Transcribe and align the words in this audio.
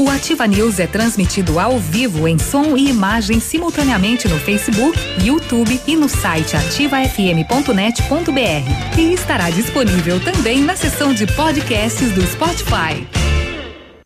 O 0.00 0.08
Ativa 0.08 0.46
News 0.46 0.80
é 0.80 0.86
transmitido 0.86 1.58
ao 1.58 1.78
vivo 1.78 2.26
em 2.26 2.38
som 2.38 2.74
e 2.74 2.88
imagem 2.88 3.38
simultaneamente 3.38 4.26
no 4.28 4.38
Facebook, 4.38 4.98
YouTube 5.22 5.78
e 5.86 5.94
no 5.94 6.08
site 6.08 6.56
ativafm.net.br. 6.56 8.98
E 8.98 9.12
estará 9.12 9.50
disponível 9.50 10.18
também 10.18 10.62
na 10.62 10.74
seção 10.74 11.12
de 11.12 11.26
podcasts 11.26 12.12
do 12.12 12.22
Spotify. 12.22 13.06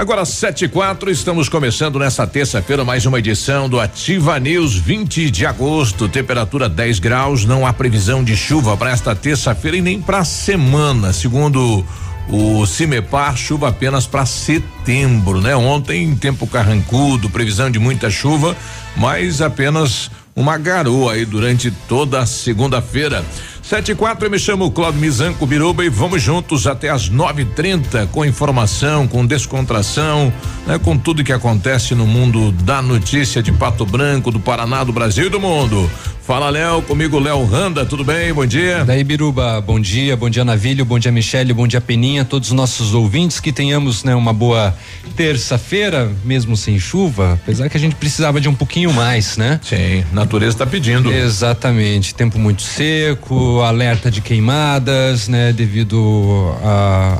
Agora, 0.00 0.24
7 0.24 0.64
e 0.64 0.68
4, 0.68 1.10
estamos 1.10 1.46
começando 1.46 1.98
nessa 1.98 2.26
terça-feira 2.26 2.82
mais 2.86 3.04
uma 3.04 3.18
edição 3.18 3.68
do 3.68 3.78
Ativa 3.78 4.40
News 4.40 4.74
20 4.74 5.30
de 5.30 5.44
agosto. 5.44 6.08
Temperatura 6.08 6.70
10 6.70 6.98
graus, 7.00 7.44
não 7.44 7.66
há 7.66 7.72
previsão 7.74 8.24
de 8.24 8.34
chuva 8.34 8.78
para 8.78 8.92
esta 8.92 9.14
terça-feira 9.14 9.76
e 9.76 9.82
nem 9.82 10.00
para 10.00 10.24
semana. 10.24 11.12
Segundo 11.12 11.84
o 12.30 12.64
Cimepar, 12.64 13.36
chuva 13.36 13.68
apenas 13.68 14.06
para 14.06 14.24
setembro, 14.24 15.38
né? 15.38 15.54
Ontem, 15.54 16.16
tempo 16.16 16.46
carrancudo, 16.46 17.28
previsão 17.28 17.70
de 17.70 17.78
muita 17.78 18.08
chuva, 18.08 18.56
mas 18.96 19.42
apenas 19.42 20.10
uma 20.34 20.56
garoa 20.56 21.12
aí 21.12 21.26
durante 21.26 21.70
toda 21.70 22.20
a 22.20 22.26
segunda-feira. 22.26 23.22
Sete 23.70 23.92
e 23.92 23.94
quatro, 23.94 24.26
eu 24.26 24.30
me 24.32 24.36
chamo 24.36 24.68
Claudio 24.72 25.00
Mizanco 25.00 25.46
Biruba 25.46 25.84
e 25.84 25.88
vamos 25.88 26.20
juntos 26.20 26.66
até 26.66 26.90
as 26.90 27.08
nove 27.08 27.42
e 27.42 27.44
trinta 27.44 28.04
com 28.10 28.24
informação, 28.24 29.06
com 29.06 29.24
descontração, 29.24 30.32
né? 30.66 30.76
Com 30.76 30.98
tudo 30.98 31.22
que 31.22 31.32
acontece 31.32 31.94
no 31.94 32.04
mundo 32.04 32.50
da 32.50 32.82
notícia 32.82 33.40
de 33.40 33.52
Pato 33.52 33.86
Branco, 33.86 34.32
do 34.32 34.40
Paraná, 34.40 34.82
do 34.82 34.92
Brasil 34.92 35.26
e 35.26 35.30
do 35.30 35.38
mundo. 35.38 35.88
Fala, 36.22 36.48
Léo, 36.48 36.82
comigo, 36.82 37.18
Léo 37.18 37.44
Randa, 37.44 37.84
tudo 37.84 38.04
bem? 38.04 38.32
Bom 38.32 38.46
dia. 38.46 38.84
Daí, 38.84 39.02
Biruba, 39.02 39.60
bom 39.60 39.80
dia, 39.80 40.16
bom 40.16 40.30
dia, 40.30 40.44
Navilho, 40.44 40.84
bom 40.84 40.96
dia, 40.96 41.10
Michele, 41.10 41.52
bom 41.52 41.66
dia, 41.66 41.80
Peninha, 41.80 42.24
todos 42.24 42.50
os 42.50 42.54
nossos 42.54 42.94
ouvintes, 42.94 43.40
que 43.40 43.50
tenhamos, 43.50 44.04
né, 44.04 44.14
uma 44.14 44.32
boa 44.32 44.72
terça-feira, 45.16 46.08
mesmo 46.24 46.56
sem 46.56 46.78
chuva, 46.78 47.32
apesar 47.32 47.68
que 47.68 47.76
a 47.76 47.80
gente 47.80 47.96
precisava 47.96 48.40
de 48.40 48.48
um 48.48 48.54
pouquinho 48.54 48.92
mais, 48.92 49.36
né? 49.36 49.58
Sim, 49.62 50.04
natureza 50.12 50.54
está 50.54 50.66
pedindo. 50.66 51.12
Exatamente, 51.12 52.14
tempo 52.14 52.38
muito 52.38 52.62
seco, 52.62 53.59
alerta 53.62 54.10
de 54.10 54.20
queimadas, 54.20 55.28
né, 55.28 55.52
devido 55.52 56.54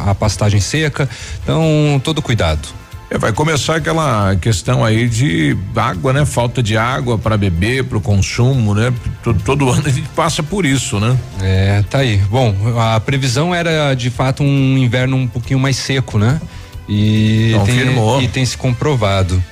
à 0.06 0.14
pastagem 0.14 0.60
seca, 0.60 1.08
então, 1.42 2.00
todo 2.02 2.20
cuidado. 2.20 2.80
É, 3.10 3.18
vai 3.18 3.32
começar 3.32 3.76
aquela 3.76 4.36
questão 4.36 4.84
aí 4.84 5.08
de 5.08 5.56
água, 5.74 6.12
né? 6.12 6.24
Falta 6.24 6.62
de 6.62 6.76
água 6.76 7.18
para 7.18 7.36
beber, 7.36 7.82
para 7.82 7.98
o 7.98 8.00
consumo, 8.00 8.72
né? 8.72 8.92
Todo, 9.20 9.42
todo, 9.42 9.68
ano 9.68 9.82
a 9.84 9.90
gente 9.90 10.08
passa 10.10 10.44
por 10.44 10.64
isso, 10.64 11.00
né? 11.00 11.18
É, 11.42 11.82
tá 11.90 11.98
aí. 11.98 12.18
Bom, 12.30 12.54
a 12.78 13.00
previsão 13.00 13.52
era 13.52 13.94
de 13.94 14.10
fato 14.10 14.44
um 14.44 14.78
inverno 14.78 15.16
um 15.16 15.26
pouquinho 15.26 15.58
mais 15.58 15.76
seco, 15.76 16.18
né? 16.18 16.40
E, 16.88 17.52
tem, 17.66 18.24
e 18.24 18.28
tem 18.28 18.46
se 18.46 18.56
comprovado. 18.56 19.42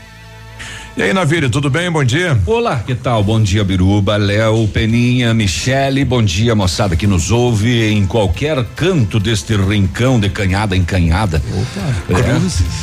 E 0.98 1.02
aí, 1.02 1.12
Navírio, 1.12 1.48
tudo 1.48 1.70
bem? 1.70 1.88
Bom 1.88 2.02
dia. 2.02 2.36
Olá, 2.44 2.82
que 2.84 2.92
tal? 2.92 3.22
Bom 3.22 3.40
dia, 3.40 3.62
Biruba, 3.62 4.16
Léo, 4.16 4.66
Peninha, 4.66 5.32
Michele. 5.32 6.04
Bom 6.04 6.20
dia, 6.20 6.56
moçada 6.56 6.96
que 6.96 7.06
nos 7.06 7.30
ouve 7.30 7.88
em 7.88 8.04
qualquer 8.04 8.64
canto 8.74 9.20
deste 9.20 9.54
rincão 9.54 10.18
de 10.18 10.28
canhada 10.28 10.76
em 10.76 10.82
canhada. 10.82 11.40
Opa, 11.52 12.16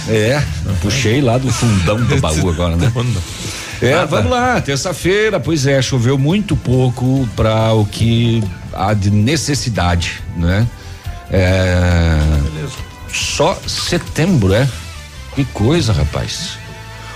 é, 0.10 0.16
é 0.16 0.44
puxei 0.82 1.20
lá 1.20 1.38
do 1.38 1.52
fundão 1.52 2.02
do 2.02 2.16
baú 2.22 2.50
agora, 2.50 2.78
né? 2.78 2.90
É, 3.82 4.06
vamos 4.06 4.32
lá, 4.32 4.62
terça-feira, 4.62 5.38
pois 5.38 5.68
é, 5.68 5.82
choveu 5.82 6.18
muito 6.18 6.56
pouco 6.56 7.28
para 7.36 7.74
o 7.74 7.86
que 7.86 8.42
há 8.72 8.94
de 8.94 9.12
necessidade, 9.12 10.24
né? 10.38 10.66
É, 11.30 12.18
Beleza. 12.44 12.76
Só 13.12 13.60
setembro, 13.68 14.54
é? 14.54 14.66
Que 15.36 15.44
coisa, 15.44 15.92
rapaz. 15.92 16.64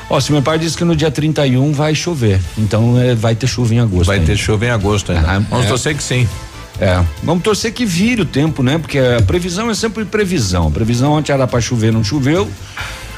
Ó, 0.10 0.20
se 0.20 0.32
meu 0.32 0.42
pai 0.42 0.58
disse 0.58 0.76
que 0.76 0.84
no 0.84 0.96
dia 0.96 1.12
31 1.12 1.72
vai 1.72 1.94
chover, 1.94 2.42
então 2.58 3.00
é, 3.00 3.14
vai 3.14 3.36
ter 3.36 3.48
chuva 3.48 3.76
em 3.76 3.80
agosto. 3.80 4.08
Vai 4.08 4.18
ainda. 4.18 4.28
ter 4.28 4.38
chuva 4.38 4.66
em 4.66 4.70
agosto 4.70 5.12
ainda. 5.12 5.30
Ah, 5.30 5.40
Vamos 5.40 5.66
é. 5.66 5.70
torcer 5.70 5.96
que 5.96 6.04
sim. 6.04 6.28
É, 6.82 7.04
vamos 7.22 7.44
torcer 7.44 7.74
que 7.74 7.86
vire 7.86 8.22
o 8.22 8.26
tempo, 8.26 8.64
né? 8.64 8.78
Porque 8.78 8.98
a 8.98 9.22
previsão 9.22 9.70
é 9.70 9.76
sempre 9.76 10.06
previsão. 10.06 10.68
A 10.68 10.72
previsão 10.72 11.12
ontem 11.12 11.32
era 11.32 11.46
para 11.46 11.60
chover, 11.60 11.92
não 11.92 12.04
choveu. 12.04 12.50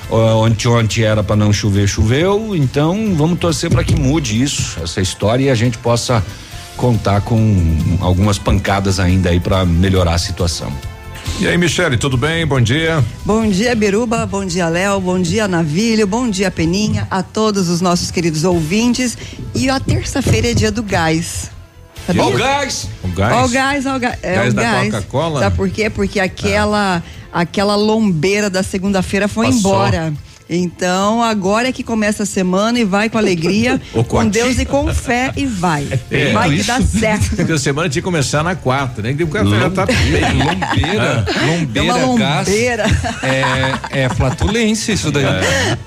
Ontem, 0.10 0.68
ontem 0.68 1.04
era 1.04 1.24
para 1.24 1.38
não 1.38 1.54
chover, 1.54 1.88
choveu. 1.88 2.54
Então 2.56 3.14
vamos 3.16 3.40
torcer 3.40 3.70
para 3.70 3.84
que 3.84 3.96
mude 3.96 4.42
isso, 4.42 4.78
essa 4.84 5.00
história 5.00 5.46
e 5.46 5.50
a 5.50 5.56
gente 5.56 5.78
possa 5.78 6.22
contar 6.76 7.22
com 7.22 7.78
algumas 8.02 8.38
pancadas 8.38 9.00
ainda 9.00 9.30
aí 9.30 9.40
para 9.40 9.64
melhorar 9.64 10.16
a 10.16 10.18
situação. 10.18 10.74
E 11.42 11.48
aí, 11.48 11.58
Michele, 11.58 11.98
tudo 11.98 12.18
bem? 12.18 12.46
Bom 12.46 12.62
dia. 12.62 13.04
Bom 13.26 13.50
dia, 13.50 13.76
Beruba. 13.76 14.28
Bom 14.28 14.46
dia, 14.46 14.70
Léo. 14.70 15.02
Bom 15.02 15.20
dia, 15.20 15.48
Navilho. 15.48 16.06
Bom 16.06 16.30
dia, 16.30 16.52
Peninha. 16.52 17.08
A 17.10 17.24
todos 17.24 17.68
os 17.68 17.82
nossos 17.82 18.12
queridos 18.12 18.44
ouvintes. 18.44 19.18
E 19.56 19.68
a 19.68 19.80
terça-feira 19.80 20.52
é 20.52 20.54
dia 20.54 20.72
do 20.72 20.84
gás. 20.84 21.50
Sabia? 22.06 22.26
O 22.26 22.38
gás! 22.38 22.88
O 23.04 23.08
gás. 23.08 23.50
O 23.50 23.52
gás, 23.52 23.86
o 23.88 24.00
gás. 24.00 24.20
É 24.22 24.36
gás 24.36 24.54
o 24.54 24.56
da 24.56 24.86
Coca-Cola? 24.86 25.40
Sabe 25.40 25.56
por 25.56 25.70
quê? 25.72 25.90
Porque 25.90 26.20
aquela, 26.20 26.98
ah. 27.34 27.40
aquela 27.42 27.76
lombeira 27.76 28.48
da 28.48 28.62
segunda-feira 28.62 29.28
foi 29.28 29.48
Passou. 29.48 29.60
embora. 29.60 30.14
Então, 30.54 31.24
agora 31.24 31.70
é 31.70 31.72
que 31.72 31.82
começa 31.82 32.24
a 32.24 32.26
semana 32.26 32.78
e 32.78 32.84
vai 32.84 33.10
com 33.10 33.18
alegria, 33.18 33.80
com 34.10 34.28
Deus 34.28 34.60
e 34.60 34.66
com 34.66 34.94
fé 34.94 35.32
e 35.38 35.46
vai. 35.46 35.88
É, 36.12 36.34
vai 36.34 36.58
que 36.58 36.64
dá 36.64 36.82
certo. 36.82 37.38
Porque 37.38 37.54
a 37.54 37.58
semana 37.58 37.88
tinha 37.88 38.02
que 38.02 38.06
começar 38.06 38.44
na 38.44 38.54
quarta, 38.54 39.02
né? 39.02 39.16
O 39.22 39.28
café 39.28 39.50
já 39.50 39.70
tá 39.70 39.86
lombeira, 39.86 41.26
ah. 41.26 41.46
lombeira, 41.46 41.98
é 41.98 42.06
lombeira. 42.06 42.86
É, 43.24 44.02
é 44.04 44.10
flatulência 44.10 44.92
isso 44.92 45.10
daí. 45.10 45.24
É. 45.24 45.78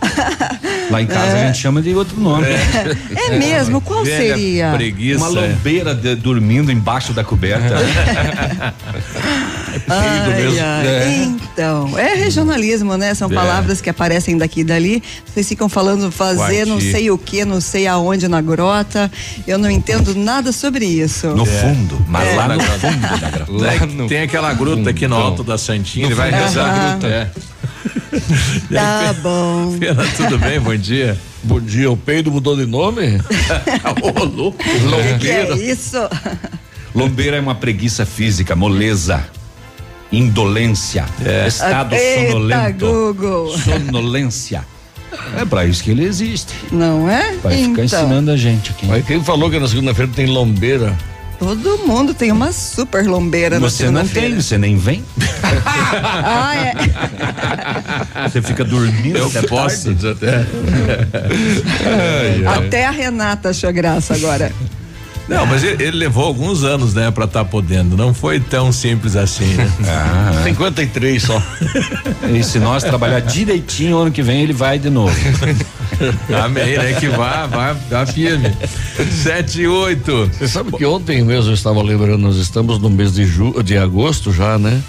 Lá 0.91 1.03
em 1.03 1.07
casa 1.07 1.37
é. 1.37 1.43
a 1.43 1.47
gente 1.47 1.59
chama 1.59 1.83
de 1.83 1.95
outro 1.95 2.19
nome. 2.19 2.47
É, 2.47 3.27
é 3.27 3.39
mesmo? 3.39 3.83
Qual 3.83 4.03
Velha 4.03 4.35
seria? 4.35 4.73
Preguiça. 4.75 5.19
Uma 5.19 5.29
lombeira 5.29 5.95
de, 5.95 6.15
dormindo 6.15 6.73
embaixo 6.73 7.13
da 7.13 7.23
coberta. 7.23 7.75
Ai, 9.89 10.59
ai. 10.59 10.87
É. 10.87 11.25
Então, 11.53 11.99
é 11.99 12.15
regionalismo, 12.15 12.97
né? 12.97 13.15
São 13.15 13.29
palavras 13.29 13.81
que 13.81 13.89
aparecem 13.91 14.37
daqui 14.37 14.61
e 14.61 14.65
dali. 14.65 15.03
Vocês 15.25 15.49
ficam 15.49 15.69
falando 15.69 16.11
fazer 16.11 16.67
não 16.67 16.81
sei 16.81 17.11
o 17.11 17.19
que, 17.19 17.45
não 17.45 17.61
sei 17.61 17.87
aonde 17.87 18.29
na 18.29 18.41
grota. 18.41 19.11
Eu 19.47 19.59
não 19.59 19.71
entendo 19.71 20.15
nada 20.15 20.53
sobre 20.53 20.85
isso. 20.85 21.29
No 21.29 21.47
fundo, 21.47 22.05
mas 22.09 22.35
lá 22.37 22.49
no 22.49 22.61
fundo 22.61 23.21
da 23.21 23.31
grota. 23.31 24.09
Tem 24.09 24.23
aquela 24.23 24.53
gruta 24.53 24.91
aqui 24.91 25.07
no 25.07 25.17
alto 25.17 25.45
da 25.45 25.59
Santinha, 25.59 26.07
ele 26.07 26.15
vai 26.15 26.31
rezar 26.31 26.67
a 26.67 26.91
gruta. 26.91 27.07
É. 27.07 27.31
Tá 28.73 29.13
bom. 29.23 29.77
Fena, 29.79 30.05
tudo 30.17 30.39
bem? 30.39 30.61
Bom 30.61 30.77
dia. 30.77 31.19
Bom 31.43 31.61
dia, 31.61 31.91
o 31.91 31.97
peido 31.97 32.31
mudou 32.31 32.57
de 32.57 32.65
nome? 32.65 33.21
Ô, 34.01 34.25
louco. 34.25 34.65
Lombeira. 34.83 35.19
Que 35.19 35.29
é 35.29 35.57
isso? 35.57 35.99
Lombeira 36.95 37.37
é 37.37 37.41
uma 37.41 37.55
preguiça 37.55 38.07
física, 38.07 38.57
moleza 38.57 39.25
indolência, 40.17 41.05
é. 41.25 41.47
estado 41.47 41.95
Eita, 41.95 42.33
sonolento. 42.33 42.87
Google. 42.87 43.59
Sonolência. 43.59 44.65
É 45.37 45.45
para 45.45 45.65
isso 45.65 45.83
que 45.83 45.91
ele 45.91 46.05
existe. 46.05 46.53
Não 46.73 47.09
é? 47.09 47.37
Vai 47.43 47.61
então. 47.61 47.71
ficar 47.71 47.85
ensinando 47.85 48.31
a 48.31 48.37
gente 48.37 48.71
aqui. 48.71 48.87
Mas 48.87 49.05
quem 49.07 49.23
falou 49.23 49.51
que 49.51 49.59
na 49.59 49.69
segunda-feira 49.69 50.11
tem 50.15 50.27
lombeira? 50.27 50.97
Todo 51.39 51.79
mundo 51.79 52.15
tem 52.15 52.31
uma 52.31 52.53
super 52.53 53.07
lombeira 53.07 53.59
Você 53.59 53.91
não 53.91 54.07
tem, 54.07 54.35
você 54.35 54.57
nem 54.57 54.77
vem. 54.77 55.05
ah, 56.25 56.55
é. 56.57 56.75
Você 58.29 58.41
fica 58.41 58.65
dormindo 58.65 59.19
Eu 59.19 59.27
até 59.27 59.43
posso 59.43 59.91
até. 59.91 60.47
até 62.57 62.87
a 62.87 62.91
Renata 62.91 63.51
achou 63.51 63.73
graça 63.73 64.15
agora. 64.15 64.53
Não, 65.29 65.47
mas 65.47 65.65
ele, 65.65 65.83
ele, 65.83 65.97
levou 65.97 66.25
alguns 66.25 66.65
anos, 66.65 66.93
né, 66.93 67.11
pra 67.11 67.25
estar 67.25 67.45
tá 67.45 67.51
podendo. 67.51 67.97
Não 67.97 68.13
foi 68.13 68.39
tão 68.41 68.71
simples 68.71 69.17
assim, 69.17 69.55
né? 69.55 69.71
Ah, 69.87 70.43
53 70.45 71.23
só. 71.23 71.43
E 72.31 72.43
se 72.43 72.59
nós 72.59 72.83
trabalhar 72.83 73.21
direitinho, 73.21 73.99
ano 73.99 74.11
que 74.11 74.23
vem 74.23 74.43
ele 74.43 74.53
vai 74.53 74.79
de 74.79 74.91
novo. 74.91 75.15
Amém, 76.45 76.77
né? 76.77 76.93
Que 76.95 77.09
vá, 77.09 77.47
vá, 77.47 77.73
vá 77.73 78.07
firme. 78.07 78.55
Sete 79.23 79.63
e 79.63 79.69
oito. 79.69 80.27
Você 80.27 80.49
sabe 80.49 80.73
que 80.73 80.85
ontem 80.85 81.23
mesmo 81.23 81.51
eu 81.51 81.55
estava 81.55 81.83
lembrando, 81.83 82.19
nós 82.19 82.37
estamos 82.37 82.79
no 82.79 82.91
mês 82.91 83.15
de, 83.15 83.25
ju, 83.25 83.63
de 83.63 83.79
agosto 83.79 84.33
já, 84.33 84.59
né? 84.59 84.83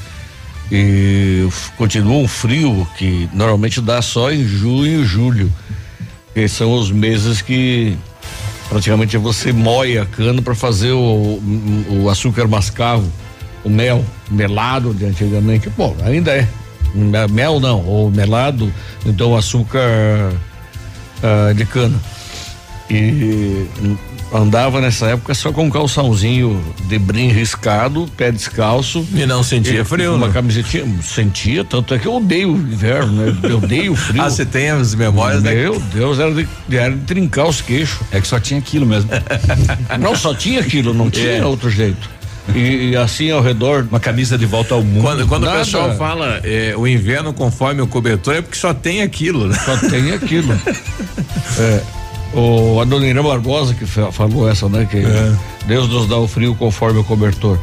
E 0.71 1.47
continua 1.77 2.17
um 2.17 2.27
frio 2.27 2.87
que 2.97 3.29
normalmente 3.33 3.79
dá 3.79 4.01
só 4.01 4.31
em 4.31 4.43
junho 4.43 5.01
e 5.01 5.05
julho. 5.05 5.51
Que 6.33 6.47
são 6.47 6.73
os 6.73 6.91
meses 6.91 7.41
que 7.41 7.97
praticamente 8.69 9.17
você 9.17 9.51
moe 9.51 9.97
a 9.97 10.05
cana 10.05 10.41
para 10.41 10.55
fazer 10.55 10.91
o, 10.91 11.41
o, 11.89 12.09
açúcar 12.09 12.47
mascavo, 12.47 13.11
o 13.63 13.69
mel, 13.69 14.03
melado 14.29 14.93
de 14.93 15.05
antigamente. 15.05 15.69
Bom, 15.69 15.95
ainda 16.03 16.31
é. 16.31 16.47
Mel 17.29 17.59
não, 17.59 17.85
ou 17.85 18.09
melado, 18.09 18.71
então 19.05 19.35
açúcar 19.35 20.31
uh, 21.21 21.53
de 21.53 21.65
cana. 21.65 21.99
E 22.89 23.67
andava 24.33 24.81
nessa 24.81 25.07
época 25.07 25.33
só 25.33 25.51
com 25.51 25.65
um 25.65 25.69
calçãozinho 25.69 26.61
de 26.87 26.97
brim 26.97 27.29
riscado, 27.29 28.09
pé 28.17 28.31
descalço. 28.31 29.05
E 29.13 29.25
não 29.25 29.43
sentia 29.43 29.81
e, 29.81 29.85
frio, 29.85 30.15
Uma 30.15 30.27
né? 30.27 30.33
camisetinha, 30.33 30.85
sentia, 31.01 31.63
tanto 31.63 31.93
é 31.93 31.99
que 31.99 32.07
eu 32.07 32.15
odeio 32.15 32.53
o 32.53 32.57
inverno, 32.57 33.13
né? 33.13 33.37
Eu 33.43 33.57
odeio 33.57 33.93
o 33.93 33.95
frio. 33.95 34.21
ah, 34.23 34.29
você 34.29 34.45
tem 34.45 34.69
as 34.69 34.95
memórias, 34.95 35.43
né? 35.43 35.53
Meu 35.53 35.79
Deus, 35.79 36.19
era 36.19 36.33
de, 36.33 36.47
era 36.71 36.91
de 36.91 37.01
trincar 37.01 37.47
os 37.47 37.61
queixos. 37.61 37.99
É 38.11 38.19
que 38.19 38.27
só 38.27 38.39
tinha 38.39 38.59
aquilo 38.59 38.85
mesmo. 38.85 39.09
não, 39.99 40.15
só 40.15 40.33
tinha 40.33 40.59
aquilo, 40.59 40.93
não 40.93 41.09
tinha 41.09 41.37
é. 41.37 41.45
outro 41.45 41.69
jeito. 41.69 42.15
E, 42.53 42.91
e, 42.91 42.95
assim 42.95 43.31
ao 43.31 43.41
redor. 43.41 43.87
Uma 43.89 43.99
camisa 43.99 44.37
de 44.37 44.45
volta 44.45 44.75
ao 44.75 44.83
mundo. 44.83 45.01
Quando, 45.01 45.27
quando 45.27 45.47
o 45.47 45.51
pessoal 45.51 45.95
fala 45.95 46.39
é, 46.43 46.75
o 46.77 46.87
inverno 46.87 47.33
conforme 47.33 47.81
o 47.81 47.87
cobertor, 47.87 48.35
é 48.35 48.41
porque 48.41 48.57
só 48.57 48.73
tem 48.73 49.01
aquilo, 49.01 49.47
né? 49.47 49.57
Só 49.65 49.77
tem 49.89 50.11
aquilo. 50.11 50.53
é. 51.57 52.04
O, 52.33 52.79
a 52.81 52.85
dona 52.85 53.07
Irã 53.07 53.23
Barbosa 53.23 53.73
que 53.73 53.85
falou 53.85 54.49
essa, 54.49 54.67
né? 54.67 54.87
Que 54.89 54.97
é. 54.97 55.35
Deus 55.65 55.87
nos 55.89 56.07
dá 56.07 56.17
o 56.17 56.27
frio 56.27 56.55
conforme 56.55 56.99
o 56.99 57.03
cobertor. 57.03 57.57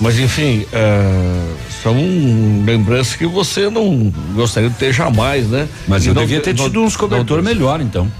Mas 0.00 0.18
enfim, 0.18 0.66
é, 0.72 1.44
são 1.82 1.94
lembranças 2.64 3.16
que 3.16 3.26
você 3.26 3.68
não 3.68 4.12
gostaria 4.34 4.70
de 4.70 4.76
ter 4.76 4.92
jamais, 4.92 5.46
né? 5.48 5.68
Mas 5.86 6.06
eu 6.06 6.14
devia 6.14 6.40
ter 6.40 6.54
tido 6.54 6.82
uns 6.82 6.96
cobertor 6.96 7.42
melhor, 7.42 7.80
então. 7.80 8.10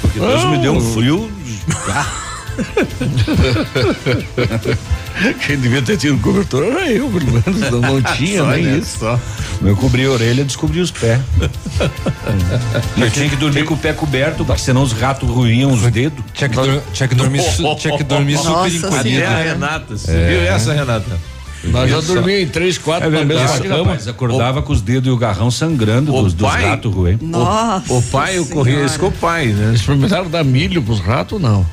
Porque 0.00 0.18
Deus 0.18 0.44
me 0.46 0.58
deu 0.58 0.72
um 0.72 0.80
frio. 0.80 1.30
Quem 5.46 5.58
devia 5.58 5.82
ter 5.82 5.96
tido 5.96 6.18
cobertor 6.18 6.64
era 6.64 6.90
eu, 6.90 7.08
pelo 7.08 7.32
menos. 7.32 7.70
Não, 7.70 7.80
não 7.80 8.02
tinha 8.16 8.42
nem 8.44 8.78
isso. 8.78 8.98
Só. 9.00 9.18
Eu 9.62 9.76
cobri 9.76 10.06
a 10.06 10.10
orelha, 10.10 10.44
descobri 10.44 10.80
os 10.80 10.90
pés. 10.90 11.20
eu 12.96 13.10
tinha 13.10 13.28
que 13.28 13.36
dormir 13.36 13.64
com 13.64 13.74
o 13.74 13.78
pé 13.78 13.92
coberto, 13.92 14.44
porque 14.44 14.60
senão 14.60 14.82
os 14.82 14.92
ratos 14.92 15.28
ruíam 15.28 15.72
os 15.72 15.82
dedos. 15.90 16.24
Tinha 16.32 16.48
que, 16.48 16.56
dor, 16.56 16.82
tinha 16.92 17.08
que 17.08 17.14
dormir, 17.14 17.42
tinha 17.78 17.96
que 17.96 18.04
dormir 18.04 18.38
super 18.38 18.72
encolhido. 18.72 19.24
Até 19.24 19.26
a 19.26 19.42
Renata, 19.42 19.96
você 19.96 20.10
é. 20.10 20.28
viu 20.28 20.40
essa, 20.42 20.72
Renata? 20.72 21.18
Nós 21.64 21.90
já 21.90 22.00
dormíamos 22.00 22.42
em 22.42 22.48
três, 22.48 22.78
quatro 22.78 23.08
é 23.08 23.10
na 23.10 23.24
mesma 23.24 23.60
cama. 23.60 23.84
Rapaz, 23.84 24.08
acordava 24.08 24.60
o, 24.60 24.62
com 24.62 24.72
os 24.72 24.80
dedos 24.80 25.08
e 25.08 25.10
o 25.10 25.16
garrão 25.16 25.50
sangrando 25.50 26.10
dos, 26.10 26.32
dos 26.32 26.48
ratos 26.48 26.92
ruins. 26.92 27.20
Nossa. 27.20 27.92
O, 27.92 27.98
o 27.98 28.02
pai, 28.02 28.38
eu 28.38 28.46
corria 28.46 28.84
isso 28.84 28.98
com 28.98 29.08
o 29.08 29.12
pai, 29.12 29.48
né? 29.48 29.74
Experimentaram 29.74 30.30
dar 30.30 30.42
milho 30.42 30.82
pros 30.82 31.00
ratos, 31.00 31.40
não. 31.40 31.66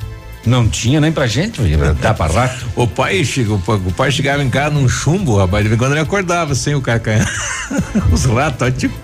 Não 0.48 0.66
tinha 0.66 0.98
nem 0.98 1.12
pra 1.12 1.26
gente, 1.26 1.60
dá 2.00 2.14
pra 2.14 2.26
rato. 2.26 2.66
O 2.74 2.86
pai 2.86 3.22
chegou, 3.22 3.60
o 3.66 3.92
pai 3.92 4.10
chegava 4.10 4.42
em 4.42 4.48
casa 4.48 4.70
num 4.70 4.88
chumbo, 4.88 5.36
rapaz, 5.36 5.62
de 5.62 5.68
vez 5.68 5.78
quando 5.78 5.92
ele 5.92 6.00
acordava 6.00 6.54
sem 6.54 6.74
o 6.74 6.80
carcanhar. 6.80 7.30
Os 8.10 8.24
ratos, 8.24 8.66
ó, 8.66 8.70
tipo. 8.70 8.96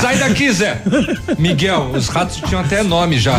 sai 0.00 0.16
daqui, 0.16 0.50
Zé. 0.50 0.80
Miguel, 1.38 1.90
os 1.94 2.08
ratos 2.08 2.40
tinham 2.48 2.62
até 2.62 2.82
nome 2.82 3.18
já. 3.18 3.38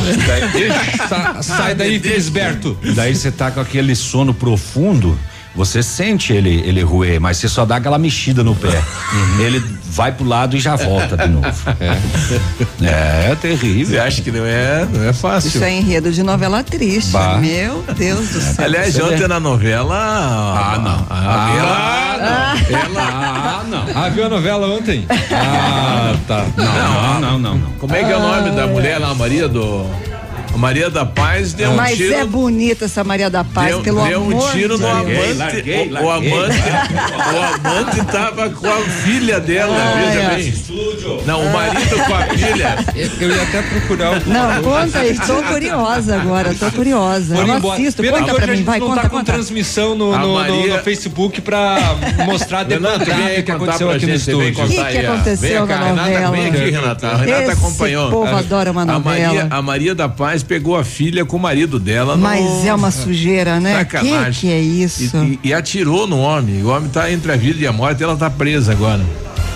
Sa, 1.09 1.41
sai 1.41 1.73
daí, 1.73 1.99
Felisberto. 1.99 2.77
Daí 2.95 3.15
você 3.15 3.31
tá 3.31 3.49
com 3.49 3.59
aquele 3.59 3.95
sono 3.95 4.31
profundo 4.31 5.17
você 5.55 5.83
sente 5.83 6.33
ele 6.33 6.61
ele 6.65 6.81
ruer, 6.81 7.19
mas 7.19 7.37
você 7.37 7.47
só 7.47 7.65
dá 7.65 7.77
aquela 7.77 7.97
mexida 7.97 8.43
no 8.43 8.55
pé. 8.55 8.81
Uhum. 9.13 9.39
Ele 9.39 9.59
vai 9.85 10.11
pro 10.11 10.25
lado 10.25 10.55
e 10.55 10.59
já 10.59 10.75
volta 10.75 11.15
de 11.15 11.27
novo. 11.27 11.47
É, 12.81 13.31
é 13.31 13.35
terrível. 13.35 13.95
Você 13.95 13.99
acha 13.99 14.21
que 14.21 14.31
não 14.31 14.45
é, 14.45 14.85
não 14.91 15.03
é 15.07 15.13
fácil? 15.13 15.49
Isso 15.49 15.63
é 15.63 15.71
enredo 15.71 16.11
de 16.11 16.23
novela 16.23 16.63
triste. 16.63 17.11
Bah. 17.11 17.37
Meu 17.37 17.83
Deus 17.95 18.29
do 18.29 18.41
céu. 18.41 18.65
Aliás, 18.65 18.99
ontem 18.99 19.27
na 19.27 19.39
novela. 19.39 19.95
Ah, 19.95 20.79
não. 20.79 21.07
A, 21.09 21.19
a, 21.19 21.53
ah, 21.53 22.17
não. 22.17 22.79
Ela, 22.79 22.99
ah, 22.99 23.63
não. 23.67 23.85
Ah, 23.95 24.09
viu 24.09 24.25
a 24.25 24.29
novela 24.29 24.67
ontem? 24.67 25.05
Ah, 25.31 26.15
tá. 26.27 26.45
Não, 26.57 26.65
não, 26.65 27.19
não, 27.19 27.39
não. 27.39 27.57
não. 27.57 27.71
Como 27.73 27.95
é 27.95 28.03
que 28.03 28.11
é 28.11 28.17
o 28.17 28.19
nome 28.19 28.51
da 28.51 28.67
mulher 28.67 28.97
lá, 28.97 29.13
Maria 29.13 29.47
do. 29.47 29.85
A 30.53 30.57
Maria 30.57 30.87
da 30.87 31.03
Paz 31.03 31.51
deu 31.51 31.71
um 31.71 31.75
Mas 31.75 31.97
tiro. 31.97 32.11
Mas 32.11 32.21
é 32.21 32.25
bonita 32.25 32.85
essa 32.85 33.03
Maria 33.03 33.27
da 33.27 33.43
Paz, 33.43 33.69
deu, 33.69 33.81
pelo 33.81 34.03
deu 34.07 34.21
amor 34.21 34.33
um 34.35 34.51
tiro 34.51 34.77
no 34.77 34.87
amante. 34.87 35.33
Larguei, 35.33 35.89
larguei. 35.89 36.05
O, 36.05 36.11
amante 36.11 36.59
o 37.33 37.69
amante 37.71 38.05
tava 38.11 38.49
com 38.51 38.67
a 38.67 38.81
filha 38.81 39.39
dela, 39.39 39.75
veja 39.95 40.29
bem. 40.29 40.53
Não, 41.25 41.41
o 41.41 41.51
marido 41.51 41.95
com 42.05 42.13
a 42.13 42.21
filha. 42.27 42.77
Eu 43.19 43.29
ia 43.31 43.41
até 43.41 43.61
procurar 43.63 44.11
o. 44.11 44.29
Não, 44.29 44.63
conta 44.63 44.99
aí, 44.99 45.11
estou 45.11 45.41
curiosa 45.41 46.21
agora, 46.21 46.53
tô 46.53 46.71
curiosa. 46.71 47.35
eu 47.35 47.47
embora. 47.47 47.81
assisto, 47.81 48.03
Pena 48.03 48.19
conta 48.19 48.33
pra 48.35 48.47
mim, 48.47 48.63
vai, 48.63 48.79
não 48.79 48.87
conta, 48.89 49.01
tá 49.01 49.09
com 49.09 49.23
transmissão 49.23 49.95
no, 49.95 50.15
no, 50.15 50.35
Maria... 50.35 50.77
no, 50.77 50.83
Facebook 50.83 51.41
pra 51.41 51.77
mostrar 52.25 52.63
depois 52.63 53.01
o 53.01 53.43
que 53.43 53.51
aconteceu 53.51 53.89
aqui 53.89 54.05
no 54.05 54.13
estúdio. 54.13 54.65
O 54.65 54.67
que, 54.67 54.75
que 54.75 54.97
aconteceu 54.99 55.65
na 55.65 55.93
novela? 55.93 56.31
Vem 56.31 56.47
aqui, 56.47 56.69
Renata. 56.69 57.07
A 57.07 57.17
Renata 57.17 57.53
acompanhou. 57.53 58.07
O 58.07 58.11
povo 58.11 58.35
adora 58.35 58.71
uma 58.71 58.85
novela. 58.85 59.47
A 59.49 59.61
Maria 59.63 59.95
da 59.95 60.07
Paz 60.07 60.42
pegou 60.43 60.77
a 60.77 60.83
filha 60.83 61.25
com 61.25 61.37
o 61.37 61.39
marido 61.39 61.79
dela. 61.79 62.15
Mas 62.15 62.43
no... 62.43 62.67
é 62.67 62.73
uma 62.73 62.91
sujeira, 62.91 63.59
né? 63.59 63.79
Sacanagem. 63.79 64.33
Que, 64.33 64.47
que 64.47 64.51
é 64.51 64.59
isso? 64.59 65.17
E, 65.17 65.39
e, 65.43 65.49
e, 65.49 65.53
atirou 65.53 66.05
no 66.05 66.19
homem. 66.19 66.63
O 66.63 66.67
homem 66.67 66.89
tá 66.89 67.11
entre 67.11 67.31
a 67.31 67.35
vida 67.35 67.61
e 67.61 67.67
a 67.67 67.71
morte 67.71 68.01
e 68.01 68.03
ela 68.03 68.15
tá 68.15 68.29
presa 68.29 68.71
agora. 68.71 69.03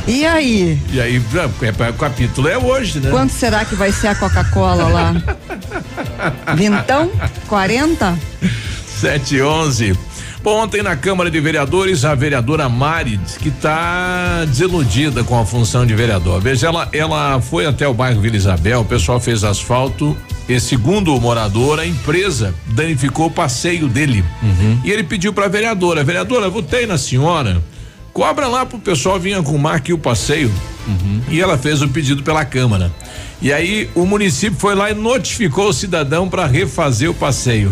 E 0.07 0.25
aí? 0.25 0.79
E 0.91 1.01
aí, 1.01 1.21
é, 1.61 1.89
o 1.89 1.93
capítulo 1.93 2.47
é 2.47 2.57
hoje, 2.57 2.99
né? 2.99 3.11
Quanto 3.11 3.33
será 3.33 3.65
que 3.65 3.75
vai 3.75 3.91
ser 3.91 4.07
a 4.07 4.15
Coca-Cola 4.15 4.87
lá? 4.87 5.15
Vintão? 6.55 7.11
40? 7.47 8.17
7 8.87 9.41
11 9.41 10.06
Ontem 10.49 10.81
na 10.81 10.95
Câmara 10.95 11.29
de 11.29 11.41
Vereadores, 11.41 12.05
a 12.05 12.15
vereadora 12.15 12.69
Mari 12.69 13.17
diz 13.17 13.35
que 13.35 13.49
está 13.49 14.45
desiludida 14.45 15.21
com 15.21 15.37
a 15.37 15.45
função 15.45 15.85
de 15.85 15.93
vereador. 15.93 16.39
Veja, 16.39 16.67
ela, 16.67 16.87
ela 16.93 17.41
foi 17.41 17.65
até 17.65 17.85
o 17.85 17.93
bairro 17.93 18.21
Vila 18.21 18.37
Isabel, 18.37 18.79
o 18.79 18.85
pessoal 18.85 19.19
fez 19.19 19.43
asfalto 19.43 20.15
e 20.47 20.57
segundo 20.57 21.13
o 21.13 21.19
morador, 21.19 21.81
a 21.81 21.85
empresa 21.85 22.55
danificou 22.67 23.25
o 23.25 23.29
passeio 23.29 23.89
dele. 23.89 24.23
Uhum. 24.41 24.79
E 24.85 24.89
ele 24.89 25.03
pediu 25.03 25.33
para 25.33 25.47
a 25.47 25.49
vereadora, 25.49 26.01
vereadora, 26.01 26.49
votei 26.49 26.85
na 26.85 26.97
senhora, 26.97 27.61
cobra 28.13 28.47
lá 28.47 28.65
pro 28.65 28.79
pessoal 28.79 29.19
vir 29.19 29.33
arrumar 29.33 29.75
aqui 29.75 29.91
o 29.91 29.97
passeio. 29.97 30.49
Uhum. 30.87 31.23
E 31.27 31.41
ela 31.41 31.57
fez 31.57 31.81
o 31.81 31.89
pedido 31.89 32.23
pela 32.23 32.45
Câmara. 32.45 32.89
E 33.41 33.51
aí 33.51 33.89
o 33.93 34.05
município 34.05 34.57
foi 34.57 34.75
lá 34.75 34.89
e 34.89 34.93
notificou 34.93 35.67
o 35.67 35.73
cidadão 35.73 36.29
para 36.29 36.45
refazer 36.45 37.11
o 37.11 37.13
passeio. 37.13 37.69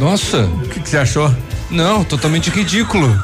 Nossa. 0.00 0.44
O 0.44 0.68
que 0.70 0.88
você 0.88 0.96
achou? 0.96 1.30
Não, 1.72 2.04
totalmente 2.04 2.50
ridículo. 2.50 3.20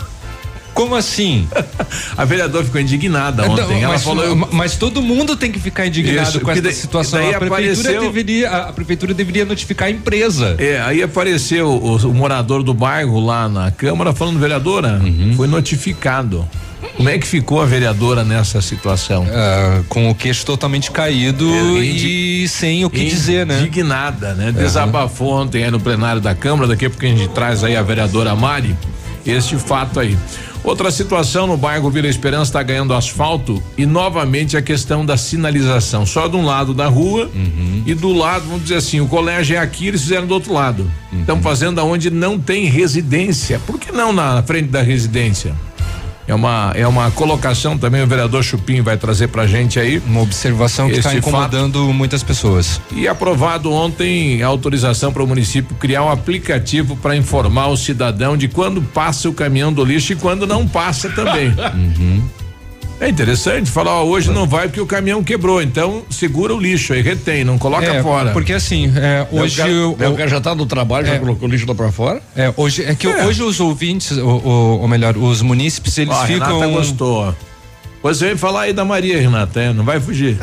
Como 0.79 0.95
assim? 0.95 1.49
a 2.17 2.25
vereadora 2.25 2.65
ficou 2.65 2.81
indignada 2.81 3.43
ontem. 3.51 3.83
Ela 3.83 3.95
mas, 3.95 4.05
falou, 4.05 4.25
eu... 4.25 4.37
mas 4.37 4.77
todo 4.77 5.03
mundo 5.03 5.35
tem 5.37 5.51
que 5.51 5.59
ficar 5.59 5.87
indignado 5.87 6.29
Isso, 6.29 6.41
com 6.41 6.53
essa 6.53 6.71
situação. 6.71 7.19
A 7.19 7.23
prefeitura, 7.23 7.47
apareceu... 7.57 8.01
deveria, 8.01 8.51
a 8.51 8.73
prefeitura 8.73 9.13
deveria 9.13 9.45
notificar 9.45 9.89
a 9.89 9.91
empresa. 9.91 10.55
É, 10.57 10.81
aí 10.81 11.03
apareceu 11.03 11.69
o, 11.69 11.97
o 11.97 12.15
morador 12.15 12.63
do 12.63 12.73
bairro 12.73 13.19
lá 13.19 13.49
na 13.49 13.73
Câmara 13.73 14.13
falando, 14.13 14.39
vereadora, 14.39 15.01
uhum. 15.03 15.35
foi 15.37 15.49
notificado. 15.49 16.49
Como 16.99 17.09
é 17.09 17.17
que 17.17 17.29
ficou 17.29 17.63
a 17.63 17.65
vereadora 17.65 18.25
nessa 18.25 18.61
situação? 18.61 19.23
Uh, 19.23 19.85
com 19.85 20.11
o 20.11 20.15
queixo 20.17 20.45
totalmente 20.45 20.91
caído 20.91 21.49
é, 21.49 21.79
e 21.79 22.49
sem 22.49 22.85
o 22.85 22.91
que 22.91 23.05
dizer, 23.05 23.47
né? 23.47 23.61
Indignada, 23.61 24.35
né? 24.35 24.51
Desabafou 24.51 25.33
ontem 25.33 25.63
aí 25.63 25.71
no 25.71 25.79
plenário 25.79 26.21
da 26.21 26.35
Câmara, 26.35 26.67
daqui 26.67 26.87
a 26.87 26.91
pouco 26.91 27.07
a 27.07 27.09
gente 27.09 27.29
traz 27.29 27.63
aí 27.63 27.77
a 27.77 27.83
vereadora 27.83 28.35
Mari, 28.35 28.77
este 29.25 29.55
fato 29.55 30.01
aí. 30.01 30.19
Outra 30.65 30.91
situação 30.91 31.47
no 31.47 31.57
bairro 31.57 31.89
Vila 31.89 32.09
Esperança 32.09 32.51
está 32.51 32.65
ganhando 32.65 32.93
asfalto 32.93 33.63
e 33.77 33.87
novamente 33.87 34.57
a 34.57 34.61
questão 34.61 35.07
da 35.07 35.17
sinalização. 35.17 36.05
Só 36.05 36.27
de 36.27 36.35
um 36.35 36.45
lado 36.45 36.75
da 36.75 36.89
rua 36.89 37.31
uhum. 37.33 37.85
e 37.87 37.95
do 37.95 38.13
lado, 38.13 38.47
vamos 38.47 38.65
dizer 38.65 38.75
assim, 38.75 39.01
o 39.01 39.07
colégio 39.07 39.55
é 39.55 39.61
aqui, 39.61 39.87
eles 39.87 40.03
fizeram 40.03 40.27
do 40.27 40.35
outro 40.35 40.53
lado. 40.53 40.91
Estão 41.13 41.37
uhum. 41.37 41.43
fazendo 41.43 41.81
aonde 41.81 42.11
não 42.11 42.41
tem 42.41 42.65
residência. 42.65 43.61
Por 43.65 43.79
que 43.79 43.93
não 43.93 44.13
na 44.13 44.43
frente 44.43 44.69
da 44.69 44.83
residência? 44.83 45.55
É 46.29 46.35
uma, 46.35 46.73
é 46.75 46.87
uma 46.87 47.11
colocação 47.11 47.79
também, 47.79 48.03
o 48.03 48.07
vereador 48.07 48.43
Chupim 48.43 48.83
vai 48.83 48.99
trazer 48.99 49.29
pra 49.29 49.47
gente 49.47 49.81
aí. 49.81 49.99
Uma 50.07 50.21
observação 50.21 50.87
que 50.87 50.99
está 50.99 51.15
incomodando 51.15 51.81
fato. 51.81 51.95
muitas 51.95 52.23
pessoas. 52.23 52.79
E 52.93 53.09
aprovado 53.09 53.73
ontem 53.73 54.43
a 54.43 54.47
autorização 54.47 55.11
para 55.11 55.23
o 55.23 55.27
município 55.27 55.75
criar 55.77 56.05
um 56.05 56.11
aplicativo 56.11 56.95
para 56.99 57.17
informar 57.17 57.69
o 57.69 57.79
cidadão 57.79 58.37
de 58.37 58.47
quando 58.47 58.83
passa 58.83 59.27
o 59.27 59.33
caminhão 59.33 59.73
do 59.73 59.83
lixo 59.83 60.13
e 60.13 60.17
quando 60.17 60.47
não 60.47 60.69
passa 60.69 61.09
também. 61.09 61.49
uhum. 61.75 62.23
É 63.01 63.09
interessante 63.09 63.71
falar, 63.71 63.93
ó, 63.93 64.05
hoje 64.05 64.29
não 64.33 64.45
vai 64.45 64.67
porque 64.67 64.81
o 64.81 64.87
caminhão 64.87 65.23
quebrou, 65.23 65.63
então 65.63 66.03
segura 66.11 66.53
o 66.53 66.59
lixo 66.61 66.93
aí, 66.93 67.01
retém, 67.01 67.45
não 67.45 67.57
coloca 67.57 67.85
É, 67.87 68.03
fora. 68.03 68.33
Porque 68.33 68.53
assim, 68.53 68.93
é, 68.97 69.25
hoje. 69.31 69.55
O, 69.61 69.95
cara, 69.95 70.11
o- 70.11 70.15
o 70.15 70.17
cara 70.17 70.29
já 70.29 70.41
tá 70.41 70.53
no 70.55 70.67
trabalho, 70.67 71.07
já 71.07 71.15
É. 71.15 71.19
colocou 71.21 71.49
o 71.49 71.51
lixo 71.51 71.65
lá 71.69 71.77
pra 71.77 71.93
fora. 71.93 72.21
é, 72.35 72.53
hoje, 72.57 72.83
é 72.83 72.95
que 72.97 73.07
É. 73.07 73.25
hoje 73.25 73.41
os 73.41 73.61
ouvintes, 73.61 74.11
o- 74.11 74.25
o- 74.27 74.81
ou 74.81 74.89
melhor, 74.89 75.17
os 75.17 75.43
munícipes, 75.43 75.97
eles 75.97 76.13
Ó, 76.13 76.25
ficam. 76.27 76.59
Renata 76.59 76.73
gostou, 76.73 77.15
ó. 77.29 77.33
Pois 78.03 78.19
vem 78.21 78.37
falar 78.37 78.63
aí 78.63 78.73
da 78.73 78.85
Maria, 78.85 79.21
Renata, 79.21 79.61
é, 79.61 79.73
não 79.73 79.85
vai 79.85 80.01
fugir. 80.01 80.37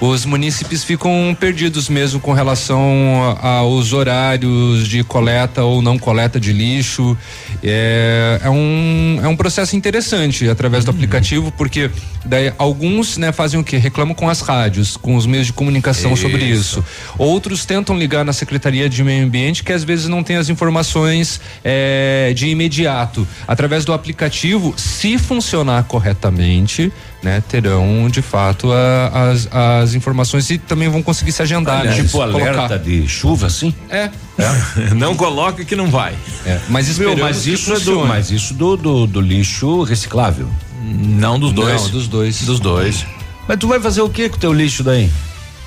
Os 0.00 0.24
munícipes 0.24 0.82
ficam 0.84 1.36
perdidos 1.38 1.88
mesmo 1.88 2.18
com 2.20 2.32
relação 2.32 3.36
a- 3.42 3.58
aos 3.58 3.92
horários 3.92 4.88
de 4.88 5.02
coleta 5.04 5.62
ou 5.64 5.80
não 5.82 5.98
coleta 5.98 6.40
de 6.40 6.52
lixo. 6.52 7.16
É, 7.62 8.40
é 8.44 8.50
um, 8.50 9.20
é 9.22 9.28
um 9.28 9.36
processo 9.36 9.76
interessante 9.76 10.48
através 10.48 10.84
do 10.84 10.90
aplicativo, 10.90 11.52
porque 11.52 11.90
daí 12.24 12.52
alguns 12.58 13.16
né, 13.16 13.32
fazem 13.32 13.58
o 13.60 13.64
quê? 13.64 13.76
Reclamam 13.76 14.14
com 14.14 14.28
as 14.28 14.40
rádios, 14.40 14.96
com 14.96 15.16
os 15.16 15.26
meios 15.26 15.46
de 15.46 15.52
comunicação 15.52 16.14
sobre 16.16 16.44
Isso. 16.44 16.80
isso. 16.80 16.84
Outros 17.18 17.64
tentam 17.64 17.96
ligar 17.96 18.24
na 18.24 18.32
Secretaria 18.32 18.88
de 18.88 19.02
Meio 19.04 19.24
Ambiente, 19.24 19.62
que 19.62 19.72
às 19.72 19.84
vezes 19.84 20.08
não 20.08 20.22
tem 20.22 20.36
as 20.36 20.48
informações 20.48 21.40
é, 21.64 22.32
de 22.34 22.48
imediato. 22.48 23.26
Através 23.46 23.84
do 23.84 23.92
aplicativo, 23.92 24.74
se 24.76 25.18
funcionar 25.18 25.84
corretamente, 25.84 26.92
né, 27.22 27.42
terão 27.48 28.08
de 28.10 28.20
fato 28.22 28.72
a- 28.72 29.30
as, 29.30 29.48
as 29.82 29.94
informações 29.94 30.48
e 30.50 30.58
também 30.58 30.88
vão 30.88 31.02
conseguir 31.02 31.32
se 31.32 31.42
agendar, 31.42 31.84
né? 31.84 31.94
tipo 31.94 32.10
Colocar. 32.10 32.48
alerta 32.48 32.78
de 32.78 33.06
chuva, 33.08 33.46
assim? 33.46 33.74
É, 33.90 34.10
não 34.96 35.14
coloca 35.14 35.64
que 35.64 35.76
não 35.76 35.90
vai. 35.90 36.14
é, 36.46 36.58
mas 36.68 36.98
Meu, 36.98 37.16
mas 37.16 37.46
isso 37.46 37.72
é 37.74 37.80
do, 37.80 38.04
mas 38.06 38.30
isso 38.30 38.54
do, 38.54 38.76
do, 38.76 39.06
do 39.06 39.20
lixo 39.20 39.82
reciclável. 39.82 40.48
Não 40.84 41.38
dos 41.38 41.52
dois. 41.52 41.82
Não, 41.82 41.90
dos 41.90 42.08
dois. 42.08 42.42
Dos 42.42 42.60
dois. 42.60 43.06
Mas 43.48 43.58
tu 43.58 43.68
vai 43.68 43.80
fazer 43.80 44.00
o 44.02 44.08
que 44.08 44.28
com 44.28 44.36
o 44.36 44.38
teu 44.38 44.52
lixo 44.52 44.82
daí? 44.82 45.10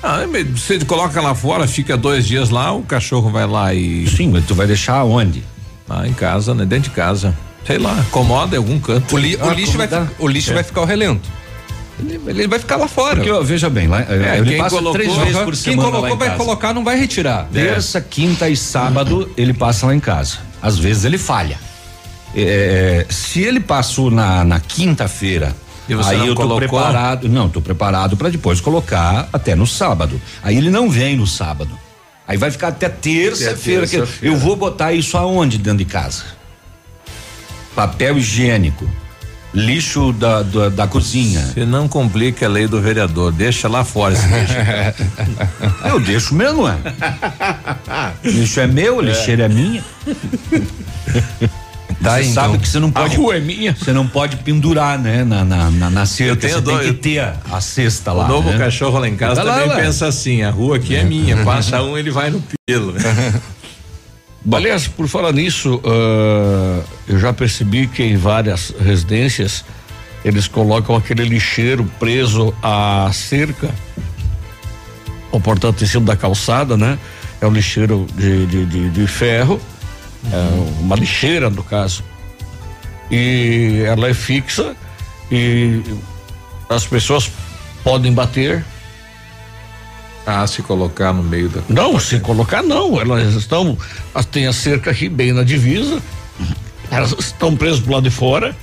Ah, 0.02 0.20
você 0.54 0.78
coloca 0.84 1.20
lá 1.20 1.34
fora, 1.34 1.66
fica 1.66 1.96
dois 1.96 2.26
dias 2.26 2.50
lá, 2.50 2.72
o 2.72 2.82
cachorro 2.82 3.30
vai 3.30 3.46
lá 3.46 3.74
e. 3.74 4.06
Sim, 4.08 4.28
mas 4.30 4.44
tu 4.44 4.54
vai 4.54 4.66
deixar 4.66 5.02
onde? 5.04 5.42
Lá 5.88 6.06
em 6.06 6.12
casa, 6.12 6.54
né? 6.54 6.64
Dentro 6.64 6.90
de 6.90 6.96
casa. 6.96 7.36
Sei 7.66 7.78
lá, 7.78 7.98
acomoda 8.00 8.54
em 8.54 8.58
algum 8.58 8.78
canto. 8.78 9.14
O, 9.16 9.18
li- 9.18 9.34
o 9.36 9.48
Ah, 9.48 9.52
lixo, 9.54 9.76
vai, 9.76 9.88
o 10.20 10.28
lixo 10.28 10.54
vai 10.54 10.62
ficar 10.62 10.82
ao 10.82 10.86
relento. 10.86 11.28
Ele, 11.98 12.46
vai 12.46 12.58
ficar 12.58 12.76
lá 12.76 12.86
fora. 12.86 13.16
Porque, 13.16 13.30
ó, 13.30 13.40
veja 13.42 13.70
bem, 13.70 13.88
lá, 13.88 14.00
É, 14.02 14.38
ele 14.38 14.50
quem 14.50 14.58
passa 14.58 14.76
colocou- 14.76 14.92
três 14.92 15.14
vezes 15.16 15.36
por 15.38 15.52
Quem 15.54 15.54
semana 15.54 15.88
lá 15.88 15.94
colocou 15.96 16.16
vai 16.18 16.28
casa. 16.28 16.38
colocar, 16.44 16.74
não 16.74 16.84
vai 16.84 16.98
retirar. 16.98 17.48
Terça, 17.52 18.00
quinta 18.00 18.48
e 18.50 18.56
sábado 18.56 19.30
ele 19.36 19.54
passa 19.54 19.86
lá 19.86 19.94
em 19.94 20.00
casa. 20.00 20.38
Às 20.60 20.78
vezes 20.78 21.04
ele 21.04 21.16
falha. 21.18 21.58
É, 22.34 23.06
se 23.08 23.40
ele 23.40 23.60
passou 23.60 24.10
na, 24.10 24.44
na 24.44 24.60
quinta-feira, 24.60 25.56
aí 26.04 26.18
eu 26.26 26.34
tô 26.34 26.42
colocou? 26.42 26.58
preparado. 26.58 27.28
Não, 27.30 27.48
tô 27.48 27.62
preparado 27.62 28.14
para 28.16 28.28
depois 28.28 28.60
colocar 28.60 29.28
até 29.32 29.54
no 29.54 29.66
sábado. 29.66 30.20
Aí 30.42 30.56
ele 30.58 30.68
não 30.68 30.90
vem 30.90 31.16
no 31.16 31.26
sábado. 31.26 31.70
Aí 32.28 32.36
vai 32.36 32.50
ficar 32.50 32.68
até 32.68 32.88
terça-feira. 32.90 33.86
terça-feira. 33.86 34.34
eu 34.34 34.36
vou 34.38 34.54
botar 34.54 34.92
isso 34.92 35.16
aonde 35.16 35.56
dentro 35.56 35.78
de 35.78 35.84
casa? 35.86 36.24
Papel 37.74 38.18
higiênico, 38.18 38.86
lixo 39.56 40.12
da, 40.12 40.42
da, 40.42 40.68
da 40.68 40.86
cozinha. 40.86 41.40
Você 41.40 41.64
não 41.64 41.88
complica 41.88 42.46
a 42.46 42.48
lei 42.48 42.66
do 42.68 42.80
vereador, 42.80 43.32
deixa 43.32 43.68
lá 43.68 43.84
fora 43.84 44.12
esse 44.14 44.26
lixo. 44.26 44.54
Eu 45.88 45.98
deixo 45.98 46.34
mesmo, 46.34 46.68
é. 46.68 46.76
lixo 48.22 48.60
é 48.60 48.66
meu, 48.66 49.00
lixeira 49.00 49.44
é 49.44 49.48
minha. 49.48 49.82
Tá, 52.02 52.16
você 52.18 52.28
então. 52.28 52.34
sabe 52.44 52.58
que 52.58 52.68
você 52.68 52.78
não 52.78 52.90
pode. 52.92 53.14
A 53.14 53.18
rua 53.18 53.36
é 53.36 53.40
minha. 53.40 53.74
Você 53.74 53.90
não 53.90 54.06
pode 54.06 54.36
pendurar, 54.36 54.98
né? 54.98 55.24
Na, 55.24 55.44
na, 55.44 55.70
na, 55.70 55.90
na 55.90 56.06
cerca. 56.06 56.32
Eu 56.32 56.36
tenho 56.36 56.54
Você 56.54 56.62
tem 56.62 56.78
que 56.78 56.92
ter 56.92 57.18
a, 57.20 57.36
a 57.50 57.60
cesta 57.60 58.12
O 58.12 58.18
lá. 58.18 58.28
novo 58.28 58.50
né? 58.50 58.58
cachorro 58.58 58.98
lá 58.98 59.08
em 59.08 59.16
casa 59.16 59.36
Tá 59.36 59.42
lá, 59.42 59.54
também 59.54 59.70
ué. 59.70 59.76
pensa 59.82 60.06
assim: 60.06 60.42
a 60.42 60.50
rua 60.50 60.76
aqui 60.76 60.94
é 60.94 61.02
minha, 61.02 61.38
passa 61.38 61.82
um, 61.82 61.96
ele 61.96 62.10
vai 62.10 62.30
no 62.30 62.42
pelo. 62.66 62.94
Aliás, 64.52 64.86
por 64.86 65.08
falar 65.08 65.32
nisso, 65.32 65.80
ah, 65.84 66.82
eu 67.08 67.18
já 67.18 67.32
percebi 67.32 67.86
que 67.86 68.02
em 68.02 68.16
várias 68.16 68.72
residências 68.78 69.64
eles 70.24 70.46
colocam 70.48 70.94
aquele 70.96 71.24
lixeiro 71.24 71.84
preso 71.98 72.54
à 72.62 73.10
cerca, 73.12 73.70
ou 75.30 75.40
portanto 75.40 75.82
em 75.82 75.86
cima 75.86 76.04
da 76.04 76.16
calçada, 76.16 76.76
né? 76.76 76.98
É 77.40 77.46
um 77.46 77.52
lixeiro 77.52 78.06
de, 78.14 78.46
de, 78.46 78.66
de, 78.66 78.90
de 78.90 79.06
ferro, 79.06 79.60
é 80.32 80.80
uma 80.80 80.96
lixeira 80.96 81.50
no 81.50 81.62
caso. 81.62 82.02
E 83.10 83.82
ela 83.86 84.08
é 84.08 84.14
fixa 84.14 84.74
e 85.30 85.82
as 86.68 86.86
pessoas 86.86 87.30
podem 87.84 88.12
bater. 88.12 88.64
Ah, 90.26 90.44
se 90.46 90.60
colocar 90.62 91.12
no 91.12 91.22
meio 91.22 91.48
da. 91.48 91.60
Não, 91.68 92.00
se 92.00 92.18
colocar 92.18 92.62
não, 92.62 93.00
elas 93.00 93.34
estão, 93.34 93.78
as- 94.14 94.26
tem 94.26 94.46
a 94.48 94.52
cerca 94.52 94.90
aqui 94.90 95.08
bem 95.08 95.32
na 95.32 95.44
divisa, 95.44 96.02
elas 96.90 97.14
estão 97.18 97.54
presas 97.56 97.78
pro 97.80 97.92
lado 97.92 98.02
de 98.02 98.10
fora. 98.10 98.54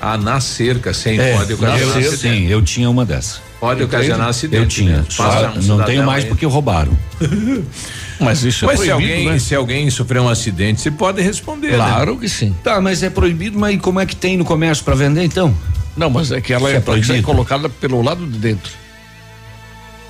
Ah, 0.00 0.16
na 0.16 0.40
cerca, 0.40 0.92
sim, 0.94 1.18
É, 1.18 1.36
pode 1.36 1.50
na 1.50 1.54
ocasionar 1.68 1.92
cerca, 1.94 2.08
acidente. 2.14 2.38
Sim, 2.38 2.46
eu 2.48 2.62
tinha 2.62 2.90
uma 2.90 3.04
dessa. 3.04 3.38
Pode 3.60 3.82
ocasionar 3.82 4.28
acidente. 4.28 4.62
Eu 4.62 4.66
tinha. 4.68 4.96
né? 4.98 5.04
Só 5.10 5.52
um 5.56 5.62
não 5.62 5.84
tenho 5.84 6.04
mais 6.04 6.24
aí. 6.24 6.28
porque 6.30 6.46
roubaram. 6.46 6.96
Mas 8.18 8.42
isso 8.42 8.66
Mas 8.66 8.80
é 8.80 8.84
se 8.84 8.88
proibido, 8.90 9.12
alguém, 9.12 9.28
né? 9.30 9.38
se 9.38 9.54
alguém 9.54 9.90
sofrer 9.90 10.20
um 10.20 10.28
acidente, 10.28 10.80
você 10.80 10.90
pode 10.90 11.22
responder. 11.22 11.70
né? 11.72 11.76
Claro 11.76 12.16
que 12.18 12.28
sim. 12.28 12.54
Tá, 12.62 12.78
mas 12.80 13.02
é 13.02 13.08
proibido, 13.08 13.58
mas 13.58 13.80
como 13.80 13.98
é 13.98 14.04
que 14.04 14.14
tem 14.14 14.36
no 14.36 14.44
comércio 14.44 14.84
para 14.84 14.94
vender 14.94 15.22
então? 15.24 15.54
Não, 15.96 16.10
mas 16.10 16.30
é 16.30 16.38
que 16.40 16.52
ela 16.52 16.70
é, 16.70 16.76
é 16.76 16.80
proibido? 16.80 17.22
colocada 17.22 17.68
pelo 17.70 18.02
lado 18.02 18.26
de 18.26 18.38
dentro. 18.38 18.72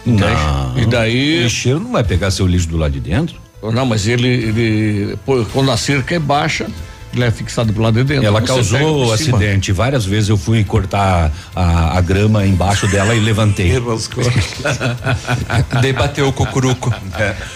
Não. 0.07 0.79
E 0.79 0.85
O 0.85 0.89
daí, 0.89 1.43
lixeiro 1.43 1.81
não 1.81 1.93
vai 1.93 2.05
pegar 2.05 2.31
seu 2.31 2.47
lixo 2.47 2.69
do 2.69 2.77
lado 2.77 2.93
de 2.93 3.01
dentro? 3.01 3.37
não, 3.63 3.85
mas 3.85 4.07
ele, 4.07 4.29
ele 4.29 5.19
pô, 5.27 5.45
quando 5.53 5.71
a 5.71 5.77
cerca 5.77 6.15
é 6.15 6.19
baixa, 6.19 6.67
ele 7.13 7.25
é 7.25 7.31
fixado 7.31 7.73
pro 7.73 7.83
lado 7.83 7.99
de 7.99 8.05
dentro. 8.05 8.25
Ela 8.25 8.41
causou 8.41 9.13
acidente. 9.13 9.73
Várias 9.73 10.05
vezes 10.05 10.31
eu 10.31 10.39
fui 10.39 10.65
cortar 10.65 11.31
a, 11.55 11.99
a 11.99 12.01
grama 12.01 12.47
embaixo 12.47 12.87
dela 12.87 13.15
e 13.15 13.21
levantei. 13.21 13.73
Debateu 15.83 16.29
o 16.29 16.33
cucuruco. 16.33 16.93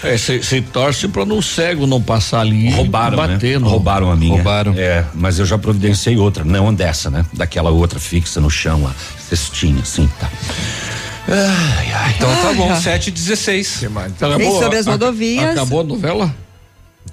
É, 0.03 0.17
você 0.17 0.61
torce 0.61 1.07
pra 1.07 1.25
não 1.25 1.41
cego 1.41 1.87
não 1.87 2.01
passar 2.01 2.41
ali 2.41 2.67
e 2.67 2.71
Roubaram, 2.71 3.17
bater. 3.17 3.59
né? 3.59 3.67
Roubaram 3.67 4.11
a 4.11 4.15
minha. 4.15 4.35
Roubaram. 4.35 4.73
É, 4.77 5.05
mas 5.13 5.39
eu 5.39 5.45
já 5.45 5.57
providenciei 5.57 6.17
outra, 6.17 6.43
não 6.43 6.73
dessa, 6.73 7.09
né? 7.09 7.25
Daquela 7.33 7.69
outra 7.69 7.99
fixa 7.99 8.41
no 8.41 8.49
chão 8.49 8.83
lá, 8.83 8.93
cestinha, 9.17 9.81
assim, 9.81 10.09
tá. 10.19 10.29
Ai, 11.27 11.91
ai. 11.91 12.13
Então 12.15 12.29
tá 12.41 12.53
bom, 12.53 12.71
ai. 12.71 12.79
7 12.79 13.07
e 13.07 13.11
16 13.11 13.83
Acabou 14.17 14.37
Nem 14.37 14.59
sobre 14.59 14.77
as 14.77 14.85
rodovias. 14.85 15.51
Acabou 15.51 15.81
a 15.81 15.83
novela? 15.83 16.35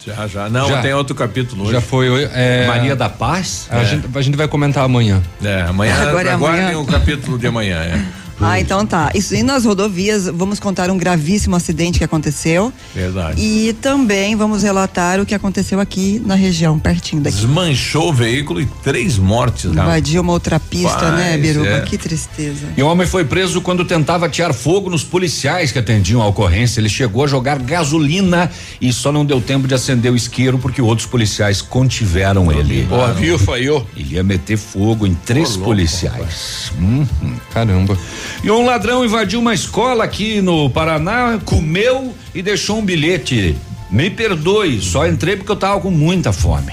Já, 0.05 0.27
já. 0.27 0.49
Não, 0.49 0.69
Já. 0.69 0.81
tem 0.81 0.93
outro 0.95 1.15
capítulo 1.15 1.65
hoje. 1.65 1.73
Já 1.73 1.81
foi. 1.81 2.29
É, 2.33 2.67
Maria 2.67 2.97
da 2.97 3.09
Paz? 3.09 3.69
a, 3.71 3.85
gente, 3.85 4.07
a 4.13 4.23
gente 4.23 4.37
vai 4.37 4.49
comentar 4.49 4.85
amanhã. 4.85 5.23
É, 5.43 5.63
amanhã. 5.63 5.95
Agora 6.09 6.31
é 6.31 6.33
amanhã. 6.33 6.67
tem 6.69 6.77
o 6.77 6.85
capítulo 6.85 7.39
de 7.39 7.47
amanhã, 7.47 7.77
é. 7.77 8.05
Ah, 8.41 8.61
então 8.61 8.85
tá. 8.85 9.11
Isso 9.15 9.35
e 9.35 9.43
nas 9.43 9.65
rodovias, 9.65 10.27
vamos 10.27 10.59
contar 10.59 10.91
um 10.91 10.97
gravíssimo 10.97 11.57
acidente 11.57 11.99
que 11.99 12.05
aconteceu. 12.05 12.73
Verdade. 12.95 13.41
E 13.41 13.73
também 13.75 14.35
vamos 14.37 14.63
relatar 14.63 15.21
o 15.21 15.27
que 15.27 15.35
aconteceu 15.35 15.81
aqui 15.81 16.21
na 16.25 16.35
região, 16.35 16.79
pertinho 16.79 17.23
daqui. 17.23 17.37
Desmanchou 17.37 18.11
o 18.11 18.13
veículo 18.13 18.61
e 18.61 18.67
três 18.83 19.19
mortes. 19.19 19.67
Invadiu 19.67 20.23
uma 20.23 20.33
outra 20.33 20.59
pista, 20.59 21.13
né, 21.13 21.37
Biruba? 21.37 21.69
é. 21.69 21.81
Que 21.83 21.99
tristeza. 21.99 22.69
E 22.77 22.83
o 22.83 22.87
homem 22.87 23.07
foi 23.07 23.25
preso 23.25 23.61
quando 23.61 23.85
tentava 23.85 24.27
atear 24.27 24.53
fogo 24.53 24.91
nos 24.91 25.05
policiais 25.05 25.73
que 25.73 25.79
atendiam 25.79 26.23
a 26.23 26.27
ocorrência. 26.27 26.81
Ele 26.81 26.89
chegou 26.89 27.25
a 27.25 27.27
jogar 27.27 27.59
gasolina 27.59 28.51
e 28.81 28.93
só 28.93 29.13
não 29.13 29.25
deu 29.25 29.41
tempo 29.41 29.69
de 29.69 29.75
acender 29.75 30.13
o 30.13 30.17
isqueiro 30.17 30.59
porque 30.59 30.81
outros 30.81 31.07
policiais 31.07 31.61
contiveram 31.61 32.51
ele. 32.51 32.87
O 32.91 33.01
avião 33.01 33.39
falhou. 33.39 33.87
Ele 33.97 34.15
ia 34.15 34.23
meter 34.23 34.57
fogo 34.57 35.07
em 35.07 35.15
três 35.15 35.51
louco, 35.51 35.65
policiais. 35.65 36.73
Hum. 36.79 37.07
Caramba. 37.53 37.97
E 38.43 38.51
um 38.51 38.65
ladrão 38.65 39.05
invadiu 39.05 39.41
uma 39.41 39.55
escola 39.55 40.05
aqui 40.05 40.41
no 40.41 40.69
Paraná, 40.71 41.39
comeu 41.45 42.15
e 42.35 42.43
deixou 42.43 42.79
um 42.79 42.85
bilhete. 42.85 43.57
Me 43.91 44.09
perdoe, 44.11 44.81
só 44.81 45.07
entrei 45.07 45.37
porque 45.37 45.53
eu 45.53 45.57
tava 45.57 45.81
com 45.81 45.91
muita 45.91 46.33
fome. 46.33 46.73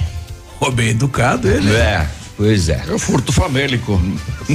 Pô, 0.60 0.72
bem 0.72 0.90
educado 0.90 1.50
ele. 1.50 1.72
É, 1.74 2.08
pois 2.38 2.70
é. 2.70 2.84
É 2.88 2.92
o 2.92 3.00
furto 3.00 3.32
famélico. 3.32 4.02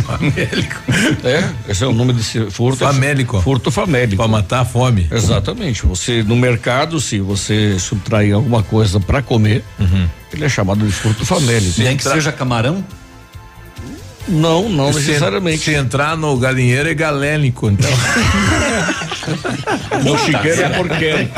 Famélico. 0.07 0.83
É, 1.23 1.71
esse 1.71 1.85
é 1.85 1.87
o 1.87 1.93
nome 1.93 2.13
desse 2.13 2.51
furto. 2.51 2.79
Famélico. 2.79 3.41
Furto 3.43 3.71
famélico. 3.71 4.17
pra 4.17 4.29
matar 4.29 4.61
a 4.61 4.65
fome. 4.65 5.07
Exatamente. 5.11 5.87
Você 5.87 6.23
no 6.23 6.37
mercado, 6.37 7.01
se 7.01 7.21
você 7.21 7.79
subtrair 7.79 8.35
alguma 8.35 8.63
coisa 8.63 8.99
para 8.99 9.23
comer, 9.23 9.63
ele 10.33 10.45
é 10.45 10.49
chamado 10.49 10.87
de 10.87 10.93
furto 10.93 11.25
famélico. 11.25 11.81
Nem 11.81 11.97
que 11.97 12.03
seja 12.03 12.33
camarão? 12.33 12.85
Não, 14.27 14.69
não 14.69 14.93
Se- 14.93 15.01
necessariamente. 15.01 15.59
Se 15.65 15.75
entrar 15.75 16.17
no 16.17 16.37
galinheiro 16.37 16.89
é 16.89 16.95
galénico, 16.95 17.71
então. 17.71 17.91
No 20.05 20.19
chiqueiro 20.19 20.63
é 20.63 20.69
porque 20.71 21.29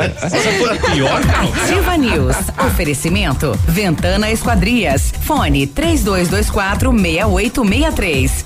Pior, 0.91 1.21
Ativa 1.63 1.97
News. 1.97 2.35
Oferecimento. 2.65 3.57
Ventana 3.65 4.29
Esquadrias. 4.29 5.13
Fone 5.21 5.67
3224 5.67 6.91
6863. 6.91 8.45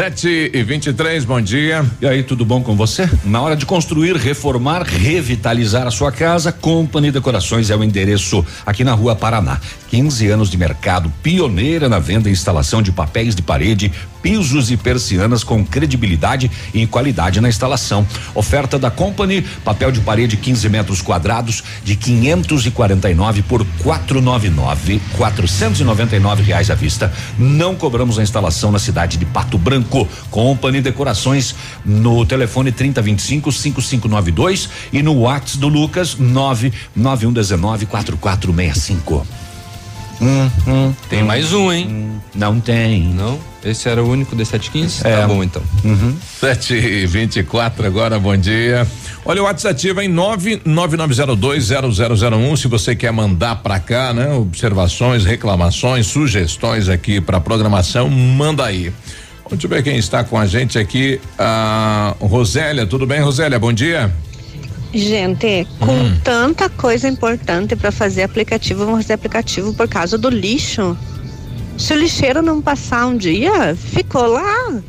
Sete 0.00 0.50
e 0.54 0.62
vinte 0.62 0.86
e 0.86 0.94
três, 0.94 1.26
bom 1.26 1.42
dia. 1.42 1.84
E 2.00 2.06
aí, 2.06 2.22
tudo 2.22 2.42
bom 2.42 2.62
com 2.62 2.74
você? 2.74 3.06
Na 3.22 3.42
hora 3.42 3.54
de 3.54 3.66
construir, 3.66 4.16
reformar, 4.16 4.82
revitalizar 4.82 5.86
a 5.86 5.90
sua 5.90 6.10
casa, 6.10 6.50
Company 6.50 7.12
Decorações 7.12 7.68
é 7.68 7.76
o 7.76 7.84
endereço 7.84 8.42
aqui 8.64 8.82
na 8.82 8.94
Rua 8.94 9.14
Paraná. 9.14 9.60
15 9.90 10.28
anos 10.28 10.48
de 10.48 10.56
mercado, 10.56 11.12
pioneira 11.22 11.86
na 11.86 11.98
venda 11.98 12.30
e 12.30 12.32
instalação 12.32 12.80
de 12.80 12.90
papéis 12.90 13.34
de 13.34 13.42
parede, 13.42 13.92
pisos 14.22 14.70
e 14.70 14.76
persianas 14.76 15.44
com 15.44 15.64
credibilidade 15.64 16.50
e 16.72 16.86
qualidade 16.86 17.40
na 17.40 17.48
instalação. 17.48 18.06
Oferta 18.34 18.78
da 18.78 18.90
Company, 18.90 19.42
papel 19.64 19.90
de 19.90 20.00
parede 20.00 20.36
15 20.36 20.68
metros 20.68 21.02
quadrados 21.02 21.62
de 21.84 21.96
549 21.96 23.42
por 23.42 23.66
499, 23.82 25.00
499 25.16 26.42
reais 26.42 26.70
à 26.70 26.74
vista. 26.74 27.12
Não 27.38 27.74
cobramos 27.74 28.18
a 28.18 28.22
instalação 28.22 28.70
na 28.70 28.78
cidade 28.78 29.16
de 29.16 29.24
Pato 29.24 29.58
Branco. 29.58 30.08
Company 30.30 30.80
Decorações 30.80 31.54
no 31.84 32.24
telefone 32.24 32.72
3025 32.72 33.52
5592 33.52 34.68
e 34.92 35.02
no 35.02 35.14
WhatsApp 35.20 35.58
do 35.58 35.68
Lucas 35.68 36.16
99119 36.16 37.86
4465. 37.86 39.49
Hum, 40.20 40.50
hum, 40.66 40.92
tem 41.08 41.22
mais 41.22 41.52
um, 41.52 41.72
hein? 41.72 41.86
Hum, 41.88 42.18
não 42.34 42.58
tem. 42.60 43.04
Não? 43.04 43.38
Esse 43.64 43.88
era 43.88 44.02
o 44.02 44.10
único 44.10 44.34
de 44.36 44.44
715? 44.44 45.06
É. 45.06 45.16
Tá 45.16 45.26
bom, 45.26 45.42
então. 45.42 45.62
Uhum. 45.84 46.14
7 46.40 46.74
e 46.74 47.06
24 47.06 47.86
agora, 47.86 48.18
bom 48.18 48.36
dia. 48.36 48.86
Olha, 49.24 49.40
o 49.42 49.44
WhatsApp 49.44 49.74
ativa 49.74 50.04
em 50.04 50.14
999020001. 50.14 52.56
Se 52.56 52.68
você 52.68 52.94
quer 52.94 53.12
mandar 53.12 53.56
para 53.56 53.80
cá, 53.80 54.12
né? 54.12 54.30
Observações, 54.32 55.24
reclamações, 55.24 56.06
sugestões 56.06 56.88
aqui 56.88 57.20
para 57.20 57.40
programação, 57.40 58.08
manda 58.08 58.64
aí. 58.64 58.92
Deixa 59.50 59.66
eu 59.66 59.70
ver 59.70 59.82
quem 59.82 59.96
está 59.96 60.22
com 60.22 60.38
a 60.38 60.46
gente 60.46 60.78
aqui. 60.78 61.20
A 61.38 62.14
Rosélia, 62.20 62.86
tudo 62.86 63.06
bem, 63.06 63.20
Rosélia? 63.20 63.58
Bom 63.58 63.72
dia. 63.72 64.12
Gente, 64.92 65.68
com 65.78 65.92
hum. 65.92 66.20
tanta 66.24 66.68
coisa 66.68 67.08
importante 67.08 67.76
para 67.76 67.92
fazer 67.92 68.24
aplicativo, 68.24 68.84
vamos 68.84 69.02
fazer 69.02 69.12
aplicativo 69.12 69.72
por 69.72 69.88
causa 69.88 70.18
do 70.18 70.28
lixo. 70.28 70.98
Se 71.78 71.92
o 71.92 71.96
lixeiro 71.96 72.42
não 72.42 72.60
passar 72.60 73.06
um 73.06 73.16
dia, 73.16 73.74
ficou 73.76 74.26
lá. 74.26 74.82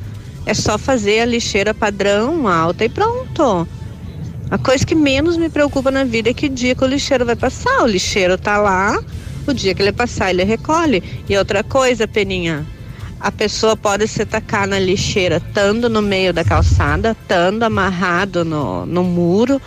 É 0.45 0.55
só 0.55 0.77
fazer 0.77 1.19
a 1.19 1.25
lixeira 1.25 1.71
padrão 1.71 2.47
alta 2.47 2.83
e 2.83 2.89
pronto. 2.89 3.67
A 4.49 4.57
coisa 4.57 4.83
que 4.83 4.95
menos 4.95 5.37
me 5.37 5.49
preocupa 5.49 5.91
na 5.91 6.03
vida 6.03 6.31
é 6.31 6.33
que 6.33 6.49
dia 6.49 6.73
que 6.73 6.83
o 6.83 6.87
lixeiro 6.87 7.23
vai 7.23 7.35
passar. 7.35 7.83
O 7.83 7.87
lixeiro 7.87 8.39
tá 8.39 8.57
lá, 8.57 8.99
o 9.45 9.53
dia 9.53 9.75
que 9.75 9.83
ele 9.83 9.91
passar, 9.91 10.31
ele 10.31 10.43
recolhe. 10.43 11.03
E 11.29 11.37
outra 11.37 11.63
coisa, 11.63 12.07
Peninha, 12.07 12.65
a 13.19 13.31
pessoa 13.31 13.77
pode 13.77 14.07
se 14.07 14.25
tacar 14.25 14.67
na 14.67 14.79
lixeira, 14.79 15.37
estando 15.37 15.87
no 15.87 16.01
meio 16.01 16.33
da 16.33 16.43
calçada, 16.43 17.11
estando 17.11 17.61
amarrado 17.61 18.43
no, 18.43 18.83
no 18.87 19.03
muro 19.03 19.61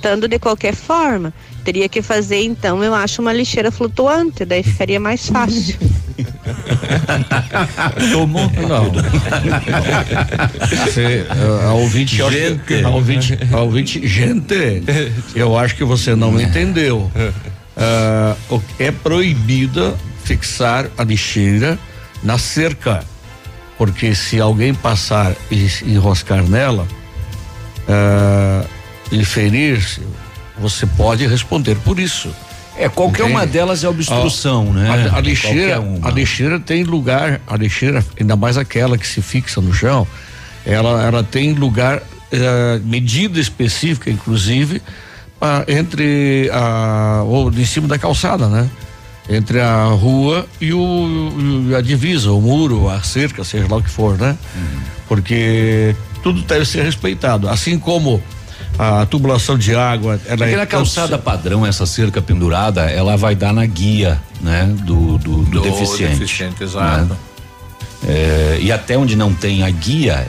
voltando 0.00 0.26
de 0.26 0.38
qualquer 0.38 0.74
forma. 0.74 1.30
Teria 1.62 1.86
que 1.86 2.00
fazer, 2.00 2.42
então, 2.42 2.82
eu 2.82 2.94
acho, 2.94 3.20
uma 3.20 3.34
lixeira 3.34 3.70
flutuante, 3.70 4.46
daí 4.46 4.62
ficaria 4.62 4.98
mais 4.98 5.28
fácil. 5.28 5.76
Tomou? 8.10 8.50
Não. 8.66 8.90
Você, 10.86 11.26
a 11.62 11.74
ouvinte, 11.74 12.16
gente, 12.16 12.82
a 12.82 12.88
ouvinte, 12.88 13.38
a 13.52 13.60
ouvinte, 13.60 14.08
gente, 14.08 14.82
eu 15.34 15.58
acho 15.58 15.76
que 15.76 15.84
você 15.84 16.16
não 16.16 16.40
entendeu. 16.40 17.12
Uh, 17.76 18.34
é 18.78 18.90
proibida 18.90 19.94
fixar 20.24 20.86
a 20.96 21.04
lixeira 21.04 21.78
na 22.22 22.38
cerca, 22.38 23.04
porque 23.76 24.14
se 24.14 24.40
alguém 24.40 24.72
passar 24.72 25.36
e 25.50 25.68
enroscar 25.84 26.42
nela, 26.42 26.88
uh, 27.86 28.79
lhe 29.10 29.24
ferir-se, 29.24 30.02
você 30.58 30.86
pode 30.86 31.26
responder 31.26 31.76
por 31.76 31.98
isso. 31.98 32.30
É, 32.76 32.88
qualquer 32.88 33.24
Entende? 33.24 33.36
uma 33.36 33.46
delas 33.46 33.84
é 33.84 33.88
obstrução, 33.88 34.70
a, 34.70 34.74
né? 34.74 35.10
A, 35.12 35.18
a 35.18 35.20
lixeira, 35.20 35.82
a 36.02 36.10
lixeira 36.10 36.60
tem 36.60 36.82
lugar, 36.82 37.40
a 37.46 37.56
lixeira, 37.56 38.04
ainda 38.18 38.36
mais 38.36 38.56
aquela 38.56 38.96
que 38.96 39.06
se 39.06 39.20
fixa 39.20 39.60
no 39.60 39.72
chão, 39.74 40.06
ela, 40.64 41.02
ela 41.04 41.22
tem 41.22 41.52
lugar, 41.52 42.02
eh, 42.32 42.80
medida 42.84 43.40
específica, 43.40 44.10
inclusive, 44.10 44.80
ah, 45.40 45.64
entre 45.66 46.50
a, 46.52 47.22
ou 47.26 47.50
em 47.50 47.64
cima 47.64 47.88
da 47.88 47.98
calçada, 47.98 48.48
né? 48.48 48.68
Entre 49.28 49.60
a 49.60 49.84
rua 49.84 50.46
e 50.60 50.72
o, 50.72 51.74
a 51.76 51.80
divisa, 51.80 52.30
o 52.32 52.40
muro, 52.40 52.88
a 52.88 53.02
cerca, 53.02 53.44
seja 53.44 53.66
lá 53.68 53.76
o 53.76 53.82
que 53.82 53.90
for, 53.90 54.18
né? 54.18 54.36
Uhum. 54.56 54.80
Porque 55.08 55.94
tudo 56.22 56.42
deve 56.42 56.64
ser 56.64 56.82
respeitado, 56.82 57.48
assim 57.48 57.78
como 57.78 58.22
a 58.78 59.04
tubulação 59.06 59.58
de 59.58 59.74
água. 59.74 60.20
Ela 60.26 60.36
Porque 60.38 60.54
é 60.54 60.66
calçada 60.66 61.18
padrão, 61.18 61.66
essa 61.66 61.86
cerca 61.86 62.22
pendurada, 62.22 62.82
ela 62.90 63.16
vai 63.16 63.34
dar 63.34 63.52
na 63.52 63.66
guia, 63.66 64.20
né? 64.40 64.64
Do, 64.84 65.18
do, 65.18 65.38
do, 65.38 65.44
do 65.44 65.60
deficiente. 65.60 66.18
deficiente 66.18 66.62
exato. 66.62 67.04
Né? 67.04 67.16
É, 68.08 68.58
e 68.60 68.72
até 68.72 68.96
onde 68.96 69.14
não 69.16 69.34
tem 69.34 69.62
a 69.62 69.70
guia, 69.70 70.26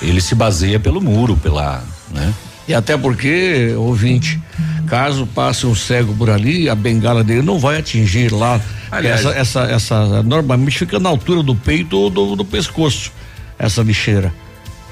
ele 0.00 0.20
se 0.20 0.34
baseia 0.34 0.80
pelo 0.80 1.00
muro, 1.00 1.36
pela, 1.36 1.82
né? 2.10 2.32
E 2.66 2.74
até 2.74 2.96
porque, 2.96 3.74
ouvinte, 3.76 4.40
caso 4.86 5.26
passe 5.26 5.66
um 5.66 5.74
cego 5.74 6.14
por 6.14 6.30
ali, 6.30 6.68
a 6.68 6.74
bengala 6.74 7.22
dele 7.22 7.42
não 7.42 7.58
vai 7.58 7.78
atingir 7.78 8.32
lá. 8.32 8.60
Aliás, 8.90 9.20
essa, 9.20 9.34
essa, 9.34 9.60
essa, 9.64 10.22
normalmente 10.22 10.78
fica 10.78 10.98
na 10.98 11.08
altura 11.08 11.42
do 11.42 11.54
peito 11.54 11.96
ou 11.96 12.10
do, 12.10 12.36
do 12.36 12.44
pescoço, 12.44 13.12
essa 13.58 13.82
lixeira 13.82 14.32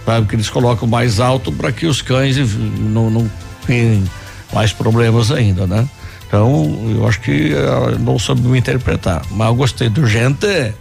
sabe? 0.04 0.26
Que 0.26 0.34
eles 0.34 0.48
colocam 0.48 0.88
mais 0.88 1.20
alto 1.20 1.52
para 1.52 1.72
que 1.72 1.86
os 1.86 2.02
cães 2.02 2.36
não, 2.36 3.10
não 3.10 3.30
tenham 3.66 4.02
mais 4.52 4.72
problemas 4.72 5.30
ainda, 5.30 5.66
né? 5.66 5.88
Então, 6.26 6.78
eu 6.94 7.08
acho 7.08 7.20
que 7.20 7.52
uh, 7.54 7.98
não 7.98 8.16
soube 8.18 8.42
me 8.42 8.56
interpretar, 8.58 9.22
mas 9.32 9.48
eu 9.48 9.54
gostei 9.54 9.88
do 9.88 10.06
gente. 10.06 10.72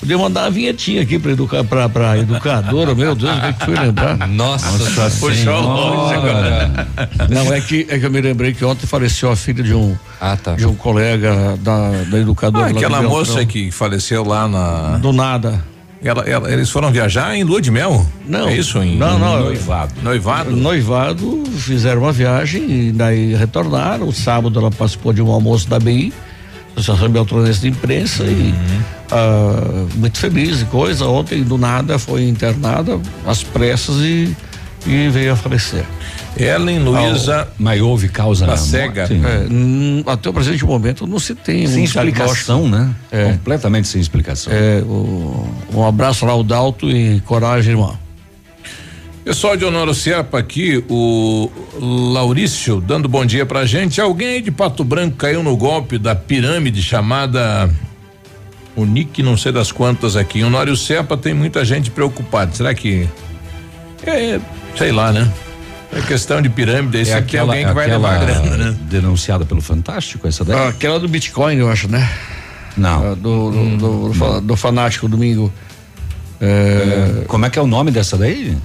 Podia 0.00 0.16
mandar 0.16 0.44
uma 0.44 0.50
vinhetinha 0.50 1.02
aqui 1.02 1.18
para 1.18 1.32
educar, 1.32 1.62
pra, 1.62 1.86
pra 1.86 2.18
educadora, 2.18 2.94
meu 2.94 3.14
Deus, 3.14 3.36
o 3.36 3.40
que, 3.40 3.52
que 3.52 3.64
foi 3.66 3.74
lembrar? 3.76 4.16
Nossa, 4.26 4.66
Nossa 4.70 5.20
Puxou 5.20 5.60
longe 5.60 6.14
agora. 6.14 6.88
Não, 7.28 7.52
é 7.52 7.60
que, 7.60 7.86
é 7.88 7.98
que 7.98 8.06
eu 8.06 8.10
me 8.10 8.20
lembrei 8.20 8.54
que 8.54 8.64
ontem 8.64 8.86
faleceu 8.86 9.30
a 9.30 9.36
filha 9.36 9.62
de 9.62 9.74
um, 9.74 9.94
ah, 10.18 10.36
tá. 10.36 10.54
de 10.54 10.66
um 10.66 10.74
colega 10.74 11.56
da, 11.60 11.90
da 12.10 12.18
educadora. 12.18 12.66
Ah, 12.66 12.70
aquela 12.70 13.02
moça 13.02 13.44
que 13.44 13.70
faleceu 13.70 14.24
lá 14.24 14.48
na. 14.48 14.96
Do 14.96 15.12
nada. 15.12 15.62
Ela, 16.02 16.22
ela, 16.22 16.50
eles 16.50 16.70
foram 16.70 16.90
viajar 16.90 17.36
em 17.36 17.44
lua 17.44 17.60
de 17.60 17.70
mel? 17.70 18.06
Não. 18.26 18.48
É 18.48 18.56
isso? 18.56 18.78
Em, 18.82 18.96
não, 18.96 19.18
não. 19.18 19.40
Noivado. 19.40 19.92
Noivado? 20.02 20.50
Noivado, 20.56 21.44
fizeram 21.58 22.02
uma 22.02 22.12
viagem 22.12 22.88
e 22.88 22.92
daí 22.92 23.34
retornaram. 23.34 24.08
O 24.08 24.12
sábado 24.12 24.58
ela 24.58 24.70
participou 24.70 25.12
de 25.12 25.20
um 25.20 25.30
almoço 25.30 25.68
da 25.68 25.78
BI, 25.78 26.12
Associação 26.74 27.08
Beltronense 27.10 27.60
de 27.60 27.68
Imprensa, 27.68 28.22
uhum. 28.22 28.30
e 28.30 28.54
ah, 29.12 29.86
muito 29.94 30.18
feliz 30.18 30.62
e 30.62 30.64
coisa. 30.66 31.04
Ontem, 31.06 31.42
do 31.42 31.58
nada, 31.58 31.98
foi 31.98 32.26
internada 32.26 32.98
às 33.26 33.42
pressas 33.42 33.96
e, 33.96 34.34
e 34.86 35.08
veio 35.10 35.34
a 35.34 35.36
falecer. 35.36 35.84
Ellen 36.36 36.78
Luiza. 36.80 37.48
Mas 37.58 37.80
houve 37.80 38.08
causa 38.08 38.46
na 38.46 38.56
cega. 38.56 39.08
É, 39.10 40.10
até 40.10 40.30
o 40.30 40.32
presente 40.32 40.64
momento 40.64 41.06
não 41.06 41.18
se 41.18 41.34
tem. 41.34 41.66
Sem 41.66 41.82
um 41.82 41.84
explicação, 41.84 42.68
né? 42.68 42.94
É. 43.10 43.32
Completamente 43.32 43.88
sem 43.88 44.00
explicação. 44.00 44.52
É, 44.52 44.82
o, 44.82 45.48
um 45.74 45.86
abraço 45.86 46.24
lá, 46.24 46.34
o 46.34 46.42
Dalto 46.42 46.90
e 46.90 47.20
coragem, 47.20 47.72
irmão. 47.72 47.98
Pessoal 49.24 49.54
de 49.56 49.64
Honoro 49.64 49.92
Serpa 49.92 50.38
aqui, 50.38 50.82
o 50.88 51.50
Laurício 51.78 52.80
dando 52.80 53.06
bom 53.08 53.24
dia 53.24 53.44
pra 53.44 53.66
gente. 53.66 54.00
Alguém 54.00 54.42
de 54.42 54.50
Pato 54.50 54.82
Branco 54.82 55.16
caiu 55.16 55.42
no 55.42 55.56
golpe 55.56 55.98
da 55.98 56.14
pirâmide 56.14 56.82
chamada 56.82 57.70
o 58.74 58.86
Nick 58.86 59.22
não 59.22 59.36
sei 59.36 59.52
das 59.52 59.70
quantas 59.70 60.16
aqui. 60.16 60.42
Honório 60.42 60.74
Serpa 60.74 61.16
tem 61.16 61.34
muita 61.34 61.64
gente 61.64 61.90
preocupada. 61.90 62.52
Será 62.52 62.74
que 62.74 63.06
é, 64.06 64.40
sei 64.76 64.90
lá, 64.90 65.12
né? 65.12 65.30
É 65.92 66.00
questão 66.02 66.40
de 66.40 66.48
pirâmide, 66.48 66.98
esse 66.98 67.10
é 67.10 67.14
aqui 67.16 67.36
é 67.36 67.40
alguém 67.40 67.66
que 67.66 67.72
vai 67.72 67.88
levar 67.88 68.24
grana, 68.24 68.56
né? 68.56 68.76
Denunciada 68.82 69.44
pelo 69.44 69.60
Fantástico, 69.60 70.28
essa 70.28 70.44
daí? 70.44 70.56
Ah, 70.56 70.68
aquela 70.68 71.00
do 71.00 71.08
Bitcoin, 71.08 71.56
eu 71.56 71.68
acho, 71.68 71.88
né? 71.88 72.08
Não. 72.76 73.12
Ah, 73.12 73.14
do, 73.14 73.50
do, 73.50 73.58
hum, 73.58 73.76
do, 73.76 74.08
do, 74.10 74.40
do, 74.40 74.56
Fanático, 74.56 75.08
domingo. 75.08 75.52
É, 76.40 77.24
como 77.26 77.44
é 77.44 77.50
que 77.50 77.58
é 77.58 77.62
o 77.62 77.66
nome 77.66 77.90
dessa 77.90 78.16
daí? 78.16 78.56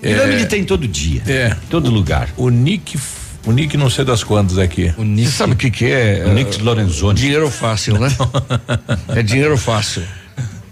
Pirâmide 0.00 0.42
é, 0.42 0.46
tem 0.46 0.64
todo 0.64 0.86
dia. 0.86 1.22
É. 1.26 1.56
Todo 1.68 1.90
lugar. 1.90 2.28
O 2.36 2.48
Nick 2.50 2.98
o 3.46 3.52
Nick 3.52 3.76
não 3.76 3.90
sei 3.90 4.04
das 4.04 4.24
quantas 4.24 4.58
aqui. 4.58 4.94
O 4.96 5.04
Nick. 5.04 5.28
Você 5.28 5.36
sabe 5.36 5.52
o 5.52 5.56
que 5.56 5.70
que 5.70 5.86
é? 5.86 6.24
O 6.26 6.32
Nick 6.32 6.62
Lorenzoni. 6.62 7.18
Dinheiro 7.18 7.50
fácil, 7.50 7.98
né? 7.98 8.08
é 9.08 9.22
dinheiro 9.22 9.56
fácil. 9.58 10.02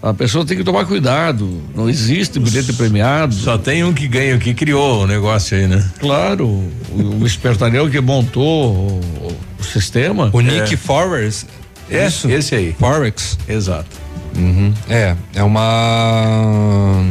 A 0.03 0.13
pessoa 0.13 0.45
tem 0.45 0.57
que 0.57 0.65
tomar 0.65 0.85
cuidado. 0.85 1.61
Não 1.73 1.89
existe 1.89 2.37
bilhete 2.37 2.73
premiado. 2.73 3.33
Só 3.33 3.57
tem 3.57 3.85
um 3.85 3.93
que 3.93 4.05
ganha, 4.05 4.37
que 4.37 4.53
criou 4.53 5.03
o 5.03 5.07
negócio 5.07 5.57
aí, 5.57 5.65
né? 5.65 5.81
Claro. 5.97 6.45
O, 6.45 7.21
o 7.21 7.25
espertalhão 7.25 7.89
que 7.89 8.01
montou 8.01 8.73
o, 8.75 9.37
o 9.57 9.63
sistema. 9.63 10.29
O 10.33 10.41
Nick 10.41 10.73
é. 10.73 10.77
Forwards. 10.77 11.45
É, 11.89 12.05
Isso. 12.05 12.29
esse 12.29 12.53
aí. 12.53 12.75
Forex. 12.77 13.37
Exato. 13.47 13.87
Uhum. 14.35 14.73
É, 14.89 15.15
é 15.35 15.43
uma 15.43 17.01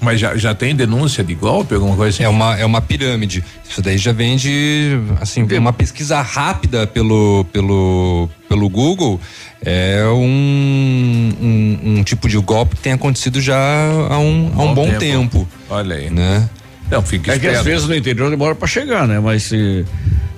mas 0.00 0.20
já, 0.20 0.36
já 0.36 0.54
tem 0.54 0.74
denúncia 0.74 1.24
de 1.24 1.34
golpe, 1.34 1.74
alguma 1.74 1.96
coisa 1.96 2.14
assim? 2.14 2.24
É 2.24 2.28
uma, 2.28 2.56
é 2.56 2.64
uma 2.64 2.80
pirâmide. 2.80 3.42
Isso 3.68 3.80
daí 3.80 3.98
já 3.98 4.12
vem 4.12 4.36
de, 4.36 4.98
assim, 5.20 5.42
uma 5.58 5.72
pesquisa 5.72 6.20
rápida 6.20 6.86
pelo, 6.86 7.44
pelo, 7.52 8.28
pelo 8.48 8.68
Google. 8.68 9.20
É 9.64 10.04
um, 10.06 11.32
um, 11.40 11.98
um 11.98 12.02
tipo 12.04 12.28
de 12.28 12.38
golpe 12.38 12.76
que 12.76 12.82
tem 12.82 12.92
acontecido 12.92 13.40
já 13.40 13.56
há 13.56 14.18
um, 14.18 14.52
há 14.54 14.62
um 14.62 14.74
bom, 14.74 14.86
tempo. 14.86 15.00
tempo. 15.00 15.48
Olha 15.68 15.96
aí. 15.96 16.10
Né? 16.10 16.48
Não, 16.90 17.02
fica 17.02 17.32
É 17.32 17.38
que 17.38 17.48
às 17.48 17.64
vezes 17.64 17.88
no 17.88 17.94
interior 17.94 18.30
demora 18.30 18.54
para 18.54 18.68
chegar, 18.68 19.08
né? 19.08 19.18
Mas 19.18 19.44
se 19.44 19.84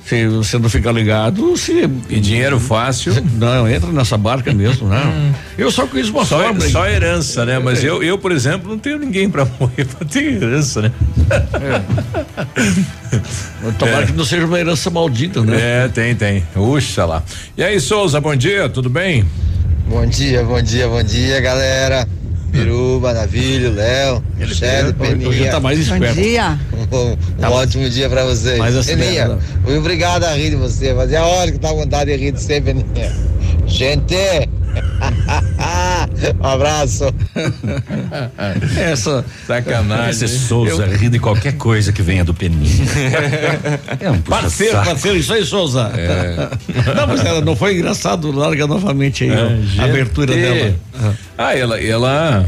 se 0.09 0.27
você 0.27 0.59
não 0.59 0.71
fica 0.71 0.91
ligado, 0.91 1.55
se. 1.57 1.89
E 2.09 2.19
dinheiro 2.19 2.59
fácil. 2.59 3.13
Não, 3.35 3.69
entra 3.69 3.93
nessa 3.93 4.17
barca 4.17 4.55
mesmo, 4.55 4.89
né? 4.89 5.03
Hum. 5.05 5.33
Eu 5.59 5.71
só 5.71 5.87
conheço 5.87 6.13
uma 6.13 6.25
só, 6.25 6.43
forma. 6.43 6.61
Só 6.61 6.89
herança, 6.89 7.45
né? 7.45 7.59
Mas 7.59 7.85
é. 7.85 7.91
eu, 7.91 8.03
eu, 8.03 8.17
por 8.17 8.33
exemplo, 8.33 8.71
não 8.71 8.79
tenho 8.79 8.99
ninguém 8.99 9.29
para 9.29 9.45
morrer 9.61 9.85
para 9.85 10.07
ter 10.07 10.33
herança, 10.33 10.81
né? 10.81 10.93
É. 11.61 11.83
Tomara 13.79 14.05
é. 14.05 14.07
que 14.07 14.13
não 14.13 14.25
seja 14.25 14.47
uma 14.47 14.59
herança 14.59 14.89
maldita, 14.89 15.43
né? 15.43 15.85
É, 15.85 15.89
tem, 15.89 16.15
tem. 16.15 16.43
Puxa 16.55 17.05
lá. 17.05 17.23
E 17.55 17.63
aí, 17.63 17.79
Souza, 17.79 18.19
bom 18.19 18.35
dia, 18.35 18.67
tudo 18.71 18.89
bem? 18.89 19.27
Bom 19.87 20.07
dia, 20.07 20.43
bom 20.43 20.63
dia, 20.63 20.89
bom 20.89 21.03
dia, 21.03 21.39
galera. 21.41 22.09
Biruba, 22.49 23.13
Navilho, 23.13 23.73
Léo, 23.73 24.23
Michele, 24.37 24.93
Peninha. 24.93 25.51
Tá 25.51 25.61
mais 25.61 25.79
esperto. 25.79 26.15
Bom 26.15 26.23
dia. 26.23 26.59
Um, 26.93 27.13
um 27.13 27.17
tá 27.39 27.51
ótimo 27.51 27.89
dia 27.89 28.09
pra 28.09 28.25
vocês. 28.25 28.59
Mais 28.59 28.87
Peninha, 28.87 29.39
muito 29.63 29.79
obrigado 29.79 30.25
a 30.25 30.33
rir 30.33 30.51
de 30.51 30.57
você, 30.57 30.93
mas 30.95 31.13
é 31.13 31.17
a 31.17 31.25
hora 31.27 31.53
que 31.53 31.59
tá 31.59 31.73
vontade 31.73 32.11
de 32.11 32.17
rir 32.17 32.33
de 32.33 32.41
você, 32.41 32.61
Peninha. 32.61 33.13
Gente! 33.67 34.49
um 36.41 36.47
abraço. 36.47 37.05
Essa 38.77 39.25
sacanagem. 39.47 40.11
Esse 40.11 40.29
Souza 40.29 40.87
eu... 40.87 40.97
ri 40.97 41.09
de 41.09 41.19
qualquer 41.19 41.53
coisa 41.57 41.93
que 41.93 42.03
venha 42.03 42.25
do 42.25 42.35
Peninha. 42.35 42.85
é 44.01 44.11
um 44.11 44.21
parceiro, 44.21 44.73
saco. 44.73 44.87
parceiro, 44.87 45.19
isso 45.19 45.33
aí, 45.33 45.45
Souza. 45.45 45.91
É. 45.97 46.51
Não, 46.95 47.07
mas 47.07 47.25
ela 47.25 47.41
não 47.41 47.57
foi 47.57 47.75
engraçado, 47.75 48.31
larga 48.31 48.67
novamente 48.67 49.25
aí 49.25 49.31
é, 49.31 49.81
a 49.81 49.85
abertura 49.85 50.35
dela. 50.35 50.75
Ah, 51.37 51.57
ela, 51.57 51.81
ela 51.81 52.47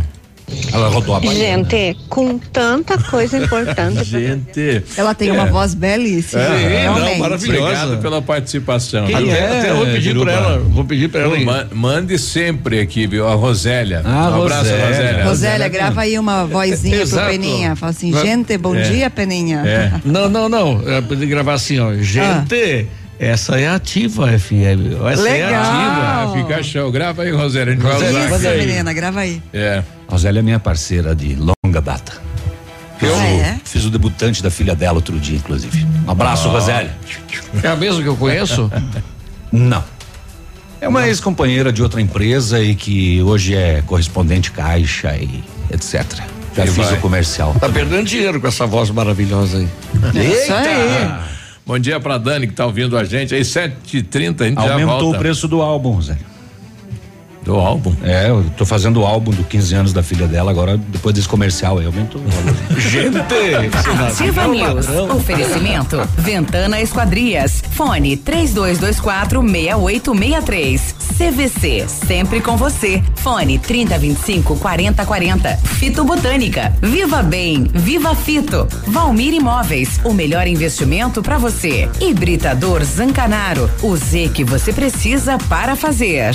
ela 0.73 0.89
rodou 0.89 1.17
a 1.17 1.21
Gente, 1.21 1.97
com 2.09 2.39
tanta 2.39 2.99
coisa 2.99 3.39
importante. 3.39 4.05
Gente. 4.05 4.83
Ela 4.97 5.15
tem 5.15 5.29
é. 5.29 5.33
uma 5.33 5.47
voz 5.47 5.75
belíssima. 5.75 6.43
É, 6.43 6.87
não, 6.87 7.19
maravilhosa. 7.19 7.63
Obrigado 7.63 8.03
pela 8.03 8.23
participação. 8.23 9.07
Quem 9.07 9.17
até, 9.17 9.39
é? 9.39 9.59
até 9.61 9.73
vou 9.73 9.87
pedir 9.87 10.19
para 10.19 10.33
ela, 10.33 10.59
vou 10.59 10.85
pedir 10.85 11.09
para 11.09 11.21
ela. 11.23 11.69
mande 11.73 12.19
sempre 12.19 12.81
aqui, 12.81 13.07
viu? 13.07 13.27
A 13.27 13.35
Rosélia. 13.35 14.03
Ah, 14.05 14.31
um 14.31 14.43
abraço, 14.43 14.71
Rosélia. 14.71 14.87
Rosélia. 14.87 15.25
Rosélia, 15.25 15.69
grava 15.69 16.01
aí 16.03 16.19
uma 16.19 16.45
vozinha 16.47 17.07
pro 17.07 17.27
Peninha. 17.27 17.77
Fala 17.77 17.91
assim, 17.91 18.13
gente, 18.13 18.57
bom 18.59 18.75
é. 18.75 18.83
dia, 18.83 19.11
Peninha. 19.11 19.63
É. 19.67 19.93
Não, 20.05 20.29
não, 20.29 20.49
não. 20.49 20.83
É 20.89 21.01
pra 21.01 21.17
gravar 21.17 21.55
assim, 21.55 21.79
ó. 21.79 21.95
Gente. 21.95 22.89
Ah. 22.97 23.00
Essa 23.21 23.61
é 23.61 23.69
ativa, 23.69 24.27
FM. 24.27 24.97
Essa 25.13 25.23
Legal. 25.23 25.51
é 25.51 25.55
ativa. 25.55 26.33
Fica 26.39 26.63
show. 26.63 26.91
Grava 26.91 27.21
aí, 27.21 27.31
Rosélia. 27.31 27.75
A 27.75 27.77
gente 27.77 27.85
Rosélia, 27.85 28.13
vai 28.13 28.39
usar. 28.39 28.57
Isso, 28.57 28.67
menina, 28.67 28.93
grava 28.95 29.21
aí. 29.21 29.43
É. 29.53 29.83
Rosélia 30.09 30.39
é 30.39 30.43
minha 30.43 30.59
parceira 30.59 31.15
de 31.15 31.37
longa 31.37 31.83
data. 31.83 32.13
Eu 33.03 33.15
ah, 33.15 33.27
é? 33.27 33.61
fiz 33.63 33.85
o 33.85 33.91
debutante 33.91 34.43
da 34.43 34.51
filha 34.51 34.75
dela 34.75 34.95
outro 34.95 35.19
dia, 35.21 35.37
inclusive. 35.37 35.87
Um 36.07 36.11
abraço, 36.11 36.49
oh. 36.49 36.53
Rosélia. 36.53 36.97
É 37.63 37.69
a 37.69 37.77
mesma 37.77 38.03
que 38.03 38.09
eu 38.09 38.17
conheço? 38.17 38.73
Não. 39.53 39.85
É 40.81 40.89
uma 40.89 41.07
ex-companheira 41.07 41.71
de 41.71 41.83
outra 41.83 42.01
empresa 42.01 42.59
e 42.59 42.75
que 42.75 43.23
hoje 43.23 43.55
é 43.55 43.83
correspondente 43.87 44.51
caixa 44.51 45.15
e 45.15 45.45
etc. 45.71 46.05
Já 46.57 46.67
fiz 46.67 46.77
vai. 46.77 46.95
o 46.95 47.01
comercial. 47.03 47.55
Tá 47.61 47.69
perdendo 47.69 48.07
dinheiro 48.07 48.41
com 48.41 48.49
essa 48.49 48.67
voz 48.67 48.89
maravilhosa 48.89 49.59
aí. 49.59 49.69
Eita! 50.15 50.43
Isso 50.43 50.55
aí. 50.55 51.40
Bom 51.67 51.79
dia 51.79 52.01
pra 52.01 52.19
Dani 52.19 52.47
que 52.47 52.53
tá 52.55 52.67
ouvindo 52.67 52.97
a 52.97 53.05
gente 53.05 53.35
aí, 53.35 53.45
sete 53.45 53.99
e 53.99 54.03
trinta, 54.03 54.45
a 54.45 54.49
gente 54.49 54.59
Aumentou 54.59 54.79
já 54.79 54.87
volta. 54.87 55.17
o 55.17 55.21
preço 55.21 55.47
do 55.47 55.61
álbum, 55.63 56.01
Zé. 56.01 56.17
Do 57.43 57.55
álbum? 57.57 57.95
É, 58.03 58.29
eu 58.29 58.45
tô 58.57 58.67
fazendo 58.67 59.01
o 59.01 59.07
álbum 59.07 59.31
do 59.31 59.43
15 59.45 59.75
anos 59.75 59.93
da 59.93 60.03
filha 60.03 60.29
dela, 60.29 60.51
agora 60.51 60.77
depois 60.77 61.15
desse 61.15 61.29
comercial 61.29 61.79
aí, 61.79 61.87
aumentou. 61.87 62.21
Gente! 62.77 63.19
Ativa 64.07 64.47
News. 64.47 64.87
Oferecimento. 65.15 65.97
Ventana 66.19 66.81
Esquadrias. 66.81 67.63
Fone 67.73 68.17
3224 68.17 69.41
6863. 69.41 70.95
CVC. 71.17 71.87
Sempre 71.89 72.41
com 72.41 72.57
você. 72.57 73.03
Fone 73.17 73.59
3025 73.59 74.57
4040. 74.57 75.57
Fito 75.57 76.05
Botânica. 76.05 76.73
Viva 76.81 77.23
Bem. 77.23 77.65
Viva 77.65 78.15
Fito. 78.15 78.67
Valmir 78.87 79.35
Imóveis. 79.35 80.01
O 80.05 80.13
melhor 80.13 80.47
investimento 80.47 81.23
para 81.23 81.39
você. 81.39 81.89
Hibridador 82.01 82.85
Zancanaro. 82.85 83.71
O 83.83 83.97
Z 83.97 84.31
que 84.35 84.45
você 84.45 84.73
precisa 84.73 85.39
para 85.49 85.75
fazer. 85.77 86.35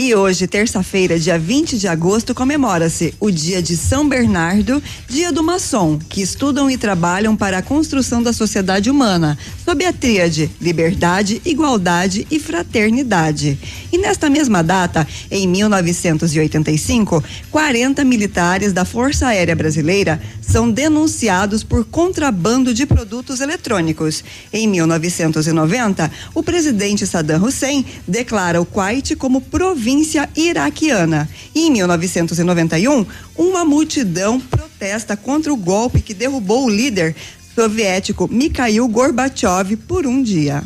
E 0.00 0.14
hoje, 0.14 0.46
terça-feira, 0.46 1.18
dia 1.18 1.36
20 1.36 1.76
de 1.76 1.88
agosto, 1.88 2.32
comemora-se 2.32 3.12
o 3.18 3.32
dia 3.32 3.60
de 3.60 3.76
São 3.76 4.08
Bernardo, 4.08 4.80
dia 5.08 5.32
do 5.32 5.42
maçom, 5.42 5.98
que 5.98 6.22
estudam 6.22 6.70
e 6.70 6.78
trabalham 6.78 7.34
para 7.34 7.58
a 7.58 7.62
construção 7.62 8.22
da 8.22 8.32
sociedade 8.32 8.88
humana, 8.88 9.36
sob 9.64 9.84
a 9.84 9.92
tríade 9.92 10.48
liberdade, 10.60 11.42
igualdade 11.44 12.24
e 12.30 12.38
fraternidade. 12.38 13.58
E 13.90 13.98
nesta 13.98 14.30
mesma 14.30 14.62
data, 14.62 15.04
em 15.32 15.48
1985, 15.48 17.24
40 17.50 18.04
militares 18.04 18.72
da 18.72 18.84
Força 18.84 19.26
Aérea 19.26 19.56
Brasileira 19.56 20.22
são 20.40 20.70
denunciados 20.70 21.64
por 21.64 21.84
contrabando 21.84 22.72
de 22.72 22.86
produtos 22.86 23.40
eletrônicos. 23.40 24.22
Em 24.52 24.68
1990, 24.68 26.08
o 26.32 26.42
presidente 26.44 27.04
Saddam 27.04 27.42
Hussein 27.42 27.84
declara 28.06 28.60
o 28.60 28.64
Kuwait 28.64 29.16
como 29.16 29.40
província 29.40 29.87
província 29.88 30.28
iraquiana. 30.36 31.26
E 31.54 31.66
em 31.66 31.70
1991, 31.70 33.06
uma 33.34 33.64
multidão 33.64 34.38
protesta 34.38 35.16
contra 35.16 35.50
o 35.50 35.56
golpe 35.56 36.02
que 36.02 36.12
derrubou 36.12 36.66
o 36.66 36.70
líder 36.70 37.16
soviético 37.54 38.28
Mikhail 38.30 38.86
Gorbachev 38.86 39.76
por 39.88 40.06
um 40.06 40.22
dia. 40.22 40.62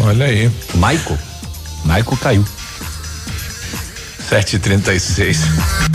Olha 0.00 0.26
aí. 0.26 0.50
Maico. 0.74 1.16
Maico 1.84 2.16
caiu. 2.16 2.44
736. 4.28 5.38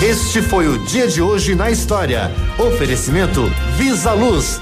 Este 0.02 0.42
foi 0.42 0.70
o 0.70 0.78
dia 0.86 1.10
de 1.10 1.22
hoje 1.22 1.56
na 1.56 1.70
história. 1.70 2.32
Oferecimento 2.58 3.52
Visa 3.78 4.14
Luz. 4.14 4.62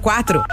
quatro. 0.01 0.43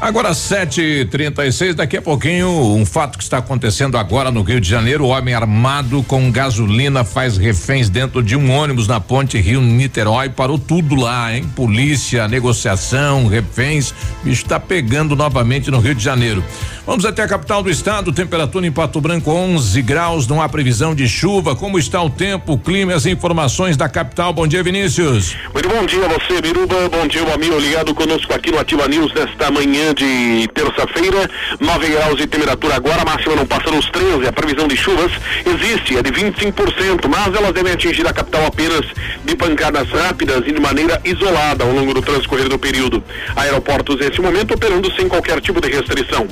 Agora 0.00 0.32
sete 0.32 1.04
trinta 1.10 1.44
e 1.44 1.50
seis, 1.50 1.74
daqui 1.74 1.96
a 1.96 2.02
pouquinho 2.02 2.48
um 2.48 2.86
fato 2.86 3.18
que 3.18 3.24
está 3.24 3.38
acontecendo 3.38 3.98
agora 3.98 4.30
no 4.30 4.42
Rio 4.42 4.60
de 4.60 4.68
Janeiro, 4.68 5.06
homem 5.06 5.34
armado 5.34 6.04
com 6.04 6.30
gasolina 6.30 7.02
faz 7.02 7.36
reféns 7.36 7.88
dentro 7.88 8.22
de 8.22 8.36
um 8.36 8.48
ônibus 8.48 8.86
na 8.86 9.00
ponte 9.00 9.36
Rio 9.38 9.60
Niterói, 9.60 10.28
parou 10.28 10.56
tudo 10.56 10.94
lá, 10.94 11.34
hein? 11.34 11.50
Polícia, 11.56 12.28
negociação, 12.28 13.26
reféns, 13.26 13.92
está 14.24 14.60
pegando 14.60 15.16
novamente 15.16 15.68
no 15.68 15.80
Rio 15.80 15.96
de 15.96 16.04
Janeiro. 16.04 16.44
Vamos 16.86 17.04
até 17.04 17.22
a 17.22 17.28
capital 17.28 17.62
do 17.62 17.68
estado, 17.68 18.12
temperatura 18.12 18.66
em 18.66 18.72
Pato 18.72 19.00
Branco 19.00 19.30
11 19.32 19.82
graus, 19.82 20.26
não 20.28 20.40
há 20.40 20.48
previsão 20.48 20.94
de 20.94 21.06
chuva. 21.08 21.54
Como 21.54 21.78
está 21.78 22.00
o 22.00 22.08
tempo, 22.08 22.52
o 22.52 22.58
clima 22.58 22.92
e 22.92 22.94
as 22.94 23.04
informações 23.04 23.76
da 23.76 23.88
capital? 23.90 24.32
Bom 24.32 24.46
dia, 24.46 24.62
Vinícius. 24.62 25.36
Muito 25.52 25.68
bom 25.68 25.84
dia 25.84 26.06
a 26.06 26.08
você, 26.08 26.40
Biruba. 26.40 26.88
Bom 26.88 27.06
dia, 27.06 27.22
meu 27.24 27.34
amigo 27.34 27.58
ligado 27.58 27.94
conosco 27.94 28.32
aqui 28.32 28.50
no 28.50 28.58
Ativa 28.58 28.88
News 28.88 29.12
nesta 29.12 29.50
manhã 29.50 29.87
de 29.94 30.48
terça-feira. 30.54 31.30
9 31.60 31.88
graus 31.88 32.16
de 32.16 32.26
temperatura 32.26 32.76
agora, 32.76 33.02
a 33.02 33.04
máxima 33.04 33.36
não 33.36 33.46
passa 33.46 33.70
nos 33.70 33.88
13. 33.90 34.26
A 34.26 34.32
previsão 34.32 34.68
de 34.68 34.76
chuvas 34.76 35.10
existe, 35.46 35.96
é 35.96 36.02
de 36.02 36.10
25%, 36.10 37.08
mas 37.08 37.34
elas 37.34 37.52
devem 37.52 37.72
atingir 37.72 38.06
a 38.06 38.12
capital 38.12 38.46
apenas 38.46 38.84
de 39.24 39.36
pancadas 39.36 39.88
rápidas 39.90 40.42
e 40.46 40.52
de 40.52 40.60
maneira 40.60 41.00
isolada 41.04 41.64
ao 41.64 41.72
longo 41.72 41.94
do 41.94 42.02
transcorrer 42.02 42.48
do 42.48 42.58
período. 42.58 43.02
Aeroportos, 43.36 43.96
nesse 43.96 44.20
momento, 44.20 44.54
operando 44.54 44.92
sem 44.94 45.08
qualquer 45.08 45.40
tipo 45.40 45.60
de 45.60 45.68
restrição. 45.68 46.26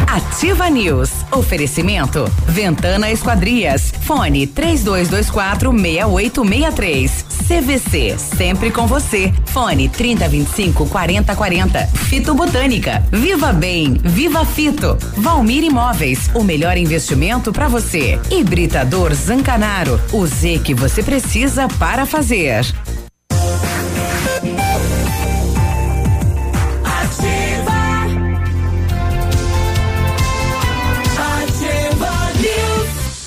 Ativa 0.07 0.69
News. 0.69 1.11
Oferecimento. 1.33 2.31
Ventana 2.47 3.11
Esquadrias. 3.11 3.93
Fone 4.03 4.47
3224 4.47 5.73
6863. 5.73 7.25
CVC. 7.49 8.17
Sempre 8.19 8.71
com 8.71 8.87
você. 8.87 9.33
Fone 9.47 9.89
3025 9.89 10.87
4040. 10.87 11.87
Fito 12.09 12.35
Botânica. 12.35 13.03
Viva 13.11 13.53
Bem. 13.53 13.95
Viva 14.05 14.45
Fito. 14.45 14.97
Valmir 15.17 15.65
Imóveis. 15.65 16.31
O 16.35 16.45
melhor 16.45 16.77
investimento 16.77 17.53
para 17.53 17.67
você. 17.67 18.21
Hibridador 18.31 18.90
Zancanaro, 19.15 20.01
o 20.13 20.27
Z 20.27 20.61
que 20.65 20.75
você 20.75 21.03
precisa 21.03 21.69
para 21.79 22.05
fazer. 22.05 22.65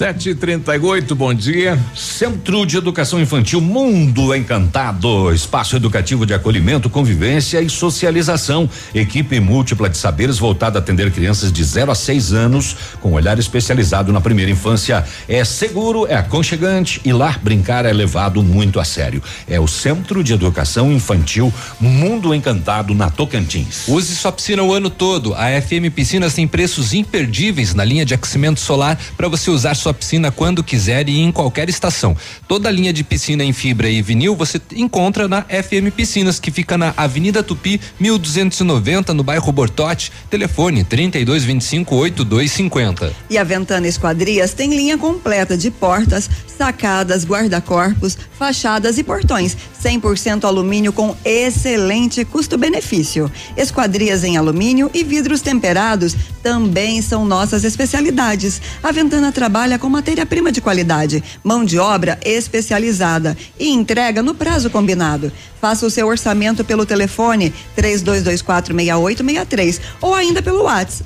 738, 0.04 1.16
bom 1.16 1.34
dia. 1.34 1.80
Centro 1.96 2.66
de 2.66 2.76
Educação 2.76 3.22
Infantil 3.22 3.62
Mundo 3.62 4.36
Encantado, 4.36 5.34
espaço 5.34 5.78
educativo 5.78 6.26
de 6.26 6.34
acolhimento, 6.34 6.90
convivência 6.90 7.62
e 7.62 7.70
socialização. 7.70 8.70
Equipe 8.94 9.40
múltipla 9.40 9.90
de 9.90 9.98
saberes 9.98 10.38
voltada 10.38 10.78
a 10.78 10.82
atender 10.82 11.10
crianças 11.10 11.54
de 11.54 11.64
0 11.64 11.90
a 11.90 11.96
6 11.96 12.34
anos, 12.34 12.76
com 13.00 13.14
olhar 13.14 13.40
especializado 13.40 14.12
na 14.12 14.20
primeira 14.20 14.52
infância. 14.52 15.06
É 15.26 15.46
seguro, 15.46 16.06
é 16.06 16.16
aconchegante 16.16 17.00
e 17.06 17.14
lá 17.14 17.40
brincar 17.42 17.86
é 17.86 17.94
levado 17.94 18.44
muito 18.44 18.82
a 18.82 18.84
sério. 18.84 19.24
É 19.48 19.58
o 19.58 19.70
Centro 19.70 20.22
de 20.22 20.34
Educação 20.34 20.92
Infantil 20.92 21.54
Mundo 21.80 22.36
Encantado 22.36 22.94
na 22.94 23.10
Tocantins. 23.10 23.88
Use 23.88 24.14
sua 24.18 24.34
piscina 24.34 24.64
o 24.64 24.74
ano 24.74 24.90
todo. 24.90 25.34
A 25.34 25.46
FM 25.62 25.96
Piscinas 25.96 26.34
tem 26.34 26.46
preços 26.46 26.94
imperdíveis 26.94 27.74
na 27.74 27.86
linha 27.86 28.06
de 28.06 28.14
aquecimento 28.14 28.60
solar 28.60 29.00
para 29.16 29.30
você 29.30 29.50
usar 29.50 29.74
sua 29.76 29.93
piscina 29.94 30.32
quando 30.32 30.64
quiser 30.64 31.08
e 31.10 31.20
em 31.20 31.32
qualquer 31.32 31.70
estação. 31.70 32.16
Toda 32.48 32.70
a 32.70 32.72
linha 32.72 32.94
de 32.94 33.04
piscina 33.04 33.44
em 33.44 33.54
fibra 33.54 33.90
e 33.90 34.02
vinil 34.02 34.36
você 34.36 34.62
encontra 34.76 35.28
na 35.28 35.44
FM 35.44 35.94
Piscinas, 35.96 36.40
que 36.40 36.52
fica 36.52 36.78
na 36.78 36.94
Avenida 36.96 37.44
Tupi, 37.44 37.80
1290, 38.00 39.14
no 39.14 39.24
bairro 39.24 39.52
Bortote. 39.52 40.12
Telefone 40.30 40.84
3225 40.84 41.96
8250. 41.96 43.14
E 43.30 43.38
a 43.38 43.44
Ventana 43.44 43.88
Esquadrias 43.88 44.54
tem 44.54 44.76
linha 44.76 44.98
completa 44.98 45.58
de 45.58 45.70
portas, 45.70 46.30
sacadas, 46.58 47.26
guarda-corpos, 47.26 48.18
fachadas 48.38 48.98
e 48.98 49.04
portões. 49.04 49.58
100% 49.84 50.46
alumínio 50.46 50.94
com 50.94 51.16
excelente 51.26 52.24
custo-benefício. 52.24 53.30
Esquadrias 53.58 54.24
em 54.24 54.38
alumínio 54.38 54.90
e 54.94 55.04
vidros 55.04 55.42
temperados 55.42 56.16
também 56.42 57.02
são 57.02 57.26
nossas 57.26 57.64
especialidades. 57.64 58.62
A 58.82 58.92
Ventana 58.92 59.32
trabalha 59.32 59.73
com 59.78 59.90
matéria-prima 59.90 60.50
de 60.52 60.62
qualidade, 60.62 61.24
mão 61.44 61.66
de 61.66 61.78
obra 61.78 62.18
especializada 62.24 63.38
e 63.60 63.70
entrega 63.70 64.22
no 64.22 64.36
prazo 64.36 64.70
combinado. 64.70 65.32
Faça 65.60 65.86
o 65.86 65.90
seu 65.90 66.08
orçamento 66.08 66.64
pelo 66.66 66.86
telefone 66.86 67.54
32246863 67.78 69.80
ou 70.02 70.14
ainda 70.14 70.42
pelo 70.42 70.64
WhatsApp 70.64 71.06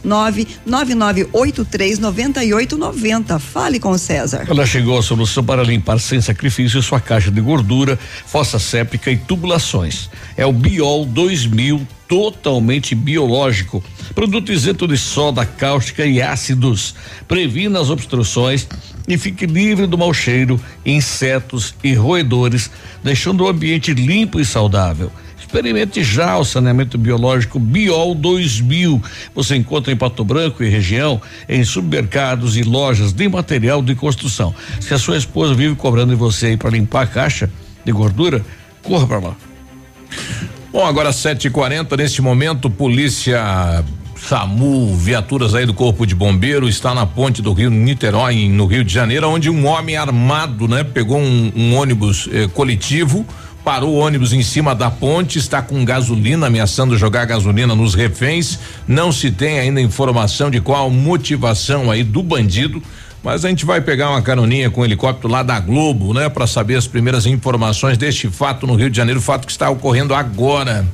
999839890. 0.68 3.40
Fale 3.40 3.80
com 3.80 3.92
o 3.92 4.00
César. 4.00 4.46
Ela 4.50 4.66
chegou 4.66 4.98
a 4.98 5.04
solução 5.04 5.44
para 5.44 5.62
limpar 5.64 6.00
sem 6.00 6.20
sacrifício 6.20 6.82
sua 6.82 7.00
caixa 7.00 7.30
de 7.30 7.40
gordura, 7.40 8.00
fossa 8.26 8.58
séptica 8.58 9.12
e 9.12 9.18
tubulações. 9.18 10.10
É 10.36 10.44
o 10.46 10.52
Biol 10.52 11.06
2000 11.06 11.88
totalmente 12.08 12.96
biológico. 12.96 13.84
Produto 14.16 14.52
isento 14.52 14.88
de 14.88 14.98
soda 14.98 15.46
cáustica 15.46 16.06
e 16.06 16.22
ácidos. 16.22 16.96
Previna 17.28 17.80
as 17.80 17.90
obstruções 17.90 18.68
e 19.08 19.18
fique 19.18 19.46
livre 19.46 19.88
do 19.88 19.98
mau 19.98 20.14
cheiro, 20.14 20.60
insetos 20.86 21.76
e 21.84 21.94
roedores, 21.94 22.72
deixando 23.04 23.44
o 23.44 23.48
ambiente 23.48 23.94
limpo 23.94 24.40
e 24.40 24.46
saudável. 24.46 25.12
Experimente 25.40 26.04
já 26.04 26.38
o 26.38 26.44
saneamento 26.44 26.98
biológico 26.98 27.58
Biol 27.58 28.14
2000. 28.14 29.02
Você 29.34 29.56
encontra 29.56 29.94
em 29.94 29.96
Pato 29.96 30.26
Branco 30.26 30.62
e 30.62 30.70
região 30.70 31.22
em 31.48 31.64
supermercados 31.64 32.58
e 32.58 32.64
lojas 32.64 33.14
de 33.14 33.30
material 33.30 33.82
de 33.82 33.96
construção. 33.96 34.54
Se 34.82 34.94
a 34.94 35.00
sua 35.00 35.18
esposa 35.18 35.54
vive 35.54 35.76
cobrando 35.76 36.10
de 36.10 36.20
você 36.20 36.58
para 36.58 36.70
limpar 36.70 37.04
a 37.04 37.08
caixa 37.08 37.50
de 37.86 37.92
gordura, 37.94 38.46
corra 38.84 39.08
para 39.08 39.20
lá. 39.20 39.38
Bom, 40.78 40.86
agora 40.86 41.10
7h40, 41.10 41.98
neste 41.98 42.22
momento, 42.22 42.70
polícia 42.70 43.84
SAMU, 44.16 44.96
viaturas 44.96 45.56
aí 45.56 45.66
do 45.66 45.74
Corpo 45.74 46.06
de 46.06 46.14
Bombeiro, 46.14 46.70
está 46.70 46.94
na 46.94 47.04
ponte 47.04 47.42
do 47.42 47.52
Rio 47.52 47.72
Niterói, 47.72 48.48
no 48.48 48.68
Rio 48.68 48.84
de 48.84 48.94
Janeiro, 48.94 49.28
onde 49.28 49.50
um 49.50 49.66
homem 49.66 49.98
armado, 49.98 50.68
né, 50.68 50.84
pegou 50.84 51.18
um, 51.18 51.52
um 51.56 51.76
ônibus 51.76 52.30
eh, 52.32 52.48
coletivo, 52.54 53.26
parou 53.66 53.96
o 53.96 53.98
ônibus 53.98 54.34
em 54.34 54.44
cima 54.44 54.76
da 54.76 54.92
ponte, 54.92 55.40
está 55.40 55.64
com 55.64 55.84
gasolina, 55.84 56.46
ameaçando 56.46 56.96
jogar 56.96 57.26
gasolina 57.26 57.74
nos 57.74 57.96
reféns. 57.96 58.60
Não 58.88 59.12
se 59.12 59.32
tem 59.32 59.58
ainda 59.58 59.82
informação 59.82 60.52
de 60.52 60.62
qual 60.62 60.92
motivação 60.92 61.90
aí 61.90 62.04
do 62.04 62.22
bandido. 62.22 62.84
Mas 63.28 63.44
a 63.44 63.50
gente 63.50 63.66
vai 63.66 63.82
pegar 63.82 64.10
uma 64.10 64.22
caroninha 64.22 64.72
com 64.72 64.80
o 64.80 64.86
helicóptero 64.86 65.28
lá 65.28 65.44
da 65.44 65.60
Globo, 65.60 66.14
né, 66.14 66.30
para 66.30 66.48
saber 66.48 66.78
as 66.78 66.88
primeiras 66.88 67.26
informações 67.26 67.98
deste 67.98 68.30
fato 68.30 68.66
no 68.66 68.74
Rio 68.74 68.90
de 68.90 68.96
Janeiro, 68.96 69.20
fato 69.20 69.46
que 69.46 69.52
está 69.52 69.70
ocorrendo 69.70 70.16
agora. 70.16 70.88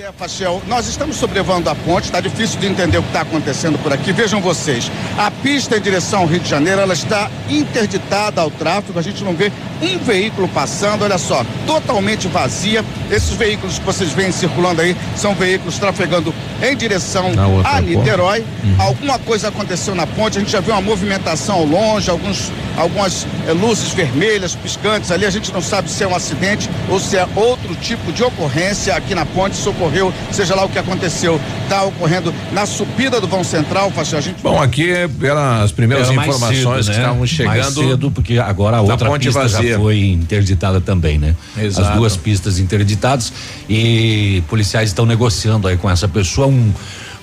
É, 0.00 0.10
Faciel, 0.16 0.62
nós 0.66 0.88
estamos 0.88 1.16
sobrevando 1.16 1.68
a 1.68 1.74
ponte, 1.74 2.04
está 2.04 2.20
difícil 2.20 2.58
de 2.58 2.66
entender 2.66 2.96
o 2.96 3.02
que 3.02 3.08
está 3.08 3.20
acontecendo 3.20 3.78
por 3.82 3.92
aqui. 3.92 4.12
Vejam 4.12 4.40
vocês, 4.40 4.90
a 5.18 5.30
pista 5.30 5.76
em 5.76 5.80
direção 5.80 6.20
ao 6.20 6.26
Rio 6.26 6.40
de 6.40 6.48
Janeiro, 6.48 6.80
ela 6.80 6.94
está 6.94 7.30
interditada 7.50 8.40
ao 8.40 8.50
tráfego, 8.50 8.98
a 8.98 9.02
gente 9.02 9.22
não 9.22 9.34
vê 9.34 9.52
um 9.82 9.98
veículo 9.98 10.48
passando, 10.48 11.04
olha 11.04 11.18
só, 11.18 11.44
totalmente 11.66 12.28
vazia, 12.28 12.84
Esses 13.10 13.30
veículos 13.30 13.78
que 13.78 13.84
vocês 13.84 14.12
veem 14.12 14.30
circulando 14.30 14.80
aí 14.80 14.96
são 15.16 15.34
veículos 15.34 15.78
trafegando 15.78 16.32
em 16.62 16.76
direção 16.76 17.32
a 17.64 17.80
Niterói. 17.80 18.44
Uhum. 18.62 18.76
Alguma 18.78 19.18
coisa 19.18 19.48
aconteceu 19.48 19.94
na 19.94 20.06
ponte, 20.06 20.38
a 20.38 20.40
gente 20.40 20.52
já 20.52 20.60
viu 20.60 20.74
uma 20.74 20.80
movimentação 20.80 21.56
ao 21.56 21.64
longe, 21.64 22.08
alguns, 22.08 22.52
algumas 22.76 23.26
é, 23.48 23.52
luzes 23.52 23.92
vermelhas 23.92 24.54
piscantes 24.54 25.10
ali. 25.10 25.26
A 25.26 25.30
gente 25.30 25.52
não 25.52 25.60
sabe 25.60 25.90
se 25.90 26.04
é 26.04 26.06
um 26.06 26.14
acidente 26.14 26.70
ou 26.88 27.00
se 27.00 27.16
é 27.16 27.26
outro 27.34 27.74
tipo 27.76 28.12
de 28.12 28.22
ocorrência 28.22 28.94
aqui 28.94 29.14
na 29.14 29.26
ponte. 29.26 29.56
Socorreu, 29.90 30.12
seja 30.30 30.54
lá 30.54 30.64
o 30.64 30.68
que 30.68 30.78
aconteceu, 30.78 31.40
está 31.64 31.82
ocorrendo 31.82 32.32
na 32.52 32.64
subida 32.64 33.20
do 33.20 33.26
vão 33.26 33.42
central. 33.42 33.92
A 33.96 34.20
gente... 34.20 34.40
Bom, 34.40 34.60
aqui 34.60 34.92
pelas 35.18 35.72
primeiras 35.72 36.08
Era 36.08 36.22
informações 36.22 36.56
cedo, 36.56 36.70
né? 36.70 36.82
que 36.82 36.90
estavam 36.90 37.26
chegando. 37.26 37.56
Mais 37.56 37.74
cedo, 37.74 38.10
porque 38.10 38.38
agora 38.38 38.78
a 38.78 38.80
outra 38.80 39.18
pista 39.18 39.40
vazia. 39.40 39.72
já 39.72 39.78
foi 39.78 40.00
interditada 40.10 40.80
também, 40.80 41.18
né? 41.18 41.34
Exato. 41.58 41.88
As 41.88 41.96
duas 41.96 42.16
pistas 42.16 42.58
interditadas 42.58 43.32
e 43.68 44.42
policiais 44.48 44.90
estão 44.90 45.04
negociando 45.04 45.66
aí 45.66 45.76
com 45.76 45.90
essa 45.90 46.08
pessoa 46.08 46.46
um 46.46 46.72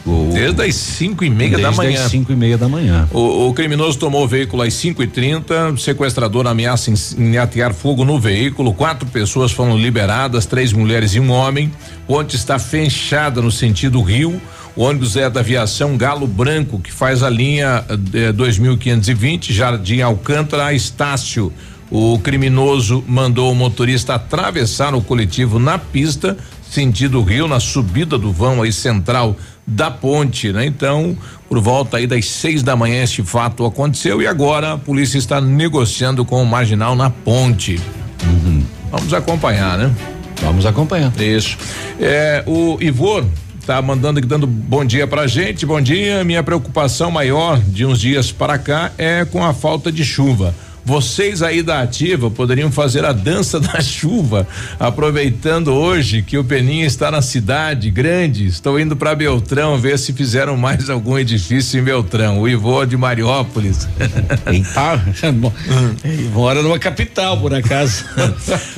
o, 0.08 0.30
desde 0.32 0.63
as 0.63 0.76
5 0.76 1.24
e 1.26 1.30
meia 1.30 1.58
da 1.58 1.72
manhã. 1.72 1.89
Desde 1.89 2.06
as 2.06 2.12
5 2.12 2.32
e 2.32 2.36
meia 2.36 2.58
da 2.58 2.70
manhã. 2.70 3.08
O, 3.12 3.48
o, 3.48 3.54
criminoso 3.54 4.00
tomou 4.00 4.24
o 4.24 4.28
veículo 4.28 4.63
às 4.63 4.74
5 4.74 5.04
e 5.04 5.08
30 5.08 5.76
sequestrador 5.78 6.48
ameaça 6.48 6.89
em, 6.89 6.96
em 7.17 7.38
atear 7.38 7.74
fogo 7.74 8.06
no 8.06 8.20
veículo. 8.20 8.74
Quatro 8.74 9.08
pessoas 9.08 9.52
foram 9.52 9.78
liberadas, 9.78 10.46
três 10.46 10.72
mulheres 10.72 11.13
e 11.13 11.20
um 11.20 11.30
homem. 11.30 11.72
Ponte 12.08 12.36
está 12.36 12.58
fechada 12.58 13.41
no 13.41 13.52
sentido 13.52 14.02
rio. 14.02 14.41
O 14.76 14.84
ônibus 14.84 15.17
é 15.17 15.30
da 15.30 15.39
aviação 15.39 15.98
Galo 15.98 16.28
Branco, 16.28 16.80
que 16.80 16.91
faz 16.91 17.24
a 17.24 17.30
linha 17.30 17.84
eh, 18.13 18.32
2520, 18.32 19.52
Jardim 19.52 20.02
Alcântara 20.02 20.67
a 20.67 20.74
Estácio. 20.74 21.52
O 21.89 22.20
criminoso 22.20 23.04
mandou 23.08 23.52
o 23.52 23.56
motorista 23.56 24.15
atravessar 24.15 24.93
o 24.93 25.02
coletivo 25.02 25.58
na 25.58 25.80
pista, 25.80 26.38
sentido 26.70 27.22
rio, 27.22 27.48
na 27.48 27.60
subida 27.60 28.17
do 28.17 28.32
vão 28.32 28.62
aí 28.62 28.72
central 28.72 29.36
da 29.67 29.91
ponte, 29.91 30.53
né? 30.53 30.65
Então, 30.65 31.17
por 31.49 31.60
volta 31.60 31.97
aí 31.97 32.08
das 32.08 32.25
seis 32.25 32.63
da 32.63 32.75
manhã 32.75 33.03
este 33.03 33.21
fato 33.21 33.65
aconteceu 33.65 34.21
e 34.21 34.27
agora 34.27 34.73
a 34.73 34.77
polícia 34.77 35.17
está 35.17 35.41
negociando 35.41 36.23
com 36.23 36.41
o 36.41 36.45
marginal 36.45 36.95
na 36.95 37.10
ponte. 37.10 37.80
Uhum. 38.23 38.63
Vamos 38.89 39.13
acompanhar, 39.13 39.77
né? 39.77 39.93
Vamos 40.41 40.65
acompanhar. 40.65 41.12
Isso. 41.19 41.58
É, 41.99 42.43
o 42.47 42.77
Ivor 42.80 43.25
tá 43.65 43.82
mandando 43.82 44.19
aqui 44.19 44.27
dando 44.27 44.47
bom 44.47 44.86
dia 44.86 45.06
pra 45.06 45.27
gente. 45.27 45.65
Bom 45.65 45.82
dia. 45.82 46.23
Minha 46.23 46.41
preocupação 46.41 47.12
maior 47.12 47.60
de 47.60 47.86
uns 47.86 47.99
dias 47.99 48.32
para 48.32 48.58
cá 48.58 48.91
é 48.97 49.25
com 49.25 49.43
a 49.43 49.53
falta 49.53 49.91
de 49.91 50.06
chuva. 50.06 50.56
Vocês 50.88 51.41
aí 51.41 51.62
da 51.62 51.82
Ativa 51.82 52.32
poderiam 52.32 52.71
fazer 52.71 53.04
a 53.04 53.12
dança 53.12 53.60
da 53.60 53.82
chuva, 53.82 54.47
aproveitando 54.80 55.73
hoje 55.73 56.21
que 56.21 56.38
o 56.38 56.45
Peninha 56.45 56.86
está 56.86 57.12
na 57.12 57.21
cidade 57.21 57.91
grande. 57.91 58.45
Estou 58.45 58.80
indo 58.80 58.95
para 58.95 59.13
Beltrão 59.13 59.78
ver 59.78 60.00
se 60.00 60.13
fizeram 60.13 60.56
mais 60.56 60.89
algum 60.89 61.17
edifício 61.17 61.78
em 61.78 61.84
Beltrão. 61.84 62.39
O 62.39 62.47
Ivô 62.47 62.86
de 62.86 62.95
Mariópolis. 62.95 63.86
Eita, 64.47 65.04
mora 66.32 66.63
numa 66.63 66.80
capital, 66.80 67.38
por 67.38 67.54
acaso. 67.54 68.06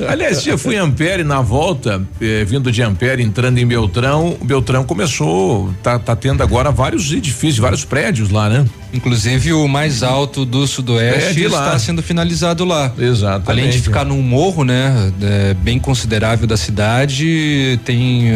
Aliás, 0.08 0.48
eu 0.48 0.58
fui 0.58 0.78
em 0.78 0.80
Ampere 0.80 1.24
na 1.24 1.41
volta, 1.41 2.02
eh, 2.19 2.43
vindo 2.43 2.72
de 2.72 2.82
Ampere, 2.82 3.22
entrando 3.22 3.60
em 3.60 3.67
Beltrão. 3.67 4.36
O 4.41 4.45
Beltrão 4.45 4.84
começou, 4.84 5.72
tá, 5.84 6.00
tá 6.00 6.15
tendo 6.15 6.41
agora 6.41 6.72
vários 6.72 7.12
edifícios, 7.12 7.60
vários 7.60 7.86
prédios 7.86 8.32
lá, 8.32 8.50
né? 8.50 8.65
Inclusive 8.93 9.54
o 9.54 9.67
mais 9.67 10.02
alto 10.04 10.45
do 10.45 10.65
sudoeste 10.65 11.43
está 11.43 11.78
sendo 11.78 12.02
finalizado 12.02 12.65
lá. 12.65 12.91
Exato. 12.97 13.49
Além 13.49 13.69
de 13.69 13.80
ficar 13.80 14.04
num 14.04 14.21
morro, 14.21 14.63
né, 14.63 15.12
é, 15.21 15.54
bem 15.54 15.78
considerável 15.80 16.47
da 16.47 16.58
cidade, 16.58 17.80
tem 17.86 18.30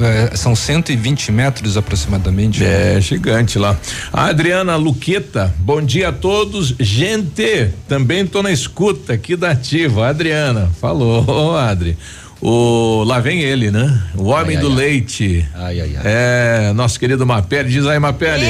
é, 0.00 0.36
são 0.36 0.54
120 0.54 1.32
metros 1.32 1.76
aproximadamente. 1.76 2.64
É 2.64 3.00
gigante 3.00 3.58
lá. 3.58 3.76
A 4.12 4.26
Adriana 4.26 4.76
Luqueta, 4.76 5.54
bom 5.58 5.80
dia 5.80 6.10
a 6.10 6.12
todos, 6.12 6.74
gente. 6.78 7.70
Também 7.88 8.26
tô 8.26 8.42
na 8.42 8.52
escuta 8.52 9.14
aqui 9.14 9.36
da 9.36 9.50
Ativa. 9.50 10.08
Adriana, 10.08 10.70
falou, 10.80 11.56
Adri. 11.56 11.96
O, 12.40 13.02
lá 13.04 13.18
vem 13.18 13.40
ele, 13.40 13.70
né? 13.70 14.02
O 14.14 14.26
homem 14.26 14.56
ai, 14.56 14.62
do 14.62 14.68
ai, 14.68 14.74
leite. 14.74 15.48
Ai, 15.54 15.80
ai, 15.80 15.96
ai. 15.96 16.02
É, 16.04 16.72
nosso 16.74 17.00
querido 17.00 17.26
Mapele, 17.26 17.70
diz 17.70 17.86
aí, 17.86 17.98
Mapele. 17.98 18.46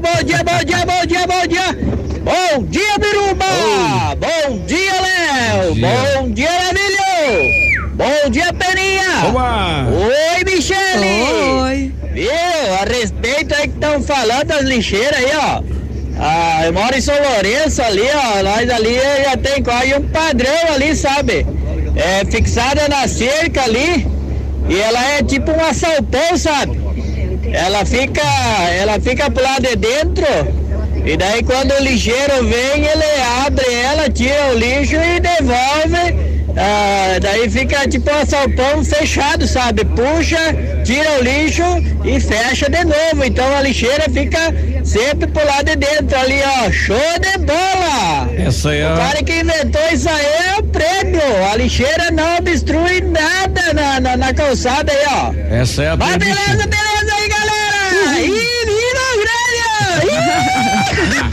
Bom 0.00 0.24
dia, 0.24 0.42
bom 0.42 0.64
dia, 0.64 0.86
bom 0.86 1.06
dia, 1.06 1.26
bom 1.26 1.46
dia. 1.46 1.78
Bom 2.22 2.62
dia, 2.64 2.98
Biruba. 2.98 3.44
Oh. 3.44 4.16
Bom 4.16 4.58
dia, 4.66 4.92
Léo. 4.94 5.74
Bom 5.74 6.30
dia, 6.30 6.48
Emílio. 6.70 7.90
Bom 7.96 8.30
dia, 8.30 8.50
Peninha. 8.54 9.28
Olá. 9.28 9.86
Oi, 9.90 10.44
Michele. 10.44 11.22
Oi. 11.62 11.92
Viu? 12.14 12.30
A 12.80 12.84
respeito 12.90 13.54
aí 13.54 13.68
que 13.68 13.74
estão 13.74 14.02
falando 14.02 14.46
das 14.46 14.62
lixeiras 14.62 15.18
aí, 15.18 15.36
ó. 15.36 15.62
Ah, 16.18 16.64
eu 16.64 16.72
moro 16.72 16.96
em 16.96 17.00
São 17.02 17.16
Lourenço 17.22 17.82
ali, 17.82 18.08
ó. 18.14 18.42
Nós 18.42 18.70
ali 18.70 18.98
já 19.24 19.36
tem 19.36 19.62
quase 19.62 19.94
um 19.94 20.08
padrão 20.08 20.74
ali, 20.74 20.96
sabe? 20.96 21.46
É 21.94 22.24
fixada 22.24 22.88
na 22.88 23.06
cerca 23.06 23.64
ali. 23.64 24.06
E 24.66 24.80
ela 24.80 25.04
é 25.18 25.22
tipo 25.22 25.50
um 25.50 25.62
assaltão, 25.62 26.38
sabe? 26.38 26.80
Ela 27.44 27.84
fica, 27.84 28.22
ela 28.70 29.00
fica 29.00 29.30
pro 29.30 29.42
lado 29.42 29.62
de 29.62 29.76
dentro. 29.76 30.26
E 31.04 31.16
daí 31.16 31.42
quando 31.42 31.72
o 31.72 31.82
lixeiro 31.82 32.44
vem, 32.44 32.84
ele 32.84 33.22
abre 33.46 33.72
ela, 33.72 34.10
tira 34.10 34.52
o 34.52 34.58
lixo 34.58 34.96
e 34.96 35.20
devolve. 35.20 36.39
Ah, 36.56 37.18
daí 37.20 37.48
fica 37.50 37.86
tipo 37.88 38.10
um 38.10 38.26
salpão 38.26 38.84
fechado, 38.84 39.46
sabe? 39.46 39.84
Puxa, 39.84 40.38
tira 40.84 41.18
o 41.18 41.22
lixo 41.22 41.62
e 42.04 42.20
fecha 42.20 42.68
de 42.68 42.84
novo. 42.84 43.24
Então 43.24 43.56
a 43.56 43.62
lixeira 43.62 44.04
fica 44.10 44.38
sempre 44.84 45.26
pro 45.28 45.46
lado 45.46 45.66
de 45.66 45.76
dentro 45.76 46.18
ali, 46.18 46.40
ó. 46.62 46.70
Show 46.70 46.96
de 47.20 47.38
bola! 47.38 48.30
Essa 48.38 48.74
é 48.74 48.84
a... 48.84 48.94
O 48.94 48.96
cara 48.96 49.22
que 49.22 49.40
inventou 49.40 49.82
isso 49.92 50.08
aí 50.08 50.26
é 50.26 50.58
o 50.58 50.62
prêmio. 50.64 51.20
A 51.52 51.56
lixeira 51.56 52.10
não 52.10 52.36
obstrui 52.38 53.00
nada 53.00 53.72
na, 53.74 54.00
na, 54.00 54.16
na 54.16 54.34
calçada 54.34 54.92
aí, 54.92 55.04
ó. 55.08 55.54
Essa 55.54 55.82
é 55.84 55.88
a 55.90 55.96
Mas 55.96 56.16
beleza, 56.16 56.66
beleza 56.66 57.14
aí, 57.16 57.28
galera! 57.28 58.20
Ih, 58.22 58.60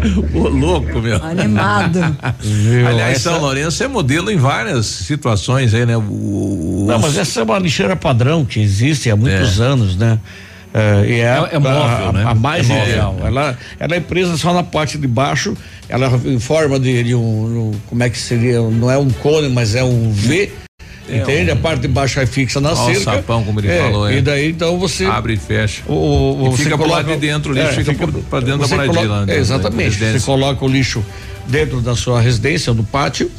Ô, 0.34 0.48
louco, 0.48 1.00
meu. 1.00 1.22
Animado. 1.22 2.16
Meu, 2.42 2.86
Aliás, 2.86 3.16
essa... 3.16 3.30
São 3.30 3.40
Lourenço 3.40 3.82
é 3.82 3.88
modelo 3.88 4.30
em 4.30 4.36
várias 4.36 4.86
situações 4.86 5.74
aí, 5.74 5.84
né? 5.84 5.96
O, 5.96 6.86
Não, 6.88 6.98
mas 6.98 7.16
essa 7.16 7.40
é 7.40 7.42
uma 7.42 7.58
lixeira 7.58 7.96
padrão 7.96 8.44
que 8.44 8.60
existe 8.60 9.10
há 9.10 9.16
muitos 9.16 9.60
é. 9.60 9.64
anos, 9.64 9.96
né? 9.96 10.18
É, 10.72 11.04
e 11.06 11.20
é, 11.20 11.24
é, 11.24 11.56
é 11.56 11.58
móvel, 11.58 12.08
a, 12.08 12.12
né? 12.12 12.24
A 12.26 12.34
mais 12.34 12.70
é 12.70 12.88
ideal. 12.88 13.16
Ela, 13.24 13.58
ela 13.78 13.94
é 13.94 14.00
presa 14.00 14.36
só 14.36 14.54
na 14.54 14.62
parte 14.62 14.96
de 14.96 15.06
baixo, 15.06 15.56
ela 15.88 16.08
em 16.24 16.38
forma 16.38 16.78
de, 16.78 17.02
de 17.02 17.14
um, 17.14 17.72
como 17.88 18.02
é 18.02 18.08
que 18.08 18.18
seria? 18.18 18.60
Não 18.60 18.90
é 18.90 18.96
um 18.96 19.10
cone, 19.10 19.48
mas 19.48 19.74
é 19.74 19.82
um 19.82 20.12
V. 20.12 20.50
É 21.10 21.18
entende? 21.18 21.50
Um... 21.50 21.54
A 21.54 21.56
parte 21.56 21.82
de 21.82 21.88
baixo 21.88 22.20
é 22.20 22.26
fixa 22.26 22.60
na 22.60 22.74
cerca. 22.74 23.00
O 23.00 23.02
sapão, 23.02 23.44
como 23.44 23.60
ele 23.60 23.68
é, 23.68 23.78
falou. 23.78 24.08
É. 24.08 24.18
E 24.18 24.22
daí 24.22 24.50
então 24.50 24.78
você. 24.78 25.06
Abre 25.06 25.34
e 25.34 25.36
fecha. 25.36 25.82
O, 25.86 26.48
o, 26.48 26.54
e 26.54 26.56
fica 26.56 26.76
pro 26.76 26.88
lado 26.88 27.06
de 27.08 27.16
dentro, 27.16 27.52
o 27.52 27.54
lixo 27.54 27.80
é, 27.80 27.84
fica, 27.84 28.06
fica 28.06 28.18
para 28.30 28.40
dentro 28.40 28.66
da 28.66 28.76
moradia 28.76 29.08
lá. 29.08 29.24
É, 29.26 29.36
exatamente. 29.36 29.98
Você 29.98 30.20
coloca 30.20 30.64
o 30.64 30.68
lixo 30.68 31.04
dentro 31.46 31.80
da 31.80 31.94
sua 31.96 32.20
residência, 32.20 32.72
do 32.72 32.84
pátio. 32.84 33.30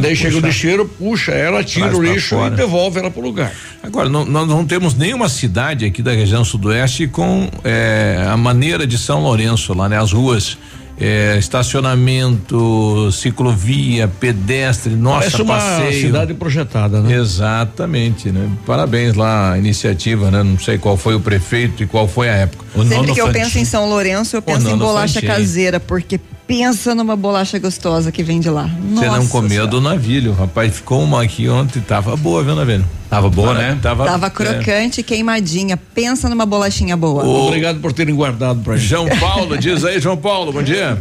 Daí 0.00 0.14
chega 0.14 0.36
o 0.36 0.40
lixeiro, 0.40 0.86
puxa 0.86 1.32
ela, 1.32 1.64
tira 1.64 1.96
o 1.96 2.02
lixo 2.02 2.36
e 2.46 2.50
devolve 2.50 2.98
ela 2.98 3.10
para 3.10 3.20
o 3.20 3.24
lugar. 3.24 3.52
Agora, 3.82 4.08
não, 4.08 4.24
nós 4.24 4.46
não 4.46 4.66
temos 4.66 4.94
nenhuma 4.94 5.30
cidade 5.30 5.86
aqui 5.86 6.02
da 6.02 6.12
região 6.12 6.44
sudoeste 6.44 7.06
com 7.06 7.48
é, 7.64 8.22
a 8.28 8.36
maneira 8.36 8.86
de 8.86 8.98
São 8.98 9.22
Lourenço, 9.22 9.72
lá, 9.72 9.88
né? 9.88 9.98
As 9.98 10.12
ruas 10.12 10.58
é, 10.98 11.36
estacionamento, 11.38 13.10
ciclovia, 13.12 14.06
pedestre, 14.08 14.94
nossa, 14.94 15.18
Parece 15.20 15.42
uma 15.42 15.54
passeio. 15.54 16.06
cidade 16.06 16.34
projetada, 16.34 17.00
né? 17.00 17.14
Exatamente, 17.14 18.30
né? 18.30 18.48
Parabéns 18.66 19.14
lá 19.14 19.52
a 19.52 19.58
iniciativa, 19.58 20.30
né? 20.30 20.42
Não 20.42 20.58
sei 20.58 20.78
qual 20.78 20.96
foi 20.96 21.14
o 21.14 21.20
prefeito 21.20 21.82
e 21.82 21.86
qual 21.86 22.06
foi 22.06 22.28
a 22.28 22.34
época. 22.34 22.64
O 22.74 22.84
Sempre 22.84 23.12
que 23.12 23.20
eu 23.20 23.32
penso 23.32 23.58
em 23.58 23.64
São 23.64 23.88
Lourenço, 23.88 24.36
eu 24.36 24.42
penso 24.42 24.68
em 24.68 24.76
bolacha 24.76 25.20
caseira, 25.20 25.80
porque 25.80 26.20
pensa 26.46 26.94
numa 26.94 27.16
bolacha 27.16 27.58
gostosa 27.58 28.12
que 28.12 28.22
vem 28.22 28.40
de 28.40 28.50
lá. 28.50 28.68
Você 28.94 29.06
não 29.06 29.26
comeu 29.28 29.66
do 29.66 29.80
navilho, 29.80 30.32
rapaz, 30.32 30.74
ficou 30.74 31.02
uma 31.02 31.22
aqui 31.22 31.48
ontem, 31.48 31.80
tava 31.80 32.16
boa, 32.16 32.42
viu, 32.42 32.54
navilho? 32.54 32.84
Tava 33.08 33.28
boa, 33.28 33.52
né? 33.52 33.78
Tava, 33.82 34.06
tava 34.06 34.30
crocante, 34.30 35.00
é. 35.00 35.02
queimadinha. 35.02 35.76
Pensa 35.76 36.30
numa 36.30 36.46
bolachinha 36.46 36.96
boa. 36.96 37.24
Obrigado 37.24 37.78
por 37.78 37.92
terem 37.92 38.14
guardado 38.14 38.60
pra 38.62 38.76
gente. 38.76 38.88
João 38.88 39.06
Paulo, 39.20 39.58
diz 39.58 39.84
aí, 39.84 40.00
João 40.00 40.16
Paulo, 40.16 40.50
bom 40.50 40.62
dia. 40.62 40.98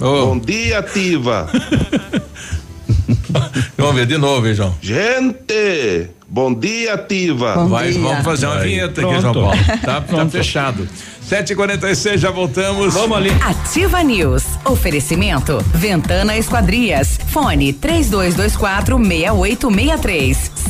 Oh. 0.00 0.26
Bom 0.26 0.38
dia, 0.38 0.78
ativa. 0.80 1.50
Vamos 3.76 3.94
ver 3.94 4.06
de 4.06 4.18
novo, 4.18 4.46
hein, 4.46 4.54
João. 4.54 4.74
Gente, 4.80 6.10
Bom 6.32 6.54
dia, 6.54 6.94
Ativa. 6.94 7.54
Bom 7.56 7.68
Vai, 7.68 7.92
dia. 7.92 8.00
Vamos 8.00 8.24
fazer 8.24 8.46
uma 8.46 8.58
vinheta 8.60 9.02
aqui, 9.02 9.20
João 9.20 9.34
Paulo. 9.34 9.58
Tá, 9.84 10.00
tá 10.00 10.26
fechado. 10.26 10.88
7h46, 11.28 12.16
já 12.16 12.30
voltamos. 12.30 12.94
Vamos 12.94 13.18
ali. 13.18 13.28
Ativa 13.42 14.02
News. 14.02 14.42
Oferecimento. 14.64 15.58
Ventana 15.74 16.34
Esquadrias. 16.38 17.18
Fone 17.28 17.74
3224 17.74 18.96
6863. 18.96 20.61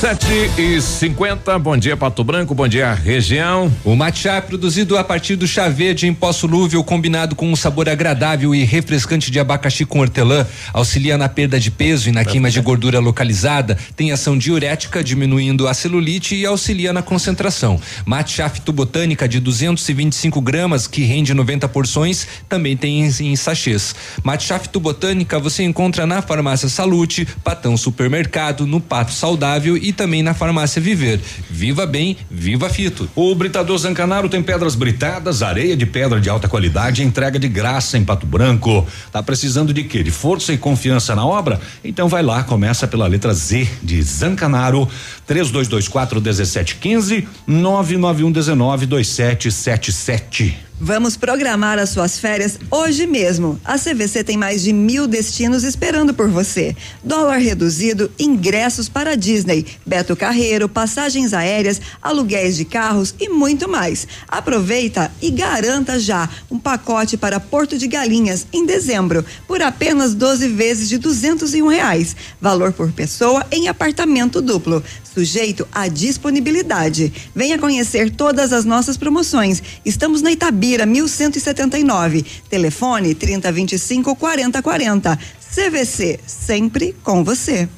Sete 0.00 0.26
e 0.58 0.78
cinquenta, 0.82 1.58
bom 1.58 1.74
dia 1.74 1.96
Pato 1.96 2.22
Branco, 2.22 2.54
bom 2.54 2.68
dia 2.68 2.92
região. 2.92 3.72
O 3.82 3.96
matcha 3.96 4.42
produzido 4.42 4.98
a 4.98 5.02
partir 5.02 5.36
do 5.36 5.48
chá 5.48 5.70
verde 5.70 6.06
em 6.06 6.12
pó 6.12 6.32
solúvel 6.32 6.84
combinado 6.84 7.34
com 7.34 7.50
um 7.50 7.56
sabor 7.56 7.88
agradável 7.88 8.54
e 8.54 8.62
refrescante 8.62 9.30
de 9.30 9.40
abacaxi 9.40 9.86
com 9.86 10.00
hortelã 10.00 10.46
auxilia 10.74 11.16
na 11.16 11.30
perda 11.30 11.58
de 11.58 11.70
peso 11.70 12.10
e 12.10 12.12
na 12.12 12.26
queima 12.26 12.50
de 12.50 12.60
gordura 12.60 13.00
localizada, 13.00 13.78
tem 13.96 14.12
ação 14.12 14.36
diurética 14.36 15.02
diminuindo 15.02 15.66
a 15.66 15.72
celulite 15.72 16.36
e 16.36 16.44
auxilia 16.44 16.92
na 16.92 17.00
concentração. 17.00 17.80
Matcha 18.04 18.46
fitobotânica 18.50 19.26
de 19.26 19.40
225 19.40 20.42
gramas 20.42 20.86
que 20.86 21.04
rende 21.04 21.32
90 21.32 21.66
porções 21.68 22.28
também 22.50 22.76
tem 22.76 23.00
em, 23.00 23.30
em 23.30 23.34
sachês. 23.34 23.94
Matcha 24.22 24.58
fitobotânica 24.58 25.38
você 25.38 25.62
encontra 25.62 26.06
na 26.06 26.20
farmácia 26.20 26.68
Salute, 26.68 27.26
Patão 27.42 27.78
Supermercado, 27.78 28.66
no 28.66 28.78
Pato 28.78 29.12
Saudável 29.14 29.85
e 29.86 29.92
também 29.92 30.20
na 30.20 30.34
farmácia 30.34 30.82
Viver. 30.82 31.20
Viva 31.48 31.86
bem, 31.86 32.16
viva 32.28 32.68
fito. 32.68 33.08
O 33.14 33.32
Britador 33.36 33.78
Zancanaro 33.78 34.28
tem 34.28 34.42
pedras 34.42 34.74
britadas, 34.74 35.42
areia 35.42 35.76
de 35.76 35.86
pedra 35.86 36.20
de 36.20 36.28
alta 36.28 36.48
qualidade, 36.48 37.04
entrega 37.04 37.38
de 37.38 37.48
graça 37.48 37.96
em 37.96 38.04
Pato 38.04 38.26
Branco. 38.26 38.84
Tá 39.12 39.22
precisando 39.22 39.72
de 39.72 39.84
quê? 39.84 40.02
De 40.02 40.10
força 40.10 40.52
e 40.52 40.58
confiança 40.58 41.14
na 41.14 41.24
obra? 41.24 41.60
Então 41.84 42.08
vai 42.08 42.22
lá, 42.22 42.42
começa 42.42 42.88
pela 42.88 43.06
letra 43.06 43.32
Z 43.32 43.68
de 43.80 44.02
Zancanaro, 44.02 44.88
3224 45.24 46.20
1715 46.20 47.28
991 47.46 48.32
19 48.32 48.86
2777. 48.86 50.65
Vamos 50.78 51.16
programar 51.16 51.78
as 51.78 51.88
suas 51.88 52.18
férias 52.18 52.58
hoje 52.70 53.06
mesmo. 53.06 53.58
A 53.64 53.78
CVC 53.78 54.22
tem 54.22 54.36
mais 54.36 54.60
de 54.60 54.74
mil 54.74 55.06
destinos 55.06 55.64
esperando 55.64 56.12
por 56.12 56.28
você. 56.28 56.76
Dólar 57.02 57.38
reduzido, 57.38 58.10
ingressos 58.18 58.86
para 58.86 59.12
a 59.12 59.14
Disney, 59.14 59.64
Beto 59.86 60.14
Carreiro, 60.14 60.68
passagens 60.68 61.32
aéreas, 61.32 61.80
aluguéis 62.02 62.56
de 62.56 62.66
carros 62.66 63.14
e 63.18 63.30
muito 63.30 63.66
mais. 63.66 64.06
Aproveita 64.28 65.10
e 65.22 65.30
garanta 65.30 65.98
já 65.98 66.28
um 66.50 66.58
pacote 66.58 67.16
para 67.16 67.40
Porto 67.40 67.78
de 67.78 67.88
Galinhas 67.88 68.46
em 68.52 68.66
dezembro 68.66 69.24
por 69.48 69.62
apenas 69.62 70.12
12 70.12 70.46
vezes 70.48 70.90
de 70.90 70.98
duzentos 70.98 71.54
e 71.54 71.62
um 71.62 71.68
reais. 71.68 72.14
Valor 72.38 72.74
por 72.74 72.92
pessoa 72.92 73.46
em 73.50 73.66
apartamento 73.66 74.42
duplo 74.42 74.84
sujeito 75.16 75.66
à 75.72 75.88
disponibilidade. 75.88 77.10
Venha 77.34 77.56
conhecer 77.58 78.10
todas 78.10 78.52
as 78.52 78.66
nossas 78.66 78.98
promoções. 78.98 79.62
Estamos 79.82 80.20
na 80.20 80.30
Itabira, 80.30 80.65
1179. 80.86 82.24
Telefone 82.48 83.14
3025 83.14 84.16
4040. 84.16 85.18
CVC, 85.54 86.20
sempre 86.26 86.94
com 87.02 87.22
você. 87.22 87.68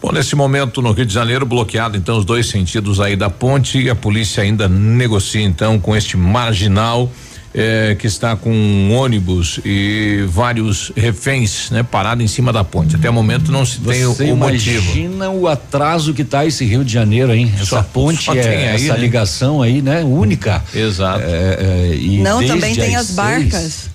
Bom, 0.00 0.12
nesse 0.12 0.36
momento 0.36 0.80
no 0.80 0.92
Rio 0.92 1.06
de 1.06 1.12
Janeiro, 1.12 1.44
bloqueado 1.44 1.96
então 1.96 2.18
os 2.18 2.24
dois 2.24 2.48
sentidos 2.48 3.00
aí 3.00 3.16
da 3.16 3.28
ponte 3.28 3.78
e 3.80 3.90
a 3.90 3.94
polícia 3.94 4.42
ainda 4.42 4.68
negocia 4.68 5.42
então 5.42 5.78
com 5.78 5.96
este 5.96 6.16
marginal 6.16 7.10
eh, 7.54 7.96
que 7.98 8.06
está 8.06 8.34
com 8.36 8.50
um 8.50 8.92
ônibus 8.92 9.60
e 9.64 10.24
vários 10.28 10.92
reféns, 10.96 11.70
né, 11.70 11.82
parado 11.82 12.22
em 12.22 12.26
cima 12.26 12.52
da 12.52 12.64
ponte. 12.64 12.96
Até 12.96 13.08
o 13.08 13.12
momento 13.12 13.52
não 13.52 13.64
se 13.64 13.78
tem 13.78 14.04
Você 14.04 14.24
o, 14.24 14.34
o 14.34 14.36
motivo. 14.36 14.84
Imagina 14.84 15.30
o 15.30 15.46
atraso 15.46 16.12
que 16.12 16.22
está 16.22 16.44
esse 16.44 16.64
Rio 16.64 16.84
de 16.84 16.92
Janeiro, 16.92 17.32
hein? 17.32 17.50
Essa 17.54 17.64
só, 17.64 17.82
ponte 17.82 18.24
só 18.24 18.34
é 18.34 18.72
aí, 18.72 18.84
essa 18.84 18.94
né? 18.94 18.98
ligação 18.98 19.62
aí, 19.62 19.80
né? 19.80 20.02
Única. 20.02 20.62
Exato. 20.74 21.24
É, 21.24 21.92
é, 21.94 22.18
não, 22.20 22.44
também 22.44 22.74
tem 22.74 22.96
as 22.96 23.10
barcas. 23.12 23.60
Seis, 23.60 23.93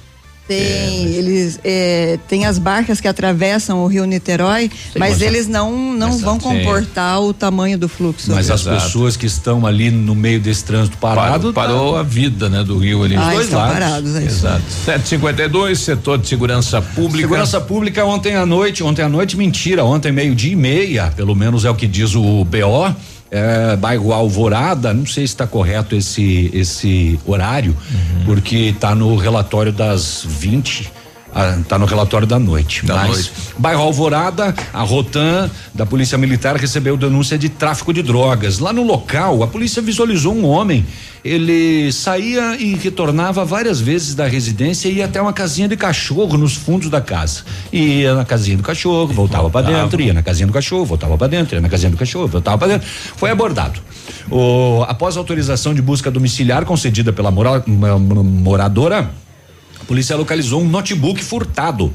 tem, 0.50 0.58
é, 0.58 1.12
eles 1.16 1.60
é, 1.64 2.20
tem 2.28 2.48
as 2.48 2.58
barcas 2.58 3.00
que 3.00 3.08
atravessam 3.08 3.84
o 3.84 3.88
Rio 3.88 4.04
Niterói, 4.06 4.72
mas, 4.98 5.22
eles 5.22 5.48
não 5.48 5.94
não 5.94 6.18
vão 6.18 6.40
comportar 6.40 7.22
o 7.22 7.34
tamanho 7.34 7.78
do 7.78 7.88
fluxo. 7.88 8.32
Mas 8.32 8.50
as 8.50 8.64
pessoas 8.64 9.16
que 9.16 9.28
estão 9.28 9.64
ali 9.64 9.92
no 9.92 10.16
meio 10.16 10.40
desse 10.40 10.66
trânsito 10.66 10.98
parado, 10.98 11.54
parou, 11.54 11.76
parou 11.76 11.94
tá. 11.94 12.00
a 12.00 12.04
vida, 12.04 12.50
né, 12.50 12.64
do 12.64 12.80
Rio 12.80 13.04
ali. 13.04 13.16
Ah, 13.16 13.30
dois 13.32 13.46
estão 13.46 13.60
lados. 13.60 13.74
parados, 13.74 14.16
é 14.16 14.24
Exato. 14.24 14.64
752, 14.86 15.80
setor 15.80 16.18
de 16.18 16.28
segurança 16.28 16.82
pública. 16.82 17.22
Segurança 17.22 17.62
pública 17.62 18.04
ontem 18.06 18.36
à 18.36 18.46
noite, 18.46 18.84
ontem 18.84 19.04
à 19.04 19.10
noite 19.10 19.38
mentira, 19.38 19.86
ontem 19.86 20.12
meio 20.12 20.34
dia 20.34 20.54
e 20.54 20.56
meia, 20.56 21.14
pelo 21.16 21.36
menos 21.36 21.64
é 21.64 21.70
o 21.70 21.76
que 21.76 21.86
diz 21.86 22.16
o 22.16 22.44
BO 22.44 22.96
é, 23.32 23.76
bairro 23.76 24.14
Alvorada, 24.14 24.94
não 24.94 25.06
sei 25.06 25.28
se 25.28 25.34
está 25.34 25.46
correto 25.46 25.96
esse 25.96 26.50
esse 26.54 27.20
horário, 27.26 27.76
uhum. 27.92 28.26
porque 28.26 28.56
está 28.56 28.96
no 28.96 29.16
relatório 29.16 29.72
das 29.72 30.24
20 30.28 30.99
está 31.62 31.76
ah, 31.76 31.80
no 31.80 31.86
relatório 31.86 32.28
da 32.28 32.40
noite. 32.40 32.86
Da 32.86 32.96
mas 32.96 33.10
noite. 33.10 33.32
bairro 33.58 33.82
Alvorada, 33.82 34.54
a 34.74 34.82
Rotan 34.82 35.50
da 35.74 35.86
Polícia 35.86 36.18
Militar 36.18 36.56
recebeu 36.56 36.98
denúncia 36.98 37.38
de 37.38 37.50
tráfico 37.50 37.94
de 37.94 38.02
drogas. 38.02 38.60
Lá 38.60 38.74
no 38.74 38.84
local, 38.84 39.44
a 39.44 39.48
polícia 39.48 39.82
visualizou 39.82 40.34
um 40.34 40.46
homem 40.46 40.86
ele 41.24 41.92
saía 41.92 42.56
e 42.56 42.76
retornava 42.76 43.44
várias 43.44 43.80
vezes 43.82 44.16
da 44.16 44.26
residência 44.26 44.88
e 44.88 44.96
ia 44.96 45.06
até 45.06 45.22
uma 45.22 45.34
casinha 45.34 45.68
de 45.68 45.76
cachorro 45.76 46.38
nos 46.38 46.56
fundos 46.56 46.90
da 46.90 47.02
casa. 47.02 47.44
Ia 47.72 48.16
na 48.16 48.26
casinha 48.26 48.58
do 48.58 48.64
cachorro, 48.64 49.14
voltava 49.14 49.50
para 49.50 49.68
dentro, 49.68 50.02
ia 50.02 50.14
na 50.14 50.24
casinha 50.24 50.48
do 50.48 50.54
cachorro, 50.54 50.86
voltava 50.86 51.18
para 51.18 51.28
dentro, 51.28 51.56
ia 51.56 51.62
na 51.62 51.70
casinha 51.70 51.92
do 51.92 51.98
cachorro, 51.98 52.28
voltava 52.28 52.58
para 52.58 52.68
dentro. 52.70 52.88
Foi 53.16 53.30
abordado. 53.30 53.82
O, 54.32 54.84
após 54.88 55.18
a 55.18 55.20
autorização 55.20 55.74
de 55.74 55.82
busca 55.82 56.10
domiciliar 56.10 56.64
concedida 56.66 57.12
pela 57.12 57.32
mora, 57.32 57.64
moradora, 57.68 59.10
polícia 59.90 60.16
localizou 60.16 60.62
um 60.62 60.70
notebook 60.70 61.24
furtado. 61.24 61.92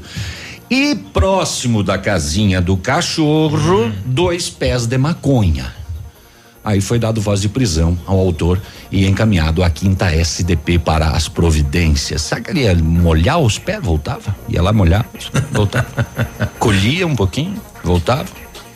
E 0.69 0.95
próximo 1.13 1.81
da 1.81 1.97
casinha 1.97 2.59
do 2.59 2.75
cachorro, 2.75 3.89
dois 4.03 4.49
pés 4.49 4.85
de 4.85 4.97
maconha. 4.97 5.73
Aí 6.61 6.81
foi 6.81 6.99
dado 6.99 7.21
voz 7.21 7.39
de 7.39 7.47
prisão 7.47 7.97
ao 8.05 8.19
autor 8.19 8.61
e 8.91 9.05
encaminhado 9.05 9.63
à 9.63 9.69
quinta 9.69 10.11
SDP 10.11 10.77
para 10.77 11.11
as 11.11 11.29
providências. 11.29 12.23
Sabe 12.23 12.41
que 12.41 12.51
ele 12.51 12.63
ia 12.63 12.75
molhar 12.75 13.39
os 13.39 13.57
pés? 13.57 13.81
Voltava? 13.81 14.35
Ia 14.49 14.61
lá 14.61 14.73
molhar, 14.73 15.05
voltava. 15.53 15.87
Colhia 16.59 17.07
um 17.07 17.15
pouquinho, 17.15 17.55
voltava? 17.81 18.25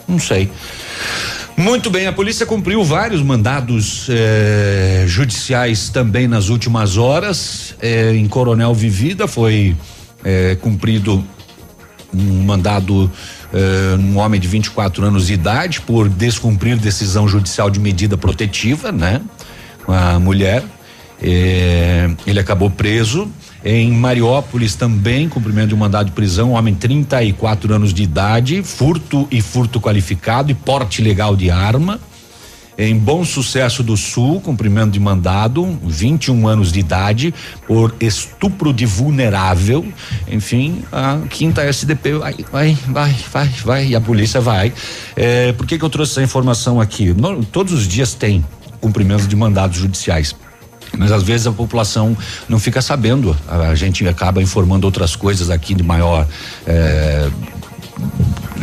Não 0.07 0.19
sei. 0.19 0.49
Muito 1.59 1.89
bem, 1.89 2.07
a 2.07 2.13
polícia 2.13 2.45
cumpriu 2.45 2.85
vários 2.85 3.21
mandados 3.21 4.07
eh, 4.09 5.03
judiciais 5.05 5.89
também 5.89 6.25
nas 6.25 6.47
últimas 6.47 6.95
horas. 6.95 7.75
Eh, 7.81 8.13
em 8.15 8.29
Coronel 8.29 8.73
Vivida 8.73 9.27
foi 9.27 9.75
eh, 10.23 10.57
cumprido 10.61 11.21
um 12.13 12.43
mandado 12.43 13.11
uh, 13.53 13.99
um 13.99 14.17
homem 14.17 14.39
de 14.39 14.47
24 14.47 15.05
anos 15.05 15.27
de 15.27 15.33
idade 15.33 15.81
por 15.81 16.07
descumprir 16.07 16.77
decisão 16.77 17.27
judicial 17.27 17.69
de 17.69 17.79
medida 17.79 18.17
protetiva, 18.17 18.89
né? 18.89 19.21
A 19.85 20.17
mulher. 20.17 20.63
Eh, 21.21 22.09
ele 22.25 22.39
acabou 22.39 22.69
preso. 22.69 23.29
Em 23.63 23.91
Mariópolis 23.91 24.75
também, 24.75 25.27
cumprimento 25.27 25.69
de 25.69 25.75
um 25.75 25.77
mandado 25.77 26.07
de 26.07 26.11
prisão, 26.13 26.51
homem 26.51 26.73
34 26.73 27.73
anos 27.73 27.93
de 27.93 28.03
idade, 28.03 28.63
furto 28.63 29.27
e 29.29 29.41
furto 29.41 29.81
qualificado 29.81 30.51
e 30.51 30.55
porte 30.55 31.01
legal 31.01 31.35
de 31.35 31.51
arma 31.51 31.99
em 32.79 32.97
Bom 32.97 33.25
Sucesso 33.25 33.83
do 33.83 33.97
Sul, 33.97 34.39
cumprimento 34.39 34.91
de 34.91 35.01
mandado, 35.01 35.77
21 35.83 36.47
anos 36.47 36.71
de 36.71 36.79
idade, 36.79 37.33
por 37.67 37.93
estupro 37.99 38.71
de 38.71 38.85
vulnerável. 38.85 39.85
Enfim, 40.31 40.81
a 40.89 41.19
quinta 41.29 41.61
SDP 41.61 42.13
vai, 42.13 42.35
vai, 42.49 42.77
vai, 42.87 43.15
vai, 43.33 43.47
vai, 43.65 43.87
e 43.87 43.95
a 43.97 44.01
polícia 44.01 44.39
vai. 44.39 44.71
É, 45.13 45.51
por 45.51 45.67
que, 45.67 45.77
que 45.77 45.83
eu 45.83 45.89
trouxe 45.89 46.13
essa 46.13 46.23
informação 46.23 46.79
aqui? 46.79 47.11
No, 47.11 47.43
todos 47.43 47.73
os 47.73 47.85
dias 47.85 48.13
tem 48.13 48.45
cumprimento 48.79 49.27
de 49.27 49.35
mandados 49.35 49.77
judiciais. 49.77 50.33
Mas 50.97 51.11
às 51.11 51.23
vezes 51.23 51.47
a 51.47 51.51
população 51.51 52.17
não 52.47 52.59
fica 52.59 52.81
sabendo. 52.81 53.35
A, 53.47 53.75
gente 53.75 54.07
acaba 54.07 54.41
informando 54.41 54.85
outras 54.85 55.15
coisas 55.15 55.49
aqui 55.49 55.73
de 55.73 55.83
maior. 55.83 56.27
É, 56.65 57.29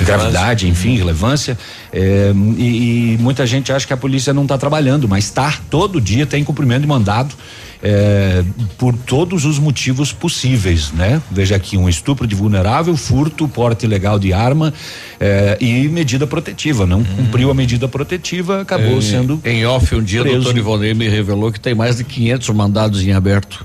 gravidade, 0.04 0.68
enfim, 0.68 0.96
relevância. 0.96 1.58
É, 1.92 2.32
e, 2.56 3.14
e, 3.14 3.18
muita 3.18 3.46
gente 3.46 3.72
acha 3.72 3.86
que 3.86 3.92
a 3.92 3.96
polícia 3.96 4.32
não 4.32 4.42
está 4.42 4.58
trabalhando, 4.58 5.08
mas 5.08 5.24
está 5.24 5.58
todo 5.70 6.00
dia 6.00 6.26
tem 6.26 6.44
cumprimento 6.44 6.82
de 6.82 6.88
mandado. 6.88 7.34
É, 7.88 8.42
por 8.76 8.96
todos 8.96 9.44
os 9.44 9.60
motivos 9.60 10.12
possíveis, 10.12 10.90
né? 10.90 11.22
Veja 11.30 11.54
aqui 11.54 11.76
um 11.76 11.88
estupro 11.88 12.26
de 12.26 12.34
vulnerável, 12.34 12.96
furto, 12.96 13.46
porte 13.46 13.86
ilegal 13.86 14.18
de 14.18 14.32
arma 14.32 14.74
é, 15.20 15.56
e 15.60 15.86
medida 15.88 16.26
protetiva. 16.26 16.84
Não 16.84 16.98
hum. 16.98 17.04
cumpriu 17.16 17.48
a 17.48 17.54
medida 17.54 17.86
protetiva, 17.86 18.62
acabou 18.62 19.00
sendo. 19.00 19.40
Em 19.44 19.64
off 19.64 19.94
um 19.94 20.02
dia, 20.02 20.22
preso. 20.22 20.36
o 20.36 20.42
doutor 20.42 20.58
Ivonei 20.58 20.94
me 20.94 21.06
revelou 21.08 21.52
que 21.52 21.60
tem 21.60 21.76
mais 21.76 21.98
de 21.98 22.02
500 22.02 22.48
mandados 22.50 23.06
em 23.06 23.12
aberto. 23.12 23.64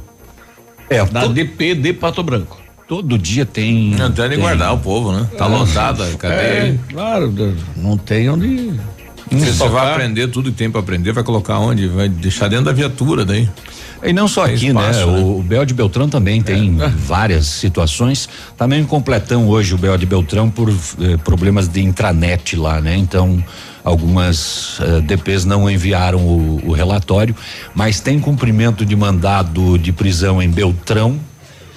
É, 0.88 1.03
na 1.11 1.26
DP 1.26 1.74
de 1.74 1.91
Pato 1.91 2.22
Branco. 2.22 2.61
Todo 2.88 3.17
dia 3.17 3.45
tem. 3.45 3.95
Não 3.95 4.11
tem 4.11 4.30
nem 4.30 4.38
guardar 4.38 4.72
o 4.74 4.78
povo, 4.78 5.11
né? 5.13 5.28
Tá 5.36 5.45
é. 5.45 5.47
lotada, 5.47 6.05
cadê? 6.19 6.36
É, 6.36 6.76
claro, 6.91 7.34
não 7.76 7.97
tem 7.97 8.30
onde. 8.30 8.74
Você 9.32 9.53
só 9.53 9.67
vai 9.67 9.91
aprender 9.91 10.27
tudo 10.27 10.51
que 10.51 10.57
tem 10.57 10.69
para 10.69 10.82
aprender, 10.82 11.13
vai 11.13 11.23
colocar 11.23 11.57
onde? 11.59 11.88
Vai 11.88 12.09
deixar 12.09 12.49
dentro 12.49 12.65
da 12.65 12.73
viatura 12.73 13.23
daí. 13.23 13.47
E 14.03 14.11
não 14.11 14.27
só 14.27 14.45
aqui, 14.45 14.73
né? 14.73 14.89
espaço, 14.89 15.11
né? 15.11 15.17
né? 15.17 15.23
O 15.23 15.43
Bel 15.43 15.65
de 15.65 15.73
Beltrão 15.73 16.09
também 16.09 16.41
tem 16.41 16.77
é. 16.82 16.88
várias 16.97 17.45
situações. 17.45 18.27
Tá 18.57 18.67
meio 18.67 18.86
completão 18.86 19.47
hoje 19.47 19.73
o 19.73 19.77
Bel 19.77 19.97
de 19.97 20.05
Beltrão 20.05 20.49
por 20.49 20.69
eh, 20.69 21.17
problemas 21.23 21.67
de 21.67 21.82
intranet 21.82 22.55
lá, 22.55 22.82
né? 22.82 22.97
Então, 22.97 23.43
algumas 23.84 24.79
eh, 24.82 25.01
DPs 25.01 25.45
não 25.45 25.69
enviaram 25.69 26.19
o, 26.19 26.61
o 26.65 26.71
relatório, 26.71 27.36
mas 27.75 27.99
tem 27.99 28.19
cumprimento 28.19 28.86
de 28.86 28.95
mandado 28.95 29.77
de 29.77 29.91
prisão 29.91 30.41
em 30.41 30.49
Beltrão, 30.49 31.19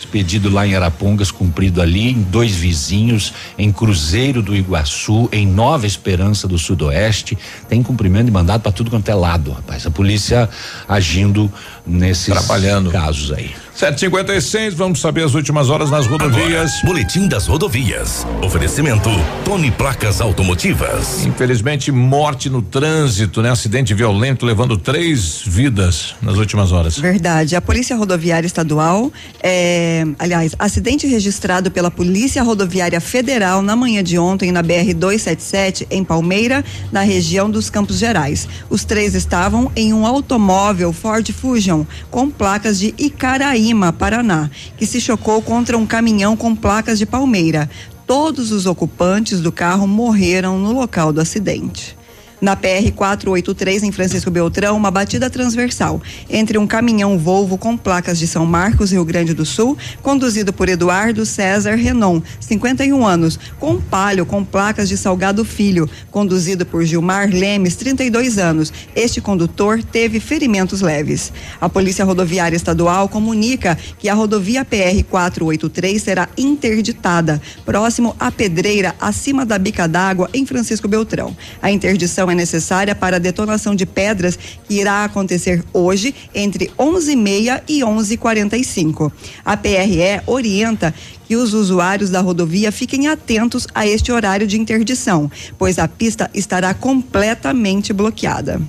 expedido 0.04 0.50
lá 0.50 0.66
em 0.66 0.74
Arapongas, 0.74 1.30
cumprido 1.30 1.80
ali, 1.80 2.10
em 2.10 2.22
dois 2.22 2.54
vizinhos, 2.54 3.32
em 3.58 3.72
Cruzeiro 3.72 4.42
do 4.42 4.54
Iguaçu, 4.54 5.28
em 5.32 5.46
Nova 5.46 5.86
Esperança 5.86 6.46
do 6.46 6.58
Sudoeste. 6.58 7.36
Tem 7.68 7.82
cumprimento 7.82 8.26
de 8.26 8.30
mandado 8.30 8.60
para 8.60 8.70
tudo 8.72 8.90
quanto 8.90 9.08
é 9.08 9.14
lado, 9.14 9.50
rapaz. 9.50 9.86
A 9.86 9.90
polícia 9.90 10.48
agindo 10.86 11.50
nesses 11.86 12.32
Trabalhando. 12.32 12.90
casos 12.90 13.32
aí. 13.32 13.50
756, 13.74 14.74
vamos 14.74 15.00
saber 15.00 15.24
as 15.24 15.34
últimas 15.34 15.68
horas 15.68 15.90
nas 15.90 16.06
rodovias. 16.06 16.74
Agora, 16.74 16.86
boletim 16.86 17.26
das 17.26 17.46
rodovias. 17.48 18.24
Oferecimento 18.40 19.10
Tony 19.44 19.72
Placas 19.72 20.20
Automotivas. 20.20 21.24
Infelizmente, 21.24 21.90
morte 21.90 22.48
no 22.48 22.62
trânsito, 22.62 23.42
né? 23.42 23.50
Acidente 23.50 23.92
violento 23.92 24.46
levando 24.46 24.76
três 24.76 25.42
vidas 25.44 26.14
nas 26.22 26.36
últimas 26.36 26.70
horas. 26.70 26.96
Verdade. 26.96 27.56
A 27.56 27.60
Polícia 27.60 27.96
Rodoviária 27.96 28.46
Estadual, 28.46 29.12
é, 29.42 30.04
aliás, 30.20 30.54
acidente 30.56 31.08
registrado 31.08 31.68
pela 31.68 31.90
Polícia 31.90 32.44
Rodoviária 32.44 33.00
Federal 33.00 33.60
na 33.60 33.74
manhã 33.74 34.04
de 34.04 34.16
ontem 34.16 34.52
na 34.52 34.62
BR 34.62 34.94
277 34.94 35.88
em 35.90 36.04
Palmeira, 36.04 36.64
na 36.92 37.00
região 37.00 37.50
dos 37.50 37.68
Campos 37.68 37.98
Gerais. 37.98 38.48
Os 38.70 38.84
três 38.84 39.16
estavam 39.16 39.70
em 39.74 39.92
um 39.92 40.06
automóvel 40.06 40.92
Ford 40.92 41.28
Fusion 41.32 41.73
com 42.10 42.30
placas 42.30 42.78
de 42.78 42.94
Icaraí 42.98 43.72
Paraná, 43.98 44.50
que 44.76 44.86
se 44.86 45.00
chocou 45.00 45.40
contra 45.42 45.76
um 45.78 45.86
caminhão 45.86 46.36
com 46.36 46.54
placas 46.54 46.98
de 46.98 47.06
palmeira. 47.06 47.68
Todos 48.06 48.52
os 48.52 48.66
ocupantes 48.66 49.40
do 49.40 49.50
carro 49.50 49.86
morreram 49.86 50.58
no 50.58 50.72
local 50.72 51.12
do 51.12 51.20
acidente. 51.20 51.96
Na 52.44 52.54
PR 52.54 52.92
483 52.94 53.84
em 53.84 53.90
Francisco 53.90 54.30
Beltrão, 54.30 54.76
uma 54.76 54.90
batida 54.90 55.30
transversal 55.30 56.02
entre 56.28 56.58
um 56.58 56.66
caminhão 56.66 57.18
Volvo 57.18 57.56
com 57.56 57.74
placas 57.74 58.18
de 58.18 58.26
São 58.26 58.44
Marcos, 58.44 58.92
Rio 58.92 59.02
Grande 59.02 59.32
do 59.32 59.46
Sul, 59.46 59.78
conduzido 60.02 60.52
por 60.52 60.68
Eduardo 60.68 61.24
César 61.24 61.74
Renon, 61.74 62.20
51 62.38 63.06
anos, 63.06 63.40
com 63.58 63.80
Palio 63.80 64.26
com 64.26 64.44
placas 64.44 64.90
de 64.90 64.98
Salgado 64.98 65.42
Filho, 65.42 65.88
conduzido 66.10 66.66
por 66.66 66.84
Gilmar 66.84 67.30
Lemes, 67.30 67.76
32 67.76 68.36
anos. 68.36 68.70
Este 68.94 69.22
condutor 69.22 69.82
teve 69.82 70.20
ferimentos 70.20 70.82
leves. 70.82 71.32
A 71.58 71.70
Polícia 71.70 72.04
Rodoviária 72.04 72.56
Estadual 72.56 73.08
comunica 73.08 73.74
que 73.98 74.06
a 74.06 74.12
rodovia 74.12 74.66
PR 74.66 75.02
483 75.08 76.02
será 76.02 76.28
interditada, 76.36 77.40
próximo 77.64 78.14
à 78.20 78.30
Pedreira, 78.30 78.94
acima 79.00 79.46
da 79.46 79.56
bica 79.56 79.88
d'água, 79.88 80.28
em 80.34 80.44
Francisco 80.44 80.86
Beltrão. 80.86 81.34
A 81.62 81.70
interdição 81.70 82.30
é 82.30 82.33
é 82.34 82.36
necessária 82.36 82.94
para 82.94 83.16
a 83.16 83.18
detonação 83.18 83.74
de 83.74 83.86
pedras 83.86 84.38
que 84.68 84.74
irá 84.74 85.04
acontecer 85.04 85.64
hoje 85.72 86.14
entre 86.34 86.70
11h30 86.78 87.62
e 87.66 87.80
11h45. 87.80 89.10
A 89.44 89.56
PRE 89.56 90.20
orienta 90.26 90.92
que 91.26 91.36
os 91.36 91.54
usuários 91.54 92.10
da 92.10 92.20
rodovia 92.20 92.70
fiquem 92.70 93.08
atentos 93.08 93.66
a 93.74 93.86
este 93.86 94.12
horário 94.12 94.46
de 94.46 94.60
interdição, 94.60 95.30
pois 95.56 95.78
a 95.78 95.88
pista 95.88 96.30
estará 96.34 96.74
completamente 96.74 97.92
bloqueada. 97.92 98.60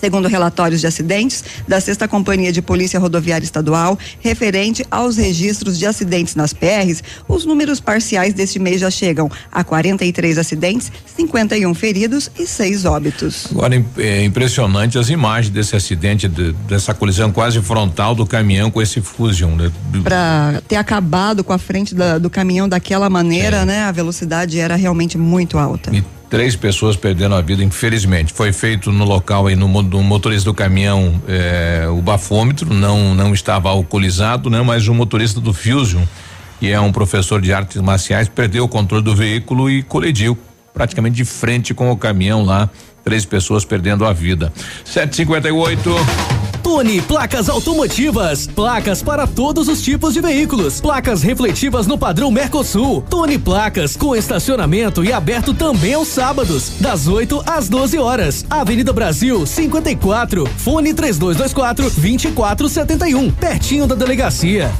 Segundo 0.00 0.28
relatórios 0.28 0.80
de 0.80 0.86
acidentes 0.86 1.44
da 1.66 1.80
Sexta 1.80 2.06
Companhia 2.06 2.52
de 2.52 2.62
Polícia 2.62 3.00
Rodoviária 3.00 3.44
Estadual, 3.44 3.98
referente 4.20 4.84
aos 4.90 5.16
registros 5.16 5.78
de 5.78 5.86
acidentes 5.86 6.34
nas 6.34 6.52
PRs, 6.52 7.02
os 7.26 7.44
números 7.44 7.80
parciais 7.80 8.32
deste 8.32 8.58
mês 8.58 8.80
já 8.80 8.90
chegam 8.90 9.30
a 9.50 9.64
43 9.64 10.38
acidentes, 10.38 10.92
51 11.16 11.74
feridos 11.74 12.30
e 12.38 12.46
seis 12.46 12.84
óbitos. 12.84 13.48
Agora 13.50 13.84
é 13.98 14.24
impressionante 14.24 14.98
as 14.98 15.08
imagens 15.10 15.52
desse 15.52 15.74
acidente, 15.74 16.28
de, 16.28 16.52
dessa 16.68 16.94
colisão 16.94 17.32
quase 17.32 17.60
frontal 17.60 18.14
do 18.14 18.24
caminhão 18.24 18.70
com 18.70 18.80
esse 18.80 19.00
Fusion. 19.00 19.56
Né? 19.56 19.72
Para 20.04 20.62
ter 20.68 20.76
acabado 20.76 21.42
com 21.42 21.52
a 21.52 21.58
frente 21.58 21.94
da, 21.94 22.18
do 22.18 22.30
caminhão 22.30 22.68
daquela 22.68 23.10
maneira, 23.10 23.58
é. 23.58 23.64
né? 23.64 23.82
A 23.82 23.92
velocidade 23.92 24.58
era 24.58 24.76
realmente 24.76 25.18
muito 25.18 25.58
alta. 25.58 25.94
E 25.94 26.04
três 26.28 26.54
pessoas 26.54 26.96
perderam 26.96 27.36
a 27.36 27.40
vida, 27.40 27.62
infelizmente. 27.62 28.32
Foi 28.32 28.52
feito 28.52 28.92
no 28.92 29.04
local 29.04 29.46
aí 29.46 29.56
no, 29.56 29.66
no 29.82 30.02
motorista 30.02 30.50
do 30.50 30.54
caminhão 30.54 31.20
eh, 31.26 31.86
o 31.90 32.02
bafômetro, 32.02 32.72
não 32.72 33.14
não 33.14 33.34
estava 33.34 33.68
alcoolizado, 33.68 34.50
né? 34.50 34.60
Mas 34.62 34.88
o 34.88 34.94
motorista 34.94 35.40
do 35.40 35.52
Fusion, 35.52 36.02
que 36.60 36.70
é 36.70 36.80
um 36.80 36.92
professor 36.92 37.40
de 37.40 37.52
artes 37.52 37.80
marciais, 37.80 38.28
perdeu 38.28 38.64
o 38.64 38.68
controle 38.68 39.04
do 39.04 39.14
veículo 39.14 39.70
e 39.70 39.82
colidiu 39.82 40.36
praticamente 40.74 41.16
de 41.16 41.24
frente 41.24 41.74
com 41.74 41.90
o 41.90 41.96
caminhão 41.96 42.44
lá, 42.44 42.70
três 43.08 43.24
pessoas 43.24 43.64
perdendo 43.64 44.04
a 44.04 44.12
vida. 44.12 44.52
758 44.84 45.90
Tony 46.62 47.00
Placas 47.00 47.48
Automotivas. 47.48 48.46
Placas 48.46 49.02
para 49.02 49.26
todos 49.26 49.66
os 49.66 49.80
tipos 49.80 50.12
de 50.12 50.20
veículos. 50.20 50.78
Placas 50.78 51.22
refletivas 51.22 51.86
no 51.86 51.96
padrão 51.96 52.30
Mercosul. 52.30 53.00
Tony 53.08 53.38
Placas 53.38 53.96
com 53.96 54.14
estacionamento 54.14 55.02
e 55.02 55.10
aberto 55.10 55.54
também 55.54 55.94
aos 55.94 56.08
sábados, 56.08 56.72
das 56.80 57.08
8 57.08 57.42
às 57.46 57.70
12 57.70 57.96
horas. 57.96 58.44
Avenida 58.50 58.92
Brasil 58.92 59.46
54. 59.46 60.46
Fone 60.58 60.92
3224 60.92 61.84
2471. 61.84 63.30
Pertinho 63.30 63.86
da 63.86 63.94
delegacia. 63.94 64.70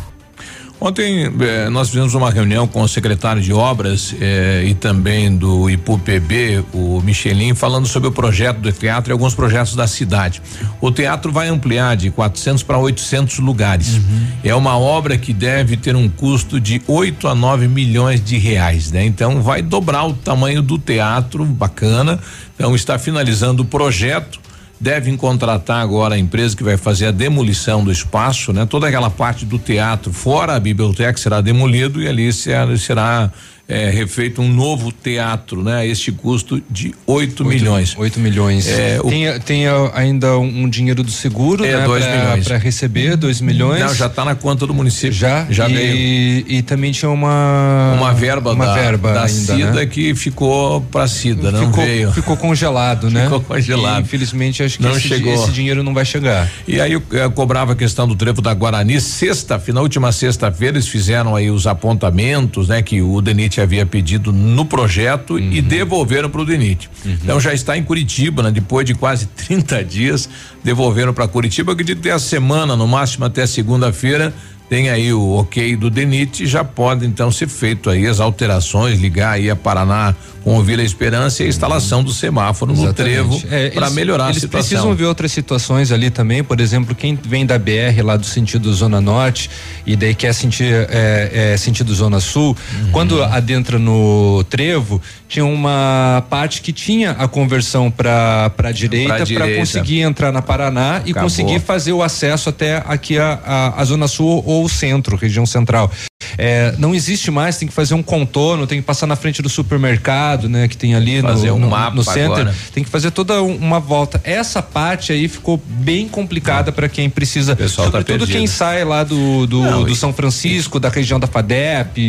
Ontem 0.81 1.25
eh, 1.41 1.69
nós 1.71 1.89
fizemos 1.89 2.15
uma 2.15 2.31
reunião 2.31 2.67
com 2.69 2.83
o 2.83 2.89
secretário 2.89 3.43
de 3.43 3.53
obras 3.53 4.15
eh, 4.21 4.65
e 4.69 4.75
também 4.75 5.37
do 5.37 5.69
IPUPB, 5.69 6.65
o 6.73 7.01
Michelin, 7.01 7.53
falando 7.53 7.89
sobre 7.89 8.09
o 8.09 8.13
projeto 8.13 8.59
do 8.59 8.71
teatro 8.71 9.11
e 9.11 9.13
alguns 9.13 9.35
projetos 9.35 9.75
da 9.75 9.89
cidade. 9.89 10.41
O 10.81 10.93
teatro 10.93 11.33
vai 11.33 11.49
ampliar 11.49 11.97
de 11.97 12.13
400 12.13 12.63
para 12.63 12.79
800 12.79 13.41
lugares. 13.41 13.95
Uhum. 13.95 14.27
É 14.45 14.55
uma 14.55 14.79
obra 14.79 15.19
que 15.19 15.33
deve 15.33 15.77
ter 15.77 15.97
um 15.97 16.09
custo 16.09 16.61
de 16.61 16.81
8 16.87 17.27
a 17.27 17.35
9 17.35 17.67
milhões 17.67 18.25
de 18.25 18.39
reais, 18.39 18.93
né? 18.93 19.05
Então 19.05 19.43
vai 19.43 19.63
dobrar 19.63 20.07
o 20.07 20.13
tamanho 20.13 20.63
do 20.63 20.79
teatro, 20.79 21.45
bacana. 21.45 22.21
Então 22.55 22.77
está 22.77 22.97
finalizando 23.01 23.65
o 23.65 23.67
projeto 23.67 24.39
devem 24.81 25.17
contratar 25.17 25.83
agora 25.83 26.15
a 26.15 26.19
empresa 26.19 26.57
que 26.57 26.63
vai 26.63 26.77
fazer 26.77 27.07
a 27.07 27.11
demolição 27.11 27.83
do 27.83 27.91
espaço, 27.91 28.53
né? 28.53 28.67
Toda 28.67 28.87
aquela 28.89 29.11
parte 29.11 29.45
do 29.45 29.59
teatro, 29.59 30.13
fora 30.13 30.55
a 30.55 30.61
biblioteca, 30.61 31.19
será 31.19 31.41
demolido 31.41 32.01
e 32.01 32.09
ali 32.09 32.33
será, 32.33 32.77
será 32.77 33.33
é, 33.69 33.91
refeito 33.91 34.41
um 34.41 34.49
novo 34.51 34.91
teatro, 34.91 35.63
né? 35.63 35.87
Este 35.87 36.11
custo 36.11 36.63
de 36.71 36.95
8 37.07 37.45
milhões. 37.45 37.95
8 37.99 38.19
milhões. 38.19 38.67
É, 38.67 38.99
tem, 38.99 39.29
o, 39.29 39.41
tem 39.41 39.65
ainda 39.93 40.39
um, 40.39 40.63
um, 40.63 40.69
dinheiro 40.71 41.03
do 41.03 41.11
seguro, 41.11 41.63
é, 41.67 41.77
né? 41.77 41.85
2 41.85 42.07
milhões. 42.07 42.49
Para 42.49 42.57
receber 42.57 43.17
2 43.17 43.43
milhões. 43.43 43.81
Não, 43.81 43.95
já 43.95 44.07
está 44.07 44.25
na 44.25 44.35
conta 44.35 44.67
do 44.67 44.73
município. 44.73 45.13
Já? 45.13 45.47
Já 45.51 45.69
e, 45.69 45.75
veio. 45.75 46.45
E 46.49 46.63
também 46.63 46.93
tinha 46.93 47.11
uma. 47.11 47.93
Uma 47.99 48.15
verba 48.15 48.53
uma 48.53 48.65
da, 48.65 48.75
verba 48.75 49.13
da 49.13 49.25
ainda, 49.25 49.55
CIDA 49.55 49.73
né? 49.73 49.87
que 49.87 50.15
ficou 50.15 50.81
para 50.81 51.07
CIDA, 51.07 51.53
não 51.53 51.67
ficou, 51.67 51.85
veio. 51.85 52.13
Ficou 52.13 52.37
congelado, 52.39 53.11
né? 53.11 53.25
Ficou 53.25 53.43
congelado. 53.43 53.99
E, 53.99 54.01
infelizmente 54.01 54.63
acho 54.63 54.79
que 54.79 54.83
não 54.83 54.93
esse, 54.93 55.09
chegou. 55.09 55.35
esse 55.35 55.51
dinheiro 55.51 55.83
não 55.83 55.93
vai 55.93 56.07
chegar. 56.07 56.51
E 56.67 56.81
aí 56.81 56.95
eu, 56.95 57.03
eu 57.11 57.31
cobrava 57.33 57.75
a 57.75 57.77
questão 57.77 58.09
do 58.09 58.17
trevo 58.17 58.41
da 58.41 58.55
Guarani, 58.55 58.99
sexta, 58.99 59.63
na 59.75 59.83
última 59.83 60.11
sexta-feira 60.11 60.79
eles 60.79 60.89
fizeram 60.89 61.37
aí 61.37 61.51
os 61.51 61.67
apontamentos, 61.67 62.69
né? 62.69 62.81
Que 62.81 63.03
o 63.03 63.21
Denite 63.59 63.61
havia 63.61 63.85
pedido 63.85 64.33
no 64.33 64.65
projeto 64.65 65.35
uhum. 65.35 65.53
e 65.53 65.61
devolveram 65.61 66.31
para 66.31 66.41
o 66.41 66.45
DENIT. 66.45 66.89
Uhum. 67.05 67.19
Então 67.23 67.41
já 67.41 67.53
está 67.53 67.77
em 67.77 67.83
Curitiba, 67.83 68.43
né? 68.43 68.51
Depois 68.51 68.87
de 68.87 68.95
quase 68.95 69.27
30 69.35 69.85
dias, 69.85 70.29
devolveram 70.63 71.13
para 71.13 71.27
Curitiba. 71.27 71.71
Eu 71.71 71.75
acredito 71.75 72.01
que 72.01 72.11
a 72.11 72.19
semana, 72.19 72.77
no 72.77 72.87
máximo 72.87 73.25
até 73.25 73.47
segunda-feira, 73.47 74.33
tem 74.69 74.91
aí 74.91 75.13
o 75.13 75.31
ok 75.31 75.77
do 75.77 75.89
DENIT, 75.89 76.47
já 76.47 76.63
pode 76.63 77.07
então 77.07 77.31
ser 77.31 77.49
feito 77.49 77.89
aí 77.89 78.07
as 78.07 78.21
alterações, 78.21 78.99
ligar 79.01 79.33
aí 79.33 79.51
a 79.51 79.57
Paraná 79.57 80.15
com 80.45 80.57
o 80.59 80.63
Vila 80.63 80.83
Esperança 80.83 81.43
e 81.43 81.47
a 81.47 81.49
instalação 81.49 82.03
do 82.03 82.13
semáforo 82.13 82.73
Exatamente. 82.73 83.19
no 83.19 83.39
trevo 83.39 83.43
é, 83.51 83.71
para 83.71 83.91
melhorar 83.91 84.29
a 84.29 84.35
situação. 84.35 84.59
Eles 84.59 84.69
precisam 84.69 84.95
ver 84.95 85.05
outras 85.05 85.33
situações 85.33 85.91
ali 85.91 86.11
também, 86.11 86.45
por 86.45 86.61
exemplo, 86.61 86.95
quem 86.95 87.19
vem 87.23 87.45
da 87.45 87.59
BR 87.59 88.03
lá 88.03 88.17
do 88.17 88.27
sentido 88.27 88.73
Zona 88.73 89.01
Norte 89.01 89.51
e 89.87 89.97
daí 89.97 90.15
quer 90.15 90.33
sentir 90.33 90.73
é, 90.91 91.53
é, 91.53 91.57
sentido 91.57 91.95
Zona 91.95 92.21
Sul, 92.21 92.57
uhum. 92.57 92.91
quando 92.93 93.23
adentra 93.23 93.79
no 93.79 94.45
trevo, 94.49 95.01
tinha 95.29 95.45
uma 95.45 96.25
parte 96.31 96.63
que 96.63 96.73
tinha 96.73 97.11
a 97.13 97.29
conversão 97.29 97.91
para 97.91 98.51
para 98.57 98.73
direita 98.73 99.27
para 99.27 99.55
conseguir 99.57 100.01
entrar 100.01 100.33
na 100.33 100.41
Paraná 100.41 101.03
e 101.05 101.13
conseguir 101.13 101.61
fazer 101.61 101.93
o 101.93 102.03
acesso 102.03 102.49
até 102.49 102.83
aqui 102.87 103.19
a, 103.19 103.39
a, 103.45 103.81
a 103.81 103.85
Zona 103.85 104.09
Sul 104.09 104.43
ou 104.47 104.65
o 104.65 104.69
centro, 104.69 105.17
região 105.17 105.45
central. 105.45 105.91
É, 106.37 106.75
não 106.79 106.95
existe 106.95 107.31
mais, 107.31 107.57
tem 107.57 107.69
que 107.69 107.75
fazer 107.75 107.95
um 107.95 108.03
contorno, 108.03 108.67
tem 108.67 108.81
que 108.81 108.87
passar 108.87 109.07
na 109.07 109.17
frente 109.17 109.41
do 109.41 109.49
supermercado, 109.49 110.49
né? 110.49 110.69
Que 110.69 110.77
tem 110.77 110.95
ali 110.95 111.23
fazer 111.23 111.49
no, 111.49 111.57
um 111.57 111.59
no, 111.61 111.71
mapa 111.71 111.97
no 111.97 112.05
center. 112.05 112.25
Agora. 112.25 112.55
Tem 112.73 112.85
que 112.85 112.91
fazer 112.91 113.11
toda 113.11 113.43
uma 113.43 113.81
volta. 113.81 114.21
Essa 114.25 114.63
parte 114.63 115.13
aí 115.13 115.29
ficou 115.29 115.61
bem 115.67 116.09
complicada 116.09 116.73
para 116.73 116.89
quem 116.89 117.09
precisa. 117.09 117.57
Pessoal 117.57 117.91
tá 117.91 117.99
sobretudo 117.99 118.27
tá 118.27 118.33
quem 118.33 118.47
sai 118.47 118.85
lá 118.85 119.05
do, 119.05 119.47
do, 119.47 119.63
não, 119.63 119.85
do 119.85 119.95
São 119.95 120.13
Francisco, 120.13 120.79
da 120.79 120.89
região 120.89 121.19
da 121.19 121.27
FADEP. 121.27 122.01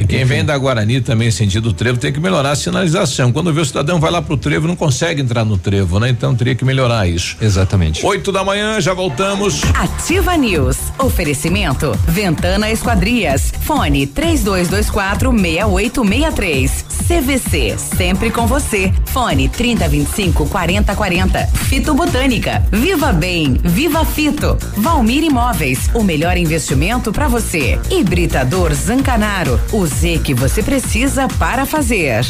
E 0.00 0.04
quem 0.06 0.18
enfim. 0.18 0.24
vem 0.24 0.44
da 0.44 0.56
Guarani 0.56 1.00
também, 1.00 1.30
sentido 1.30 1.72
trevo, 1.72 1.98
tem 1.98 2.12
que 2.12 2.20
melhorar 2.20 2.52
a 2.52 2.56
sinalização. 2.56 3.32
Quando 3.32 3.52
vê 3.52 3.60
o 3.60 3.64
cidadão 3.64 4.00
vai 4.00 4.10
lá 4.10 4.22
pro 4.22 4.36
trevo, 4.36 4.66
não 4.66 4.76
consegue 4.76 5.20
entrar 5.20 5.44
no 5.44 5.56
trevo, 5.56 5.98
né? 5.98 6.08
Então 6.08 6.34
teria 6.34 6.54
que 6.54 6.64
melhorar 6.64 7.08
isso. 7.08 7.36
Exatamente. 7.40 8.04
Oito 8.04 8.32
da 8.32 8.44
manhã, 8.44 8.80
já 8.80 8.94
voltamos. 8.94 9.62
Ativa 9.74 10.36
News. 10.36 10.76
Oferecimento. 10.98 11.92
Ventana 12.06 12.70
Esquadrias. 12.70 13.52
Fone 13.66 14.06
3224 14.06 15.32
6863. 15.32 16.84
CVC, 17.08 17.76
sempre 17.76 18.30
com 18.30 18.46
você. 18.46 18.92
Fone 19.06 19.48
3025 19.48 20.46
4040. 20.46 21.46
Fito 21.48 21.92
Botânica. 21.92 22.64
Viva 22.70 23.12
Bem, 23.12 23.54
Viva 23.64 24.04
Fito. 24.04 24.56
Valmir 24.76 25.24
Imóveis, 25.24 25.90
o 25.94 26.04
melhor 26.04 26.36
investimento 26.36 27.12
para 27.12 27.26
você. 27.26 27.80
Hibridador 27.90 28.72
Zancanaro, 28.72 29.60
o 29.72 29.84
Z 29.84 30.20
que 30.22 30.32
você 30.32 30.62
precisa 30.62 31.26
para 31.26 31.66
fazer. 31.66 32.24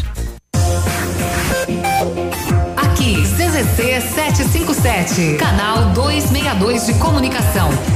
Aqui, 2.76 3.14
CZC 3.22 4.00
757, 4.00 5.36
canal 5.38 5.92
262 5.92 6.86
de 6.86 6.94
comunicação. 6.94 7.95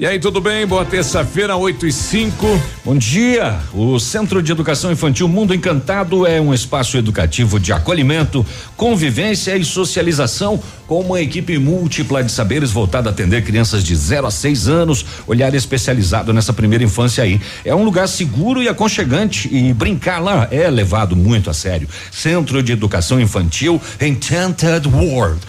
E 0.00 0.06
aí, 0.06 0.20
tudo 0.20 0.40
bem? 0.40 0.64
Boa 0.64 0.84
terça-feira, 0.84 1.56
8 1.56 1.84
e 1.84 1.90
5. 1.90 2.62
Bom 2.84 2.96
dia. 2.96 3.58
O 3.74 3.98
Centro 3.98 4.40
de 4.40 4.52
Educação 4.52 4.92
Infantil 4.92 5.26
Mundo 5.26 5.52
Encantado 5.52 6.24
é 6.24 6.40
um 6.40 6.54
espaço 6.54 6.96
educativo 6.96 7.58
de 7.58 7.72
acolhimento, 7.72 8.46
convivência 8.76 9.56
e 9.56 9.64
socialização 9.64 10.62
com 10.86 11.00
uma 11.00 11.20
equipe 11.20 11.58
múltipla 11.58 12.22
de 12.22 12.30
saberes 12.30 12.70
voltada 12.70 13.10
a 13.10 13.12
atender 13.12 13.42
crianças 13.42 13.82
de 13.82 13.92
0 13.96 14.28
a 14.28 14.30
6 14.30 14.68
anos, 14.68 15.04
olhar 15.26 15.52
especializado 15.52 16.32
nessa 16.32 16.52
primeira 16.52 16.84
infância 16.84 17.24
aí. 17.24 17.40
É 17.64 17.74
um 17.74 17.82
lugar 17.82 18.06
seguro 18.06 18.62
e 18.62 18.68
aconchegante 18.68 19.52
e 19.52 19.72
brincar 19.72 20.20
lá 20.20 20.46
é 20.52 20.70
levado 20.70 21.16
muito 21.16 21.50
a 21.50 21.52
sério. 21.52 21.88
Centro 22.12 22.62
de 22.62 22.70
Educação 22.70 23.20
Infantil 23.20 23.82
Enchanted 24.00 24.86
World, 24.86 25.40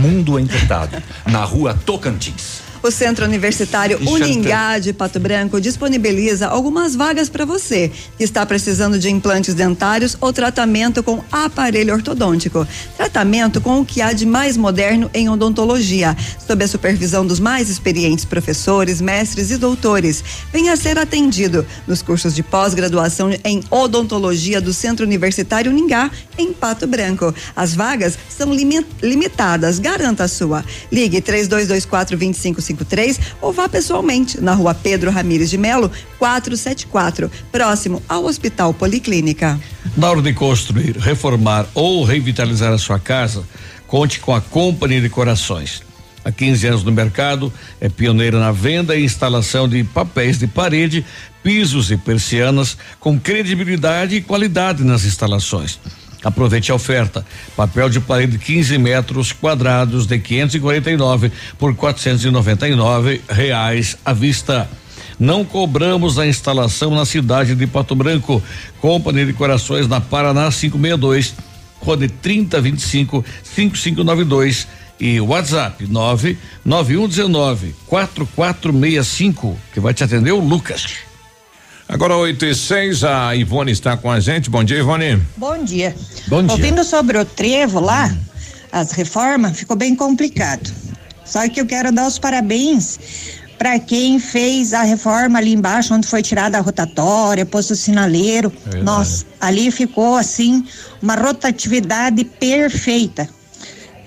Mundo 0.00 0.38
Encantado, 0.38 0.96
na 1.26 1.44
rua 1.44 1.78
Tocantins. 1.84 2.69
O 2.82 2.90
Centro 2.90 3.26
Universitário 3.26 3.98
Uningá 4.08 4.78
de 4.78 4.94
Pato 4.94 5.20
Branco 5.20 5.60
disponibiliza 5.60 6.48
algumas 6.48 6.96
vagas 6.96 7.28
para 7.28 7.44
você 7.44 7.92
que 8.16 8.24
está 8.24 8.46
precisando 8.46 8.98
de 8.98 9.10
implantes 9.10 9.52
dentários 9.52 10.16
ou 10.18 10.32
tratamento 10.32 11.02
com 11.02 11.22
aparelho 11.30 11.92
ortodôntico. 11.92 12.66
Tratamento 12.96 13.60
com 13.60 13.80
o 13.80 13.84
que 13.84 14.00
há 14.00 14.14
de 14.14 14.24
mais 14.24 14.56
moderno 14.56 15.10
em 15.12 15.28
odontologia, 15.28 16.16
sob 16.46 16.64
a 16.64 16.68
supervisão 16.68 17.26
dos 17.26 17.38
mais 17.38 17.68
experientes 17.68 18.24
professores, 18.24 18.98
mestres 19.00 19.50
e 19.50 19.58
doutores. 19.58 20.24
Venha 20.50 20.74
ser 20.74 20.98
atendido 20.98 21.66
nos 21.86 22.00
cursos 22.00 22.34
de 22.34 22.42
pós-graduação 22.42 23.30
em 23.44 23.62
odontologia 23.70 24.58
do 24.58 24.72
Centro 24.72 25.04
Universitário 25.04 25.70
Uningá, 25.70 26.10
em 26.38 26.50
Pato 26.50 26.86
Branco. 26.86 27.34
As 27.54 27.74
vagas 27.74 28.16
são 28.28 28.50
limitadas, 29.02 29.78
garanta 29.78 30.24
a 30.24 30.28
sua. 30.28 30.64
Ligue 30.90 31.20
3224 31.20 32.16
25 32.16 32.69
53 32.70 33.20
ou 33.40 33.52
vá 33.52 33.68
pessoalmente 33.68 34.40
na 34.40 34.54
rua 34.54 34.74
Pedro 34.74 35.10
Ramires 35.10 35.50
de 35.50 35.58
Melo, 35.58 35.90
474, 36.18 37.30
próximo 37.50 38.02
ao 38.08 38.24
Hospital 38.24 38.72
Policlínica. 38.72 39.58
Na 39.96 40.10
hora 40.10 40.22
de 40.22 40.32
construir, 40.32 40.96
reformar 40.96 41.66
ou 41.74 42.04
revitalizar 42.04 42.72
a 42.72 42.78
sua 42.78 42.98
casa, 42.98 43.44
conte 43.86 44.20
com 44.20 44.34
a 44.34 44.40
Companhia 44.40 45.00
de 45.00 45.08
Corações. 45.08 45.82
Há 46.24 46.30
15 46.30 46.66
anos 46.66 46.84
no 46.84 46.92
mercado, 46.92 47.52
é 47.80 47.88
pioneira 47.88 48.38
na 48.38 48.52
venda 48.52 48.94
e 48.94 49.04
instalação 49.04 49.66
de 49.66 49.82
papéis 49.82 50.38
de 50.38 50.46
parede, 50.46 51.04
pisos 51.42 51.90
e 51.90 51.96
persianas 51.96 52.76
com 52.98 53.18
credibilidade 53.18 54.16
e 54.16 54.20
qualidade 54.20 54.84
nas 54.84 55.04
instalações. 55.04 55.80
Aproveite 56.22 56.70
a 56.70 56.74
oferta. 56.74 57.24
Papel 57.56 57.88
de 57.88 58.00
parede 58.00 58.38
15 58.38 58.76
metros 58.78 59.32
quadrados 59.32 60.06
de 60.06 60.18
549 60.18 61.32
por 61.58 61.74
499 61.74 63.22
reais 63.28 63.96
à 64.04 64.12
vista. 64.12 64.68
Não 65.18 65.44
cobramos 65.44 66.18
a 66.18 66.26
instalação 66.26 66.94
na 66.94 67.04
cidade 67.04 67.54
de 67.54 67.66
Pato 67.66 67.94
Branco. 67.94 68.42
Companhia 68.80 69.26
de 69.26 69.32
Corações 69.32 69.86
na 69.86 70.00
Paraná 70.00 70.50
562, 70.50 71.34
Code 71.80 72.08
3025 72.08 73.24
5592 73.42 74.66
e 75.00 75.20
WhatsApp 75.20 75.86
99119 75.86 77.74
4465, 77.86 79.58
que 79.72 79.80
vai 79.80 79.94
te 79.94 80.04
atender 80.04 80.32
o 80.32 80.40
Lucas. 80.40 81.09
Agora 81.92 82.16
8 82.16 82.44
e 82.44 82.54
6, 82.54 83.02
a 83.02 83.34
Ivone 83.34 83.72
está 83.72 83.96
com 83.96 84.08
a 84.08 84.20
gente. 84.20 84.48
Bom 84.48 84.62
dia, 84.62 84.78
Ivone. 84.78 85.20
Bom 85.36 85.64
dia. 85.64 85.92
Bom 86.28 86.40
dia. 86.40 86.52
Ouvindo 86.52 86.84
sobre 86.84 87.18
o 87.18 87.24
trevo 87.24 87.80
lá, 87.80 88.06
hum. 88.06 88.18
as 88.70 88.92
reformas, 88.92 89.58
ficou 89.58 89.76
bem 89.76 89.96
complicado. 89.96 90.72
Só 91.24 91.48
que 91.48 91.60
eu 91.60 91.66
quero 91.66 91.90
dar 91.90 92.06
os 92.06 92.16
parabéns 92.16 92.96
para 93.58 93.76
quem 93.80 94.20
fez 94.20 94.72
a 94.72 94.84
reforma 94.84 95.40
ali 95.40 95.52
embaixo, 95.52 95.92
onde 95.92 96.06
foi 96.06 96.22
tirada 96.22 96.58
a 96.58 96.60
rotatória, 96.60 97.44
posto 97.44 97.74
sinaleiro. 97.74 98.52
É 98.72 98.76
Nossa, 98.82 99.26
ali 99.40 99.68
ficou 99.72 100.16
assim, 100.16 100.64
uma 101.02 101.16
rotatividade 101.16 102.22
perfeita. 102.22 103.28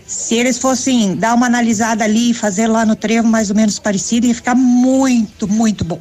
Se 0.08 0.36
eles 0.36 0.58
fossem 0.58 1.18
dar 1.18 1.34
uma 1.34 1.48
analisada 1.48 2.06
ali 2.06 2.32
e 2.32 2.34
fazer 2.34 2.68
lá 2.68 2.86
no 2.86 2.96
trevo 2.96 3.28
mais 3.28 3.50
ou 3.50 3.58
menos 3.58 3.78
parecido, 3.78 4.26
ia 4.26 4.34
ficar 4.34 4.56
muito, 4.56 5.50
muito 5.50 5.84
bom. 5.84 6.00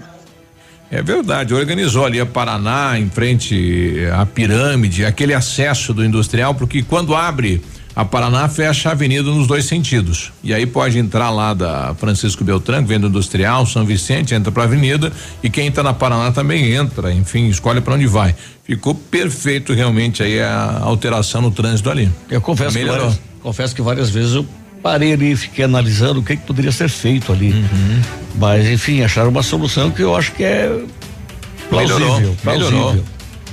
É 0.92 1.02
verdade, 1.02 1.54
organizou 1.54 2.04
ali 2.04 2.20
a 2.20 2.26
Paraná 2.26 2.98
em 2.98 3.08
frente 3.08 3.96
à 4.12 4.26
pirâmide, 4.26 5.06
aquele 5.06 5.32
acesso 5.32 5.94
do 5.94 6.04
industrial, 6.04 6.54
porque 6.54 6.82
quando 6.82 7.14
abre 7.14 7.62
a 7.96 8.04
Paraná 8.04 8.46
fecha 8.46 8.90
a 8.90 8.92
avenida 8.92 9.22
nos 9.30 9.46
dois 9.46 9.64
sentidos. 9.64 10.34
E 10.44 10.52
aí 10.52 10.66
pode 10.66 10.98
entrar 10.98 11.30
lá 11.30 11.54
da 11.54 11.94
Francisco 11.94 12.44
Beltrán, 12.44 12.84
vendo 12.84 13.06
industrial, 13.06 13.64
São 13.64 13.86
Vicente, 13.86 14.34
entra 14.34 14.52
para 14.52 14.64
a 14.64 14.66
avenida 14.66 15.10
e 15.42 15.48
quem 15.48 15.68
está 15.68 15.82
na 15.82 15.94
Paraná 15.94 16.30
também 16.30 16.74
entra, 16.74 17.10
enfim, 17.10 17.48
escolhe 17.48 17.80
para 17.80 17.94
onde 17.94 18.06
vai. 18.06 18.34
Ficou 18.62 18.94
perfeito 18.94 19.72
realmente 19.72 20.22
aí 20.22 20.42
a 20.42 20.80
alteração 20.82 21.40
no 21.40 21.50
trânsito 21.50 21.88
ali. 21.88 22.10
Eu 22.28 22.42
confesso 22.42 22.76
que 22.76 22.84
várias, 22.84 23.20
confesso 23.42 23.74
que 23.74 23.80
várias 23.80 24.10
vezes 24.10 24.34
eu 24.34 24.46
parei 24.82 25.12
ali, 25.12 25.36
fiquei 25.36 25.64
analisando 25.64 26.20
o 26.20 26.22
que, 26.22 26.36
que 26.36 26.44
poderia 26.44 26.72
ser 26.72 26.88
feito 26.88 27.32
ali. 27.32 27.52
Uhum. 27.52 28.00
Mas, 28.36 28.66
enfim, 28.66 29.02
acharam 29.02 29.30
uma 29.30 29.42
solução 29.42 29.90
que 29.90 30.02
eu 30.02 30.14
acho 30.16 30.32
que 30.32 30.42
é 30.42 30.68
plausível. 31.68 31.98
Melhorou. 31.98 32.36
plausível. 32.42 32.70
Melhorou. 32.70 33.04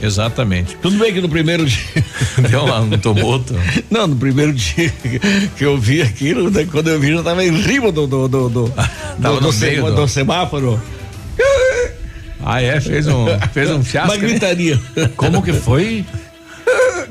Exatamente. 0.02 0.78
Tudo 0.78 0.98
bem 0.98 1.14
que 1.14 1.22
no 1.22 1.30
primeiro 1.30 1.66
dia. 1.66 2.06
Deu 2.50 2.66
lá 2.66 2.82
um 2.82 2.90
tomoto. 2.98 3.54
Não, 3.90 4.08
no 4.08 4.16
primeiro 4.16 4.54
dia 4.54 4.92
que 5.58 5.66
eu 5.66 5.78
vi 5.78 6.02
aquilo, 6.02 6.50
né, 6.50 6.66
quando 6.72 6.90
eu 6.90 7.00
vi, 7.00 7.12
já 7.12 7.20
estava 7.20 7.44
em 7.44 7.62
cima 7.62 7.92
do. 7.92 8.08
do, 8.08 8.28
do, 8.28 8.50
do, 8.50 8.74
do, 9.20 9.40
do, 9.42 9.52
sem, 9.52 9.82
do, 9.82 9.94
do 9.94 10.08
semáforo. 10.08 10.82
Ah, 12.42 12.62
é? 12.62 12.80
Fez 12.80 13.08
um, 13.08 13.26
fez 13.52 13.70
um 13.70 13.84
fiasco. 13.84 14.14
Uma 14.14 14.18
gritaria. 14.18 14.80
Né? 14.96 15.10
Como 15.16 15.42
que 15.42 15.52
foi? 15.52 16.06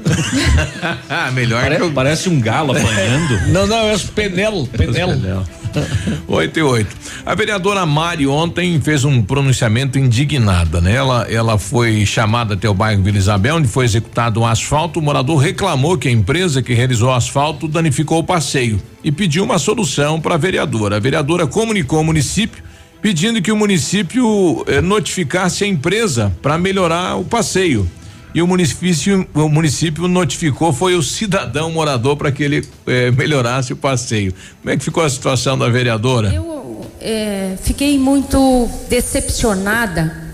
Melhor 1.32 1.62
Pare, 1.62 1.76
que 1.76 1.82
eu... 1.82 1.92
Parece 1.92 2.28
um 2.28 2.40
galo 2.40 2.72
apanhando. 2.72 3.48
não, 3.52 3.66
não, 3.66 3.88
é 3.88 3.94
os 3.94 4.04
penelo, 4.04 4.66
penelo. 4.66 5.44
8 6.26 6.58
e 6.58 6.62
8. 6.62 6.96
A 7.26 7.34
vereadora 7.34 7.84
Mari 7.84 8.26
ontem 8.26 8.80
fez 8.80 9.04
um 9.04 9.22
pronunciamento 9.22 9.98
indignada, 9.98 10.80
né? 10.80 10.94
Ela, 10.94 11.26
ela 11.30 11.58
foi 11.58 12.04
chamada 12.06 12.54
até 12.54 12.68
o 12.68 12.74
bairro 12.74 13.02
Vila 13.02 13.18
Isabel, 13.18 13.56
onde 13.56 13.68
foi 13.68 13.84
executado 13.84 14.40
um 14.40 14.46
asfalto. 14.46 14.98
O 14.98 15.02
morador 15.02 15.36
reclamou 15.36 15.98
que 15.98 16.08
a 16.08 16.10
empresa 16.10 16.62
que 16.62 16.74
realizou 16.74 17.10
o 17.10 17.14
asfalto 17.14 17.68
danificou 17.68 18.20
o 18.20 18.24
passeio 18.24 18.80
e 19.04 19.12
pediu 19.12 19.44
uma 19.44 19.58
solução 19.58 20.20
para 20.20 20.34
a 20.34 20.38
vereadora. 20.38 20.96
A 20.96 21.00
vereadora 21.00 21.46
comunicou 21.46 21.98
ao 21.98 22.04
município 22.04 22.62
pedindo 23.00 23.40
que 23.40 23.52
o 23.52 23.56
município 23.56 24.64
eh, 24.66 24.80
notificasse 24.80 25.64
a 25.64 25.66
empresa 25.66 26.36
para 26.42 26.58
melhorar 26.58 27.16
o 27.16 27.24
passeio. 27.24 27.88
E 28.34 28.42
o 28.42 28.46
município, 28.46 29.26
o 29.34 29.48
município 29.48 30.06
notificou 30.06 30.72
foi 30.72 30.94
o 30.94 31.02
cidadão 31.02 31.70
morador 31.70 32.16
para 32.16 32.30
que 32.30 32.42
ele 32.42 32.68
eh, 32.86 33.10
melhorasse 33.10 33.72
o 33.72 33.76
passeio. 33.76 34.34
Como 34.60 34.72
é 34.72 34.76
que 34.76 34.84
ficou 34.84 35.02
a 35.02 35.08
situação 35.08 35.56
da 35.56 35.68
vereadora? 35.68 36.32
Eu 36.32 36.86
eh, 37.00 37.56
fiquei 37.62 37.98
muito 37.98 38.68
decepcionada 38.88 40.28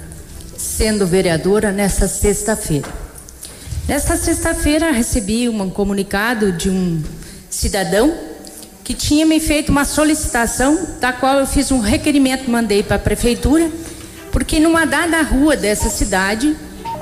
sendo 0.56 1.06
vereadora 1.06 1.70
nessa 1.70 2.08
sexta-feira. 2.08 2.88
Nesta 3.86 4.16
sexta-feira 4.16 4.90
recebi 4.90 5.48
um 5.48 5.70
comunicado 5.70 6.52
de 6.52 6.70
um 6.70 7.02
cidadão 7.50 8.12
que 8.82 8.92
tinha 8.92 9.24
me 9.24 9.40
feito 9.40 9.70
uma 9.70 9.84
solicitação, 9.84 10.86
da 11.00 11.12
qual 11.12 11.38
eu 11.38 11.46
fiz 11.46 11.70
um 11.70 11.80
requerimento, 11.80 12.50
mandei 12.50 12.82
para 12.82 12.96
a 12.96 12.98
prefeitura, 12.98 13.70
porque 14.32 14.58
numa 14.58 14.84
dada 14.84 15.22
rua 15.22 15.56
dessa 15.56 15.88
cidade, 15.88 16.54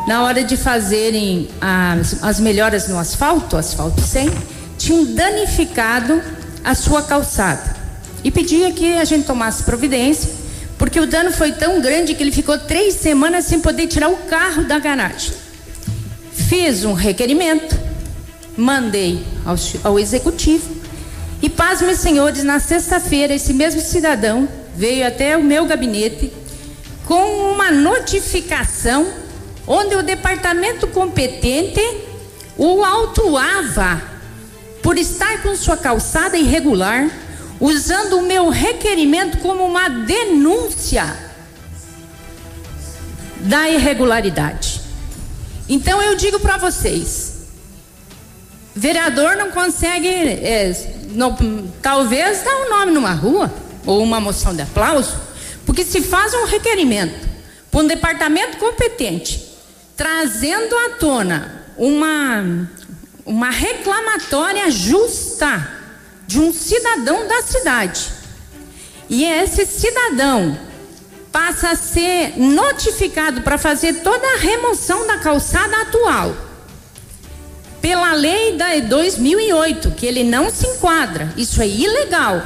na 0.07 0.25
hora 0.25 0.43
de 0.43 0.57
fazerem 0.57 1.49
as, 1.61 2.23
as 2.23 2.41
melhoras 2.41 2.89
no 2.89 2.99
asfalto, 2.99 3.57
asfalto 3.57 4.01
100, 4.01 4.31
tinham 4.77 5.05
danificado 5.05 6.21
a 6.65 6.75
sua 6.75 7.03
calçada. 7.03 7.77
E 8.25 8.31
pedia 8.31 8.73
que 8.73 8.97
a 8.99 9.05
gente 9.05 9.27
tomasse 9.27 9.63
providência, 9.63 10.31
porque 10.79 10.99
o 10.99 11.07
dano 11.07 11.31
foi 11.33 11.53
tão 11.53 11.81
grande 11.81 12.15
que 12.15 12.23
ele 12.23 12.33
ficou 12.33 12.59
três 12.59 12.95
semanas 12.95 13.45
sem 13.45 13.61
poder 13.61 13.87
tirar 13.87 14.09
o 14.09 14.17
carro 14.17 14.65
da 14.65 14.79
garagem. 14.79 15.33
Fiz 16.33 16.85
um 16.85 16.93
requerimento, 16.93 17.79
mandei 18.57 19.25
ao, 19.45 19.57
ao 19.85 19.99
executivo 19.99 20.83
e 21.41 21.49
pasmem, 21.49 21.95
senhores, 21.95 22.45
na 22.45 22.61
sexta-feira, 22.61 23.35
esse 23.35 23.53
mesmo 23.53 23.81
cidadão 23.81 24.49
veio 24.77 25.07
até 25.07 25.37
o 25.37 25.43
meu 25.43 25.67
gabinete 25.67 26.33
com 27.05 27.53
uma 27.53 27.71
notificação 27.71 29.22
onde 29.67 29.95
o 29.95 30.03
departamento 30.03 30.87
competente 30.89 31.81
o 32.57 32.85
autuava 32.85 34.03
por 34.83 34.99
estar 34.99 35.43
com 35.43 35.55
sua 35.57 35.77
calçada 35.77 36.37
irregular, 36.37 37.09
usando 37.61 38.19
o 38.19 38.23
meu 38.23 38.49
requerimento 38.49 39.39
como 39.39 39.65
uma 39.65 39.89
denúncia 39.89 41.17
da 43.41 43.69
irregularidade. 43.69 44.81
Então 45.69 46.03
eu 46.03 46.17
digo 46.17 46.41
para 46.41 46.57
vocês, 46.57 47.47
vereador 48.75 49.37
não 49.37 49.51
consegue 49.51 50.09
é, 50.09 50.73
não, 51.11 51.37
talvez 51.81 52.43
dá 52.43 52.51
um 52.57 52.71
nome 52.71 52.93
numa 52.93 53.13
rua 53.13 53.53
ou 53.87 54.03
uma 54.03 54.21
moção 54.21 54.55
de 54.55 54.63
aplauso, 54.63 55.17
porque 55.65 55.85
se 55.85 56.01
faz 56.01 56.35
um 56.35 56.45
requerimento 56.45 57.29
para 57.71 57.81
um 57.81 57.87
departamento 57.87 58.59
competente, 58.59 59.42
trazendo 60.03 60.75
à 60.75 60.91
tona 60.99 61.65
uma, 61.77 62.69
uma 63.25 63.51
reclamatória 63.51 64.69
justa 64.69 65.65
de 66.27 66.41
um 66.41 66.53
cidadão 66.53 67.29
da 67.29 67.41
cidade. 67.43 68.11
E 69.09 69.25
esse 69.25 69.65
cidadão 69.65 70.59
passa 71.31 71.71
a 71.71 71.77
ser 71.77 72.37
notificado 72.37 73.43
para 73.43 73.57
fazer 73.57 74.01
toda 74.01 74.27
a 74.27 74.39
remoção 74.39 75.07
da 75.07 75.19
calçada 75.19 75.83
atual 75.83 76.35
pela 77.81 78.13
lei 78.13 78.57
da 78.57 78.77
2008, 78.81 79.93
que 79.93 80.05
ele 80.05 80.25
não 80.25 80.51
se 80.51 80.67
enquadra. 80.67 81.33
Isso 81.37 81.63
é 81.63 81.69
ilegal. 81.69 82.43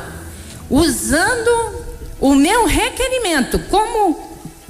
Usando 0.69 1.87
o 2.21 2.35
meu 2.35 2.67
requerimento 2.67 3.59
como 3.71 4.26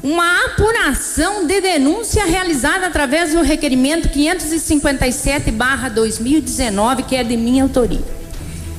uma 0.07 0.45
apuração 0.45 1.47
de 1.49 1.61
denúncia 1.61 2.25
realizada 2.25 2.87
através 2.87 3.33
do 3.33 3.43
requerimento 3.43 4.09
557/2019, 4.09 7.03
que 7.03 7.17
é 7.17 7.25
de 7.25 7.37
minha 7.37 7.65
autoria. 7.65 8.05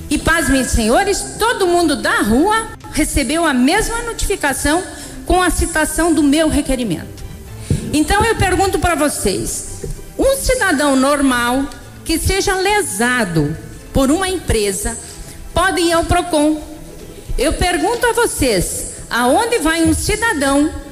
E 0.10 0.18
pasmem, 0.18 0.64
senhores, 0.64 1.36
todo 1.38 1.68
mundo 1.68 1.98
da 1.98 2.22
rua 2.22 2.70
recebeu 2.94 3.46
a 3.46 3.54
mesma 3.54 4.04
notificação 4.04 4.82
com 5.26 5.44
a 5.44 5.50
citação 5.50 6.14
do 6.14 6.24
meu 6.24 6.48
requerimento. 6.48 7.26
Então 7.92 8.24
eu 8.24 8.38
pergunto 8.38 8.80
para 8.80 8.96
vocês: 8.96 9.82
um 10.18 10.38
cidadão 10.38 10.96
normal 10.96 11.66
que 12.06 12.18
seja 12.18 12.56
lesado 12.56 13.54
por 13.92 14.10
uma 14.10 14.30
empresa 14.30 14.98
pode 15.54 15.82
ir 15.82 15.92
ao 15.92 16.06
PROCON. 16.06 16.64
Eu 17.38 17.52
pergunto 17.52 18.08
a 18.08 18.14
vocês: 18.14 18.94
aonde 19.10 19.58
vai 19.58 19.84
um 19.84 19.94
cidadão 19.94 20.87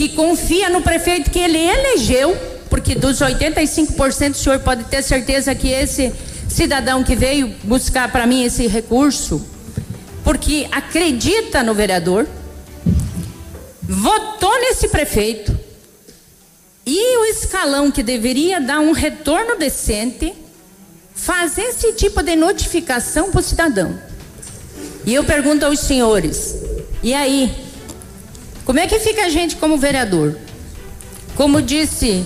que 0.00 0.08
confia 0.08 0.70
no 0.70 0.80
prefeito 0.80 1.30
que 1.30 1.38
ele 1.38 1.58
elegeu? 1.58 2.34
Porque 2.70 2.94
dos 2.94 3.18
85% 3.18 4.30
o 4.30 4.34
senhor 4.34 4.58
pode 4.60 4.84
ter 4.84 5.02
certeza 5.02 5.54
que 5.54 5.68
esse 5.68 6.10
cidadão 6.48 7.04
que 7.04 7.14
veio 7.14 7.54
buscar 7.64 8.10
para 8.10 8.26
mim 8.26 8.42
esse 8.42 8.66
recurso, 8.66 9.46
porque 10.24 10.66
acredita 10.72 11.62
no 11.62 11.74
vereador, 11.74 12.26
votou 13.82 14.58
nesse 14.60 14.88
prefeito, 14.88 15.54
e 16.86 17.18
o 17.18 17.26
escalão 17.26 17.90
que 17.90 18.02
deveria 18.02 18.58
dar 18.58 18.80
um 18.80 18.92
retorno 18.92 19.58
decente, 19.58 20.32
fazer 21.14 21.64
esse 21.64 21.92
tipo 21.92 22.22
de 22.22 22.36
notificação 22.36 23.30
para 23.30 23.40
o 23.40 23.44
cidadão. 23.44 24.00
E 25.04 25.12
eu 25.12 25.24
pergunto 25.24 25.66
aos 25.66 25.80
senhores: 25.80 26.56
e 27.02 27.12
aí? 27.12 27.69
Como 28.64 28.78
é 28.78 28.86
que 28.86 28.98
fica 28.98 29.24
a 29.24 29.28
gente 29.28 29.56
como 29.56 29.76
vereador? 29.76 30.36
Como 31.34 31.60
disse 31.62 32.24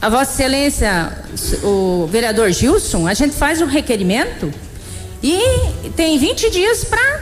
a 0.00 0.08
Vossa 0.08 0.32
Excelência, 0.32 1.24
o 1.62 2.06
vereador 2.06 2.50
Gilson, 2.52 3.06
a 3.06 3.14
gente 3.14 3.34
faz 3.34 3.60
um 3.60 3.66
requerimento 3.66 4.52
e 5.22 5.40
tem 5.96 6.16
20 6.18 6.50
dias 6.50 6.84
para 6.84 7.20